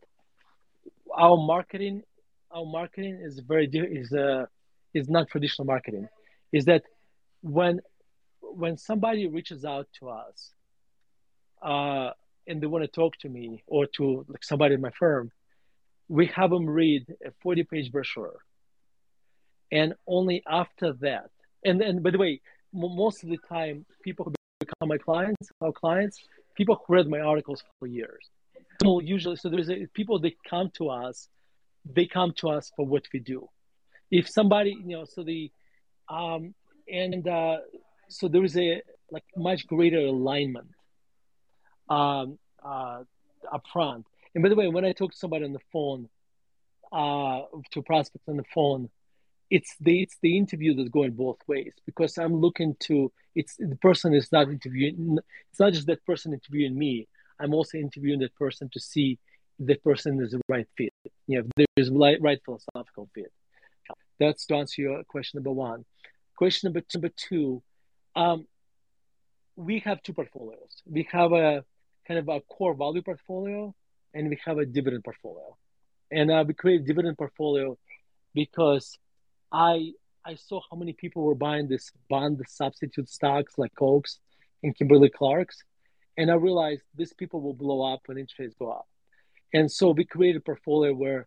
our 1.14 1.36
marketing, 1.36 2.02
our 2.50 2.64
marketing 2.64 3.20
is 3.22 3.38
very 3.40 3.66
is 3.66 4.12
uh 4.12 4.46
is 4.94 5.08
not 5.08 5.28
traditional 5.28 5.66
marketing. 5.66 6.08
Is 6.52 6.64
that 6.64 6.82
when 7.42 7.80
when 8.40 8.78
somebody 8.78 9.26
reaches 9.26 9.64
out 9.64 9.86
to 9.98 10.08
us, 10.08 10.52
uh, 11.62 12.10
and 12.46 12.60
they 12.60 12.66
want 12.66 12.84
to 12.84 12.88
talk 12.88 13.16
to 13.18 13.28
me 13.28 13.62
or 13.66 13.86
to 13.86 14.24
like 14.28 14.42
somebody 14.42 14.74
in 14.74 14.80
my 14.80 14.90
firm, 14.98 15.30
we 16.10 16.26
have 16.26 16.50
them 16.50 16.68
read 16.68 17.06
a 17.24 17.30
40 17.40 17.62
page 17.64 17.92
brochure. 17.92 18.40
And 19.70 19.94
only 20.08 20.42
after 20.48 20.92
that, 20.94 21.30
and, 21.64 21.80
and 21.80 22.02
by 22.02 22.10
the 22.10 22.18
way, 22.18 22.40
most 22.72 23.22
of 23.22 23.30
the 23.30 23.38
time, 23.48 23.86
people 24.02 24.24
who 24.24 24.34
become 24.58 24.88
my 24.88 24.98
clients, 24.98 25.50
our 25.60 25.70
clients, 25.70 26.18
people 26.56 26.82
who 26.84 26.94
read 26.94 27.08
my 27.08 27.20
articles 27.20 27.62
for 27.78 27.86
years. 27.86 28.28
So 28.82 29.00
usually, 29.00 29.36
so 29.36 29.48
there's 29.48 29.70
a, 29.70 29.86
people 29.94 30.18
that 30.20 30.32
come 30.48 30.70
to 30.78 30.88
us, 30.88 31.28
they 31.84 32.06
come 32.06 32.32
to 32.38 32.48
us 32.48 32.72
for 32.74 32.84
what 32.84 33.04
we 33.12 33.20
do. 33.20 33.48
If 34.10 34.28
somebody, 34.28 34.70
you 34.70 34.96
know, 34.96 35.04
so 35.04 35.22
the, 35.22 35.52
um, 36.08 36.54
and 36.92 37.26
uh, 37.28 37.58
so 38.08 38.26
there 38.26 38.42
is 38.42 38.56
a 38.56 38.82
like 39.12 39.24
much 39.36 39.64
greater 39.68 40.00
alignment 40.00 40.70
um, 41.88 42.38
uh, 42.64 43.04
up 43.52 43.64
front. 43.72 44.06
And 44.34 44.42
by 44.42 44.48
the 44.48 44.56
way, 44.56 44.68
when 44.68 44.84
I 44.84 44.92
talk 44.92 45.12
to 45.12 45.16
somebody 45.16 45.44
on 45.44 45.52
the 45.52 45.60
phone, 45.72 46.08
uh, 46.92 47.42
to 47.72 47.82
prospects 47.82 48.28
on 48.28 48.36
the 48.36 48.44
phone, 48.54 48.90
it's 49.50 49.74
the 49.80 50.02
it's 50.02 50.16
the 50.22 50.36
interview 50.36 50.74
that's 50.74 50.88
going 50.88 51.12
both 51.12 51.38
ways 51.48 51.72
because 51.84 52.16
I'm 52.18 52.40
looking 52.40 52.76
to 52.80 53.12
it's 53.34 53.56
the 53.56 53.76
person 53.76 54.14
is 54.14 54.30
not 54.30 54.48
interviewing 54.48 55.18
it's 55.50 55.58
not 55.58 55.72
just 55.72 55.88
that 55.88 56.04
person 56.06 56.32
interviewing 56.32 56.78
me. 56.78 57.08
I'm 57.40 57.54
also 57.54 57.78
interviewing 57.78 58.20
that 58.20 58.34
person 58.36 58.70
to 58.72 58.80
see 58.80 59.18
if 59.58 59.66
that 59.66 59.82
person 59.82 60.22
is 60.22 60.32
the 60.32 60.40
right 60.48 60.68
fit. 60.76 60.92
You 61.26 61.38
know, 61.38 61.48
if 61.56 61.66
there's 61.74 61.90
right, 61.90 62.40
philosophical 62.44 63.08
fit. 63.14 63.32
That's 64.18 64.46
to 64.46 64.56
answer 64.56 64.82
your 64.82 65.04
question 65.04 65.38
number 65.38 65.50
one. 65.50 65.84
Question 66.36 66.68
number 66.68 66.80
two, 66.80 66.98
number 66.98 67.14
two 67.16 67.62
um, 68.14 68.46
we 69.56 69.80
have 69.80 70.02
two 70.02 70.12
portfolios. 70.12 70.82
We 70.86 71.08
have 71.12 71.32
a 71.32 71.64
kind 72.06 72.18
of 72.18 72.28
a 72.28 72.40
core 72.40 72.74
value 72.74 73.02
portfolio 73.02 73.74
and 74.14 74.28
we 74.28 74.38
have 74.44 74.58
a 74.58 74.66
dividend 74.66 75.04
portfolio. 75.04 75.56
And 76.10 76.30
uh, 76.30 76.44
we 76.46 76.54
created 76.54 76.86
dividend 76.86 77.18
portfolio 77.18 77.78
because 78.34 78.98
I 79.52 79.92
I 80.24 80.34
saw 80.34 80.60
how 80.70 80.76
many 80.76 80.92
people 80.92 81.22
were 81.22 81.34
buying 81.34 81.66
this 81.66 81.90
bond 82.08 82.42
substitute 82.46 83.08
stocks 83.08 83.54
like 83.56 83.72
Oaks 83.80 84.18
and 84.62 84.76
Kimberly 84.76 85.08
Clark's, 85.08 85.64
and 86.18 86.30
I 86.30 86.34
realized 86.34 86.82
these 86.94 87.14
people 87.14 87.40
will 87.40 87.54
blow 87.54 87.80
up 87.82 88.00
when 88.06 88.18
interest 88.18 88.38
rates 88.38 88.54
go 88.58 88.70
up. 88.70 88.86
And 89.54 89.70
so 89.70 89.90
we 89.90 90.04
created 90.04 90.38
a 90.38 90.44
portfolio 90.44 90.92
where 90.92 91.26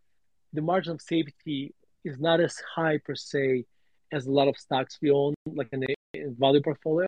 the 0.53 0.61
margin 0.61 0.93
of 0.93 1.01
safety 1.01 1.73
is 2.05 2.19
not 2.19 2.39
as 2.39 2.61
high 2.76 2.99
per 3.03 3.15
se 3.15 3.65
as 4.11 4.27
a 4.27 4.31
lot 4.31 4.47
of 4.47 4.57
stocks 4.57 4.99
we 5.01 5.10
own, 5.10 5.34
like 5.47 5.69
in 5.72 5.84
a 5.84 5.95
value 6.38 6.61
portfolio. 6.61 7.07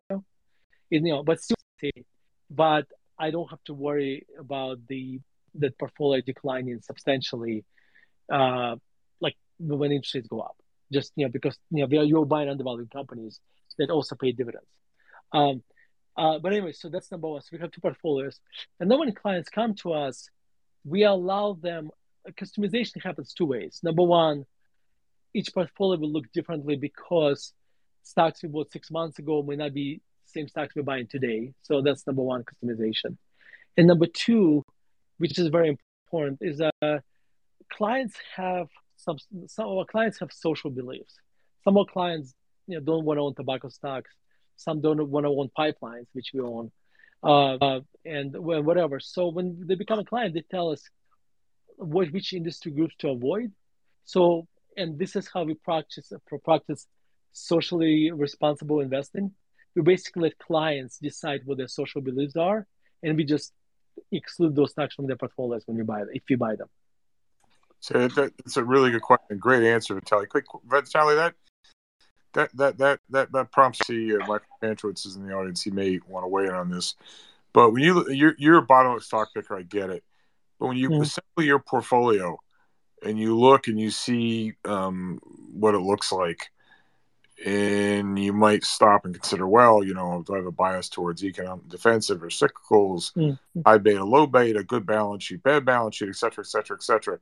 you 0.89 1.01
know, 1.01 1.23
but 1.23 1.39
still. 1.39 1.55
But 2.49 2.87
I 3.19 3.31
don't 3.31 3.49
have 3.49 3.63
to 3.65 3.73
worry 3.73 4.25
about 4.39 4.79
the 4.87 5.19
that 5.59 5.77
portfolio 5.77 6.21
declining 6.25 6.81
substantially, 6.81 7.65
uh, 8.31 8.75
like 9.19 9.35
when 9.59 9.91
interest 9.91 10.15
rates 10.15 10.27
go 10.27 10.39
up 10.39 10.55
just 10.91 11.11
you 11.15 11.25
know 11.25 11.31
because 11.31 11.57
you 11.71 11.85
know 11.85 12.01
you're 12.01 12.25
buying 12.25 12.49
undervalued 12.49 12.91
companies 12.91 13.39
that 13.77 13.89
also 13.89 14.15
pay 14.15 14.31
dividends. 14.31 14.67
Um, 15.33 15.63
uh, 16.17 16.39
but 16.39 16.53
anyway, 16.53 16.71
so 16.71 16.87
that's 16.89 17.11
number 17.11 17.27
one. 17.27 17.41
So 17.41 17.49
we 17.51 17.59
have 17.59 17.71
two 17.71 17.81
portfolios, 17.81 18.39
and 18.79 18.89
then 18.89 18.99
when 18.99 19.13
clients 19.13 19.49
come 19.49 19.75
to 19.75 19.93
us, 19.93 20.29
we 20.85 21.03
allow 21.03 21.53
them. 21.53 21.89
Customization 22.31 23.03
happens 23.03 23.33
two 23.33 23.45
ways. 23.45 23.79
Number 23.83 24.03
one, 24.03 24.45
each 25.33 25.53
portfolio 25.53 25.99
will 25.99 26.11
look 26.11 26.31
differently 26.31 26.75
because 26.75 27.53
stocks 28.03 28.41
we 28.41 28.49
bought 28.49 28.71
six 28.71 28.89
months 28.89 29.19
ago 29.19 29.43
may 29.43 29.55
not 29.55 29.73
be 29.73 30.01
same 30.25 30.47
stocks 30.47 30.75
we're 30.75 30.83
buying 30.83 31.07
today. 31.07 31.53
So 31.63 31.81
that's 31.81 32.07
number 32.07 32.23
one 32.23 32.43
customization. 32.43 33.17
And 33.77 33.87
number 33.87 34.07
two, 34.07 34.63
which 35.17 35.37
is 35.39 35.47
very 35.47 35.69
important, 35.69 36.39
is 36.41 36.57
that 36.57 37.03
clients 37.71 38.15
have 38.35 38.67
some 38.97 39.17
some 39.47 39.67
of 39.67 39.77
our 39.77 39.85
clients 39.85 40.19
have 40.19 40.31
social 40.31 40.69
beliefs. 40.69 41.15
Some 41.63 41.77
of 41.77 41.87
our 41.87 41.93
clients 41.93 42.33
you 42.67 42.75
know 42.75 42.83
don't 42.83 43.05
want 43.05 43.17
to 43.17 43.21
own 43.21 43.35
tobacco 43.35 43.69
stocks. 43.69 44.11
Some 44.55 44.81
don't 44.81 45.09
want 45.09 45.25
to 45.25 45.29
own 45.29 45.49
pipelines, 45.57 46.07
which 46.13 46.31
we 46.33 46.39
own, 46.39 46.71
uh, 47.23 47.55
uh, 47.55 47.79
and 48.05 48.33
whatever. 48.37 48.99
So 48.99 49.27
when 49.29 49.67
they 49.67 49.75
become 49.75 49.99
a 49.99 50.05
client, 50.05 50.33
they 50.33 50.45
tell 50.49 50.69
us 50.71 50.81
what 51.77 52.11
which 52.11 52.33
industry 52.33 52.71
groups 52.71 52.95
to 52.99 53.09
avoid. 53.09 53.51
So 54.05 54.47
and 54.77 54.97
this 54.97 55.15
is 55.15 55.29
how 55.33 55.43
we 55.43 55.55
practice 55.55 56.11
practice 56.43 56.87
socially 57.31 58.11
responsible 58.11 58.79
investing. 58.79 59.31
We 59.75 59.81
basically 59.81 60.23
let 60.23 60.37
clients 60.37 60.97
decide 60.99 61.41
what 61.45 61.57
their 61.57 61.67
social 61.67 62.01
beliefs 62.01 62.37
are, 62.37 62.65
and 63.03 63.17
we 63.17 63.25
just 63.25 63.51
exclude 64.11 64.55
those 64.55 64.71
stocks 64.71 64.95
from 64.95 65.07
their 65.07 65.15
portfolios 65.15 65.63
when 65.65 65.77
you 65.77 65.83
buy 65.83 65.99
them, 65.99 66.09
if 66.13 66.23
you 66.29 66.37
buy 66.37 66.55
them. 66.55 66.67
So 67.79 68.07
that, 68.07 68.33
that's 68.37 68.57
a 68.57 68.63
really 68.63 68.91
good 68.91 69.01
question. 69.01 69.37
Great 69.37 69.63
answer, 69.63 69.95
Vitaly. 69.99 70.27
Quick, 70.27 70.45
Vitaly, 70.67 71.15
that 71.15 71.35
that 72.33 72.49
that 72.55 72.77
that 72.77 72.99
that 73.09 73.31
that 73.31 73.51
prompts 73.51 73.85
see 73.85 74.15
uh, 74.15 74.19
Michael 74.19 74.47
Kantrowitz 74.61 75.05
is 75.05 75.15
in 75.15 75.27
the 75.27 75.33
audience. 75.33 75.63
He 75.63 75.71
may 75.71 75.99
want 76.07 76.23
to 76.23 76.27
weigh 76.27 76.45
in 76.45 76.51
on 76.51 76.69
this. 76.69 76.95
But 77.53 77.71
when 77.71 77.83
you 77.83 78.09
you're 78.11 78.35
you're 78.37 78.57
a 78.57 78.61
bottom 78.61 78.93
up 78.93 79.01
stock 79.01 79.29
picker, 79.33 79.57
I 79.57 79.63
get 79.63 79.89
it. 79.89 80.03
But 80.59 80.67
when 80.67 80.77
you 80.77 80.89
mm. 80.89 81.01
assemble 81.01 81.43
your 81.43 81.59
portfolio 81.59 82.37
and 83.03 83.19
you 83.19 83.37
look 83.37 83.67
and 83.67 83.79
you 83.79 83.91
see 83.91 84.53
um, 84.65 85.19
what 85.53 85.75
it 85.75 85.79
looks 85.79 86.11
like, 86.11 86.49
and 87.43 88.17
you 88.17 88.31
might 88.31 88.63
stop 88.63 89.05
and 89.05 89.13
consider, 89.13 89.47
well, 89.47 89.83
you 89.83 89.93
know, 89.93 90.23
do 90.25 90.33
I 90.33 90.37
have 90.37 90.45
a 90.45 90.51
bias 90.51 90.89
towards 90.89 91.23
economic 91.23 91.67
defensive 91.67 92.23
or 92.23 92.27
cyclicals, 92.27 93.13
mm. 93.13 93.37
high 93.65 93.77
beta, 93.77 94.03
low 94.03 94.27
beta, 94.27 94.63
good 94.63 94.85
balance 94.85 95.23
sheet, 95.23 95.43
bad 95.43 95.65
balance 95.65 95.95
sheet, 95.95 96.09
et 96.09 96.15
cetera, 96.15 96.43
et 96.43 96.47
cetera, 96.47 96.77
et 96.77 96.83
cetera 96.83 97.19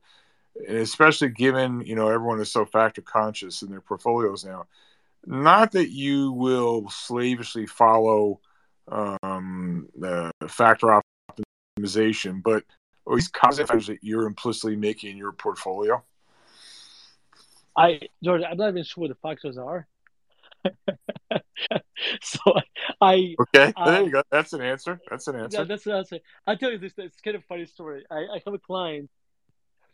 and 0.56 0.78
especially 0.78 1.28
given 1.28 1.80
you 1.80 1.94
know 1.94 2.08
everyone 2.08 2.40
is 2.40 2.50
so 2.50 2.64
factor 2.64 3.02
conscious 3.02 3.62
in 3.62 3.70
their 3.70 3.80
portfolios 3.80 4.44
now. 4.44 4.66
Not 5.26 5.72
that 5.72 5.90
you 5.90 6.32
will 6.32 6.88
slavishly 6.90 7.66
follow 7.66 8.40
um, 8.88 9.88
the 9.96 10.30
factor 10.48 11.00
optimization, 11.78 12.42
but 12.42 12.62
at 13.06 13.12
least 13.12 13.32
concepts 13.32 13.86
that 13.86 13.98
you're 14.02 14.26
implicitly 14.26 14.76
making 14.76 15.12
in 15.12 15.16
your 15.16 15.32
portfolio. 15.32 16.02
I 17.76 18.00
George, 18.22 18.42
I'm 18.48 18.56
not 18.56 18.68
even 18.68 18.84
sure 18.84 19.02
what 19.02 19.08
the 19.08 19.14
factors 19.16 19.58
are. 19.58 19.86
so 22.22 22.40
I 23.00 23.34
okay. 23.40 23.72
Uh, 23.76 23.90
there 23.90 24.02
you 24.02 24.10
go. 24.10 24.22
That's 24.30 24.52
an 24.52 24.62
answer. 24.62 25.00
That's 25.08 25.26
an 25.28 25.36
answer. 25.36 25.58
Yeah, 25.58 25.64
that's 25.64 25.86
an 25.86 25.92
answer. 25.92 26.18
I'll 26.46 26.56
tell 26.56 26.72
you 26.72 26.78
this. 26.78 26.92
It's 26.98 27.20
kind 27.20 27.36
of 27.36 27.44
funny 27.44 27.66
story. 27.66 28.04
I, 28.10 28.16
I 28.16 28.42
have 28.44 28.54
a 28.54 28.58
client 28.58 29.10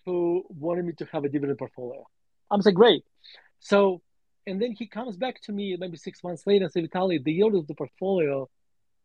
who 0.05 0.45
wanted 0.49 0.85
me 0.85 0.93
to 0.95 1.05
have 1.07 1.25
a 1.25 1.29
dividend 1.29 1.59
portfolio. 1.59 2.05
I'm 2.51 2.61
like, 2.65 2.75
great. 2.75 3.05
So, 3.61 4.03
and 4.47 4.61
then 4.61 4.73
he 4.73 4.87
comes 4.87 5.17
back 5.17 5.41
to 5.43 5.53
me 5.53 5.77
maybe 5.79 5.97
six 5.97 6.25
months 6.25 6.47
later 6.47 6.65
and 6.65 6.73
says, 6.73 6.85
Vitaly, 6.85 7.23
the 7.23 7.33
yield 7.33 7.55
of 7.55 7.67
the 7.67 7.75
portfolio 7.75 8.49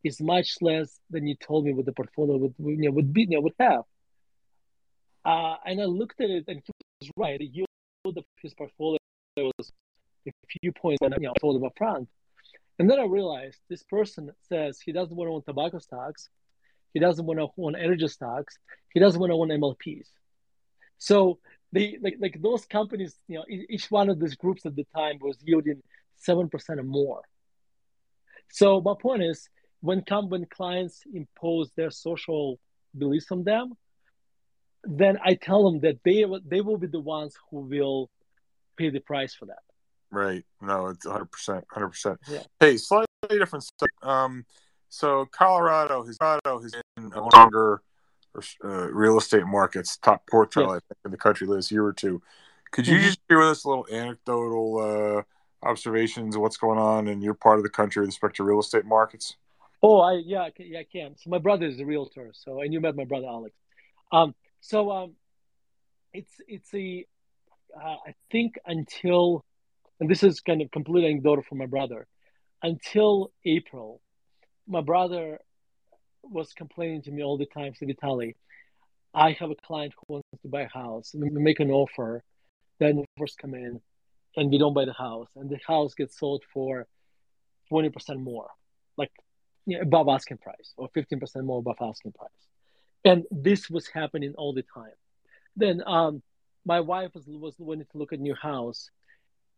is 0.02 0.20
much 0.20 0.56
less 0.60 0.98
than 1.10 1.26
you 1.26 1.36
told 1.36 1.64
me 1.64 1.72
what 1.72 1.86
the 1.86 1.92
portfolio 1.92 2.36
would, 2.36 2.54
you 2.58 2.76
know, 2.76 2.90
would 2.92 3.12
be, 3.12 3.22
you 3.22 3.36
know, 3.36 3.40
would 3.40 3.54
have. 3.60 3.82
Uh, 5.24 5.56
and 5.64 5.80
I 5.80 5.84
looked 5.84 6.20
at 6.20 6.30
it 6.30 6.44
and 6.48 6.62
he 6.64 6.72
was 7.00 7.10
right. 7.16 7.38
The 7.38 7.46
yield 7.46 7.68
of 8.06 8.24
his 8.40 8.54
portfolio 8.54 8.98
was 9.36 9.72
a 10.26 10.58
few 10.60 10.72
points 10.72 10.98
that 11.00 11.12
you 11.20 11.26
know, 11.26 11.32
I 11.36 11.38
told 11.40 11.62
up 11.62 11.72
front. 11.76 12.08
And 12.78 12.90
then 12.90 12.98
I 12.98 13.04
realized 13.04 13.58
this 13.68 13.82
person 13.84 14.30
says 14.48 14.80
he 14.80 14.92
doesn't 14.92 15.16
want 15.16 15.28
to 15.28 15.32
own 15.34 15.42
tobacco 15.42 15.78
stocks. 15.78 16.28
He 16.92 17.00
doesn't 17.00 17.24
want 17.24 17.38
to 17.38 17.48
own 17.58 17.74
energy 17.74 18.08
stocks. 18.08 18.58
He 18.92 19.00
doesn't 19.00 19.20
want 19.20 19.30
to 19.30 19.34
own 19.34 19.48
MLPs. 19.48 20.08
So 20.98 21.38
they 21.72 21.98
like 22.00 22.16
like 22.20 22.40
those 22.40 22.64
companies, 22.64 23.16
you 23.28 23.38
know, 23.38 23.44
each 23.48 23.90
one 23.90 24.08
of 24.08 24.20
these 24.20 24.34
groups 24.34 24.64
at 24.66 24.76
the 24.76 24.86
time 24.94 25.18
was 25.20 25.36
yielding 25.42 25.82
seven 26.16 26.48
percent 26.48 26.80
or 26.80 26.84
more. 26.84 27.22
So 28.50 28.80
my 28.80 28.94
point 29.00 29.22
is, 29.22 29.48
when 29.80 30.02
come 30.02 30.28
when 30.28 30.46
clients 30.46 31.02
impose 31.12 31.70
their 31.76 31.90
social 31.90 32.58
beliefs 32.96 33.30
on 33.30 33.44
them, 33.44 33.74
then 34.84 35.18
I 35.22 35.34
tell 35.34 35.70
them 35.70 35.80
that 35.80 35.98
they 36.04 36.24
they 36.46 36.60
will 36.60 36.78
be 36.78 36.86
the 36.86 37.00
ones 37.00 37.34
who 37.50 37.58
will 37.60 38.10
pay 38.76 38.90
the 38.90 39.00
price 39.00 39.34
for 39.34 39.46
that. 39.46 39.65
Right. 40.16 40.44
No, 40.62 40.86
it's 40.86 41.04
hundred 41.04 41.30
percent, 41.30 41.66
hundred 41.70 41.90
percent. 41.90 42.18
Hey, 42.58 42.78
slightly 42.78 43.06
different. 43.30 43.66
Um, 44.02 44.46
so 44.88 45.26
Colorado 45.26 46.06
has 46.06 46.16
Colorado 46.16 46.62
has 46.62 46.74
been 46.96 47.12
a 47.12 47.20
longer 47.20 47.82
uh, 48.64 48.90
real 48.90 49.18
estate 49.18 49.44
markets, 49.44 49.98
top 49.98 50.22
quartile, 50.32 50.72
yes. 50.72 50.76
I 50.76 50.80
think, 50.88 50.98
in 51.04 51.10
the 51.10 51.18
country 51.18 51.46
last 51.46 51.70
year 51.70 51.84
or 51.84 51.92
two. 51.92 52.22
Could 52.70 52.86
you 52.86 52.96
mm-hmm. 52.96 53.04
just 53.04 53.18
share 53.28 53.40
with 53.40 53.48
us 53.48 53.64
a 53.64 53.68
little 53.68 53.86
anecdotal 53.92 54.78
uh, 54.78 55.68
observations 55.68 56.34
of 56.34 56.40
what's 56.40 56.56
going 56.56 56.78
on 56.78 57.08
in 57.08 57.20
your 57.20 57.34
part 57.34 57.58
of 57.58 57.62
the 57.62 57.68
country 57.68 58.00
with 58.00 58.08
respect 58.08 58.36
to 58.36 58.42
real 58.42 58.60
estate 58.60 58.86
markets? 58.86 59.36
Oh, 59.82 60.00
I 60.00 60.22
yeah, 60.24 60.48
yeah, 60.56 60.78
I 60.78 60.86
can. 60.90 61.14
So 61.18 61.28
my 61.28 61.38
brother 61.38 61.66
is 61.66 61.78
a 61.78 61.84
realtor, 61.84 62.30
so 62.32 62.62
and 62.62 62.72
you 62.72 62.80
met 62.80 62.96
my 62.96 63.04
brother 63.04 63.26
Alex. 63.26 63.54
Um, 64.10 64.34
so 64.62 64.90
um, 64.90 65.12
it's 66.14 66.32
it's 66.48 66.72
a 66.72 67.04
uh, 67.76 67.96
I 68.06 68.14
think 68.30 68.58
until 68.64 69.44
and 70.00 70.08
this 70.10 70.22
is 70.22 70.40
kind 70.40 70.62
of 70.62 70.70
complete 70.70 71.04
anecdotal 71.04 71.44
from 71.48 71.58
my 71.58 71.66
brother. 71.66 72.06
Until 72.62 73.32
April, 73.44 74.00
my 74.66 74.80
brother 74.80 75.38
was 76.22 76.52
complaining 76.52 77.02
to 77.02 77.10
me 77.10 77.22
all 77.22 77.38
the 77.38 77.46
time, 77.46 77.74
said 77.74 77.88
Vitaly, 77.88 78.34
I 79.14 79.32
have 79.32 79.50
a 79.50 79.54
client 79.54 79.94
who 79.94 80.14
wants 80.14 80.28
to 80.42 80.48
buy 80.48 80.62
a 80.62 80.68
house. 80.68 81.14
We 81.14 81.30
make 81.30 81.60
an 81.60 81.70
offer, 81.70 82.22
then 82.78 83.04
offers 83.16 83.36
come 83.40 83.54
in, 83.54 83.80
and 84.36 84.50
we 84.50 84.58
don't 84.58 84.74
buy 84.74 84.84
the 84.84 84.92
house, 84.92 85.28
and 85.36 85.48
the 85.48 85.58
house 85.66 85.94
gets 85.94 86.18
sold 86.18 86.42
for 86.52 86.86
twenty 87.68 87.88
percent 87.88 88.20
more, 88.20 88.50
like 88.98 89.10
you 89.64 89.76
know, 89.76 89.82
above 89.82 90.08
asking 90.08 90.38
price, 90.38 90.74
or 90.76 90.88
fifteen 90.92 91.18
percent 91.18 91.46
more 91.46 91.60
above 91.60 91.76
asking 91.80 92.12
price, 92.12 92.28
and 93.04 93.24
this 93.30 93.70
was 93.70 93.86
happening 93.86 94.34
all 94.36 94.52
the 94.52 94.64
time. 94.74 94.92
Then 95.56 95.82
um, 95.86 96.22
my 96.66 96.80
wife 96.80 97.12
was 97.14 97.24
was 97.26 97.54
wanting 97.58 97.86
to 97.90 97.98
look 97.98 98.12
at 98.12 98.20
new 98.20 98.34
house, 98.34 98.90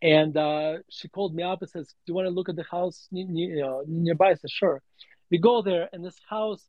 and 0.02 0.36
uh, 0.36 0.78
she 0.88 1.08
called 1.08 1.34
me 1.34 1.42
up 1.42 1.62
and 1.62 1.70
says, 1.70 1.88
"Do 1.88 2.10
you 2.10 2.14
want 2.14 2.26
to 2.26 2.30
look 2.30 2.48
at 2.48 2.56
the 2.56 2.64
house 2.70 3.08
you 3.10 3.56
know, 3.56 3.84
nearby?" 3.86 4.30
I 4.30 4.34
said, 4.34 4.50
"Sure." 4.50 4.82
We 5.30 5.38
go 5.38 5.60
there, 5.62 5.88
and 5.92 6.04
this 6.04 6.18
house 6.28 6.64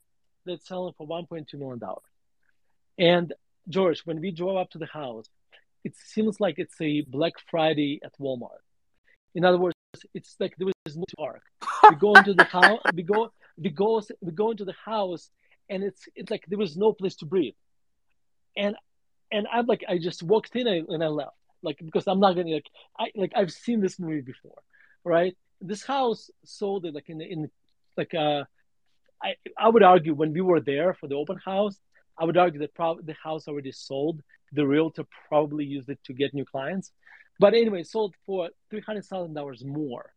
that's 0.45 0.67
selling 0.67 0.93
for 0.97 1.07
1.2 1.07 1.53
million 1.53 1.79
dollars. 1.79 2.03
And 2.97 3.33
George, 3.69 4.01
when 4.01 4.19
we 4.19 4.31
drove 4.31 4.57
up 4.57 4.69
to 4.71 4.77
the 4.77 4.87
house, 4.87 5.25
it 5.83 5.95
seems 5.95 6.41
like 6.41 6.55
it's 6.57 6.79
a 6.81 7.01
Black 7.01 7.33
Friday 7.49 8.01
at 8.03 8.11
Walmart. 8.19 8.63
In 9.35 9.45
other 9.45 9.57
words, 9.57 9.75
it's 10.13 10.35
like 10.39 10.55
there 10.57 10.67
was 10.67 10.97
no 10.97 11.05
park. 11.17 11.41
We 11.89 11.95
go 11.95 12.13
into 12.15 12.33
the 12.33 12.43
house. 12.43 12.81
We 12.93 13.03
go. 13.03 13.31
We 13.57 13.69
go. 13.69 14.01
We 14.21 14.31
go 14.31 14.51
into 14.51 14.65
the 14.65 14.75
house, 14.85 15.29
and 15.69 15.83
it's 15.83 16.07
it's 16.15 16.31
like 16.31 16.45
there 16.47 16.57
was 16.57 16.75
no 16.75 16.93
place 16.93 17.15
to 17.17 17.25
breathe. 17.25 17.53
And 18.57 18.75
and 19.31 19.47
I'm 19.51 19.67
like, 19.67 19.83
I 19.87 19.97
just 19.97 20.23
walked 20.23 20.55
in 20.55 20.67
and 20.67 21.03
I 21.03 21.07
left, 21.07 21.37
like 21.61 21.79
because 21.83 22.07
I'm 22.07 22.19
not 22.19 22.35
gonna 22.35 22.49
like 22.49 22.69
I 22.97 23.11
like 23.15 23.33
I've 23.35 23.51
seen 23.51 23.81
this 23.81 23.99
movie 23.99 24.21
before, 24.21 24.61
right? 25.03 25.35
This 25.61 25.83
house 25.83 26.29
sold 26.45 26.85
it 26.85 26.93
like 26.93 27.09
in 27.09 27.21
in 27.21 27.51
like 27.97 28.13
uh, 28.13 28.43
I 29.21 29.35
I 29.57 29.69
would 29.69 29.83
argue 29.83 30.13
when 30.13 30.33
we 30.33 30.41
were 30.41 30.61
there 30.61 30.93
for 30.93 31.07
the 31.07 31.15
open 31.15 31.37
house, 31.43 31.77
I 32.17 32.25
would 32.25 32.37
argue 32.37 32.59
that 32.61 32.73
probably 32.73 33.03
the 33.05 33.15
house 33.21 33.47
already 33.47 33.71
sold. 33.71 34.21
The 34.51 34.65
realtor 34.65 35.05
probably 35.27 35.65
used 35.65 35.89
it 35.89 35.99
to 36.05 36.13
get 36.13 36.33
new 36.33 36.45
clients, 36.45 36.91
but 37.39 37.53
anyway, 37.53 37.83
sold 37.83 38.15
for 38.25 38.49
three 38.69 38.81
hundred 38.81 39.05
thousand 39.05 39.33
dollars 39.33 39.63
more. 39.63 40.13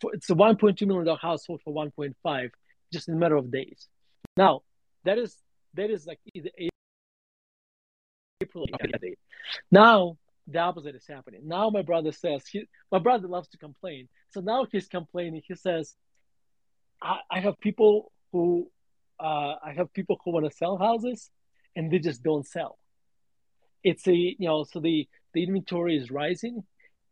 For, 0.00 0.14
it's 0.14 0.28
a 0.30 0.34
one 0.34 0.56
point 0.56 0.78
two 0.78 0.86
million 0.86 1.06
dollar 1.06 1.18
house 1.18 1.46
sold 1.46 1.60
for 1.64 1.72
one 1.72 1.90
point 1.90 2.16
five 2.22 2.50
just 2.92 3.08
in 3.08 3.14
a 3.14 3.16
matter 3.16 3.36
of 3.36 3.50
days. 3.50 3.88
Now 4.36 4.62
that 5.04 5.18
is 5.18 5.36
that 5.74 5.90
is 5.90 6.06
like 6.06 6.18
either 6.34 6.50
April 8.42 8.66
date. 9.00 9.18
Now 9.70 10.18
the 10.50 10.58
opposite 10.58 10.94
is 10.94 11.06
happening. 11.06 11.42
Now 11.44 11.70
my 11.70 11.82
brother 11.82 12.12
says 12.12 12.46
he, 12.46 12.64
my 12.90 12.98
brother 12.98 13.28
loves 13.28 13.48
to 13.48 13.58
complain. 13.58 14.08
So 14.30 14.40
now 14.40 14.66
he's 14.70 14.88
complaining. 14.88 15.42
He 15.46 15.54
says, 15.54 15.94
I, 17.02 17.18
I 17.30 17.40
have 17.40 17.58
people 17.60 18.12
who 18.32 18.70
uh, 19.18 19.56
I 19.62 19.72
have 19.76 19.92
people 19.92 20.18
who 20.24 20.32
want 20.32 20.46
to 20.46 20.56
sell 20.56 20.76
houses 20.78 21.30
and 21.76 21.90
they 21.90 21.98
just 21.98 22.22
don't 22.22 22.46
sell. 22.46 22.78
It's 23.82 24.06
a 24.06 24.14
you 24.14 24.36
know 24.40 24.64
so 24.64 24.80
the 24.80 25.08
the 25.34 25.44
inventory 25.44 25.96
is 25.96 26.10
rising 26.10 26.64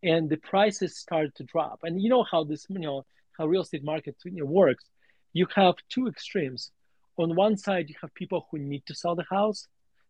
and 0.02 0.28
the 0.28 0.36
prices 0.36 0.98
start 0.98 1.35
to 1.36 1.44
drop. 1.44 1.81
And 1.82 2.01
you 2.01 2.09
know 2.09 2.24
how 2.31 2.44
this 2.44 2.66
you 2.69 2.78
know 2.78 3.05
how 3.36 3.47
real 3.47 3.62
estate 3.62 3.85
market 3.85 4.16
you 4.24 4.32
know, 4.32 4.47
works. 4.47 4.85
You 5.32 5.47
have 5.55 5.74
two 5.89 6.09
extremes. 6.09 6.70
On 7.16 7.35
one 7.35 7.56
side, 7.56 7.89
you 7.89 7.94
have 8.01 8.15
people 8.15 8.47
who 8.51 8.59
need 8.59 8.85
to 8.86 8.94
sell 8.94 9.15
the 9.16 9.24
house, 9.28 9.66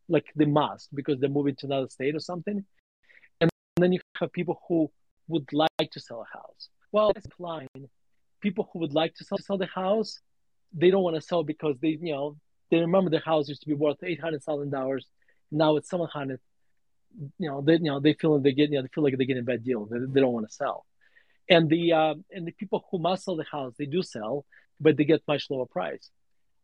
like 0.09 0.27
they 0.37 0.45
must 0.45 0.95
because 0.95 1.19
they're 1.21 1.29
moving 1.29 1.57
to 1.57 1.67
another 1.67 1.89
state 1.89 2.15
or 2.15 2.21
something. 2.21 2.65
Have 4.19 4.33
people 4.33 4.61
who 4.67 4.91
would 5.29 5.49
like 5.53 5.91
to 5.93 6.01
sell 6.01 6.21
a 6.23 6.39
house. 6.39 6.69
Well, 6.93 7.13
that's 7.13 7.27
fine. 7.39 7.69
People 8.41 8.69
who 8.73 8.79
would 8.81 8.95
like 8.95 9.15
to 9.17 9.25
sell, 9.25 9.39
sell 9.39 9.59
the 9.59 9.67
house, 9.67 10.21
they 10.73 10.91
don't 10.91 11.03
want 11.03 11.17
to 11.17 11.23
sell 11.23 11.43
because 11.45 11.77
they, 11.81 11.99
you 12.01 12.13
know, 12.15 12.37
they 12.71 12.79
remember 12.79 13.11
the 13.11 13.21
house 13.21 13.49
used 13.49 13.63
to 13.63 13.69
be 13.69 13.75
worth 13.75 13.99
eight 14.03 14.21
hundred 14.21 14.43
thousand 14.43 14.71
dollars. 14.71 15.07
Now 15.51 15.77
it's 15.77 15.89
seven 15.89 16.07
hundred. 16.07 16.41
You 17.39 17.51
know, 17.51 17.61
they, 17.61 17.75
you 17.75 17.91
know, 17.91 18.01
they 18.01 18.15
feel 18.15 18.39
they 18.39 18.53
get, 18.53 18.71
you 18.71 18.77
know, 18.77 18.83
they 18.83 18.89
feel 18.95 19.05
like 19.05 19.17
they 19.17 19.25
get 19.25 19.39
a 19.39 19.43
bad 19.43 19.65
deal. 19.65 19.87
They, 19.87 19.99
they 20.13 20.21
don't 20.21 20.33
want 20.33 20.49
to 20.49 20.55
sell. 20.55 20.85
And 21.49 21.69
the 21.69 21.93
uh, 21.93 22.15
and 22.31 22.47
the 22.47 22.53
people 22.53 22.85
who 22.91 22.99
must 22.99 23.25
sell 23.25 23.37
the 23.37 23.45
house, 23.51 23.73
they 23.79 23.87
do 23.87 24.03
sell, 24.03 24.45
but 24.81 24.97
they 24.97 25.05
get 25.05 25.23
much 25.27 25.49
lower 25.51 25.67
price. 25.67 26.11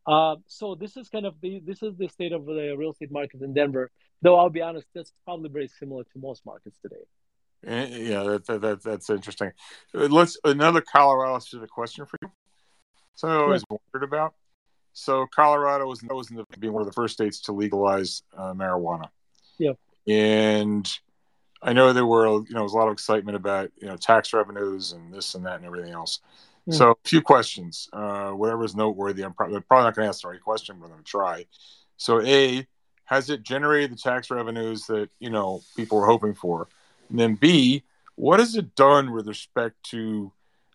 Uh, 0.05 0.35
so 0.45 0.75
this 0.75 0.95
is 0.97 1.09
kind 1.09 1.25
of 1.25 1.33
the 1.41 1.61
this 1.65 1.81
is 1.81 1.95
the 1.97 2.07
state 2.07 2.31
of 2.31 2.45
the 2.45 2.75
real 2.77 2.91
estate 2.91 3.11
market 3.11 3.41
in 3.41 3.53
Denver. 3.53 3.89
Though 4.21 4.37
I'll 4.37 4.51
be 4.51 4.61
honest, 4.61 4.87
that's 4.93 5.11
probably 5.25 5.49
very 5.49 5.67
similar 5.67 6.03
to 6.03 6.19
most 6.19 6.45
markets 6.45 6.77
today. 6.81 7.05
Eh, 7.65 7.87
yeah, 7.97 8.23
that, 8.23 8.45
that, 8.45 8.61
that 8.61 8.83
that's 8.83 9.09
interesting. 9.09 9.51
Uh, 9.93 10.07
let's 10.07 10.37
another 10.43 10.81
Colorado 10.81 11.39
specific 11.39 11.69
question 11.69 12.05
for 12.05 12.17
you. 12.21 12.31
Something 13.15 13.37
I 13.37 13.41
always 13.41 13.63
yeah. 13.69 13.77
wondered 13.93 14.07
about. 14.07 14.33
So 14.93 15.25
Colorado 15.33 15.87
was 15.87 16.03
was 16.03 16.31
in 16.31 16.37
the, 16.37 16.45
being 16.59 16.73
one 16.73 16.81
of 16.81 16.87
the 16.87 16.93
first 16.93 17.13
states 17.13 17.41
to 17.41 17.51
legalize 17.51 18.23
uh, 18.37 18.53
marijuana. 18.53 19.09
Yeah, 19.57 19.73
and 20.07 20.87
I 21.61 21.73
know 21.73 21.91
there 21.91 22.05
were 22.05 22.27
you 22.27 22.45
know 22.51 22.63
was 22.63 22.73
a 22.73 22.77
lot 22.77 22.87
of 22.87 22.93
excitement 22.93 23.35
about 23.35 23.71
you 23.77 23.87
know 23.87 23.97
tax 23.97 24.33
revenues 24.33 24.91
and 24.91 25.13
this 25.13 25.35
and 25.35 25.45
that 25.45 25.57
and 25.57 25.65
everything 25.65 25.91
else. 25.91 26.19
Mm. 26.69 26.73
So 26.73 26.91
a 26.91 26.95
few 27.03 27.21
questions, 27.21 27.89
uh, 27.93 28.31
whatever 28.31 28.63
is 28.63 28.75
noteworthy. 28.75 29.23
I'm 29.23 29.33
probably, 29.33 29.59
probably 29.61 29.85
not 29.85 29.95
going 29.95 30.05
to 30.05 30.09
ask 30.09 30.21
the 30.21 30.29
right 30.29 30.41
question, 30.41 30.77
but 30.79 30.85
I'm 30.85 30.91
going 30.91 31.03
to 31.03 31.09
try. 31.09 31.45
So 31.97 32.21
a 32.21 32.67
has 33.05 33.29
it 33.29 33.43
generated 33.43 33.91
the 33.91 33.97
tax 33.97 34.31
revenues 34.31 34.85
that 34.87 35.09
you 35.19 35.29
know 35.29 35.61
people 35.75 35.99
were 35.99 36.05
hoping 36.05 36.33
for? 36.33 36.67
And 37.09 37.19
then 37.19 37.35
B, 37.35 37.83
what 38.15 38.39
has 38.39 38.55
it 38.55 38.75
done 38.75 39.11
with 39.11 39.27
respect 39.27 39.75
to 39.91 40.31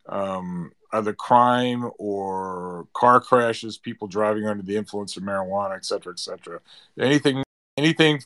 um, 0.08 0.72
either 0.92 1.12
crime 1.12 1.90
or 1.98 2.86
car 2.94 3.20
crashes, 3.20 3.78
people 3.78 4.08
driving 4.08 4.46
under 4.46 4.62
the 4.62 4.76
influence 4.76 5.16
of 5.16 5.22
marijuana, 5.22 5.76
et 5.76 5.84
cetera, 5.84 6.12
et 6.12 6.18
cetera? 6.18 6.60
Anything, 6.98 7.42
anything 7.76 8.22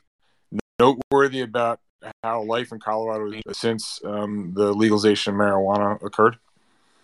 noteworthy 0.79 1.41
about 1.41 1.81
how 2.23 2.43
life 2.43 2.73
in 2.73 2.81
Colorado 2.81 3.41
since 3.53 4.01
um, 4.05 4.53
the 4.55 4.73
legalization 4.73 5.35
of 5.35 5.41
marijuana 5.41 6.03
occurred? 6.05 6.37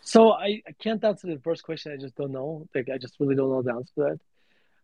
So 0.03 0.33
I, 0.33 0.63
I 0.67 0.73
can't 0.79 1.03
answer 1.05 1.27
the 1.27 1.39
first 1.39 1.63
question. 1.63 1.93
I 1.93 1.97
just 1.97 2.17
don't 2.17 2.33
know. 2.33 2.67
Like 2.75 2.89
I 2.91 2.99
just 2.99 3.15
really 3.21 3.35
don't 3.35 3.51
know 3.51 3.63
the 3.63 3.73
answer 3.73 3.93
to 3.97 4.01
that. 4.03 4.21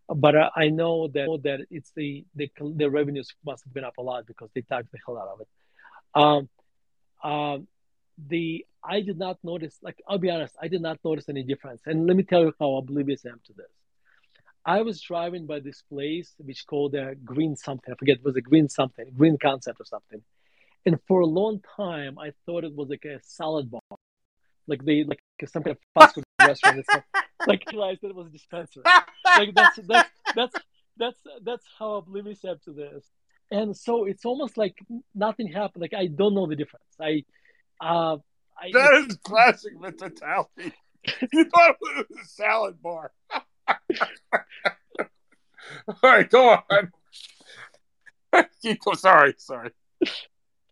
But 0.09 0.37
uh, 0.37 0.51
I 0.55 0.69
know 0.69 1.09
that 1.09 1.27
that 1.43 1.67
it's 1.71 1.91
the, 1.97 2.25
the 2.37 2.49
the 2.61 2.89
revenues 2.89 3.35
must 3.45 3.65
have 3.65 3.75
been 3.75 3.83
up 3.83 3.99
a 3.99 4.03
lot 4.03 4.25
because 4.27 4.51
they 4.55 4.61
taxed 4.61 4.93
the 4.93 4.99
hell 5.05 5.19
out 5.19 5.29
of 5.29 5.41
it. 5.41 5.49
Um, 6.17 6.49
um, 7.23 7.69
the 8.29 8.65
I 8.83 9.03
did 9.03 9.19
not 9.19 9.39
notice. 9.45 9.79
Like 9.83 10.03
I'll 10.09 10.19
be 10.19 10.31
honest, 10.31 10.55
I 10.61 10.69
did 10.69 10.81
not 10.81 10.99
notice 11.05 11.29
any 11.29 11.43
difference. 11.43 11.83
And 11.87 12.07
let 12.07 12.17
me 12.17 12.23
tell 12.23 12.41
you 12.41 12.55
how 12.59 12.77
oblivious 12.77 13.25
I 13.27 13.31
am 13.31 13.41
to 13.47 13.53
this. 13.53 13.71
I 14.65 14.83
was 14.83 15.01
driving 15.01 15.47
by 15.47 15.61
this 15.61 15.83
place 15.83 16.35
which 16.39 16.67
called 16.67 16.95
a 16.95 17.15
Green 17.15 17.55
something. 17.55 17.93
I 17.93 17.97
forget 17.97 18.17
it 18.17 18.25
was 18.25 18.37
a 18.37 18.41
Green 18.41 18.69
something, 18.69 19.07
Green 19.17 19.37
Concept 19.41 19.81
or 19.81 19.85
something. 19.85 20.23
And 20.87 20.99
for 21.07 21.21
a 21.21 21.27
long 21.27 21.61
time, 21.77 22.19
I 22.19 22.33
thought 22.47 22.65
it 22.65 22.75
was 22.75 22.89
like 22.89 23.05
a 23.05 23.21
salad 23.23 23.71
bar, 23.71 23.99
like 24.67 24.85
they 24.85 25.05
like 25.05 25.21
some 25.47 25.63
kind 25.63 25.77
of 25.77 25.83
fast 25.95 26.15
food 26.15 26.25
restaurant. 26.41 26.85
Stuff. 26.85 27.05
Like 27.47 27.65
realized 27.71 28.01
that 28.03 28.09
it 28.09 28.17
was 28.17 28.29
a 28.29 28.31
dispenser. 28.31 28.83
Like 29.25 29.55
that's 29.55 29.79
that's 29.87 30.11
that's 30.35 30.55
that's 30.97 31.21
that's 31.45 31.65
how 31.79 31.95
oblivious 31.97 32.45
I 32.45 32.51
am 32.51 32.61
to 32.65 32.73
this 32.73 33.05
and 33.51 33.77
so 33.77 34.05
it's 34.05 34.24
almost 34.24 34.56
like 34.56 34.78
nothing 35.14 35.48
happened. 35.48 35.82
Like 35.82 35.94
I 35.94 36.06
don't 36.06 36.35
know 36.35 36.47
the 36.47 36.56
difference. 36.56 36.85
I, 37.01 37.24
uh, 37.81 38.16
I 38.59 38.70
that 38.73 39.06
is 39.09 39.16
classic 39.24 39.78
mentality. 39.81 40.73
you 41.32 41.44
thought 41.44 41.77
it 41.81 42.06
was 42.09 42.18
a 42.20 42.24
salad 42.27 42.82
bar. 42.82 43.12
All 45.89 45.97
right, 46.02 46.28
go 46.28 46.59
on. 46.70 46.93
Sorry, 48.97 49.35
sorry. 49.39 49.70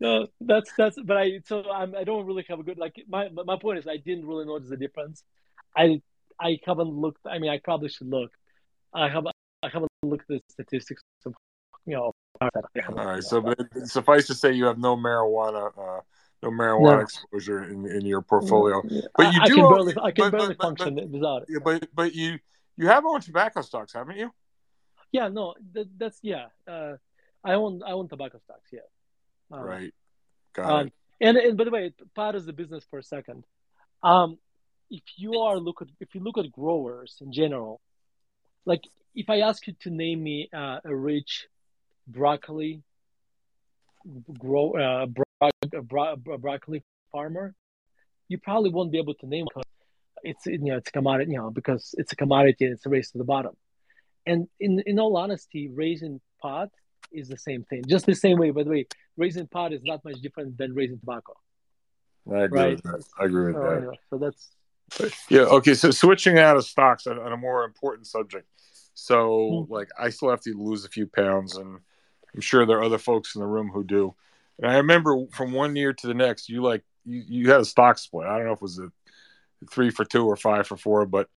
No, 0.00 0.26
that's 0.40 0.70
that's. 0.76 0.98
But 1.02 1.16
I 1.16 1.40
so 1.46 1.70
I'm, 1.70 1.94
I 1.94 2.04
don't 2.04 2.26
really 2.26 2.44
have 2.48 2.58
a 2.60 2.62
good 2.62 2.78
like 2.78 3.02
my 3.08 3.28
my 3.28 3.56
point 3.56 3.78
is 3.78 3.86
I 3.86 3.96
didn't 3.96 4.26
really 4.26 4.44
notice 4.44 4.68
the 4.68 4.76
difference. 4.76 5.22
I 5.76 6.02
I 6.40 6.58
haven't 6.66 6.90
looked. 6.90 7.20
I 7.26 7.38
mean, 7.38 7.50
I 7.50 7.58
probably 7.58 7.88
should 7.88 8.08
look. 8.08 8.32
I 8.92 9.08
have 9.08 9.26
I 9.62 9.68
haven't 9.72 9.90
looked 10.02 10.30
at 10.30 10.40
the 10.40 10.52
statistics 10.52 11.02
of 11.24 11.34
you 11.86 11.94
know 11.94 12.12
all 12.40 12.50
right. 12.94 13.22
So, 13.22 13.40
but 13.40 13.58
suffice 13.84 14.26
to 14.26 14.34
say, 14.34 14.52
you 14.52 14.64
have 14.66 14.78
no 14.78 14.96
marijuana, 14.96 15.70
uh, 15.78 16.00
no 16.42 16.50
marijuana 16.50 16.96
no. 16.96 17.00
exposure 17.00 17.64
in, 17.64 17.86
in 17.86 18.04
your 18.04 18.22
portfolio. 18.22 18.82
But 19.16 19.32
you 19.34 19.40
I, 19.40 19.46
do. 19.46 19.52
I 19.52 19.56
can 19.56 19.60
own, 19.60 19.74
barely, 19.74 19.94
I 20.02 20.10
can 20.10 20.24
but, 20.24 20.32
barely 20.32 20.54
but, 20.54 20.66
function 20.66 20.94
but, 20.96 21.08
without 21.08 21.42
it. 21.42 21.48
Yeah, 21.50 21.58
but 21.64 21.88
but 21.94 22.14
you 22.14 22.38
you 22.76 22.88
have 22.88 23.04
owned 23.06 23.22
tobacco 23.22 23.62
stocks, 23.62 23.92
haven't 23.92 24.16
you? 24.16 24.32
Yeah. 25.12 25.28
No. 25.28 25.54
That, 25.72 25.88
that's 25.98 26.18
yeah. 26.22 26.46
Uh, 26.66 26.94
I 27.44 27.54
own 27.54 27.82
I 27.86 27.92
own 27.92 28.08
tobacco 28.08 28.38
stocks. 28.38 28.70
Yeah. 28.72 28.80
Um, 29.50 29.60
right. 29.60 29.94
Got 30.54 30.70
um, 30.70 30.86
it. 30.86 30.92
And 31.20 31.36
and 31.36 31.56
by 31.56 31.64
the 31.64 31.70
way, 31.70 31.92
part 32.14 32.34
of 32.34 32.46
the 32.46 32.52
business 32.52 32.84
for 32.90 32.98
a 32.98 33.02
second. 33.02 33.44
Um, 34.02 34.38
if 34.90 35.02
you 35.16 35.40
are 35.40 35.56
look 35.58 35.82
at 35.82 35.88
if 36.00 36.14
you 36.14 36.20
look 36.20 36.38
at 36.38 36.50
growers 36.52 37.16
in 37.20 37.32
general, 37.32 37.80
like 38.66 38.82
if 39.14 39.30
I 39.30 39.40
ask 39.40 39.66
you 39.66 39.74
to 39.80 39.90
name 39.90 40.22
me 40.22 40.48
uh, 40.52 40.80
a 40.84 40.94
rich 40.94 41.46
broccoli 42.06 42.82
grow 44.38 44.72
uh, 44.72 45.06
bro- 45.06 46.16
bro- 46.16 46.38
broccoli 46.38 46.82
farmer, 47.10 47.54
you 48.28 48.38
probably 48.38 48.70
won't 48.70 48.92
be 48.92 48.98
able 48.98 49.14
to 49.14 49.26
name 49.26 49.46
it 49.46 49.54
because 49.54 49.62
it's 50.22 50.46
you 50.46 50.58
know 50.58 50.76
it's 50.76 50.88
a 50.88 50.92
commodity 50.92 51.32
you 51.32 51.38
know 51.38 51.50
because 51.50 51.94
it's 51.98 52.12
a 52.12 52.16
commodity 52.16 52.64
and 52.64 52.74
it's 52.74 52.86
a 52.86 52.88
race 52.88 53.10
to 53.10 53.18
the 53.18 53.24
bottom. 53.24 53.54
And 54.26 54.48
in 54.58 54.80
in 54.86 54.98
all 54.98 55.16
honesty, 55.16 55.68
raising 55.68 56.20
pot 56.40 56.70
is 57.12 57.28
the 57.28 57.38
same 57.38 57.64
thing, 57.64 57.84
just 57.86 58.06
the 58.06 58.14
same 58.14 58.38
way. 58.38 58.50
By 58.50 58.62
the 58.64 58.70
way, 58.70 58.86
raising 59.16 59.46
pot 59.46 59.72
is 59.72 59.82
not 59.84 60.04
much 60.04 60.20
different 60.20 60.56
than 60.56 60.74
raising 60.74 60.98
tobacco. 60.98 61.34
I 62.32 62.44
agree 62.44 62.60
right? 62.60 62.70
with 62.72 62.82
that. 62.84 63.04
I 63.20 63.24
agree 63.26 63.46
with 63.46 63.54
so, 63.54 63.62
that. 63.62 63.76
Anyway, 63.76 63.98
so 64.10 64.18
that's 64.18 64.50
Yeah. 65.28 65.40
Okay. 65.40 65.74
So 65.74 65.90
switching 65.90 66.38
out 66.38 66.56
of 66.56 66.64
stocks 66.64 67.06
on, 67.06 67.18
on 67.18 67.32
a 67.32 67.36
more 67.36 67.64
important 67.64 68.06
subject. 68.06 68.48
So, 68.94 69.16
mm-hmm. 69.18 69.72
like, 69.72 69.88
I 69.98 70.08
still 70.10 70.30
have 70.30 70.40
to 70.42 70.54
lose 70.56 70.84
a 70.84 70.88
few 70.88 71.06
pounds, 71.06 71.56
and 71.56 71.80
I'm 72.34 72.40
sure 72.40 72.66
there 72.66 72.78
are 72.78 72.84
other 72.84 72.98
folks 72.98 73.34
in 73.34 73.40
the 73.40 73.46
room 73.46 73.68
who 73.68 73.84
do. 73.84 74.14
And 74.58 74.70
I 74.70 74.76
remember 74.76 75.26
from 75.32 75.52
one 75.52 75.76
year 75.76 75.92
to 75.92 76.06
the 76.06 76.14
next, 76.14 76.48
you 76.48 76.62
like 76.62 76.82
you, 77.04 77.22
you 77.26 77.50
had 77.50 77.60
a 77.60 77.64
stock 77.64 77.98
split. 77.98 78.26
I 78.26 78.36
don't 78.36 78.46
know 78.46 78.52
if 78.52 78.58
it 78.58 78.62
was 78.62 78.78
a 78.78 78.90
three 79.70 79.90
for 79.90 80.04
two 80.04 80.26
or 80.26 80.36
five 80.36 80.66
for 80.66 80.76
four, 80.76 81.06
but 81.06 81.28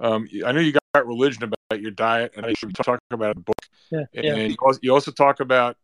um, 0.00 0.28
I 0.44 0.52
know 0.52 0.60
you 0.60 0.72
got 0.94 1.06
religion 1.06 1.44
about 1.44 1.80
your 1.80 1.90
diet, 1.90 2.32
and 2.36 2.44
I 2.44 2.52
should 2.54 2.74
talk 2.74 3.00
about 3.10 3.36
a 3.36 3.40
book. 3.40 3.56
Yeah, 3.90 4.04
and. 4.14 4.50
You, 4.50 4.56
also, 4.60 4.78
you 4.82 4.92
also 4.92 5.10
talk 5.10 5.40
about 5.40 5.76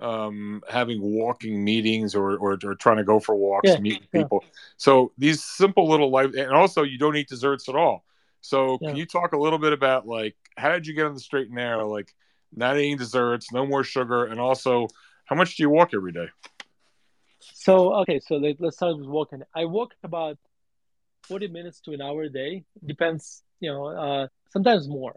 um, 0.00 0.62
having 0.68 1.00
walking 1.00 1.62
meetings 1.62 2.14
or, 2.14 2.36
or, 2.36 2.58
or 2.64 2.74
trying 2.74 2.96
to 2.96 3.04
go 3.04 3.20
for 3.20 3.34
walks, 3.34 3.68
yeah, 3.68 3.78
meeting 3.78 4.06
people. 4.12 4.40
Yeah. 4.42 4.50
So 4.76 5.12
these 5.18 5.44
simple 5.44 5.88
little 5.88 6.10
life, 6.10 6.34
and 6.36 6.52
also 6.52 6.82
you 6.82 6.98
don't 6.98 7.16
eat 7.16 7.28
desserts 7.28 7.68
at 7.68 7.76
all. 7.76 8.04
So 8.40 8.78
yeah. 8.80 8.88
can 8.88 8.96
you 8.96 9.06
talk 9.06 9.32
a 9.32 9.38
little 9.38 9.58
bit 9.58 9.72
about 9.72 10.06
like 10.06 10.36
how 10.56 10.70
did 10.70 10.86
you 10.86 10.94
get 10.94 11.06
on 11.06 11.14
the 11.14 11.20
straight 11.20 11.46
and 11.46 11.56
narrow? 11.56 11.88
Like 11.88 12.14
not 12.52 12.76
eating 12.76 12.96
desserts, 12.96 13.52
no 13.52 13.66
more 13.66 13.84
sugar, 13.84 14.24
and 14.24 14.40
also 14.40 14.88
how 15.24 15.36
much 15.36 15.56
do 15.56 15.62
you 15.62 15.70
walk 15.70 15.90
every 15.94 16.12
day? 16.12 16.28
So 17.40 17.94
okay, 18.02 18.20
so 18.20 18.36
let's 18.36 18.76
start 18.76 18.98
with 18.98 19.06
walking. 19.06 19.42
I 19.54 19.64
walk 19.64 19.94
about 20.02 20.38
forty 21.22 21.48
minutes 21.48 21.80
to 21.82 21.92
an 21.92 22.02
hour 22.02 22.24
a 22.24 22.28
day. 22.28 22.64
Depends, 22.84 23.42
you 23.60 23.70
know, 23.70 23.86
uh, 23.86 24.26
sometimes 24.50 24.88
more, 24.88 25.16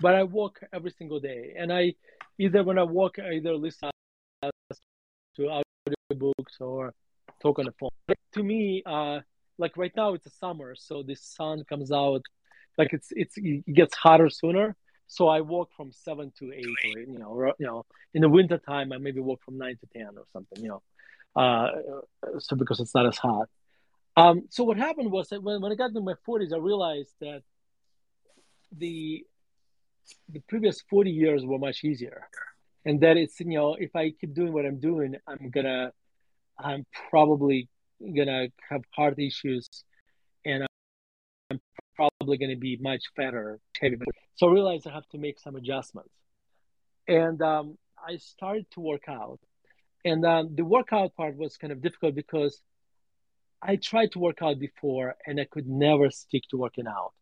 but 0.00 0.14
I 0.14 0.24
walk 0.24 0.60
every 0.72 0.90
single 0.90 1.20
day, 1.20 1.54
and 1.56 1.72
I 1.72 1.94
either 2.38 2.64
when 2.64 2.78
I 2.78 2.82
walk, 2.82 3.18
I 3.18 3.32
either 3.34 3.54
listen 3.54 3.90
to 5.36 5.62
audiobooks 6.12 6.60
or 6.60 6.94
talk 7.40 7.58
on 7.58 7.66
the 7.66 7.72
phone. 7.72 7.90
But 8.06 8.18
to 8.34 8.42
me, 8.42 8.82
uh, 8.84 9.20
like 9.58 9.76
right 9.76 9.92
now 9.96 10.14
it's 10.14 10.26
a 10.26 10.30
summer, 10.30 10.74
so 10.74 11.02
the 11.02 11.14
sun 11.14 11.64
comes 11.68 11.92
out, 11.92 12.22
like 12.78 12.92
it's 12.92 13.08
it's 13.12 13.34
it 13.36 13.72
gets 13.72 13.94
hotter 13.94 14.28
sooner. 14.28 14.76
So 15.12 15.28
I 15.28 15.42
walk 15.42 15.68
from 15.76 15.92
seven 15.92 16.32
to 16.38 16.52
eight, 16.54 16.64
or 16.64 17.00
you 17.00 17.18
know, 17.18 17.26
or, 17.26 17.54
you 17.58 17.66
know, 17.66 17.84
in 18.14 18.22
the 18.22 18.30
winter 18.30 18.56
time 18.56 18.92
I 18.92 18.96
maybe 18.96 19.20
walk 19.20 19.40
from 19.44 19.58
nine 19.58 19.76
to 19.80 19.86
ten 19.94 20.08
or 20.16 20.24
something, 20.32 20.62
you 20.64 20.70
know, 20.70 20.82
uh, 21.36 21.68
so 22.38 22.56
because 22.56 22.80
it's 22.80 22.94
not 22.94 23.06
as 23.06 23.18
hot. 23.18 23.48
Um, 24.16 24.44
so 24.48 24.64
what 24.64 24.78
happened 24.78 25.12
was 25.12 25.28
that 25.28 25.42
when, 25.42 25.60
when 25.60 25.70
I 25.70 25.74
got 25.74 25.90
into 25.90 26.00
my 26.00 26.14
forties, 26.24 26.52
I 26.54 26.56
realized 26.56 27.12
that 27.20 27.42
the 28.74 29.26
the 30.30 30.40
previous 30.48 30.80
forty 30.88 31.10
years 31.10 31.44
were 31.44 31.58
much 31.58 31.84
easier 31.84 32.28
and 32.86 33.00
that 33.02 33.18
it's 33.18 33.38
you 33.38 33.46
know 33.58 33.74
if 33.74 33.94
I 33.94 34.12
keep 34.18 34.32
doing 34.32 34.54
what 34.54 34.64
I'm 34.64 34.80
doing, 34.80 35.16
I'm 35.26 35.50
gonna 35.50 35.92
I'm 36.58 36.86
probably 37.10 37.68
gonna 38.16 38.48
have 38.70 38.82
heart 38.96 39.18
issues, 39.18 39.68
probably 42.22 42.38
gonna 42.38 42.56
be 42.56 42.78
much 42.80 43.02
fatter. 43.16 43.58
So 44.36 44.48
I 44.48 44.52
realized 44.52 44.86
I 44.86 44.92
have 44.92 45.08
to 45.08 45.18
make 45.18 45.40
some 45.40 45.56
adjustments, 45.56 46.14
and 47.08 47.42
um, 47.42 47.76
I 47.98 48.16
started 48.18 48.66
to 48.74 48.80
work 48.80 49.08
out, 49.08 49.40
and 50.04 50.24
um, 50.24 50.54
the 50.54 50.64
workout 50.64 51.16
part 51.16 51.36
was 51.36 51.56
kind 51.56 51.72
of 51.72 51.82
difficult 51.82 52.14
because 52.14 52.62
I 53.60 53.74
tried 53.76 54.12
to 54.12 54.20
work 54.20 54.38
out 54.40 54.58
before 54.60 55.16
and 55.26 55.40
I 55.40 55.46
could 55.50 55.66
never 55.66 56.10
stick 56.10 56.42
to 56.50 56.58
working 56.58 56.86
out, 56.86 57.12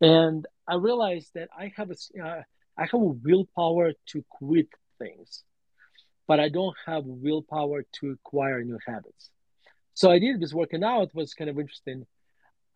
and 0.00 0.46
I 0.68 0.76
realized 0.76 1.30
that 1.34 1.48
I 1.58 1.72
have 1.76 1.90
a 1.90 1.96
uh, 2.24 2.42
I 2.78 2.82
have 2.82 2.94
a 2.94 2.98
willpower 2.98 3.92
to 4.10 4.24
quit 4.30 4.68
things, 5.00 5.42
but 6.28 6.38
I 6.38 6.48
don't 6.48 6.76
have 6.86 7.02
willpower 7.06 7.82
to 8.00 8.10
acquire 8.10 8.62
new 8.62 8.78
habits. 8.86 9.30
So 9.94 10.12
I 10.12 10.20
did 10.20 10.38
this 10.38 10.54
working 10.54 10.84
out 10.84 11.12
was 11.12 11.34
kind 11.34 11.50
of 11.50 11.58
interesting. 11.58 12.06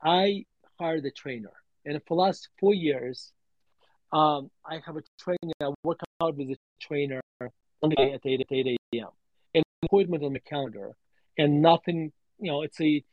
I 0.03 0.47
hired 0.81 1.05
a 1.05 1.11
trainer, 1.11 1.53
and 1.85 2.01
for 2.07 2.17
the 2.17 2.23
last 2.23 2.49
four 2.59 2.75
years, 2.75 3.33
um, 4.13 4.51
I 4.65 4.81
have 4.87 4.97
a 4.97 5.03
training. 5.21 5.53
I 5.63 5.69
work 5.85 6.01
out 6.23 6.37
with 6.37 6.49
a 6.51 6.57
trainer 6.81 7.21
Monday 7.83 8.13
at 8.13 8.21
8 8.25 8.41
at 8.41 8.47
8 8.51 8.79
a.m. 8.95 9.09
An 9.55 9.63
appointment 9.85 10.25
on 10.25 10.33
the 10.33 10.41
calendar, 10.41 10.91
and 11.39 11.63
nothing. 11.63 12.13
You 12.39 12.51
know, 12.51 12.63
it's 12.63 12.81
a 12.81 13.05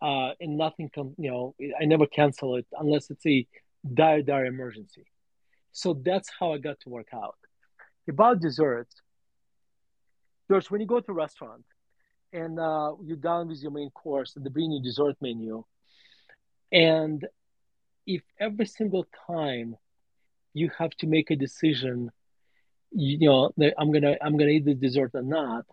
uh, 0.00 0.30
and 0.40 0.56
nothing. 0.56 0.88
Com- 0.94 1.16
you 1.18 1.30
know, 1.30 1.54
I 1.80 1.84
never 1.84 2.06
cancel 2.06 2.56
it 2.56 2.66
unless 2.78 3.10
it's 3.10 3.26
a 3.26 3.46
dire, 3.92 4.22
dire 4.22 4.46
emergency. 4.46 5.06
So 5.72 6.00
that's 6.08 6.30
how 6.38 6.52
I 6.54 6.58
got 6.58 6.80
to 6.80 6.88
work 6.88 7.08
out. 7.12 7.36
About 8.08 8.40
desserts, 8.40 8.94
George, 10.48 10.70
when 10.70 10.80
you 10.80 10.86
go 10.86 11.00
to 11.00 11.10
a 11.10 11.14
restaurant 11.14 11.64
and 12.32 12.58
uh, 12.58 12.92
you're 13.04 13.16
done 13.16 13.48
with 13.48 13.60
your 13.60 13.72
main 13.72 13.90
course 13.90 14.36
and 14.36 14.44
they 14.44 14.50
bring 14.50 14.70
you 14.70 14.80
dessert 14.82 15.16
menu, 15.20 15.64
and 16.72 17.26
if 18.06 18.22
every 18.38 18.66
single 18.66 19.06
time 19.26 19.76
you 20.54 20.70
have 20.78 20.90
to 20.98 21.06
make 21.06 21.30
a 21.30 21.36
decision, 21.36 22.10
you 22.90 23.18
know, 23.28 23.52
I'm 23.78 23.92
gonna 23.92 24.16
I'm 24.22 24.36
gonna 24.36 24.50
eat 24.50 24.64
the 24.64 24.74
dessert 24.74 25.12
or 25.14 25.22
not, 25.22 25.66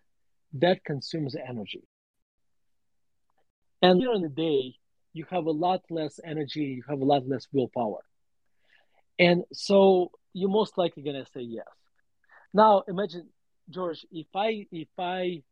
that 0.54 0.84
consumes 0.84 1.36
energy. 1.36 1.84
And 3.82 4.00
during 4.00 4.22
the 4.22 4.30
day, 4.30 4.76
you 5.14 5.26
have 5.30 5.46
a 5.46 5.52
lot 5.52 5.82
less 5.90 6.20
energy, 6.24 6.62
you 6.62 6.84
have 6.88 7.02
a 7.02 7.06
lot 7.06 7.28
less 7.28 7.48
willpower. 7.52 8.02
And 9.20 9.44
so 9.54 10.12
you're 10.34 10.50
most 10.50 10.78
likely 10.78 11.04
to 11.04 11.26
say 11.26 11.42
yes. 11.42 11.68
Now 12.54 12.84
imagine, 12.88 13.28
George, 13.70 14.06
if 14.12 14.28
I, 14.36 14.66
if 14.72 14.88
I, 14.98 15.44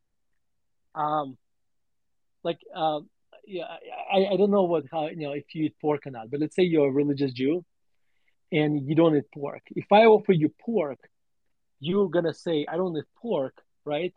um, 0.95 1.37
like, 2.43 2.59
uh, 2.75 3.01
yeah, 3.45 3.65
I, 4.11 4.25
I 4.33 4.37
don't 4.37 4.51
know 4.51 4.63
what, 4.63 4.85
how, 4.91 5.07
you 5.07 5.27
know, 5.27 5.33
if 5.33 5.53
you 5.53 5.65
eat 5.65 5.75
pork 5.79 6.05
or 6.05 6.11
not, 6.11 6.29
but 6.29 6.39
let's 6.39 6.55
say 6.55 6.63
you're 6.63 6.87
a 6.87 6.91
religious 6.91 7.31
Jew 7.31 7.65
and 8.51 8.87
you 8.87 8.95
don't 8.95 9.15
eat 9.15 9.31
pork. 9.33 9.61
If 9.71 9.91
I 9.91 10.05
offer 10.05 10.33
you 10.33 10.53
pork, 10.63 10.99
you're 11.79 12.09
to 12.09 12.33
say, 12.33 12.65
I 12.69 12.75
don't 12.75 12.95
eat 12.97 13.05
pork, 13.21 13.55
right? 13.85 14.13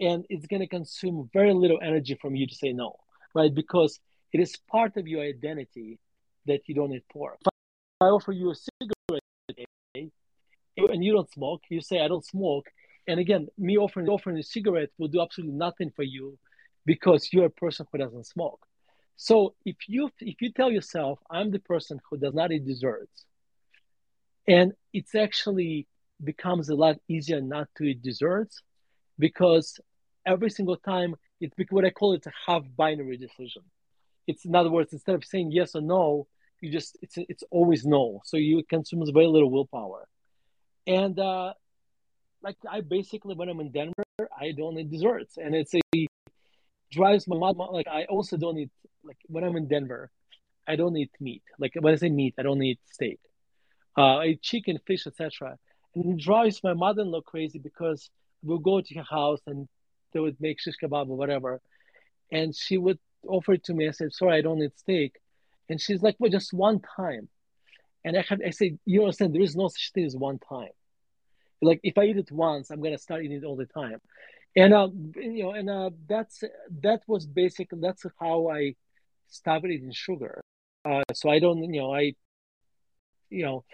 And 0.00 0.26
it's 0.28 0.46
to 0.46 0.66
consume 0.66 1.30
very 1.32 1.54
little 1.54 1.78
energy 1.82 2.18
from 2.20 2.34
you 2.34 2.46
to 2.46 2.54
say 2.54 2.72
no, 2.72 2.96
right? 3.34 3.54
Because 3.54 3.98
it 4.32 4.40
is 4.40 4.56
part 4.70 4.96
of 4.96 5.06
your 5.06 5.22
identity 5.22 5.98
that 6.46 6.60
you 6.66 6.74
don't 6.74 6.92
eat 6.92 7.04
pork. 7.10 7.38
If 7.42 8.02
I 8.02 8.06
offer 8.06 8.32
you 8.32 8.50
a 8.50 8.54
cigarette 8.54 9.22
and 10.76 11.04
you 11.04 11.12
don't 11.12 11.30
smoke, 11.32 11.62
you 11.70 11.80
say 11.80 12.00
I 12.00 12.08
don't 12.08 12.24
smoke, 12.24 12.66
and 13.08 13.20
again, 13.20 13.48
me 13.56 13.78
offering 13.78 14.08
offering 14.08 14.36
a 14.38 14.42
cigarette 14.42 14.90
will 14.98 15.08
do 15.08 15.20
absolutely 15.22 15.54
nothing 15.56 15.90
for 15.94 16.02
you 16.02 16.38
because 16.86 17.28
you're 17.32 17.46
a 17.46 17.50
person 17.50 17.86
who 17.90 17.98
doesn't 17.98 18.26
smoke. 18.26 18.64
So 19.16 19.54
if 19.64 19.76
you 19.88 20.10
if 20.20 20.40
you 20.40 20.52
tell 20.52 20.70
yourself 20.70 21.18
I'm 21.30 21.50
the 21.50 21.58
person 21.58 22.00
who 22.08 22.16
does 22.16 22.34
not 22.34 22.52
eat 22.52 22.66
desserts, 22.66 23.24
and 24.46 24.72
it's 24.92 25.14
actually 25.14 25.86
becomes 26.22 26.68
a 26.70 26.74
lot 26.74 26.96
easier 27.08 27.40
not 27.40 27.68
to 27.76 27.84
eat 27.84 28.02
desserts 28.02 28.62
because 29.18 29.78
every 30.24 30.50
single 30.50 30.76
time 30.76 31.16
it's 31.40 31.54
what 31.70 31.84
I 31.84 31.90
call 31.90 32.14
it 32.14 32.26
a 32.26 32.32
half 32.46 32.62
binary 32.76 33.18
decision. 33.18 33.62
It's 34.26 34.44
in 34.44 34.54
other 34.54 34.70
words, 34.70 34.92
instead 34.92 35.14
of 35.14 35.24
saying 35.24 35.52
yes 35.52 35.74
or 35.74 35.82
no, 35.82 36.26
you 36.60 36.70
just 36.70 36.96
it's 37.02 37.16
it's 37.16 37.44
always 37.50 37.84
no. 37.84 38.20
So 38.24 38.36
you 38.36 38.62
consume 38.68 39.02
very 39.12 39.26
little 39.26 39.50
willpower, 39.50 40.08
and 40.86 41.18
uh, 41.18 41.52
like 42.42 42.56
I 42.70 42.80
basically 42.80 43.34
when 43.34 43.48
I'm 43.48 43.60
in 43.60 43.70
Denver, 43.70 44.04
I 44.38 44.52
don't 44.52 44.78
eat 44.78 44.90
desserts, 44.90 45.36
and 45.36 45.54
it's 45.54 45.74
a 45.74 45.80
drives 46.90 47.26
my 47.26 47.36
mom 47.36 47.58
like 47.58 47.88
I 47.88 48.04
also 48.04 48.36
don't 48.36 48.58
eat 48.58 48.70
like 49.04 49.18
when 49.26 49.44
I'm 49.44 49.56
in 49.56 49.68
Denver, 49.68 50.10
I 50.66 50.76
don't 50.76 50.96
eat 50.96 51.10
meat. 51.20 51.42
Like 51.58 51.72
when 51.78 51.92
I 51.92 51.96
say 51.96 52.08
meat, 52.08 52.34
I 52.38 52.42
don't 52.42 52.62
eat 52.62 52.80
steak. 52.90 53.20
Uh, 53.96 54.16
I 54.18 54.26
eat 54.26 54.42
chicken, 54.42 54.78
fish, 54.86 55.06
etc. 55.06 55.56
And 55.94 56.14
it 56.14 56.24
drives 56.24 56.62
my 56.62 56.74
mother-in-law 56.74 57.22
crazy 57.22 57.58
because 57.58 58.10
we'll 58.42 58.58
go 58.58 58.80
to 58.80 58.94
her 58.94 59.04
house 59.08 59.40
and 59.46 59.68
they 60.12 60.20
would 60.20 60.40
make 60.40 60.60
shish 60.60 60.74
kebab 60.82 61.08
or 61.08 61.16
whatever, 61.16 61.60
and 62.30 62.54
she 62.54 62.78
would 62.78 62.98
offer 63.26 63.54
it 63.54 63.64
to 63.64 63.74
me. 63.74 63.88
I 63.88 63.92
said, 63.92 64.12
"Sorry, 64.12 64.38
I 64.38 64.42
don't 64.42 64.62
eat 64.62 64.78
steak." 64.78 65.20
And 65.68 65.80
she's 65.80 66.02
like, 66.02 66.16
well, 66.18 66.30
just 66.30 66.52
one 66.52 66.80
time. 66.96 67.28
And 68.04 68.16
I 68.16 68.24
have, 68.28 68.40
I 68.44 68.50
say, 68.50 68.76
you 68.84 69.02
understand, 69.02 69.34
there 69.34 69.42
is 69.42 69.56
no 69.56 69.68
such 69.68 69.90
thing 69.92 70.04
as 70.04 70.16
one 70.16 70.38
time. 70.38 70.70
Like 71.60 71.80
if 71.82 71.98
I 71.98 72.04
eat 72.04 72.18
it 72.18 72.30
once, 72.30 72.70
I'm 72.70 72.82
gonna 72.82 72.98
start 72.98 73.24
eating 73.24 73.38
it 73.38 73.44
all 73.44 73.56
the 73.56 73.66
time. 73.66 74.00
And 74.56 74.72
uh, 74.72 74.88
you 75.16 75.44
know, 75.44 75.50
and 75.50 75.68
uh, 75.68 75.90
that's 76.08 76.42
that 76.80 77.02
was 77.06 77.26
basically 77.26 77.78
that's 77.82 78.06
how 78.18 78.48
I 78.48 78.74
stopped 79.28 79.66
eating 79.66 79.92
sugar. 79.92 80.40
Uh, 80.84 81.02
so 81.12 81.28
I 81.28 81.40
don't, 81.40 81.62
you 81.62 81.80
know, 81.80 81.94
I, 81.94 82.14
you 83.28 83.44
know, 83.44 83.64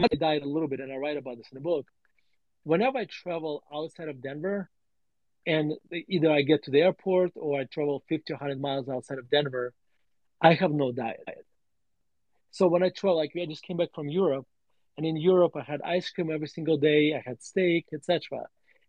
I 0.00 0.14
diet 0.14 0.42
a 0.42 0.48
little 0.48 0.68
bit, 0.68 0.80
and 0.80 0.92
I 0.92 0.96
write 0.96 1.16
about 1.16 1.38
this 1.38 1.48
in 1.50 1.56
the 1.56 1.60
book. 1.60 1.86
Whenever 2.62 2.98
I 2.98 3.06
travel 3.06 3.64
outside 3.74 4.08
of 4.08 4.22
Denver, 4.22 4.70
and 5.44 5.72
either 6.08 6.30
I 6.30 6.42
get 6.42 6.64
to 6.64 6.70
the 6.70 6.82
airport 6.82 7.32
or 7.34 7.58
I 7.58 7.64
travel 7.64 8.04
50 8.08 8.32
or 8.32 8.36
100 8.36 8.60
miles 8.60 8.88
outside 8.88 9.18
of 9.18 9.28
Denver, 9.28 9.74
I 10.40 10.54
have 10.54 10.70
no 10.70 10.92
diet. 10.92 11.46
So 12.52 12.68
when 12.68 12.84
I 12.84 12.90
travel, 12.90 13.16
like 13.16 13.32
I 13.34 13.46
just 13.46 13.64
came 13.64 13.78
back 13.78 13.88
from 13.92 14.08
Europe, 14.08 14.46
and 14.96 15.04
in 15.04 15.16
Europe 15.16 15.56
I 15.56 15.62
had 15.62 15.82
ice 15.82 16.10
cream 16.10 16.30
every 16.30 16.48
single 16.48 16.76
day. 16.76 17.14
I 17.14 17.28
had 17.28 17.42
steak, 17.42 17.86
etc. 17.92 18.46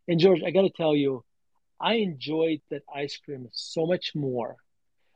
And 0.08 0.20
George, 0.20 0.42
I 0.46 0.52
got 0.52 0.64
to 0.64 0.70
tell 0.70 0.96
you, 0.96 1.24
I 1.80 1.96
enjoyed 1.96 2.62
that 2.70 2.84
ice 2.94 3.18
cream 3.18 3.48
so 3.52 3.86
much 3.86 4.12
more. 4.16 4.58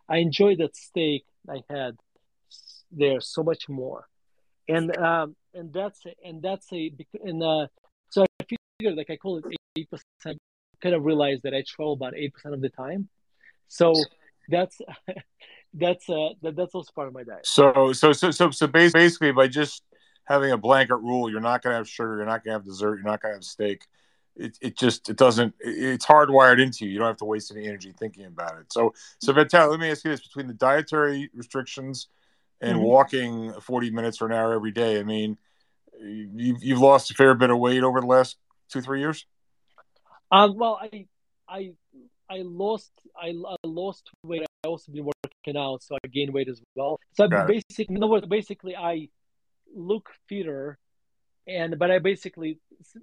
I 0.09 0.17
enjoyed 0.17 0.59
that 0.59 0.75
steak 0.75 1.25
I 1.49 1.61
had 1.69 1.95
there 2.91 3.19
so 3.19 3.43
much 3.43 3.67
more, 3.67 4.07
and 4.67 4.95
um, 4.97 5.35
and 5.53 5.73
that's 5.73 6.01
and 6.23 6.41
that's 6.41 6.71
a 6.71 6.91
and 7.23 7.43
uh, 7.43 7.67
so 8.09 8.23
I 8.23 8.45
figured 8.79 8.97
like 8.97 9.09
I 9.09 9.17
call 9.17 9.37
it 9.37 9.45
eight 9.77 9.89
percent. 9.89 10.39
Kind 10.81 10.93
of 10.93 11.03
realized 11.03 11.43
that 11.43 11.53
I 11.53 11.63
travel 11.67 11.93
about 11.93 12.15
eight 12.15 12.33
percent 12.33 12.53
of 12.53 12.61
the 12.61 12.69
time, 12.69 13.09
so 13.67 13.93
that's 14.49 14.79
that's 15.73 16.09
uh 16.09 16.29
that, 16.41 16.55
that's 16.55 16.73
also 16.75 16.91
part 16.93 17.07
of 17.07 17.13
my 17.13 17.23
diet. 17.23 17.45
So 17.45 17.93
so 17.93 18.13
so 18.13 18.31
so 18.31 18.51
so 18.51 18.67
basically 18.67 19.31
by 19.31 19.47
just 19.47 19.83
having 20.25 20.51
a 20.51 20.57
blanket 20.57 20.97
rule, 20.97 21.29
you're 21.29 21.39
not 21.39 21.61
going 21.61 21.73
to 21.73 21.77
have 21.77 21.87
sugar, 21.87 22.17
you're 22.17 22.25
not 22.25 22.43
going 22.43 22.53
to 22.53 22.59
have 22.59 22.65
dessert, 22.65 22.95
you're 22.95 23.05
not 23.05 23.21
going 23.21 23.33
to 23.33 23.37
have 23.37 23.43
steak. 23.43 23.85
It, 24.39 24.57
it 24.61 24.77
just 24.77 25.09
it 25.09 25.17
doesn't 25.17 25.55
it's 25.59 26.05
hardwired 26.05 26.61
into 26.61 26.85
you. 26.85 26.91
You 26.91 26.99
don't 26.99 27.07
have 27.07 27.17
to 27.17 27.25
waste 27.25 27.51
any 27.51 27.67
energy 27.67 27.93
thinking 27.97 28.25
about 28.25 28.59
it. 28.59 28.71
So 28.71 28.93
so 29.19 29.33
Vital, 29.33 29.69
let 29.69 29.79
me 29.79 29.89
ask 29.89 30.03
you 30.05 30.11
this: 30.11 30.21
between 30.21 30.47
the 30.47 30.53
dietary 30.53 31.29
restrictions 31.33 32.07
and 32.61 32.77
mm-hmm. 32.77 32.85
walking 32.85 33.53
40 33.53 33.91
minutes 33.91 34.21
or 34.21 34.27
an 34.27 34.33
hour 34.33 34.53
every 34.53 34.71
day, 34.71 34.99
I 34.99 35.03
mean, 35.03 35.37
you've 35.99 36.63
you've 36.63 36.79
lost 36.79 37.11
a 37.11 37.13
fair 37.13 37.33
bit 37.33 37.49
of 37.49 37.57
weight 37.57 37.83
over 37.83 37.99
the 37.99 38.07
last 38.07 38.37
two 38.69 38.81
three 38.81 38.99
years. 38.99 39.25
Um, 40.31 40.55
well, 40.55 40.79
I 40.81 41.07
I 41.47 41.71
I 42.29 42.41
lost 42.43 42.91
I, 43.15 43.29
I 43.29 43.55
lost 43.63 44.09
weight. 44.23 44.43
I 44.63 44.67
also 44.67 44.91
been 44.91 45.05
working 45.05 45.57
out, 45.59 45.81
so 45.83 45.95
I 45.95 46.07
gained 46.07 46.33
weight 46.33 46.49
as 46.49 46.61
well. 46.75 46.99
So 47.13 47.27
basically, 47.27 47.95
in 47.95 47.97
other 47.97 48.07
words, 48.07 48.27
basically 48.27 48.75
I 48.75 49.09
look 49.73 50.09
fitter, 50.27 50.77
and 51.47 51.79
but 51.79 51.89
I 51.89 51.99
basically 51.99 52.59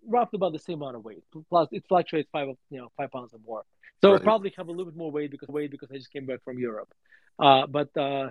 roughly 0.06 0.36
about 0.36 0.52
the 0.52 0.58
same 0.58 0.82
amount 0.82 0.96
of 0.96 1.04
weight. 1.04 1.24
Plus, 1.48 1.68
it 1.72 1.84
fluctuates 1.88 2.28
five 2.30 2.48
you 2.70 2.78
know 2.78 2.88
five 2.96 3.10
pounds 3.10 3.32
or 3.32 3.40
more. 3.46 3.64
So 4.00 4.12
right. 4.12 4.20
I 4.20 4.24
probably 4.24 4.52
have 4.56 4.68
a 4.68 4.70
little 4.70 4.86
bit 4.86 4.96
more 4.96 5.10
weight 5.10 5.30
because 5.30 5.48
weight 5.48 5.70
because 5.70 5.90
I 5.90 5.96
just 5.96 6.12
came 6.12 6.26
back 6.26 6.44
from 6.44 6.58
Europe. 6.58 6.92
Uh, 7.38 7.66
but 7.66 7.96
uh, 7.96 8.30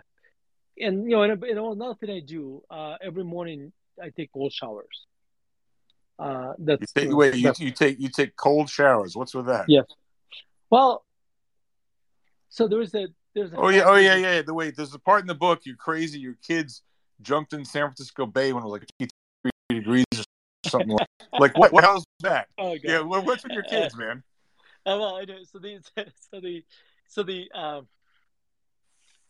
and 0.77 1.05
you 1.05 1.11
know, 1.17 1.23
and, 1.23 1.43
and 1.43 1.59
another 1.59 1.95
thing 1.95 2.11
I 2.11 2.19
do 2.19 2.63
uh, 2.69 2.95
every 3.01 3.23
morning 3.23 3.71
I 4.01 4.09
take 4.09 4.31
cold 4.31 4.53
showers. 4.53 5.05
Uh, 6.19 6.53
that's 6.59 6.93
you 6.95 7.01
take, 7.01 7.15
wait, 7.15 7.35
you, 7.35 7.51
you 7.57 7.71
take 7.71 7.99
you 7.99 8.09
take 8.09 8.35
cold 8.35 8.69
showers. 8.69 9.15
What's 9.15 9.33
with 9.33 9.47
that? 9.47 9.65
Yes. 9.67 9.85
Well, 10.69 11.03
so 12.49 12.67
there's 12.67 12.93
a 12.93 13.07
there's 13.33 13.51
a 13.51 13.55
oh 13.55 13.69
yeah 13.69 13.83
oh 13.85 13.95
yeah 13.95 14.15
yeah 14.15 14.41
the 14.43 14.53
way 14.53 14.69
there's 14.69 14.93
a 14.93 14.99
part 14.99 15.21
in 15.21 15.27
the 15.27 15.33
book 15.33 15.61
you're 15.63 15.75
crazy 15.75 16.19
your 16.19 16.35
kids 16.47 16.83
jumped 17.21 17.53
in 17.53 17.65
San 17.65 17.83
Francisco 17.87 18.25
Bay 18.25 18.53
when 18.53 18.63
it 18.63 18.65
was 18.65 18.73
like 18.73 18.87
53 18.99 19.09
degrees 19.73 20.05
or 20.15 20.23
something 20.69 20.91
like 20.91 21.07
like 21.39 21.57
what 21.57 21.71
what 21.73 21.83
hell's 21.83 22.05
that? 22.21 22.47
Oh, 22.57 22.75
yeah, 22.83 23.01
what's 23.01 23.43
with 23.43 23.53
your 23.53 23.63
kids, 23.69 23.95
man? 23.95 24.23
Uh, 24.85 24.97
well, 24.99 25.15
I 25.15 25.25
know. 25.25 25.37
So 25.43 25.59
the 25.59 25.79
so 26.31 26.39
the 26.39 26.63
so 27.07 27.23
the 27.23 27.51
um 27.53 27.87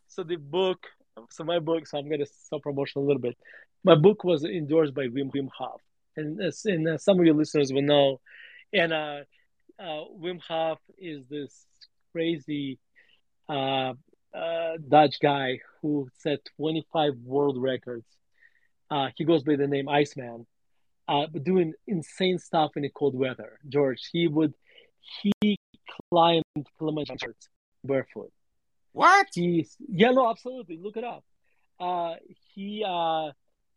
so 0.07 0.23
the 0.23 0.35
book 0.35 0.87
so 1.29 1.43
my 1.43 1.59
book 1.59 1.87
so 1.87 1.97
I'm 1.97 2.09
gonna 2.09 2.25
self 2.25 2.61
promotion 2.61 3.01
a 3.01 3.05
little 3.05 3.21
bit. 3.21 3.37
My 3.83 3.95
book 3.95 4.23
was 4.23 4.43
endorsed 4.43 4.93
by 4.93 5.07
Wim 5.07 5.31
Wim 5.33 5.49
Hof, 5.57 5.81
and, 6.15 6.39
and 6.65 6.87
uh, 6.87 6.97
some 6.97 7.19
of 7.19 7.25
your 7.25 7.35
listeners 7.35 7.71
will 7.71 7.81
know. 7.81 8.19
And 8.71 8.93
uh, 8.93 9.19
uh, 9.79 10.03
Wim 10.19 10.41
Hof 10.41 10.79
is 10.97 11.25
this 11.29 11.65
crazy 12.11 12.79
uh, 13.49 13.93
uh, 14.33 14.77
Dutch 14.87 15.19
guy 15.21 15.59
who 15.81 16.07
set 16.19 16.39
25 16.57 17.13
world 17.23 17.61
records. 17.61 18.05
Uh, 18.93 19.09
he 19.15 19.23
goes 19.23 19.41
by 19.41 19.55
the 19.55 19.65
name 19.65 19.89
Iceman, 19.89 20.45
uh, 21.07 21.25
doing 21.41 21.73
insane 21.87 22.37
stuff 22.37 22.71
in 22.75 22.83
the 22.83 22.89
cold 22.89 23.15
weather. 23.15 23.57
George, 23.67 24.07
he 24.11 24.27
would 24.27 24.53
he 25.19 25.57
climbed 26.11 26.43
Kilimanjaro 26.77 27.33
barefoot. 27.83 28.31
What? 28.91 29.25
He's 29.33 29.75
yeah, 29.79 30.11
no, 30.11 30.29
absolutely. 30.29 30.77
Look 30.77 30.97
it 30.97 31.03
up. 31.03 31.23
Uh, 31.79 32.15
he 32.53 32.85
uh, 32.87 33.31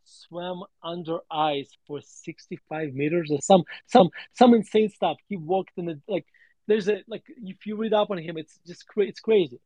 swam 0.04 0.64
under 0.84 1.20
ice 1.30 1.70
for 1.86 2.02
65 2.02 2.92
meters 2.92 3.30
or 3.30 3.40
some 3.40 3.64
some 3.86 4.10
some 4.34 4.52
insane 4.52 4.90
stuff. 4.90 5.16
He 5.30 5.36
walked 5.36 5.72
in 5.78 5.86
the 5.86 5.98
like. 6.06 6.26
There's 6.66 6.90
a 6.90 7.02
like 7.08 7.24
if 7.28 7.64
you 7.64 7.76
read 7.76 7.94
up 7.94 8.10
on 8.10 8.18
him, 8.18 8.36
it's 8.36 8.58
just 8.66 8.86
cra- 8.86 9.06
it's 9.06 9.20
crazy. 9.20 9.60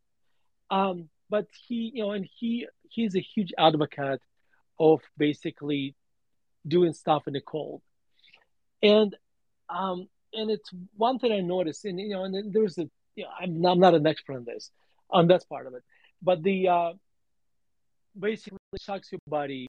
Um, 0.71 1.09
but 1.29 1.49
he, 1.67 1.91
you 1.95 2.05
know, 2.05 2.13
and 2.13 2.29
he 2.39 2.69
he's 2.89 3.17
a 3.17 3.21
huge 3.21 3.53
advocate 3.59 4.21
of 4.81 5.01
basically 5.17 5.95
doing 6.67 6.93
stuff 6.93 7.25
in 7.27 7.35
the 7.35 7.41
cold. 7.41 7.83
And 8.83 9.15
um, 9.69 10.09
and 10.33 10.51
it's 10.51 10.71
one 10.97 11.19
thing 11.19 11.33
I 11.33 11.41
noticed, 11.41 11.85
and 11.85 12.01
you 12.01 12.09
know, 12.09 12.25
and 12.25 12.53
there's 12.53 12.79
a, 12.79 12.89
you 13.15 13.25
know, 13.25 13.31
I'm 13.39 13.61
not, 13.61 13.73
I'm 13.73 13.81
not 13.81 13.95
an 13.95 14.07
expert 14.07 14.37
on 14.37 14.45
this, 14.45 14.71
on 15.11 15.29
that 15.29 15.49
part 15.49 15.67
of 15.67 15.75
it, 15.75 15.83
but 16.23 16.43
the 16.43 16.69
uh, 16.69 16.93
basically 18.19 18.59
shocks 18.81 19.13
your 19.13 19.21
body, 19.29 19.69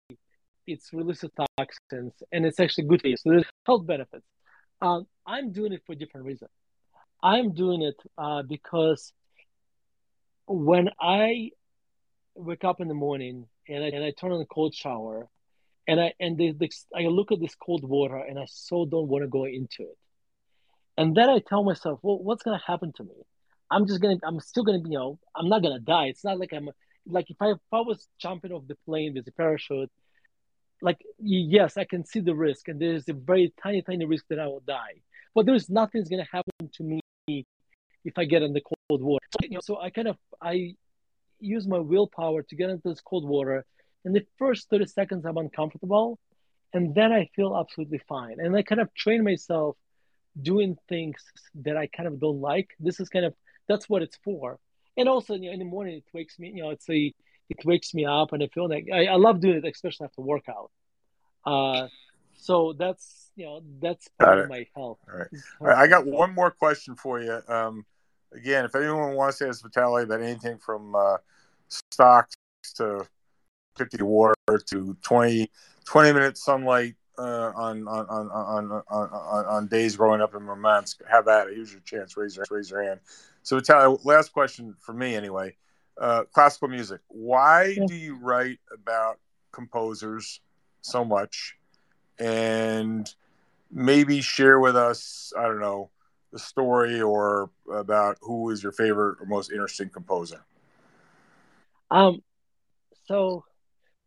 it's 0.65 0.91
releases 0.93 1.29
toxins, 1.35 2.13
and 2.31 2.45
it's 2.45 2.59
actually 2.59 2.85
good 2.85 3.01
for 3.01 3.07
you. 3.07 3.17
So 3.17 3.29
there's 3.29 3.45
health 3.65 3.85
benefits. 3.85 4.25
Um, 4.81 5.05
I'm 5.27 5.51
doing 5.51 5.73
it 5.73 5.83
for 5.85 5.93
different 5.93 6.25
reason. 6.25 6.47
I'm 7.21 7.53
doing 7.53 7.83
it 7.83 8.01
uh, 8.17 8.41
because 8.41 9.13
when 10.47 10.89
I 10.99 11.51
wake 12.33 12.63
up 12.63 12.81
in 12.81 12.87
the 12.87 12.95
morning 12.95 13.45
and 13.71 13.83
I, 13.83 13.87
and 13.87 14.03
I 14.03 14.11
turn 14.11 14.31
on 14.31 14.41
a 14.41 14.45
cold 14.45 14.73
shower 14.73 15.27
and 15.87 15.99
I 15.99 16.13
and 16.19 16.39
I 16.95 17.01
look 17.01 17.31
at 17.31 17.39
this 17.39 17.55
cold 17.55 17.83
water 17.83 18.17
and 18.17 18.39
I 18.39 18.45
so 18.47 18.85
don't 18.85 19.07
want 19.07 19.23
to 19.23 19.27
go 19.27 19.45
into 19.45 19.83
it. 19.83 19.97
And 20.97 21.15
then 21.15 21.29
I 21.29 21.39
tell 21.39 21.63
myself, 21.63 21.99
well, 22.01 22.19
what's 22.19 22.43
gonna 22.43 22.61
happen 22.65 22.93
to 22.97 23.03
me? 23.03 23.15
I'm 23.69 23.87
just 23.87 24.01
gonna, 24.01 24.17
I'm 24.23 24.39
still 24.39 24.63
gonna 24.63 24.79
be, 24.79 24.89
you 24.91 24.97
know, 24.97 25.19
I'm 25.35 25.49
not 25.49 25.63
gonna 25.63 25.79
die. 25.79 26.05
It's 26.05 26.23
not 26.23 26.39
like 26.39 26.53
I'm 26.53 26.69
like 27.05 27.29
if 27.29 27.37
I 27.41 27.51
if 27.51 27.57
I 27.71 27.81
was 27.81 28.07
jumping 28.19 28.51
off 28.51 28.67
the 28.67 28.75
plane 28.85 29.13
with 29.15 29.27
a 29.27 29.31
parachute, 29.31 29.91
like 30.81 30.99
yes, 31.19 31.77
I 31.77 31.85
can 31.85 32.05
see 32.05 32.19
the 32.19 32.35
risk, 32.35 32.67
and 32.67 32.79
there's 32.79 33.07
a 33.09 33.13
very 33.13 33.53
tiny, 33.61 33.81
tiny 33.81 34.05
risk 34.05 34.25
that 34.29 34.39
I 34.39 34.47
will 34.47 34.63
die. 34.67 35.01
But 35.33 35.45
there's 35.45 35.69
nothing's 35.69 36.09
gonna 36.09 36.27
happen 36.31 36.69
to 36.73 36.83
me 36.83 37.01
if 38.03 38.17
I 38.17 38.25
get 38.25 38.41
in 38.43 38.53
the 38.53 38.61
cold 38.61 39.01
water. 39.01 39.25
So, 39.31 39.47
you 39.47 39.55
know, 39.55 39.61
so 39.63 39.79
I 39.79 39.89
kind 39.89 40.09
of 40.09 40.17
I 40.41 40.75
use 41.41 41.67
my 41.67 41.79
willpower 41.79 42.43
to 42.43 42.55
get 42.55 42.69
into 42.69 42.89
this 42.89 43.01
cold 43.01 43.27
water. 43.27 43.65
In 44.05 44.13
the 44.13 44.25
first 44.37 44.69
30 44.69 44.85
seconds, 44.87 45.25
I'm 45.25 45.37
uncomfortable, 45.37 46.19
and 46.73 46.95
then 46.95 47.11
I 47.11 47.29
feel 47.35 47.57
absolutely 47.57 48.01
fine. 48.07 48.39
And 48.39 48.55
I 48.55 48.63
kind 48.63 48.81
of 48.81 48.93
train 48.93 49.23
myself 49.23 49.75
doing 50.41 50.77
things 50.87 51.21
that 51.55 51.77
I 51.77 51.87
kind 51.87 52.07
of 52.07 52.19
don't 52.19 52.41
like. 52.41 52.69
This 52.79 52.99
is 52.99 53.09
kind 53.09 53.25
of 53.25 53.33
that's 53.67 53.87
what 53.89 54.01
it's 54.01 54.17
for. 54.23 54.59
And 54.97 55.07
also, 55.07 55.35
you 55.35 55.47
know, 55.47 55.53
in 55.53 55.59
the 55.59 55.65
morning, 55.65 55.95
it 55.97 56.03
wakes 56.13 56.39
me. 56.39 56.51
You 56.55 56.63
know, 56.63 56.69
it's 56.71 56.89
a 56.89 57.13
it 57.49 57.65
wakes 57.65 57.93
me 57.93 58.05
up, 58.05 58.33
and 58.33 58.41
I 58.41 58.47
feel 58.47 58.69
like 58.69 58.87
I, 58.93 59.07
I 59.07 59.15
love 59.15 59.41
doing 59.41 59.57
it, 59.57 59.65
especially 59.65 60.05
after 60.05 60.21
workout. 60.21 60.71
Uh, 61.45 61.87
so 62.37 62.73
that's 62.77 63.31
you 63.35 63.45
know 63.45 63.61
that's 63.81 64.07
part 64.19 64.39
of 64.39 64.49
my 64.49 64.65
health. 64.75 64.99
All 65.07 65.17
right. 65.19 65.27
All 65.59 65.67
right. 65.67 65.77
I 65.77 65.87
got 65.87 66.05
one 66.05 66.33
more 66.33 66.51
question 66.51 66.95
for 66.95 67.21
you. 67.21 67.39
Um, 67.47 67.85
again, 68.33 68.65
if 68.65 68.75
anyone 68.75 69.15
wants 69.15 69.39
to 69.39 69.47
ask 69.47 69.63
Vitaly 69.63 70.03
about 70.03 70.21
anything 70.21 70.57
from 70.57 70.95
uh, 70.95 71.17
stocks 71.67 72.35
to 72.75 73.05
50 73.77 74.03
water 74.03 74.35
to 74.67 74.97
20, 75.01 75.49
20 75.85 76.13
minute 76.13 76.37
sunlight 76.37 76.95
uh, 77.17 77.51
on, 77.55 77.87
on, 77.87 78.05
on, 78.07 78.29
on, 78.29 78.83
on, 78.89 79.45
on, 79.45 79.67
days 79.67 79.95
growing 79.95 80.21
up 80.21 80.33
in 80.33 80.41
Murmansk, 80.41 81.01
have 81.09 81.27
at 81.27 81.47
it. 81.47 81.55
Here's 81.55 81.71
your 81.71 81.81
chance. 81.81 82.17
Raise 82.17 82.35
your, 82.35 82.45
raise 82.49 82.71
your 82.71 82.83
hand. 82.83 82.99
So, 83.43 83.59
Vitaly, 83.59 84.03
last 84.05 84.33
question 84.33 84.75
for 84.79 84.93
me 84.93 85.15
anyway. 85.15 85.55
Uh, 85.99 86.23
classical 86.31 86.67
music. 86.67 87.01
Why 87.09 87.77
do 87.87 87.93
you 87.93 88.15
write 88.15 88.59
about 88.73 89.19
composers 89.51 90.39
so 90.81 91.03
much? 91.05 91.57
And 92.17 93.13
maybe 93.71 94.21
share 94.21 94.59
with 94.59 94.75
us, 94.75 95.33
I 95.37 95.43
don't 95.43 95.59
know, 95.59 95.89
the 96.31 96.39
story 96.39 97.01
or 97.01 97.49
about 97.71 98.17
who 98.21 98.49
is 98.49 98.63
your 98.63 98.71
favorite 98.71 99.17
or 99.19 99.25
most 99.25 99.51
interesting 99.51 99.89
composer? 99.89 100.41
Um, 101.89 102.23
so 103.05 103.43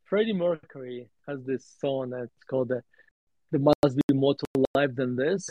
Freddie 0.04 0.32
Mercury 0.32 1.08
has 1.28 1.44
this 1.44 1.66
song 1.80 2.10
that's 2.10 2.30
called 2.48 2.68
the 2.68 2.82
"There 3.50 3.60
Must 3.60 3.96
Be 4.08 4.14
More 4.14 4.34
to 4.34 4.64
Life 4.74 4.94
Than 4.94 5.16
This." 5.16 5.50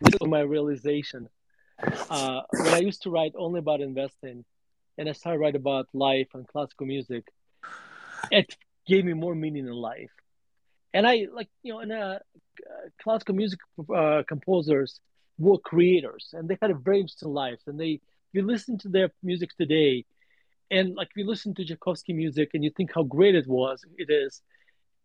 This 0.00 0.14
is 0.20 0.28
my 0.28 0.40
realization. 0.40 1.28
Uh, 2.10 2.42
when 2.50 2.74
I 2.74 2.78
used 2.78 3.02
to 3.02 3.10
write 3.10 3.32
only 3.38 3.60
about 3.60 3.80
investing, 3.80 4.44
and 4.98 5.08
I 5.08 5.12
started 5.12 5.38
writing 5.38 5.60
about 5.60 5.86
life 5.94 6.28
and 6.34 6.46
classical 6.46 6.86
music, 6.86 7.24
it 8.30 8.54
gave 8.86 9.04
me 9.04 9.14
more 9.14 9.34
meaning 9.34 9.66
in 9.66 9.72
life. 9.72 10.10
And 10.92 11.06
I 11.06 11.26
like 11.32 11.48
you 11.62 11.72
know, 11.72 11.80
and 11.80 11.92
uh, 11.92 12.18
classical 13.02 13.34
music 13.34 13.60
uh, 13.94 14.22
composers 14.28 15.00
were 15.42 15.58
creators 15.58 16.24
and 16.32 16.48
they 16.48 16.56
had 16.62 16.70
a 16.70 16.74
very 16.74 17.00
interesting 17.00 17.32
lives. 17.32 17.62
And 17.66 17.78
they, 17.78 18.00
you 18.32 18.42
listen 18.46 18.78
to 18.78 18.88
their 18.88 19.10
music 19.22 19.50
today, 19.56 20.04
and 20.70 20.94
like 20.94 21.10
you 21.16 21.26
listen 21.26 21.54
to 21.56 21.64
Tchaikovsky 21.64 22.14
music 22.14 22.50
and 22.54 22.64
you 22.64 22.70
think 22.76 22.90
how 22.94 23.02
great 23.02 23.34
it 23.34 23.46
was, 23.46 23.84
it 23.98 24.10
is, 24.10 24.40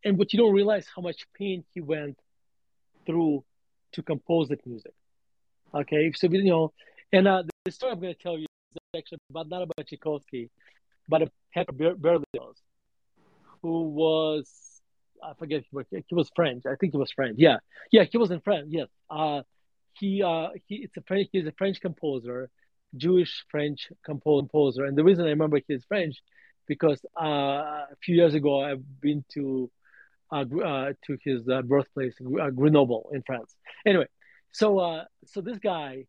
and 0.05 0.17
but 0.17 0.31
you 0.31 0.39
don't 0.39 0.53
realize 0.53 0.85
how 0.95 1.01
much 1.01 1.25
pain 1.37 1.65
he 1.73 1.81
went 1.81 2.17
through 3.05 3.43
to 3.93 4.01
compose 4.01 4.47
that 4.49 4.65
music. 4.65 4.93
Okay, 5.73 6.11
so 6.13 6.27
you 6.27 6.43
know, 6.43 6.71
and 7.11 7.27
uh, 7.27 7.43
the 7.65 7.71
story 7.71 7.91
I'm 7.91 7.99
going 7.99 8.13
to 8.13 8.23
tell 8.27 8.37
you 8.37 8.45
is 8.75 8.99
actually 8.99 9.19
about 9.29 9.49
not 9.49 9.63
about 9.63 9.87
Tchaikovsky, 9.87 10.49
by 11.09 11.19
the 11.19 11.31
Berlioz, 11.73 12.57
who 13.61 13.89
was 13.89 14.45
I 15.21 15.33
forget 15.33 15.63
he 15.91 16.15
was 16.15 16.29
French. 16.35 16.63
I 16.65 16.75
think 16.75 16.93
he 16.93 16.97
was 16.97 17.11
French. 17.11 17.35
Yeah, 17.37 17.57
yeah, 17.91 18.03
he 18.09 18.17
was 18.17 18.31
in 18.31 18.39
France. 18.39 18.67
Yes. 18.69 18.87
Uh, 19.09 19.41
he 19.99 20.23
uh, 20.23 20.49
he 20.65 20.75
it's 20.75 20.97
a 20.97 21.01
French. 21.01 21.29
He's 21.31 21.47
a 21.47 21.51
French 21.51 21.81
composer, 21.81 22.49
Jewish 22.95 23.45
French 23.49 23.89
composer. 24.03 24.85
And 24.85 24.97
the 24.97 25.03
reason 25.03 25.25
I 25.25 25.29
remember 25.29 25.59
he's 25.67 25.85
French, 25.85 26.15
because 26.67 27.03
uh, 27.19 27.25
a 27.25 27.97
few 28.03 28.15
years 28.15 28.33
ago 28.33 28.61
I've 28.61 28.83
been 29.01 29.23
to 29.33 29.69
uh, 30.31 30.43
uh, 30.63 30.93
to 31.05 31.17
his 31.23 31.47
uh, 31.47 31.61
birthplace, 31.61 32.15
uh, 32.19 32.49
Grenoble 32.49 33.09
in 33.13 33.23
France. 33.23 33.55
Anyway, 33.85 34.07
so 34.51 35.03
so 35.25 35.41
this 35.41 35.57
guy 35.59 36.05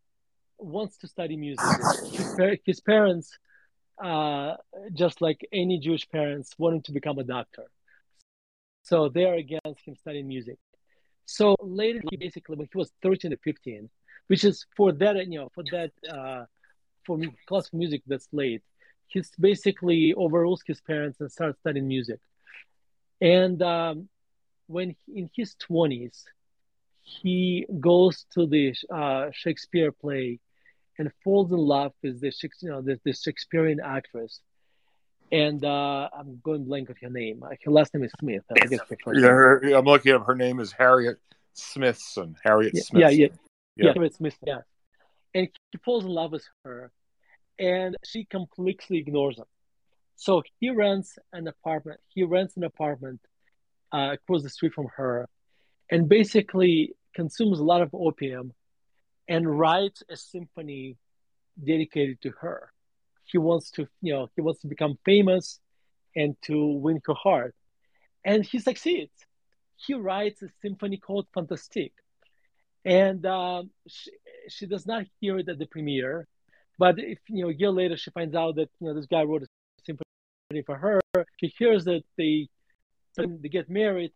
wants 0.59 0.98
to 0.98 1.06
study 1.06 1.36
music. 1.36 1.65
His, 2.10 2.59
his 2.65 2.81
parents, 2.81 3.39
just 4.93 5.20
like 5.20 5.47
any 5.52 5.78
Jewish 5.78 6.09
parents, 6.09 6.51
wanted 6.59 6.85
to 6.86 6.93
become 6.93 7.19
a 7.19 7.24
doctor. 7.24 7.66
So 8.82 9.09
they 9.09 9.24
are 9.24 9.35
against 9.35 9.86
him 9.86 9.94
studying 9.94 10.27
music. 10.27 10.59
So 11.29 11.57
later, 11.61 12.01
he 12.11 12.17
basically, 12.17 12.57
when 12.57 12.69
he 12.73 12.79
was 12.79 12.91
13 13.03 13.33
to 13.33 13.37
15, 13.37 13.91
which 14.29 14.45
is 14.45 14.65
for 14.75 14.93
that, 14.93 15.15
you 15.29 15.39
know, 15.39 15.51
for 15.55 15.63
that, 15.71 15.91
uh, 16.11 16.47
for 17.05 17.19
classical 17.47 17.79
music 17.79 18.01
that's 18.07 18.29
late, 18.33 18.63
he's 19.09 19.31
basically 19.39 20.15
overrules 20.15 20.63
his 20.67 20.81
parents 20.81 21.21
and 21.21 21.31
starts 21.31 21.59
studying 21.61 21.87
music. 21.87 22.19
And 23.21 23.61
um, 23.63 24.09
when 24.69 24.97
he, 25.05 25.21
in 25.21 25.31
his 25.37 25.55
20s, 25.69 26.23
he 27.03 27.67
goes 27.79 28.25
to 28.33 28.47
the 28.47 28.75
uh, 28.91 29.27
Shakespeare 29.31 29.93
play 29.93 30.41
and 30.99 31.13
falls 31.23 31.53
in 31.53 31.59
love 31.59 31.93
with 32.03 32.23
the, 32.23 32.33
you 32.63 32.71
know, 32.71 32.81
the, 32.81 32.99
the 33.05 33.13
Shakespearean 33.13 33.81
actress. 33.85 34.41
And 35.31 35.65
uh, 35.65 36.09
I'm 36.17 36.41
going 36.43 36.65
blank 36.65 36.89
of 36.89 36.97
her 37.03 37.11
name. 37.11 37.43
Her 37.43 37.71
last 37.71 37.93
name 37.95 38.05
is 38.05 38.13
Smith. 38.19 38.43
I 38.51 38.67
her 38.67 39.15
yeah, 39.15 39.29
her, 39.29 39.63
I'm 39.75 39.85
looking 39.85 40.13
at 40.13 40.23
her 40.23 40.35
name 40.35 40.59
is 40.59 40.73
Harriet 40.73 41.19
Smithson. 41.53 42.37
Harriet 42.43 42.73
yeah, 42.75 42.83
Smithson. 42.83 43.19
Yeah, 43.19 43.27
yeah, 43.27 43.85
yeah, 43.85 43.93
Harriet 43.93 44.15
Smith. 44.15 44.37
Yeah, 44.47 44.61
and 45.35 45.49
he 45.71 45.79
falls 45.85 46.05
in 46.05 46.11
love 46.11 46.33
with 46.33 46.45
her, 46.65 46.91
and 47.59 47.97
she 48.05 48.25
completely 48.25 48.99
ignores 48.99 49.39
him. 49.39 49.45
So 50.17 50.43
he 50.59 50.71
rents 50.71 51.19
an 51.33 51.47
apartment. 51.47 52.01
He 52.09 52.25
rents 52.25 52.57
an 52.57 52.65
apartment 52.65 53.21
uh, 53.93 54.11
across 54.15 54.43
the 54.43 54.51
street 54.51 54.73
from 54.73 54.89
her, 54.97 55.29
and 55.91 56.09
basically 56.09 56.95
consumes 57.15 57.59
a 57.59 57.65
lot 57.65 57.83
of 57.83 57.91
opium, 57.93 58.53
and 59.29 59.59
writes 59.59 60.03
a 60.11 60.17
symphony 60.17 60.97
dedicated 61.63 62.21
to 62.23 62.31
her. 62.41 62.73
He 63.31 63.39
wants 63.39 63.71
to, 63.73 63.87
you 64.01 64.15
know, 64.15 64.29
he 64.35 64.43
wants 64.43 64.61
to 64.63 64.69
become 64.69 64.99
famous 65.05 65.61
and 66.17 66.37
to 66.43 66.67
win 66.67 67.01
her 67.07 67.15
heart, 67.15 67.55
and 68.25 68.45
he 68.45 68.59
succeeds. 68.59 69.13
He 69.77 69.95
writes 69.95 70.43
a 70.43 70.49
symphony 70.63 70.97
called 70.97 71.27
Fantastique, 71.35 71.99
and 72.85 73.25
um, 73.27 73.71
she, 73.87 74.11
she 74.49 74.67
does 74.67 74.87
not 74.87 75.05
hear 75.21 75.39
it 75.39 75.49
at 75.49 75.59
the 75.59 75.67
premiere. 75.67 76.27
But 76.79 76.99
if 76.99 77.19
you 77.29 77.43
know, 77.43 77.51
a 77.51 77.55
year 77.55 77.71
later, 77.71 77.97
she 77.97 78.11
finds 78.11 78.35
out 78.35 78.57
that 78.57 78.71
you 78.81 78.89
know 78.89 78.95
this 78.95 79.07
guy 79.07 79.23
wrote 79.23 79.43
a 79.43 79.47
symphony 79.85 80.63
for 80.65 80.77
her. 80.77 81.01
She 81.39 81.53
hears 81.59 81.85
that 81.85 82.03
they 82.17 82.49
they 83.17 83.49
get 83.49 83.69
married, 83.69 84.13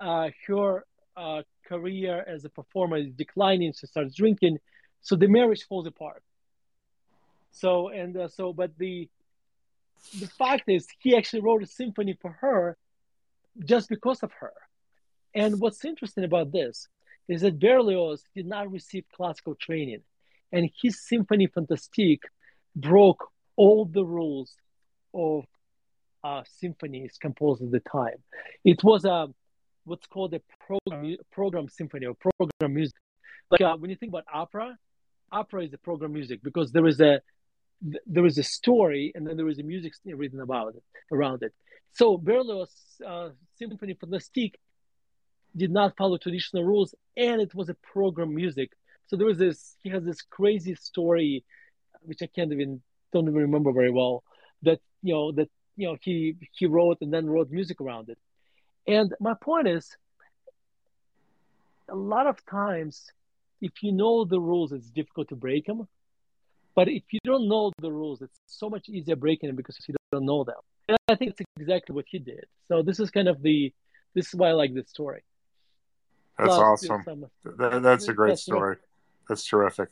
uh, 0.00 0.28
her 0.46 0.84
uh, 1.16 1.42
career 1.66 2.24
as 2.26 2.44
a 2.44 2.48
performer 2.48 2.96
is 2.96 3.12
declining. 3.12 3.72
She 3.72 3.86
starts 3.86 4.14
drinking, 4.14 4.58
so 5.00 5.16
the 5.16 5.28
marriage 5.28 5.64
falls 5.68 5.86
apart. 5.86 6.22
So 7.58 7.88
and 7.88 8.16
uh, 8.16 8.28
so, 8.28 8.52
but 8.52 8.76
the 8.78 9.08
the 10.20 10.28
fact 10.28 10.68
is, 10.68 10.86
he 11.00 11.16
actually 11.16 11.42
wrote 11.42 11.62
a 11.62 11.66
symphony 11.66 12.16
for 12.20 12.30
her 12.40 12.76
just 13.64 13.88
because 13.88 14.22
of 14.22 14.30
her. 14.40 14.52
And 15.34 15.60
what's 15.60 15.84
interesting 15.84 16.24
about 16.24 16.52
this 16.52 16.88
is 17.28 17.42
that 17.42 17.58
Berlioz 17.58 18.22
did 18.34 18.46
not 18.46 18.70
receive 18.70 19.04
classical 19.14 19.54
training, 19.56 20.02
and 20.52 20.70
his 20.80 21.04
Symphony 21.06 21.46
Fantastique 21.48 22.22
broke 22.76 23.28
all 23.56 23.84
the 23.84 24.04
rules 24.04 24.54
of 25.12 25.44
uh, 26.22 26.42
symphonies 26.60 27.18
composed 27.20 27.62
at 27.62 27.70
the 27.70 27.80
time. 27.80 28.22
It 28.64 28.82
was 28.84 29.04
a 29.04 29.28
what's 29.84 30.06
called 30.06 30.34
a 30.34 30.40
program 30.64 31.16
program 31.32 31.68
symphony 31.68 32.06
or 32.06 32.14
program 32.14 32.74
music. 32.74 32.96
Like 33.50 33.62
uh, 33.62 33.76
when 33.76 33.90
you 33.90 33.96
think 33.96 34.12
about 34.12 34.24
opera, 34.32 34.78
opera 35.32 35.64
is 35.64 35.72
a 35.72 35.78
program 35.78 36.12
music 36.12 36.40
because 36.42 36.70
there 36.72 36.86
is 36.86 37.00
a 37.00 37.20
there 38.06 38.26
is 38.26 38.38
a 38.38 38.42
story 38.42 39.12
and 39.14 39.26
then 39.26 39.36
there 39.36 39.48
is 39.48 39.58
a 39.58 39.62
music 39.62 39.92
written 40.04 40.40
about 40.40 40.74
it 40.74 40.82
around 41.12 41.42
it. 41.42 41.52
So 41.92 42.16
Berlioz' 42.16 43.00
uh, 43.06 43.30
Symphony 43.56 43.94
Fantastique 43.94 44.58
did 45.56 45.70
not 45.70 45.96
follow 45.96 46.18
traditional 46.18 46.64
rules, 46.64 46.94
and 47.16 47.40
it 47.40 47.54
was 47.54 47.68
a 47.68 47.74
program 47.74 48.34
music. 48.34 48.70
So 49.06 49.16
there 49.16 49.26
was 49.26 49.38
this. 49.38 49.76
He 49.82 49.88
has 49.90 50.04
this 50.04 50.20
crazy 50.22 50.74
story, 50.74 51.44
which 52.02 52.20
I 52.22 52.26
can't 52.26 52.52
even 52.52 52.82
don't 53.12 53.24
even 53.24 53.34
remember 53.34 53.72
very 53.72 53.90
well. 53.90 54.22
That 54.62 54.80
you 55.02 55.14
know 55.14 55.32
that 55.32 55.48
you 55.78 55.86
know 55.86 55.96
he 56.00 56.36
he 56.52 56.66
wrote 56.66 56.98
and 57.00 57.12
then 57.12 57.26
wrote 57.26 57.50
music 57.50 57.80
around 57.80 58.10
it 58.10 58.18
and 58.86 59.14
my 59.20 59.34
point 59.34 59.68
is 59.68 59.96
a 61.88 61.94
lot 61.94 62.26
of 62.26 62.44
times 62.44 63.10
if 63.60 63.82
you 63.82 63.92
know 63.92 64.24
the 64.24 64.40
rules 64.40 64.72
it's 64.72 64.90
difficult 64.90 65.28
to 65.28 65.36
break 65.36 65.66
them 65.66 65.88
but 66.78 66.88
if 66.88 67.02
you 67.10 67.20
don't 67.24 67.48
know 67.48 67.72
the 67.80 67.90
rules 67.90 68.22
it's 68.22 68.38
so 68.46 68.70
much 68.70 68.88
easier 68.88 69.16
breaking 69.16 69.48
them 69.48 69.56
because 69.56 69.76
you 69.88 69.94
don't 70.12 70.24
know 70.24 70.44
them 70.44 70.60
and 70.88 70.98
i 71.08 71.14
think 71.14 71.32
it's 71.32 71.42
exactly 71.58 71.94
what 71.94 72.04
he 72.08 72.18
did 72.18 72.44
so 72.68 72.82
this 72.82 73.00
is 73.00 73.10
kind 73.10 73.28
of 73.28 73.42
the 73.42 73.72
this 74.14 74.28
is 74.28 74.34
why 74.34 74.48
i 74.48 74.52
like 74.52 74.72
this 74.74 74.88
story 74.88 75.22
that's 76.38 76.54
Plus, 76.54 76.58
awesome 76.58 77.02
some, 77.04 77.26
that, 77.56 77.82
that's 77.82 78.08
a 78.08 78.14
great 78.14 78.38
story 78.38 78.76
that's 79.28 79.44
terrific 79.44 79.88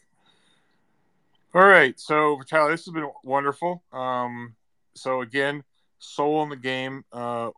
all 1.54 1.66
right 1.66 1.98
so 1.98 2.36
Vitaliy, 2.36 2.70
this 2.72 2.84
has 2.84 2.94
been 2.94 3.10
wonderful 3.24 3.82
um, 3.92 4.54
so 4.94 5.22
again 5.22 5.64
soul 5.98 6.42
in 6.42 6.48
the 6.48 6.56
game. 6.56 7.04
Uh, 7.12 7.50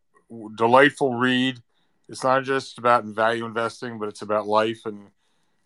delightful 0.56 1.14
read. 1.14 1.60
It's 2.08 2.24
not 2.24 2.44
just 2.44 2.78
about 2.78 3.04
value 3.04 3.44
investing, 3.44 3.98
but 3.98 4.08
it's 4.08 4.22
about 4.22 4.46
life 4.46 4.80
and 4.86 5.08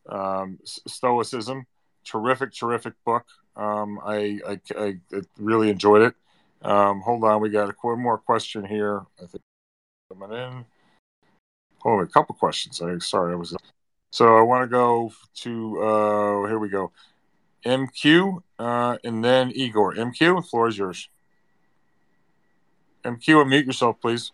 um, 0.08 0.58
stoicism. 0.64 1.66
Terrific, 2.04 2.52
terrific 2.52 2.94
book. 3.04 3.24
Um, 3.56 4.00
I, 4.04 4.40
I, 4.48 4.60
I, 4.78 4.96
really 5.38 5.68
enjoyed 5.68 6.02
it. 6.02 6.14
Um, 6.62 7.00
hold 7.00 7.24
on, 7.24 7.42
we 7.42 7.50
got 7.50 7.68
a 7.68 7.74
one 7.82 8.00
more 8.00 8.18
question 8.18 8.64
here. 8.64 9.02
I 9.18 9.26
think 9.26 9.42
coming 10.08 10.38
in. 10.38 10.64
Oh, 11.84 12.00
a 12.00 12.06
couple 12.06 12.34
questions. 12.34 12.80
I 12.80 12.96
sorry, 12.98 13.32
I 13.32 13.36
was. 13.36 13.54
So 14.10 14.36
I 14.36 14.42
want 14.42 14.62
to 14.62 14.68
go 14.68 15.12
to 15.36 15.82
uh, 15.82 16.48
here 16.48 16.58
we 16.58 16.68
go. 16.68 16.92
MQ 17.64 18.42
uh, 18.58 18.98
and 19.04 19.24
then 19.24 19.52
Igor. 19.54 19.94
MQ, 19.94 20.36
the 20.36 20.42
floor 20.42 20.68
is 20.68 20.78
yours. 20.78 21.08
MQ, 23.04 23.44
unmute 23.44 23.66
yourself, 23.66 24.00
please. 24.00 24.32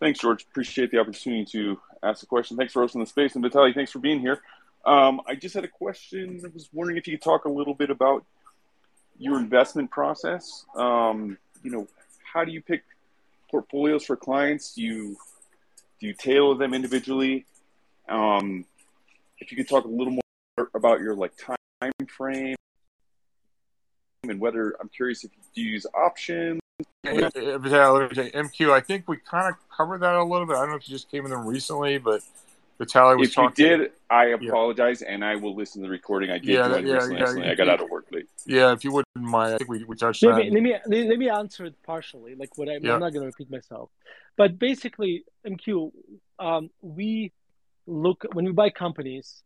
Thanks, 0.00 0.20
George. 0.20 0.44
Appreciate 0.50 0.90
the 0.90 0.98
opportunity 0.98 1.44
to 1.52 1.78
ask 2.02 2.22
a 2.22 2.26
question. 2.26 2.56
Thanks 2.56 2.72
for 2.72 2.82
hosting 2.82 3.00
the 3.00 3.06
space. 3.06 3.34
And 3.34 3.44
Vitaliy, 3.44 3.74
thanks 3.74 3.90
for 3.90 3.98
being 3.98 4.20
here. 4.20 4.40
Um, 4.86 5.20
I 5.26 5.34
just 5.34 5.54
had 5.54 5.64
a 5.64 5.68
question. 5.68 6.40
I 6.44 6.48
was 6.54 6.68
wondering 6.72 6.96
if 6.96 7.06
you 7.08 7.18
could 7.18 7.24
talk 7.24 7.44
a 7.44 7.48
little 7.50 7.74
bit 7.74 7.90
about 7.90 8.24
your 9.18 9.38
investment 9.38 9.90
process. 9.90 10.64
Um, 10.76 11.36
you 11.62 11.70
know, 11.70 11.88
how 12.32 12.44
do 12.44 12.52
you 12.52 12.62
pick 12.62 12.84
portfolios 13.50 14.04
for 14.04 14.16
clients? 14.16 14.74
Do 14.74 14.82
you 14.82 15.16
do 16.00 16.06
you 16.06 16.14
tailor 16.14 16.56
them 16.56 16.72
individually? 16.72 17.46
Um, 18.08 18.64
if 19.38 19.50
you 19.50 19.56
could 19.56 19.68
talk 19.68 19.84
a 19.84 19.88
little 19.88 20.12
more 20.12 20.70
about 20.74 21.00
your 21.00 21.14
like 21.14 21.32
time 21.36 21.92
frame 22.08 22.56
and 24.22 24.40
whether 24.40 24.76
I'm 24.80 24.88
curious 24.88 25.24
if 25.24 25.30
you 25.54 25.64
use 25.64 25.86
options 25.94 26.60
MQ, 28.32 28.72
I 28.72 28.80
think 28.80 29.08
we 29.08 29.16
kind 29.18 29.48
of 29.48 29.54
covered 29.74 29.98
that 29.98 30.14
a 30.14 30.24
little 30.24 30.46
bit. 30.46 30.56
I 30.56 30.60
don't 30.60 30.70
know 30.70 30.76
if 30.76 30.88
you 30.88 30.94
just 30.94 31.10
came 31.10 31.24
in 31.24 31.30
them 31.30 31.46
recently, 31.46 31.98
but 31.98 32.22
Vitaliy 32.78 33.18
was 33.18 33.28
if 33.28 33.34
talking. 33.34 33.64
If 33.64 33.70
you 33.70 33.76
did, 33.78 33.92
I 34.10 34.26
apologize, 34.26 35.02
yeah. 35.02 35.12
and 35.12 35.24
I 35.24 35.36
will 35.36 35.54
listen 35.54 35.82
to 35.82 35.88
the 35.88 35.90
recording. 35.90 36.30
I 36.30 36.38
did 36.38 36.48
yeah, 36.48 36.68
join 36.68 36.86
yeah, 36.86 36.94
recently. 36.94 37.20
Yeah, 37.20 37.46
yeah, 37.46 37.52
I 37.52 37.54
got 37.54 37.68
out 37.68 37.80
of 37.80 37.90
work 37.90 38.06
late. 38.12 38.28
Yeah, 38.44 38.72
if 38.72 38.84
you 38.84 38.92
wouldn't 38.92 39.06
mind, 39.16 39.54
I 39.54 39.58
think 39.58 39.70
we, 39.70 39.84
we 39.84 39.96
touched 39.96 40.22
Maybe, 40.22 40.50
Let 40.50 40.62
me 40.62 40.76
let 40.86 41.18
me 41.18 41.30
answer 41.30 41.64
it 41.64 41.74
partially. 41.84 42.34
Like 42.34 42.56
what 42.56 42.68
I, 42.68 42.78
yeah. 42.80 42.94
I'm 42.94 43.00
not 43.00 43.12
going 43.12 43.22
to 43.22 43.26
repeat 43.26 43.50
myself, 43.50 43.90
but 44.36 44.58
basically, 44.58 45.24
MQ, 45.46 45.92
um, 46.38 46.70
we 46.82 47.32
look 47.86 48.24
when 48.32 48.44
we 48.44 48.52
buy 48.52 48.70
companies. 48.70 49.42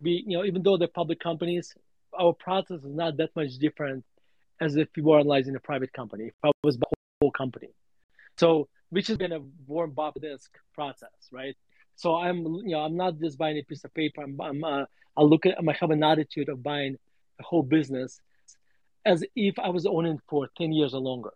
We 0.00 0.24
you 0.26 0.36
know 0.36 0.44
even 0.44 0.62
though 0.62 0.76
they're 0.76 0.88
public 0.88 1.20
companies, 1.20 1.74
our 2.18 2.34
process 2.34 2.84
is 2.84 2.94
not 2.94 3.16
that 3.16 3.34
much 3.34 3.56
different 3.58 4.04
as 4.60 4.76
if 4.76 4.88
you 4.96 5.04
were 5.04 5.20
analyzing 5.20 5.56
a 5.56 5.60
private 5.60 5.92
company. 5.92 6.26
If 6.26 6.34
I 6.44 6.50
was 6.62 6.76
a 6.76 6.80
whole 7.20 7.30
company, 7.30 7.68
so 8.36 8.68
which 8.90 9.06
has 9.08 9.16
been 9.16 9.32
a 9.32 9.40
Warren 9.66 9.90
Buffett 9.90 10.40
process, 10.74 11.10
right? 11.30 11.56
So 11.98 12.14
I'm, 12.16 12.44
you 12.46 12.72
know, 12.74 12.80
I'm 12.80 12.96
not 12.96 13.18
just 13.18 13.38
buying 13.38 13.58
a 13.58 13.64
piece 13.64 13.84
of 13.84 13.92
paper. 13.92 14.22
I'm, 14.22 14.40
I'm 14.40 14.64
uh, 14.64 14.84
I 15.16 15.22
look 15.22 15.46
at, 15.46 15.56
I 15.58 15.72
have 15.80 15.90
an 15.90 16.04
attitude 16.04 16.48
of 16.48 16.62
buying 16.62 16.96
a 17.40 17.44
whole 17.44 17.64
business. 17.64 18.20
as 19.04 19.24
if 19.36 19.58
I 19.58 19.70
was 19.70 19.86
owning 19.86 20.20
for 20.28 20.48
10 20.58 20.72
years 20.72 20.94
or 20.94 21.00
longer. 21.00 21.32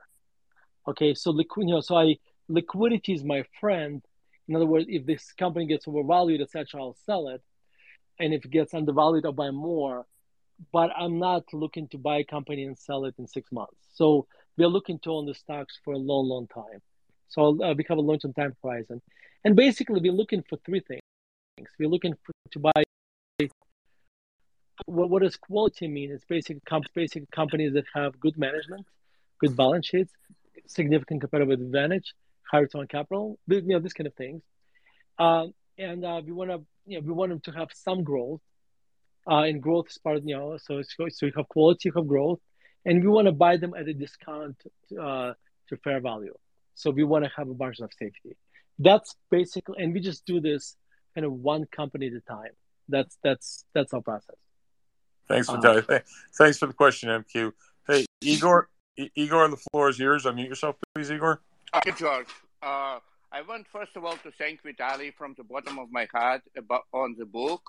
Okay, 0.88 1.14
so 1.14 1.32
you 1.38 1.66
know, 1.66 1.80
so 1.80 1.96
I 1.96 2.18
liquidity 2.48 3.12
is 3.14 3.24
my 3.24 3.44
friend. 3.60 4.02
In 4.48 4.56
other 4.56 4.66
words, 4.66 4.86
if 4.88 5.06
this 5.06 5.32
company 5.32 5.66
gets 5.66 5.88
overvalued, 5.88 6.40
etc., 6.42 6.80
I'll 6.80 6.96
sell 7.06 7.28
it, 7.28 7.42
and 8.20 8.34
if 8.34 8.44
it 8.44 8.52
gets 8.52 8.74
undervalued, 8.74 9.26
I'll 9.26 9.32
buy 9.32 9.50
more. 9.50 10.06
But 10.72 10.90
I'm 10.96 11.18
not 11.18 11.44
looking 11.52 11.88
to 11.88 11.98
buy 11.98 12.18
a 12.18 12.24
company 12.24 12.64
and 12.64 12.78
sell 12.78 13.04
it 13.06 13.16
in 13.18 13.26
six 13.26 13.50
months. 13.52 13.78
So 13.94 14.26
we're 14.58 14.68
looking 14.68 15.00
to 15.00 15.12
own 15.12 15.26
the 15.26 15.34
stocks 15.34 15.78
for 15.84 15.94
a 15.94 15.98
long, 15.98 16.28
long 16.28 16.46
time. 16.48 16.82
So 17.32 17.58
uh, 17.64 17.72
we 17.74 17.84
have 17.88 17.96
a 17.96 18.06
long-term 18.08 18.34
time 18.34 18.54
horizon, 18.62 19.00
and 19.44 19.56
basically 19.56 20.00
we're 20.00 20.18
looking 20.22 20.42
for 20.48 20.58
three 20.66 20.80
things. 20.80 21.00
We're 21.78 21.88
looking 21.88 22.14
for, 22.22 22.32
to 22.50 22.58
buy. 22.58 22.82
What, 24.84 25.08
what 25.08 25.22
does 25.22 25.36
quality 25.36 25.88
mean? 25.88 26.10
It's 26.10 26.26
basic, 26.26 26.62
comp, 26.66 26.84
basic 26.94 27.30
companies 27.30 27.72
that 27.72 27.84
have 27.94 28.20
good 28.20 28.36
management, 28.36 28.84
good 29.40 29.56
balance 29.56 29.86
sheets, 29.86 30.12
significant 30.66 31.22
competitive 31.22 31.60
advantage, 31.60 32.12
high 32.50 32.58
return 32.58 32.86
capital, 32.86 33.38
you 33.48 33.62
know, 33.62 33.78
this 33.78 33.94
kind 33.94 34.06
of 34.06 34.14
things. 34.14 34.42
Uh, 35.18 35.46
and 35.78 36.04
uh, 36.04 36.20
we 36.26 36.32
want 36.32 36.50
to, 36.50 36.60
you 36.84 37.00
know, 37.00 37.06
we 37.06 37.12
want 37.14 37.30
them 37.30 37.40
to 37.40 37.52
have 37.52 37.68
some 37.72 38.04
growth. 38.04 38.42
Uh, 39.30 39.44
and 39.48 39.62
growth 39.62 39.86
is 39.88 39.98
part 39.98 40.16
of, 40.18 40.24
you 40.26 40.36
know, 40.36 40.58
so 40.58 40.82
so 40.82 41.26
you 41.26 41.32
have 41.34 41.48
quality, 41.48 41.88
you 41.88 41.92
have 41.96 42.06
growth, 42.06 42.40
and 42.84 43.02
we 43.02 43.08
want 43.08 43.26
to 43.26 43.32
buy 43.32 43.56
them 43.56 43.72
at 43.80 43.88
a 43.88 43.94
discount 43.94 44.56
uh, 45.00 45.32
to 45.68 45.76
fair 45.78 46.00
value. 46.00 46.34
So 46.74 46.90
we 46.90 47.04
want 47.04 47.24
to 47.24 47.30
have 47.36 47.48
a 47.48 47.54
margin 47.54 47.84
of 47.84 47.92
safety. 47.98 48.36
That's 48.78 49.14
basically, 49.30 49.82
and 49.82 49.92
we 49.92 50.00
just 50.00 50.24
do 50.26 50.40
this 50.40 50.76
kind 51.14 51.24
of 51.24 51.32
one 51.32 51.66
company 51.66 52.06
at 52.08 52.14
a 52.14 52.20
time. 52.20 52.52
That's 52.88 53.16
that's 53.22 53.64
that's 53.74 53.92
our 53.94 54.00
process. 54.00 54.36
Thanks, 55.28 55.48
Vitaliy. 55.48 55.88
Uh, 55.88 56.00
Thanks 56.34 56.58
for 56.58 56.66
the 56.66 56.72
question, 56.72 57.08
MQ. 57.08 57.52
Hey, 57.86 58.04
Igor, 58.20 58.68
Igor, 58.96 59.48
the 59.48 59.56
floor 59.56 59.88
is 59.88 59.98
yours. 59.98 60.24
Unmute 60.24 60.48
yourself, 60.48 60.76
please, 60.94 61.10
Igor. 61.10 61.40
Thank 61.72 61.86
you, 61.86 61.92
George. 61.92 62.28
Uh, 62.62 62.98
I 63.30 63.40
want 63.48 63.66
first 63.72 63.96
of 63.96 64.04
all 64.04 64.16
to 64.18 64.30
thank 64.32 64.62
Vitaliy 64.62 65.14
from 65.14 65.34
the 65.38 65.44
bottom 65.44 65.78
of 65.78 65.90
my 65.90 66.06
heart 66.12 66.42
about, 66.56 66.82
on 66.92 67.16
the 67.18 67.24
book. 67.24 67.62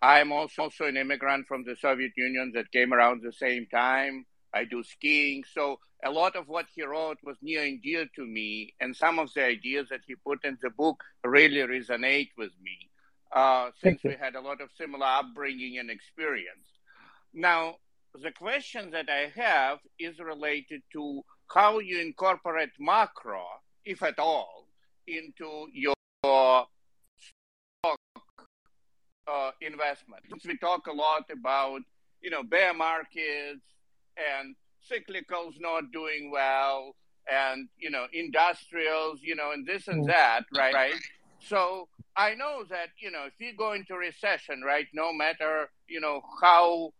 I'm 0.00 0.32
also, 0.32 0.62
also 0.62 0.84
an 0.86 0.96
immigrant 0.96 1.46
from 1.46 1.64
the 1.64 1.76
Soviet 1.76 2.12
Union 2.16 2.52
that 2.54 2.70
came 2.72 2.94
around 2.94 3.22
the 3.22 3.32
same 3.32 3.66
time. 3.66 4.24
I 4.56 4.64
do 4.64 4.82
skiing, 4.82 5.44
so 5.56 5.78
a 6.04 6.10
lot 6.10 6.34
of 6.36 6.48
what 6.48 6.66
he 6.74 6.82
wrote 6.82 7.18
was 7.22 7.36
near 7.42 7.62
and 7.62 7.82
dear 7.82 8.06
to 8.16 8.24
me, 8.24 8.74
and 8.80 8.96
some 8.96 9.18
of 9.18 9.32
the 9.34 9.44
ideas 9.44 9.88
that 9.90 10.00
he 10.06 10.14
put 10.14 10.44
in 10.44 10.56
the 10.62 10.70
book 10.70 11.02
really 11.24 11.60
resonate 11.76 12.30
with 12.36 12.52
me, 12.62 12.78
uh, 13.32 13.70
since 13.82 14.02
we 14.02 14.16
had 14.18 14.34
a 14.34 14.40
lot 14.40 14.60
of 14.60 14.68
similar 14.78 15.06
upbringing 15.06 15.78
and 15.78 15.90
experience. 15.90 16.68
Now, 17.34 17.76
the 18.14 18.32
question 18.32 18.90
that 18.92 19.08
I 19.10 19.32
have 19.38 19.78
is 19.98 20.18
related 20.18 20.82
to 20.94 21.22
how 21.48 21.78
you 21.80 22.00
incorporate 22.00 22.70
macro, 22.78 23.44
if 23.84 24.02
at 24.02 24.18
all, 24.18 24.68
into 25.06 25.48
your 25.72 25.94
stock 26.24 27.98
uh, 29.28 29.50
investment. 29.60 30.22
Since 30.30 30.46
we 30.46 30.56
talk 30.56 30.86
a 30.86 30.92
lot 30.92 31.30
about, 31.30 31.82
you 32.22 32.30
know, 32.30 32.42
bear 32.42 32.72
markets 32.74 33.66
and 34.16 34.54
cyclicals 34.90 35.54
not 35.60 35.90
doing 35.92 36.30
well 36.30 36.94
and, 37.30 37.68
you 37.78 37.90
know, 37.90 38.06
industrials, 38.12 39.20
you 39.22 39.34
know, 39.34 39.50
and 39.52 39.66
this 39.66 39.88
and 39.88 40.04
mm. 40.04 40.06
that, 40.08 40.44
right? 40.56 40.74
Right. 40.74 40.94
So 41.40 41.88
I 42.16 42.34
know 42.34 42.64
that, 42.70 42.90
you 42.98 43.10
know, 43.10 43.24
if 43.26 43.34
you 43.38 43.56
go 43.56 43.72
into 43.72 43.94
recession, 43.94 44.62
right, 44.64 44.86
no 44.94 45.12
matter, 45.12 45.70
you 45.88 46.00
know, 46.00 46.22
how 46.40 46.90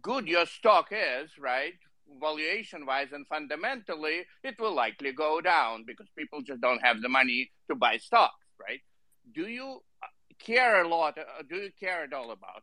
good 0.00 0.26
your 0.26 0.46
stock 0.46 0.88
is, 0.90 1.30
right, 1.38 1.74
valuation 2.20 2.84
wise 2.86 3.08
and 3.12 3.26
fundamentally, 3.26 4.22
it 4.42 4.56
will 4.58 4.74
likely 4.74 5.12
go 5.12 5.40
down 5.40 5.84
because 5.86 6.06
people 6.16 6.42
just 6.42 6.60
don't 6.60 6.84
have 6.84 7.00
the 7.00 7.08
money 7.08 7.50
to 7.68 7.74
buy 7.74 7.96
stocks, 7.96 8.44
right? 8.60 8.80
Do 9.34 9.46
you 9.48 9.80
care 10.38 10.82
a 10.82 10.88
lot? 10.88 11.16
Uh, 11.18 11.42
do 11.48 11.56
you 11.56 11.70
care 11.78 12.04
at 12.04 12.12
all 12.12 12.32
about? 12.32 12.62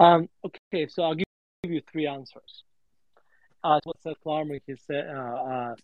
Um, 0.00 0.28
okay, 0.44 0.86
so 0.86 1.02
I'll 1.02 1.14
give 1.14 1.27
you 1.72 1.82
three 1.90 2.06
answers. 2.06 2.64
Uh, 3.62 3.80
what 3.84 4.00
Seth 4.02 4.14
Klarman 4.24 4.60
he 4.66 4.76
said, 4.86 5.08
uh, 5.08 5.20
uh, 5.20 5.74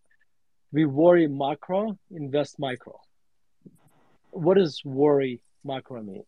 we 0.72 0.84
worry 0.84 1.26
macro, 1.26 1.98
invest 2.10 2.58
micro. 2.58 3.00
What 4.30 4.56
does 4.56 4.80
worry 4.84 5.40
macro 5.64 6.02
mean? 6.02 6.24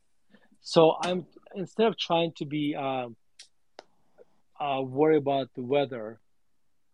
So 0.61 0.97
I'm 1.01 1.27
instead 1.55 1.87
of 1.87 1.97
trying 1.97 2.33
to 2.39 2.45
be 2.45 2.75
um, 2.75 3.17
uh, 4.61 4.83
worry 4.83 5.17
about 5.17 5.51
the 5.55 5.63
weather. 5.63 6.19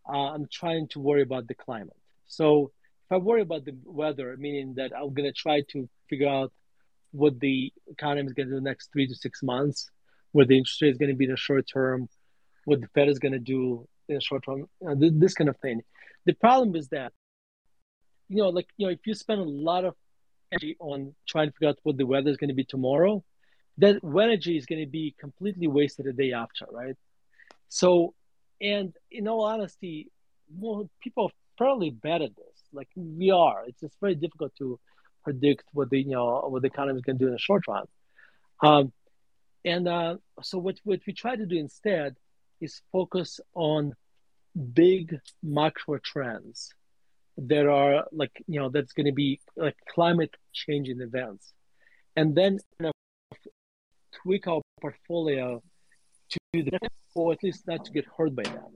Uh, 0.06 0.32
I'm 0.34 0.48
trying 0.50 0.88
to 0.88 1.00
worry 1.00 1.22
about 1.22 1.46
the 1.46 1.54
climate. 1.54 1.96
So 2.26 2.72
if 3.06 3.12
I 3.12 3.16
worry 3.18 3.42
about 3.42 3.64
the 3.64 3.76
weather, 3.84 4.34
meaning 4.38 4.74
that 4.76 4.92
I'm 4.96 5.14
going 5.14 5.28
to 5.28 5.32
try 5.32 5.62
to 5.72 5.88
figure 6.08 6.28
out 6.28 6.52
what 7.12 7.38
the 7.40 7.72
economy 7.86 8.26
is 8.26 8.32
going 8.32 8.48
to 8.48 8.54
do 8.54 8.60
the 8.60 8.62
next 8.62 8.90
three 8.92 9.06
to 9.06 9.14
six 9.14 9.42
months, 9.42 9.90
where 10.32 10.46
the 10.46 10.56
interest 10.56 10.82
rate 10.82 10.90
is 10.90 10.98
going 10.98 11.10
to 11.10 11.16
be 11.16 11.26
in 11.26 11.30
the 11.30 11.36
short 11.36 11.66
term, 11.72 12.08
what 12.64 12.80
the 12.80 12.88
Fed 12.88 13.08
is 13.08 13.18
going 13.18 13.32
to 13.32 13.38
do 13.38 13.86
in 14.08 14.16
the 14.16 14.20
short 14.20 14.44
term, 14.44 14.68
uh, 14.86 14.94
this 14.96 15.34
kind 15.34 15.50
of 15.50 15.56
thing. 15.58 15.82
The 16.26 16.34
problem 16.34 16.76
is 16.76 16.88
that, 16.88 17.12
you 18.28 18.42
know, 18.42 18.48
like, 18.48 18.68
you 18.76 18.86
know, 18.86 18.92
if 18.92 19.00
you 19.06 19.14
spend 19.14 19.40
a 19.40 19.44
lot 19.44 19.84
of 19.84 19.94
energy 20.52 20.76
on 20.78 21.14
trying 21.28 21.48
to 21.48 21.52
figure 21.52 21.68
out 21.68 21.78
what 21.82 21.96
the 21.96 22.06
weather 22.06 22.30
is 22.30 22.36
going 22.36 22.48
to 22.48 22.54
be 22.54 22.64
tomorrow, 22.64 23.22
that 23.78 24.00
energy 24.04 24.56
is 24.56 24.66
going 24.66 24.80
to 24.80 24.90
be 24.90 25.14
completely 25.18 25.66
wasted 25.66 26.06
a 26.06 26.12
day 26.12 26.32
after, 26.32 26.66
right? 26.70 26.96
So, 27.68 28.14
and 28.60 28.94
in 29.10 29.28
all 29.28 29.44
honesty, 29.44 30.10
more 30.54 30.88
people 31.00 31.24
are 31.24 31.30
fairly 31.58 31.90
bad 31.90 32.22
at 32.22 32.36
this. 32.36 32.62
Like 32.72 32.88
we 32.96 33.30
are. 33.30 33.64
It's 33.66 33.80
just 33.80 33.96
very 34.00 34.14
difficult 34.14 34.54
to 34.58 34.78
predict 35.24 35.64
what 35.72 35.90
the 35.90 36.00
you 36.00 36.10
know 36.10 36.46
what 36.48 36.62
the 36.62 36.68
economy 36.68 36.98
is 36.98 37.02
going 37.02 37.18
to 37.18 37.24
do 37.24 37.28
in 37.28 37.32
the 37.32 37.38
short 37.38 37.66
run. 37.66 37.86
Um, 38.62 38.92
and 39.64 39.88
uh, 39.88 40.16
so 40.42 40.58
what 40.58 40.78
what 40.84 41.00
we 41.06 41.12
try 41.12 41.36
to 41.36 41.46
do 41.46 41.56
instead 41.56 42.16
is 42.62 42.80
focus 42.92 43.40
on 43.54 43.94
big 44.74 45.18
macro 45.42 45.98
trends 45.98 46.72
that 47.36 47.66
are 47.66 48.06
like 48.12 48.32
you 48.46 48.60
know 48.60 48.68
that's 48.68 48.92
going 48.92 49.06
to 49.06 49.12
be 49.12 49.40
like 49.56 49.76
climate 49.94 50.34
changing 50.52 51.00
events, 51.00 51.52
and 52.16 52.34
then 52.34 52.58
tweak 54.22 54.46
our 54.46 54.60
portfolio 54.80 55.62
to 56.30 56.38
the 56.52 56.78
or 57.14 57.32
at 57.32 57.42
least 57.42 57.66
not 57.66 57.84
to 57.84 57.92
get 57.92 58.06
hurt 58.16 58.34
by 58.34 58.42
that. 58.42 58.70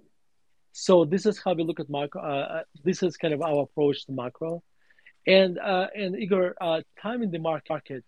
So 0.72 1.04
this 1.04 1.24
is 1.24 1.40
how 1.42 1.54
we 1.54 1.62
look 1.62 1.80
at 1.80 1.88
macro. 1.88 2.22
Uh, 2.22 2.26
uh, 2.26 2.62
this 2.84 3.02
is 3.02 3.16
kind 3.16 3.32
of 3.32 3.40
our 3.40 3.62
approach 3.62 4.04
to 4.06 4.12
macro, 4.12 4.62
and 5.26 5.58
uh, 5.58 5.86
and 5.94 6.16
Igor, 6.16 6.54
uh, 6.60 6.80
time 7.00 7.22
in 7.22 7.30
the 7.30 7.38
market 7.38 8.04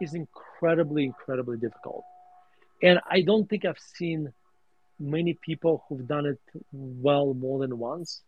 is 0.00 0.14
incredibly, 0.14 1.04
incredibly 1.04 1.56
difficult, 1.56 2.04
and 2.82 3.00
I 3.10 3.22
don't 3.22 3.48
think 3.48 3.64
I've 3.64 3.78
seen 3.78 4.32
many 4.98 5.34
people 5.34 5.84
who've 5.88 6.06
done 6.06 6.26
it 6.26 6.40
well 6.72 7.34
more 7.34 7.58
than 7.60 7.78
once. 7.78 8.22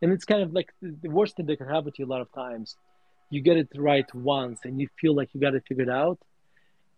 And 0.00 0.12
it's 0.12 0.24
kind 0.24 0.42
of 0.42 0.52
like 0.52 0.72
the 0.80 1.08
worst 1.08 1.36
thing 1.36 1.46
that 1.46 1.58
can 1.58 1.68
happen 1.68 1.92
to 1.92 1.98
you 1.98 2.06
a 2.06 2.12
lot 2.14 2.20
of 2.20 2.32
times. 2.32 2.76
You 3.30 3.40
get 3.40 3.56
it 3.56 3.68
right 3.76 4.12
once, 4.14 4.60
and 4.64 4.80
you 4.80 4.88
feel 5.00 5.14
like 5.14 5.30
you 5.32 5.40
got 5.40 5.54
it 5.54 5.62
figured 5.66 5.88
out, 5.88 6.18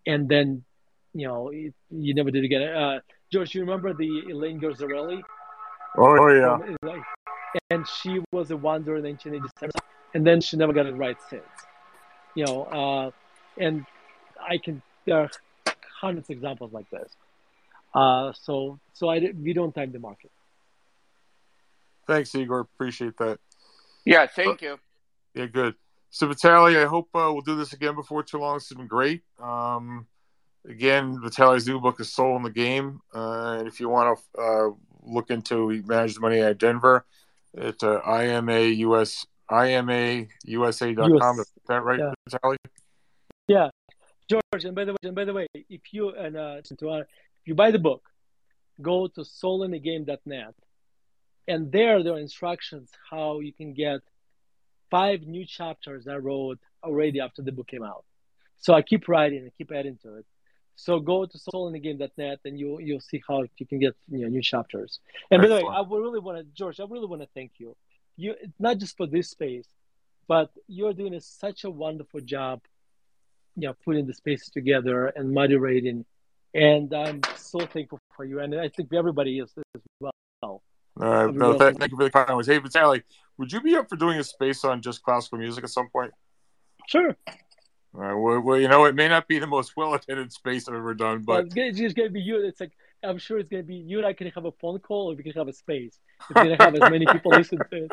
and 0.05 0.27
then 0.27 0.65
you 1.13 1.27
know 1.27 1.49
it, 1.49 1.73
you 1.91 2.13
never 2.13 2.31
did 2.31 2.43
again. 2.43 2.63
Uh, 2.63 2.99
George, 3.31 3.55
you 3.55 3.61
remember 3.61 3.93
the 3.93 4.23
Elaine 4.29 4.59
Garzarelli? 4.59 5.21
Oh, 5.97 6.17
oh 6.19 6.27
yeah. 6.83 6.99
And 7.69 7.87
she 7.87 8.21
was 8.33 8.51
a 8.51 8.57
wonder 8.57 8.97
in 8.97 9.03
1987, 9.03 9.71
and 10.13 10.27
then 10.27 10.41
she 10.41 10.57
never 10.57 10.73
got 10.73 10.87
it 10.87 10.95
right 10.95 11.17
since. 11.29 11.43
You 12.35 12.45
know, 12.45 12.63
uh, 12.63 13.11
and 13.57 13.85
I 14.41 14.57
can 14.57 14.81
there 15.05 15.19
are 15.19 15.29
hundreds 16.01 16.29
of 16.29 16.35
examples 16.35 16.73
like 16.73 16.89
this. 16.89 17.15
Uh, 17.95 18.33
so 18.33 18.79
so 18.93 19.09
I 19.09 19.19
we 19.41 19.53
don't 19.53 19.73
time 19.73 19.91
the 19.91 19.99
market. 19.99 20.31
Thanks, 22.07 22.35
Igor. 22.35 22.59
Appreciate 22.59 23.17
that. 23.17 23.39
Yeah, 24.05 24.27
thank 24.27 24.61
you. 24.61 24.77
Yeah, 25.33 25.47
good. 25.47 25.75
So, 26.11 26.27
Vitaliy, 26.27 26.81
I 26.81 26.87
hope 26.87 27.09
uh, 27.15 27.29
we'll 27.33 27.41
do 27.41 27.57
this 27.57 27.73
again 27.73 27.95
before 27.95 28.23
too 28.23 28.37
long. 28.37 28.57
It's 28.57 28.71
been 28.71 28.87
great. 28.87 29.23
Um, 29.41 30.05
again, 30.67 31.17
Vitaliy's 31.17 31.67
new 31.67 31.79
book 31.81 31.99
is 31.99 32.13
Soul 32.13 32.37
in 32.37 32.43
the 32.43 32.51
Game. 32.51 33.01
Uh, 33.13 33.57
and 33.59 33.67
if 33.67 33.79
you 33.79 33.89
want 33.89 34.17
to 34.17 34.41
uh, 34.41 34.69
look 35.03 35.31
into 35.31 35.69
he 35.69 35.81
managed 35.81 36.21
money 36.21 36.39
at 36.39 36.57
Denver, 36.57 37.05
it's 37.53 37.83
uh, 37.83 37.99
IMAUS, 38.01 39.25
IMAUSA.com. 39.49 41.39
Is 41.39 41.51
that 41.67 41.83
right, 41.83 41.99
yeah. 41.99 42.13
Vitaliy? 42.29 42.55
Yeah. 43.47 43.69
George, 44.29 44.65
and 44.65 44.75
by 44.75 44.85
the 44.85 44.93
way, 44.93 44.97
and 45.03 45.15
by 45.15 45.25
the 45.25 45.33
way, 45.33 45.47
if 45.53 45.81
you 45.91 46.09
and 46.09 46.35
uh, 46.37 46.55
if 46.63 46.65
you 47.45 47.55
buy 47.55 47.71
the 47.71 47.79
book, 47.79 48.03
go 48.81 49.07
to 49.07 49.21
soulinthegame.net, 49.21 50.55
and 51.47 51.71
there 51.71 52.03
there 52.03 52.13
are 52.13 52.19
instructions 52.19 52.91
how 53.09 53.39
you 53.39 53.53
can 53.53 53.73
get 53.73 54.01
five 54.91 55.21
new 55.23 55.45
chapters 55.45 56.07
I 56.07 56.17
wrote 56.17 56.59
already 56.83 57.19
after 57.19 57.41
the 57.41 57.51
book 57.51 57.67
came 57.67 57.83
out. 57.83 58.05
So 58.57 58.73
I 58.73 58.81
keep 58.81 59.07
writing, 59.07 59.39
and 59.39 59.51
keep 59.57 59.71
adding 59.71 59.97
to 60.03 60.17
it 60.17 60.25
So 60.75 60.99
go 60.99 61.25
to 61.25 61.37
soulinthegame.net 61.37 62.39
and 62.45 62.59
you'll 62.59 62.81
you'll 62.81 63.01
see 63.01 63.21
how 63.27 63.43
you 63.57 63.67
can 63.67 63.79
get 63.79 63.95
you 64.09 64.21
know 64.23 64.29
new 64.29 64.41
chapters. 64.41 64.99
And 65.31 65.41
by 65.41 65.47
the 65.49 65.55
way, 65.55 65.65
I 65.69 65.81
really 65.89 66.19
want 66.19 66.39
to 66.39 66.45
George, 66.53 66.79
I 66.79 66.85
really 66.89 67.07
want 67.07 67.21
to 67.23 67.29
thank 67.35 67.53
you. 67.59 67.75
You 68.17 68.35
not 68.59 68.79
just 68.79 68.97
for 68.97 69.07
this 69.07 69.29
space, 69.29 69.67
but 70.27 70.51
you're 70.67 70.93
doing 70.93 71.13
a, 71.15 71.21
such 71.21 71.63
a 71.65 71.69
wonderful 71.69 72.21
job, 72.21 72.61
you 73.55 73.67
know, 73.67 73.75
putting 73.85 74.07
the 74.07 74.13
spaces 74.13 74.49
together 74.49 75.07
and 75.07 75.33
moderating. 75.33 76.05
And 76.55 76.93
I'm 76.93 77.21
so 77.35 77.59
thankful 77.59 77.99
for 78.15 78.23
you, 78.23 78.39
and 78.39 78.55
I 78.55 78.69
think 78.69 78.93
everybody 78.93 79.39
is 79.39 79.53
as 79.75 79.81
well. 79.99 80.13
All 80.41 80.61
right, 80.97 81.35
no, 81.35 81.57
th- 81.57 81.75
thank 81.75 81.91
you 81.91 81.97
for 81.97 82.05
the 82.05 82.09
kind 82.09 82.33
words. 82.33 82.47
Hey, 82.47 82.59
Vitaliy, 82.59 83.03
would 83.37 83.51
you 83.51 83.59
be 83.59 83.75
up 83.75 83.89
for 83.89 83.97
doing 83.97 84.17
a 84.19 84.23
space 84.23 84.63
on 84.63 84.81
just 84.81 85.03
classical 85.03 85.37
music 85.37 85.65
at 85.65 85.69
some 85.69 85.89
point? 85.89 86.13
Sure. 86.87 87.17
All 87.93 88.01
right. 88.01 88.13
Well, 88.13 88.39
well, 88.39 88.57
you 88.57 88.69
know, 88.69 88.85
it 88.85 88.95
may 88.95 89.09
not 89.09 89.27
be 89.27 89.37
the 89.37 89.47
most 89.47 89.73
well 89.75 89.93
attended 89.95 90.31
space 90.31 90.69
I've 90.69 90.75
ever 90.75 90.93
done, 90.93 91.23
but 91.23 91.33
well, 91.33 91.45
it's, 91.45 91.53
gonna, 91.53 91.67
it's 91.67 91.77
just 91.77 91.95
going 91.97 92.07
to 92.07 92.13
be 92.13 92.21
you. 92.21 92.45
It's 92.45 92.61
like 92.61 92.71
I'm 93.03 93.17
sure 93.17 93.37
it's 93.37 93.49
going 93.49 93.63
to 93.63 93.67
be 93.67 93.75
you 93.75 93.97
and 93.97 94.07
I 94.07 94.13
can 94.13 94.27
have 94.27 94.45
a 94.45 94.51
phone 94.53 94.79
call, 94.79 95.11
or 95.11 95.15
we 95.15 95.23
can 95.23 95.33
have 95.33 95.49
a 95.49 95.53
space. 95.53 95.99
It's 96.29 96.33
going 96.33 96.57
to 96.57 96.63
have 96.63 96.75
as 96.75 96.89
many 96.89 97.05
people 97.05 97.31
listen 97.31 97.59
to 97.69 97.87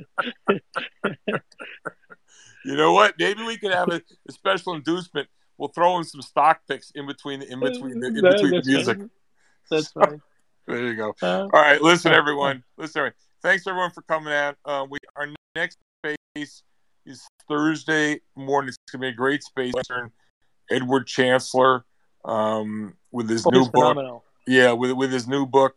it. 0.00 0.62
you 2.64 2.76
know 2.76 2.92
what? 2.92 3.14
Maybe 3.18 3.44
we 3.44 3.58
could 3.58 3.72
have 3.72 3.88
a, 3.90 4.00
a, 4.28 4.32
special 4.32 4.74
inducement. 4.74 5.28
We'll 5.58 5.68
throw 5.70 5.98
in 5.98 6.04
some 6.04 6.22
stock 6.22 6.60
picks 6.68 6.90
in 6.94 7.06
between 7.06 7.42
in 7.42 7.60
between 7.60 8.00
the, 8.00 8.06
in 8.08 8.20
between 8.22 8.50
the 8.50 8.62
music. 8.64 8.98
That's 9.70 9.92
right. 9.96 10.20
There 10.66 10.82
you 10.82 10.94
go. 10.94 11.14
Uh, 11.22 11.48
All 11.52 11.60
right, 11.60 11.80
listen, 11.80 12.12
everyone. 12.12 12.64
Listen, 12.76 13.00
everyone. 13.00 13.14
Thanks 13.42 13.66
everyone 13.66 13.90
for 13.90 14.02
coming 14.02 14.32
out. 14.32 14.56
Um, 14.64 14.88
we 14.90 14.98
our 15.14 15.28
next 15.54 15.78
space 16.04 16.62
is 17.06 17.22
Thursday 17.48 18.20
morning. 18.34 18.68
It's 18.68 18.78
gonna 18.92 19.02
be 19.02 19.08
a 19.08 19.12
great 19.12 19.42
space. 19.42 19.72
Western 19.74 20.10
Edward 20.70 21.06
Chancellor 21.06 21.84
um, 22.24 22.94
with 23.12 23.30
his 23.30 23.46
oh, 23.46 23.50
new 23.50 23.64
book. 23.64 23.72
Phenomenal. 23.72 24.24
Yeah, 24.46 24.72
with 24.72 24.92
with 24.92 25.12
his 25.12 25.26
new 25.26 25.46
book. 25.46 25.76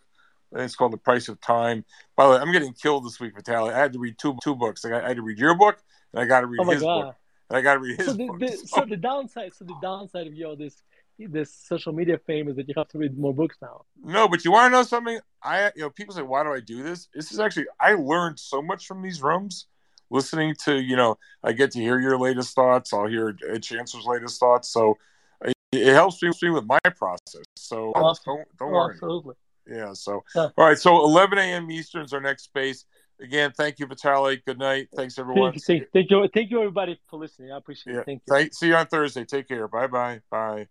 It's 0.52 0.76
called 0.76 0.94
The 0.94 0.98
Price 0.98 1.30
of 1.30 1.40
Time. 1.42 1.86
By 2.16 2.26
the 2.26 2.32
way, 2.32 2.38
I'm 2.38 2.52
getting 2.52 2.74
killed 2.74 3.06
this 3.06 3.20
week, 3.20 3.36
Vitaliy. 3.36 3.72
I 3.72 3.78
had 3.78 3.94
to 3.94 4.00
read 4.00 4.18
two 4.18 4.38
two 4.44 4.56
books. 4.56 4.84
I, 4.84 4.90
got, 4.90 5.04
I 5.04 5.10
had 5.10 5.18
to 5.18 5.22
read 5.22 5.38
your 5.38 5.56
book, 5.56 5.78
and 6.12 6.22
I 6.22 6.26
got 6.26 6.42
to 6.42 6.48
read 6.48 6.60
oh 6.62 6.72
his 6.72 6.82
God. 6.82 7.06
book. 7.06 7.16
And 7.50 7.58
I 7.58 7.62
got 7.62 7.76
to 7.76 7.80
read 7.80 7.98
his 7.98 8.08
so 8.08 8.14
the, 8.14 8.28
book. 8.28 8.40
The, 8.40 8.58
so. 8.66 8.86
the 8.86 8.98
downside, 8.98 9.54
so 9.54 9.66
the 9.66 9.78
downside 9.82 10.28
of 10.28 10.34
your 10.34 10.56
this 10.56 10.82
this 11.18 11.54
social 11.54 11.92
media 11.92 12.18
fame 12.18 12.48
is 12.48 12.56
that 12.56 12.68
you 12.68 12.74
have 12.78 12.88
to 12.90 12.98
read 12.98 13.18
more 13.18 13.34
books 13.34 13.58
now. 13.62 13.84
No, 14.02 14.28
but 14.28 14.46
you 14.46 14.52
want 14.52 14.72
to 14.72 14.78
know 14.78 14.84
something? 14.84 15.20
I 15.44 15.72
you 15.76 15.82
know 15.82 15.90
people 15.90 16.14
say, 16.14 16.22
why 16.22 16.44
do 16.44 16.54
I 16.54 16.60
do 16.60 16.84
this? 16.84 17.08
This 17.14 17.32
is 17.32 17.40
actually 17.40 17.66
I 17.80 17.94
learned 17.94 18.40
so 18.40 18.62
much 18.62 18.88
from 18.88 19.02
these 19.02 19.22
rooms 19.22 19.68
listening 20.10 20.56
to 20.66 20.80
you 20.80 20.96
know 20.96 21.18
I 21.44 21.54
get 21.54 21.72
to 21.72 21.80
hear 21.80 22.00
your 22.00 22.18
latest 22.18 22.56
thoughts. 22.56 22.94
I'll 22.94 23.08
hear 23.08 23.34
Chancellor's 23.62 24.06
latest 24.06 24.40
thoughts, 24.40 24.70
so 24.70 24.98
it, 25.42 25.54
it 25.72 25.94
helps 25.94 26.22
me 26.22 26.50
with 26.50 26.66
my 26.66 26.80
process. 26.96 27.44
So 27.56 27.92
awesome. 27.96 28.24
don't 28.26 28.58
don't 28.58 28.70
oh, 28.70 28.74
worry. 28.74 28.94
Absolutely. 28.94 29.36
Yeah. 29.68 29.94
So 29.94 30.24
all 30.36 30.52
right. 30.58 30.78
So 30.78 31.04
11 31.04 31.38
a.m. 31.38 31.72
Eastern 31.72 32.04
is 32.04 32.14
our 32.14 32.22
next 32.22 32.44
space. 32.44 32.86
Again, 33.22 33.52
thank 33.56 33.80
you, 33.80 33.88
Vitaliy. 33.88 34.44
Good 34.46 34.60
night. 34.60 34.88
Thanks, 34.96 35.20
everyone. 35.20 35.52
Thank 35.54 35.68
you, 35.68 35.88
thank 35.94 36.12
you, 36.12 36.30
thank 36.34 36.52
you 36.52 36.60
everybody, 36.60 37.00
for 37.10 37.20
listening. 37.20 37.52
I 37.52 37.58
appreciate 37.58 37.94
yeah. 37.94 38.00
it. 38.00 38.06
Thank 38.06 38.22
you. 38.26 38.34
Thank, 38.34 38.54
see 38.54 38.68
you 38.68 38.76
on 38.76 38.88
Thursday. 38.88 39.26
Take 39.26 39.48
care. 39.48 39.68
Bye-bye. 39.68 40.22
Bye. 40.30 40.68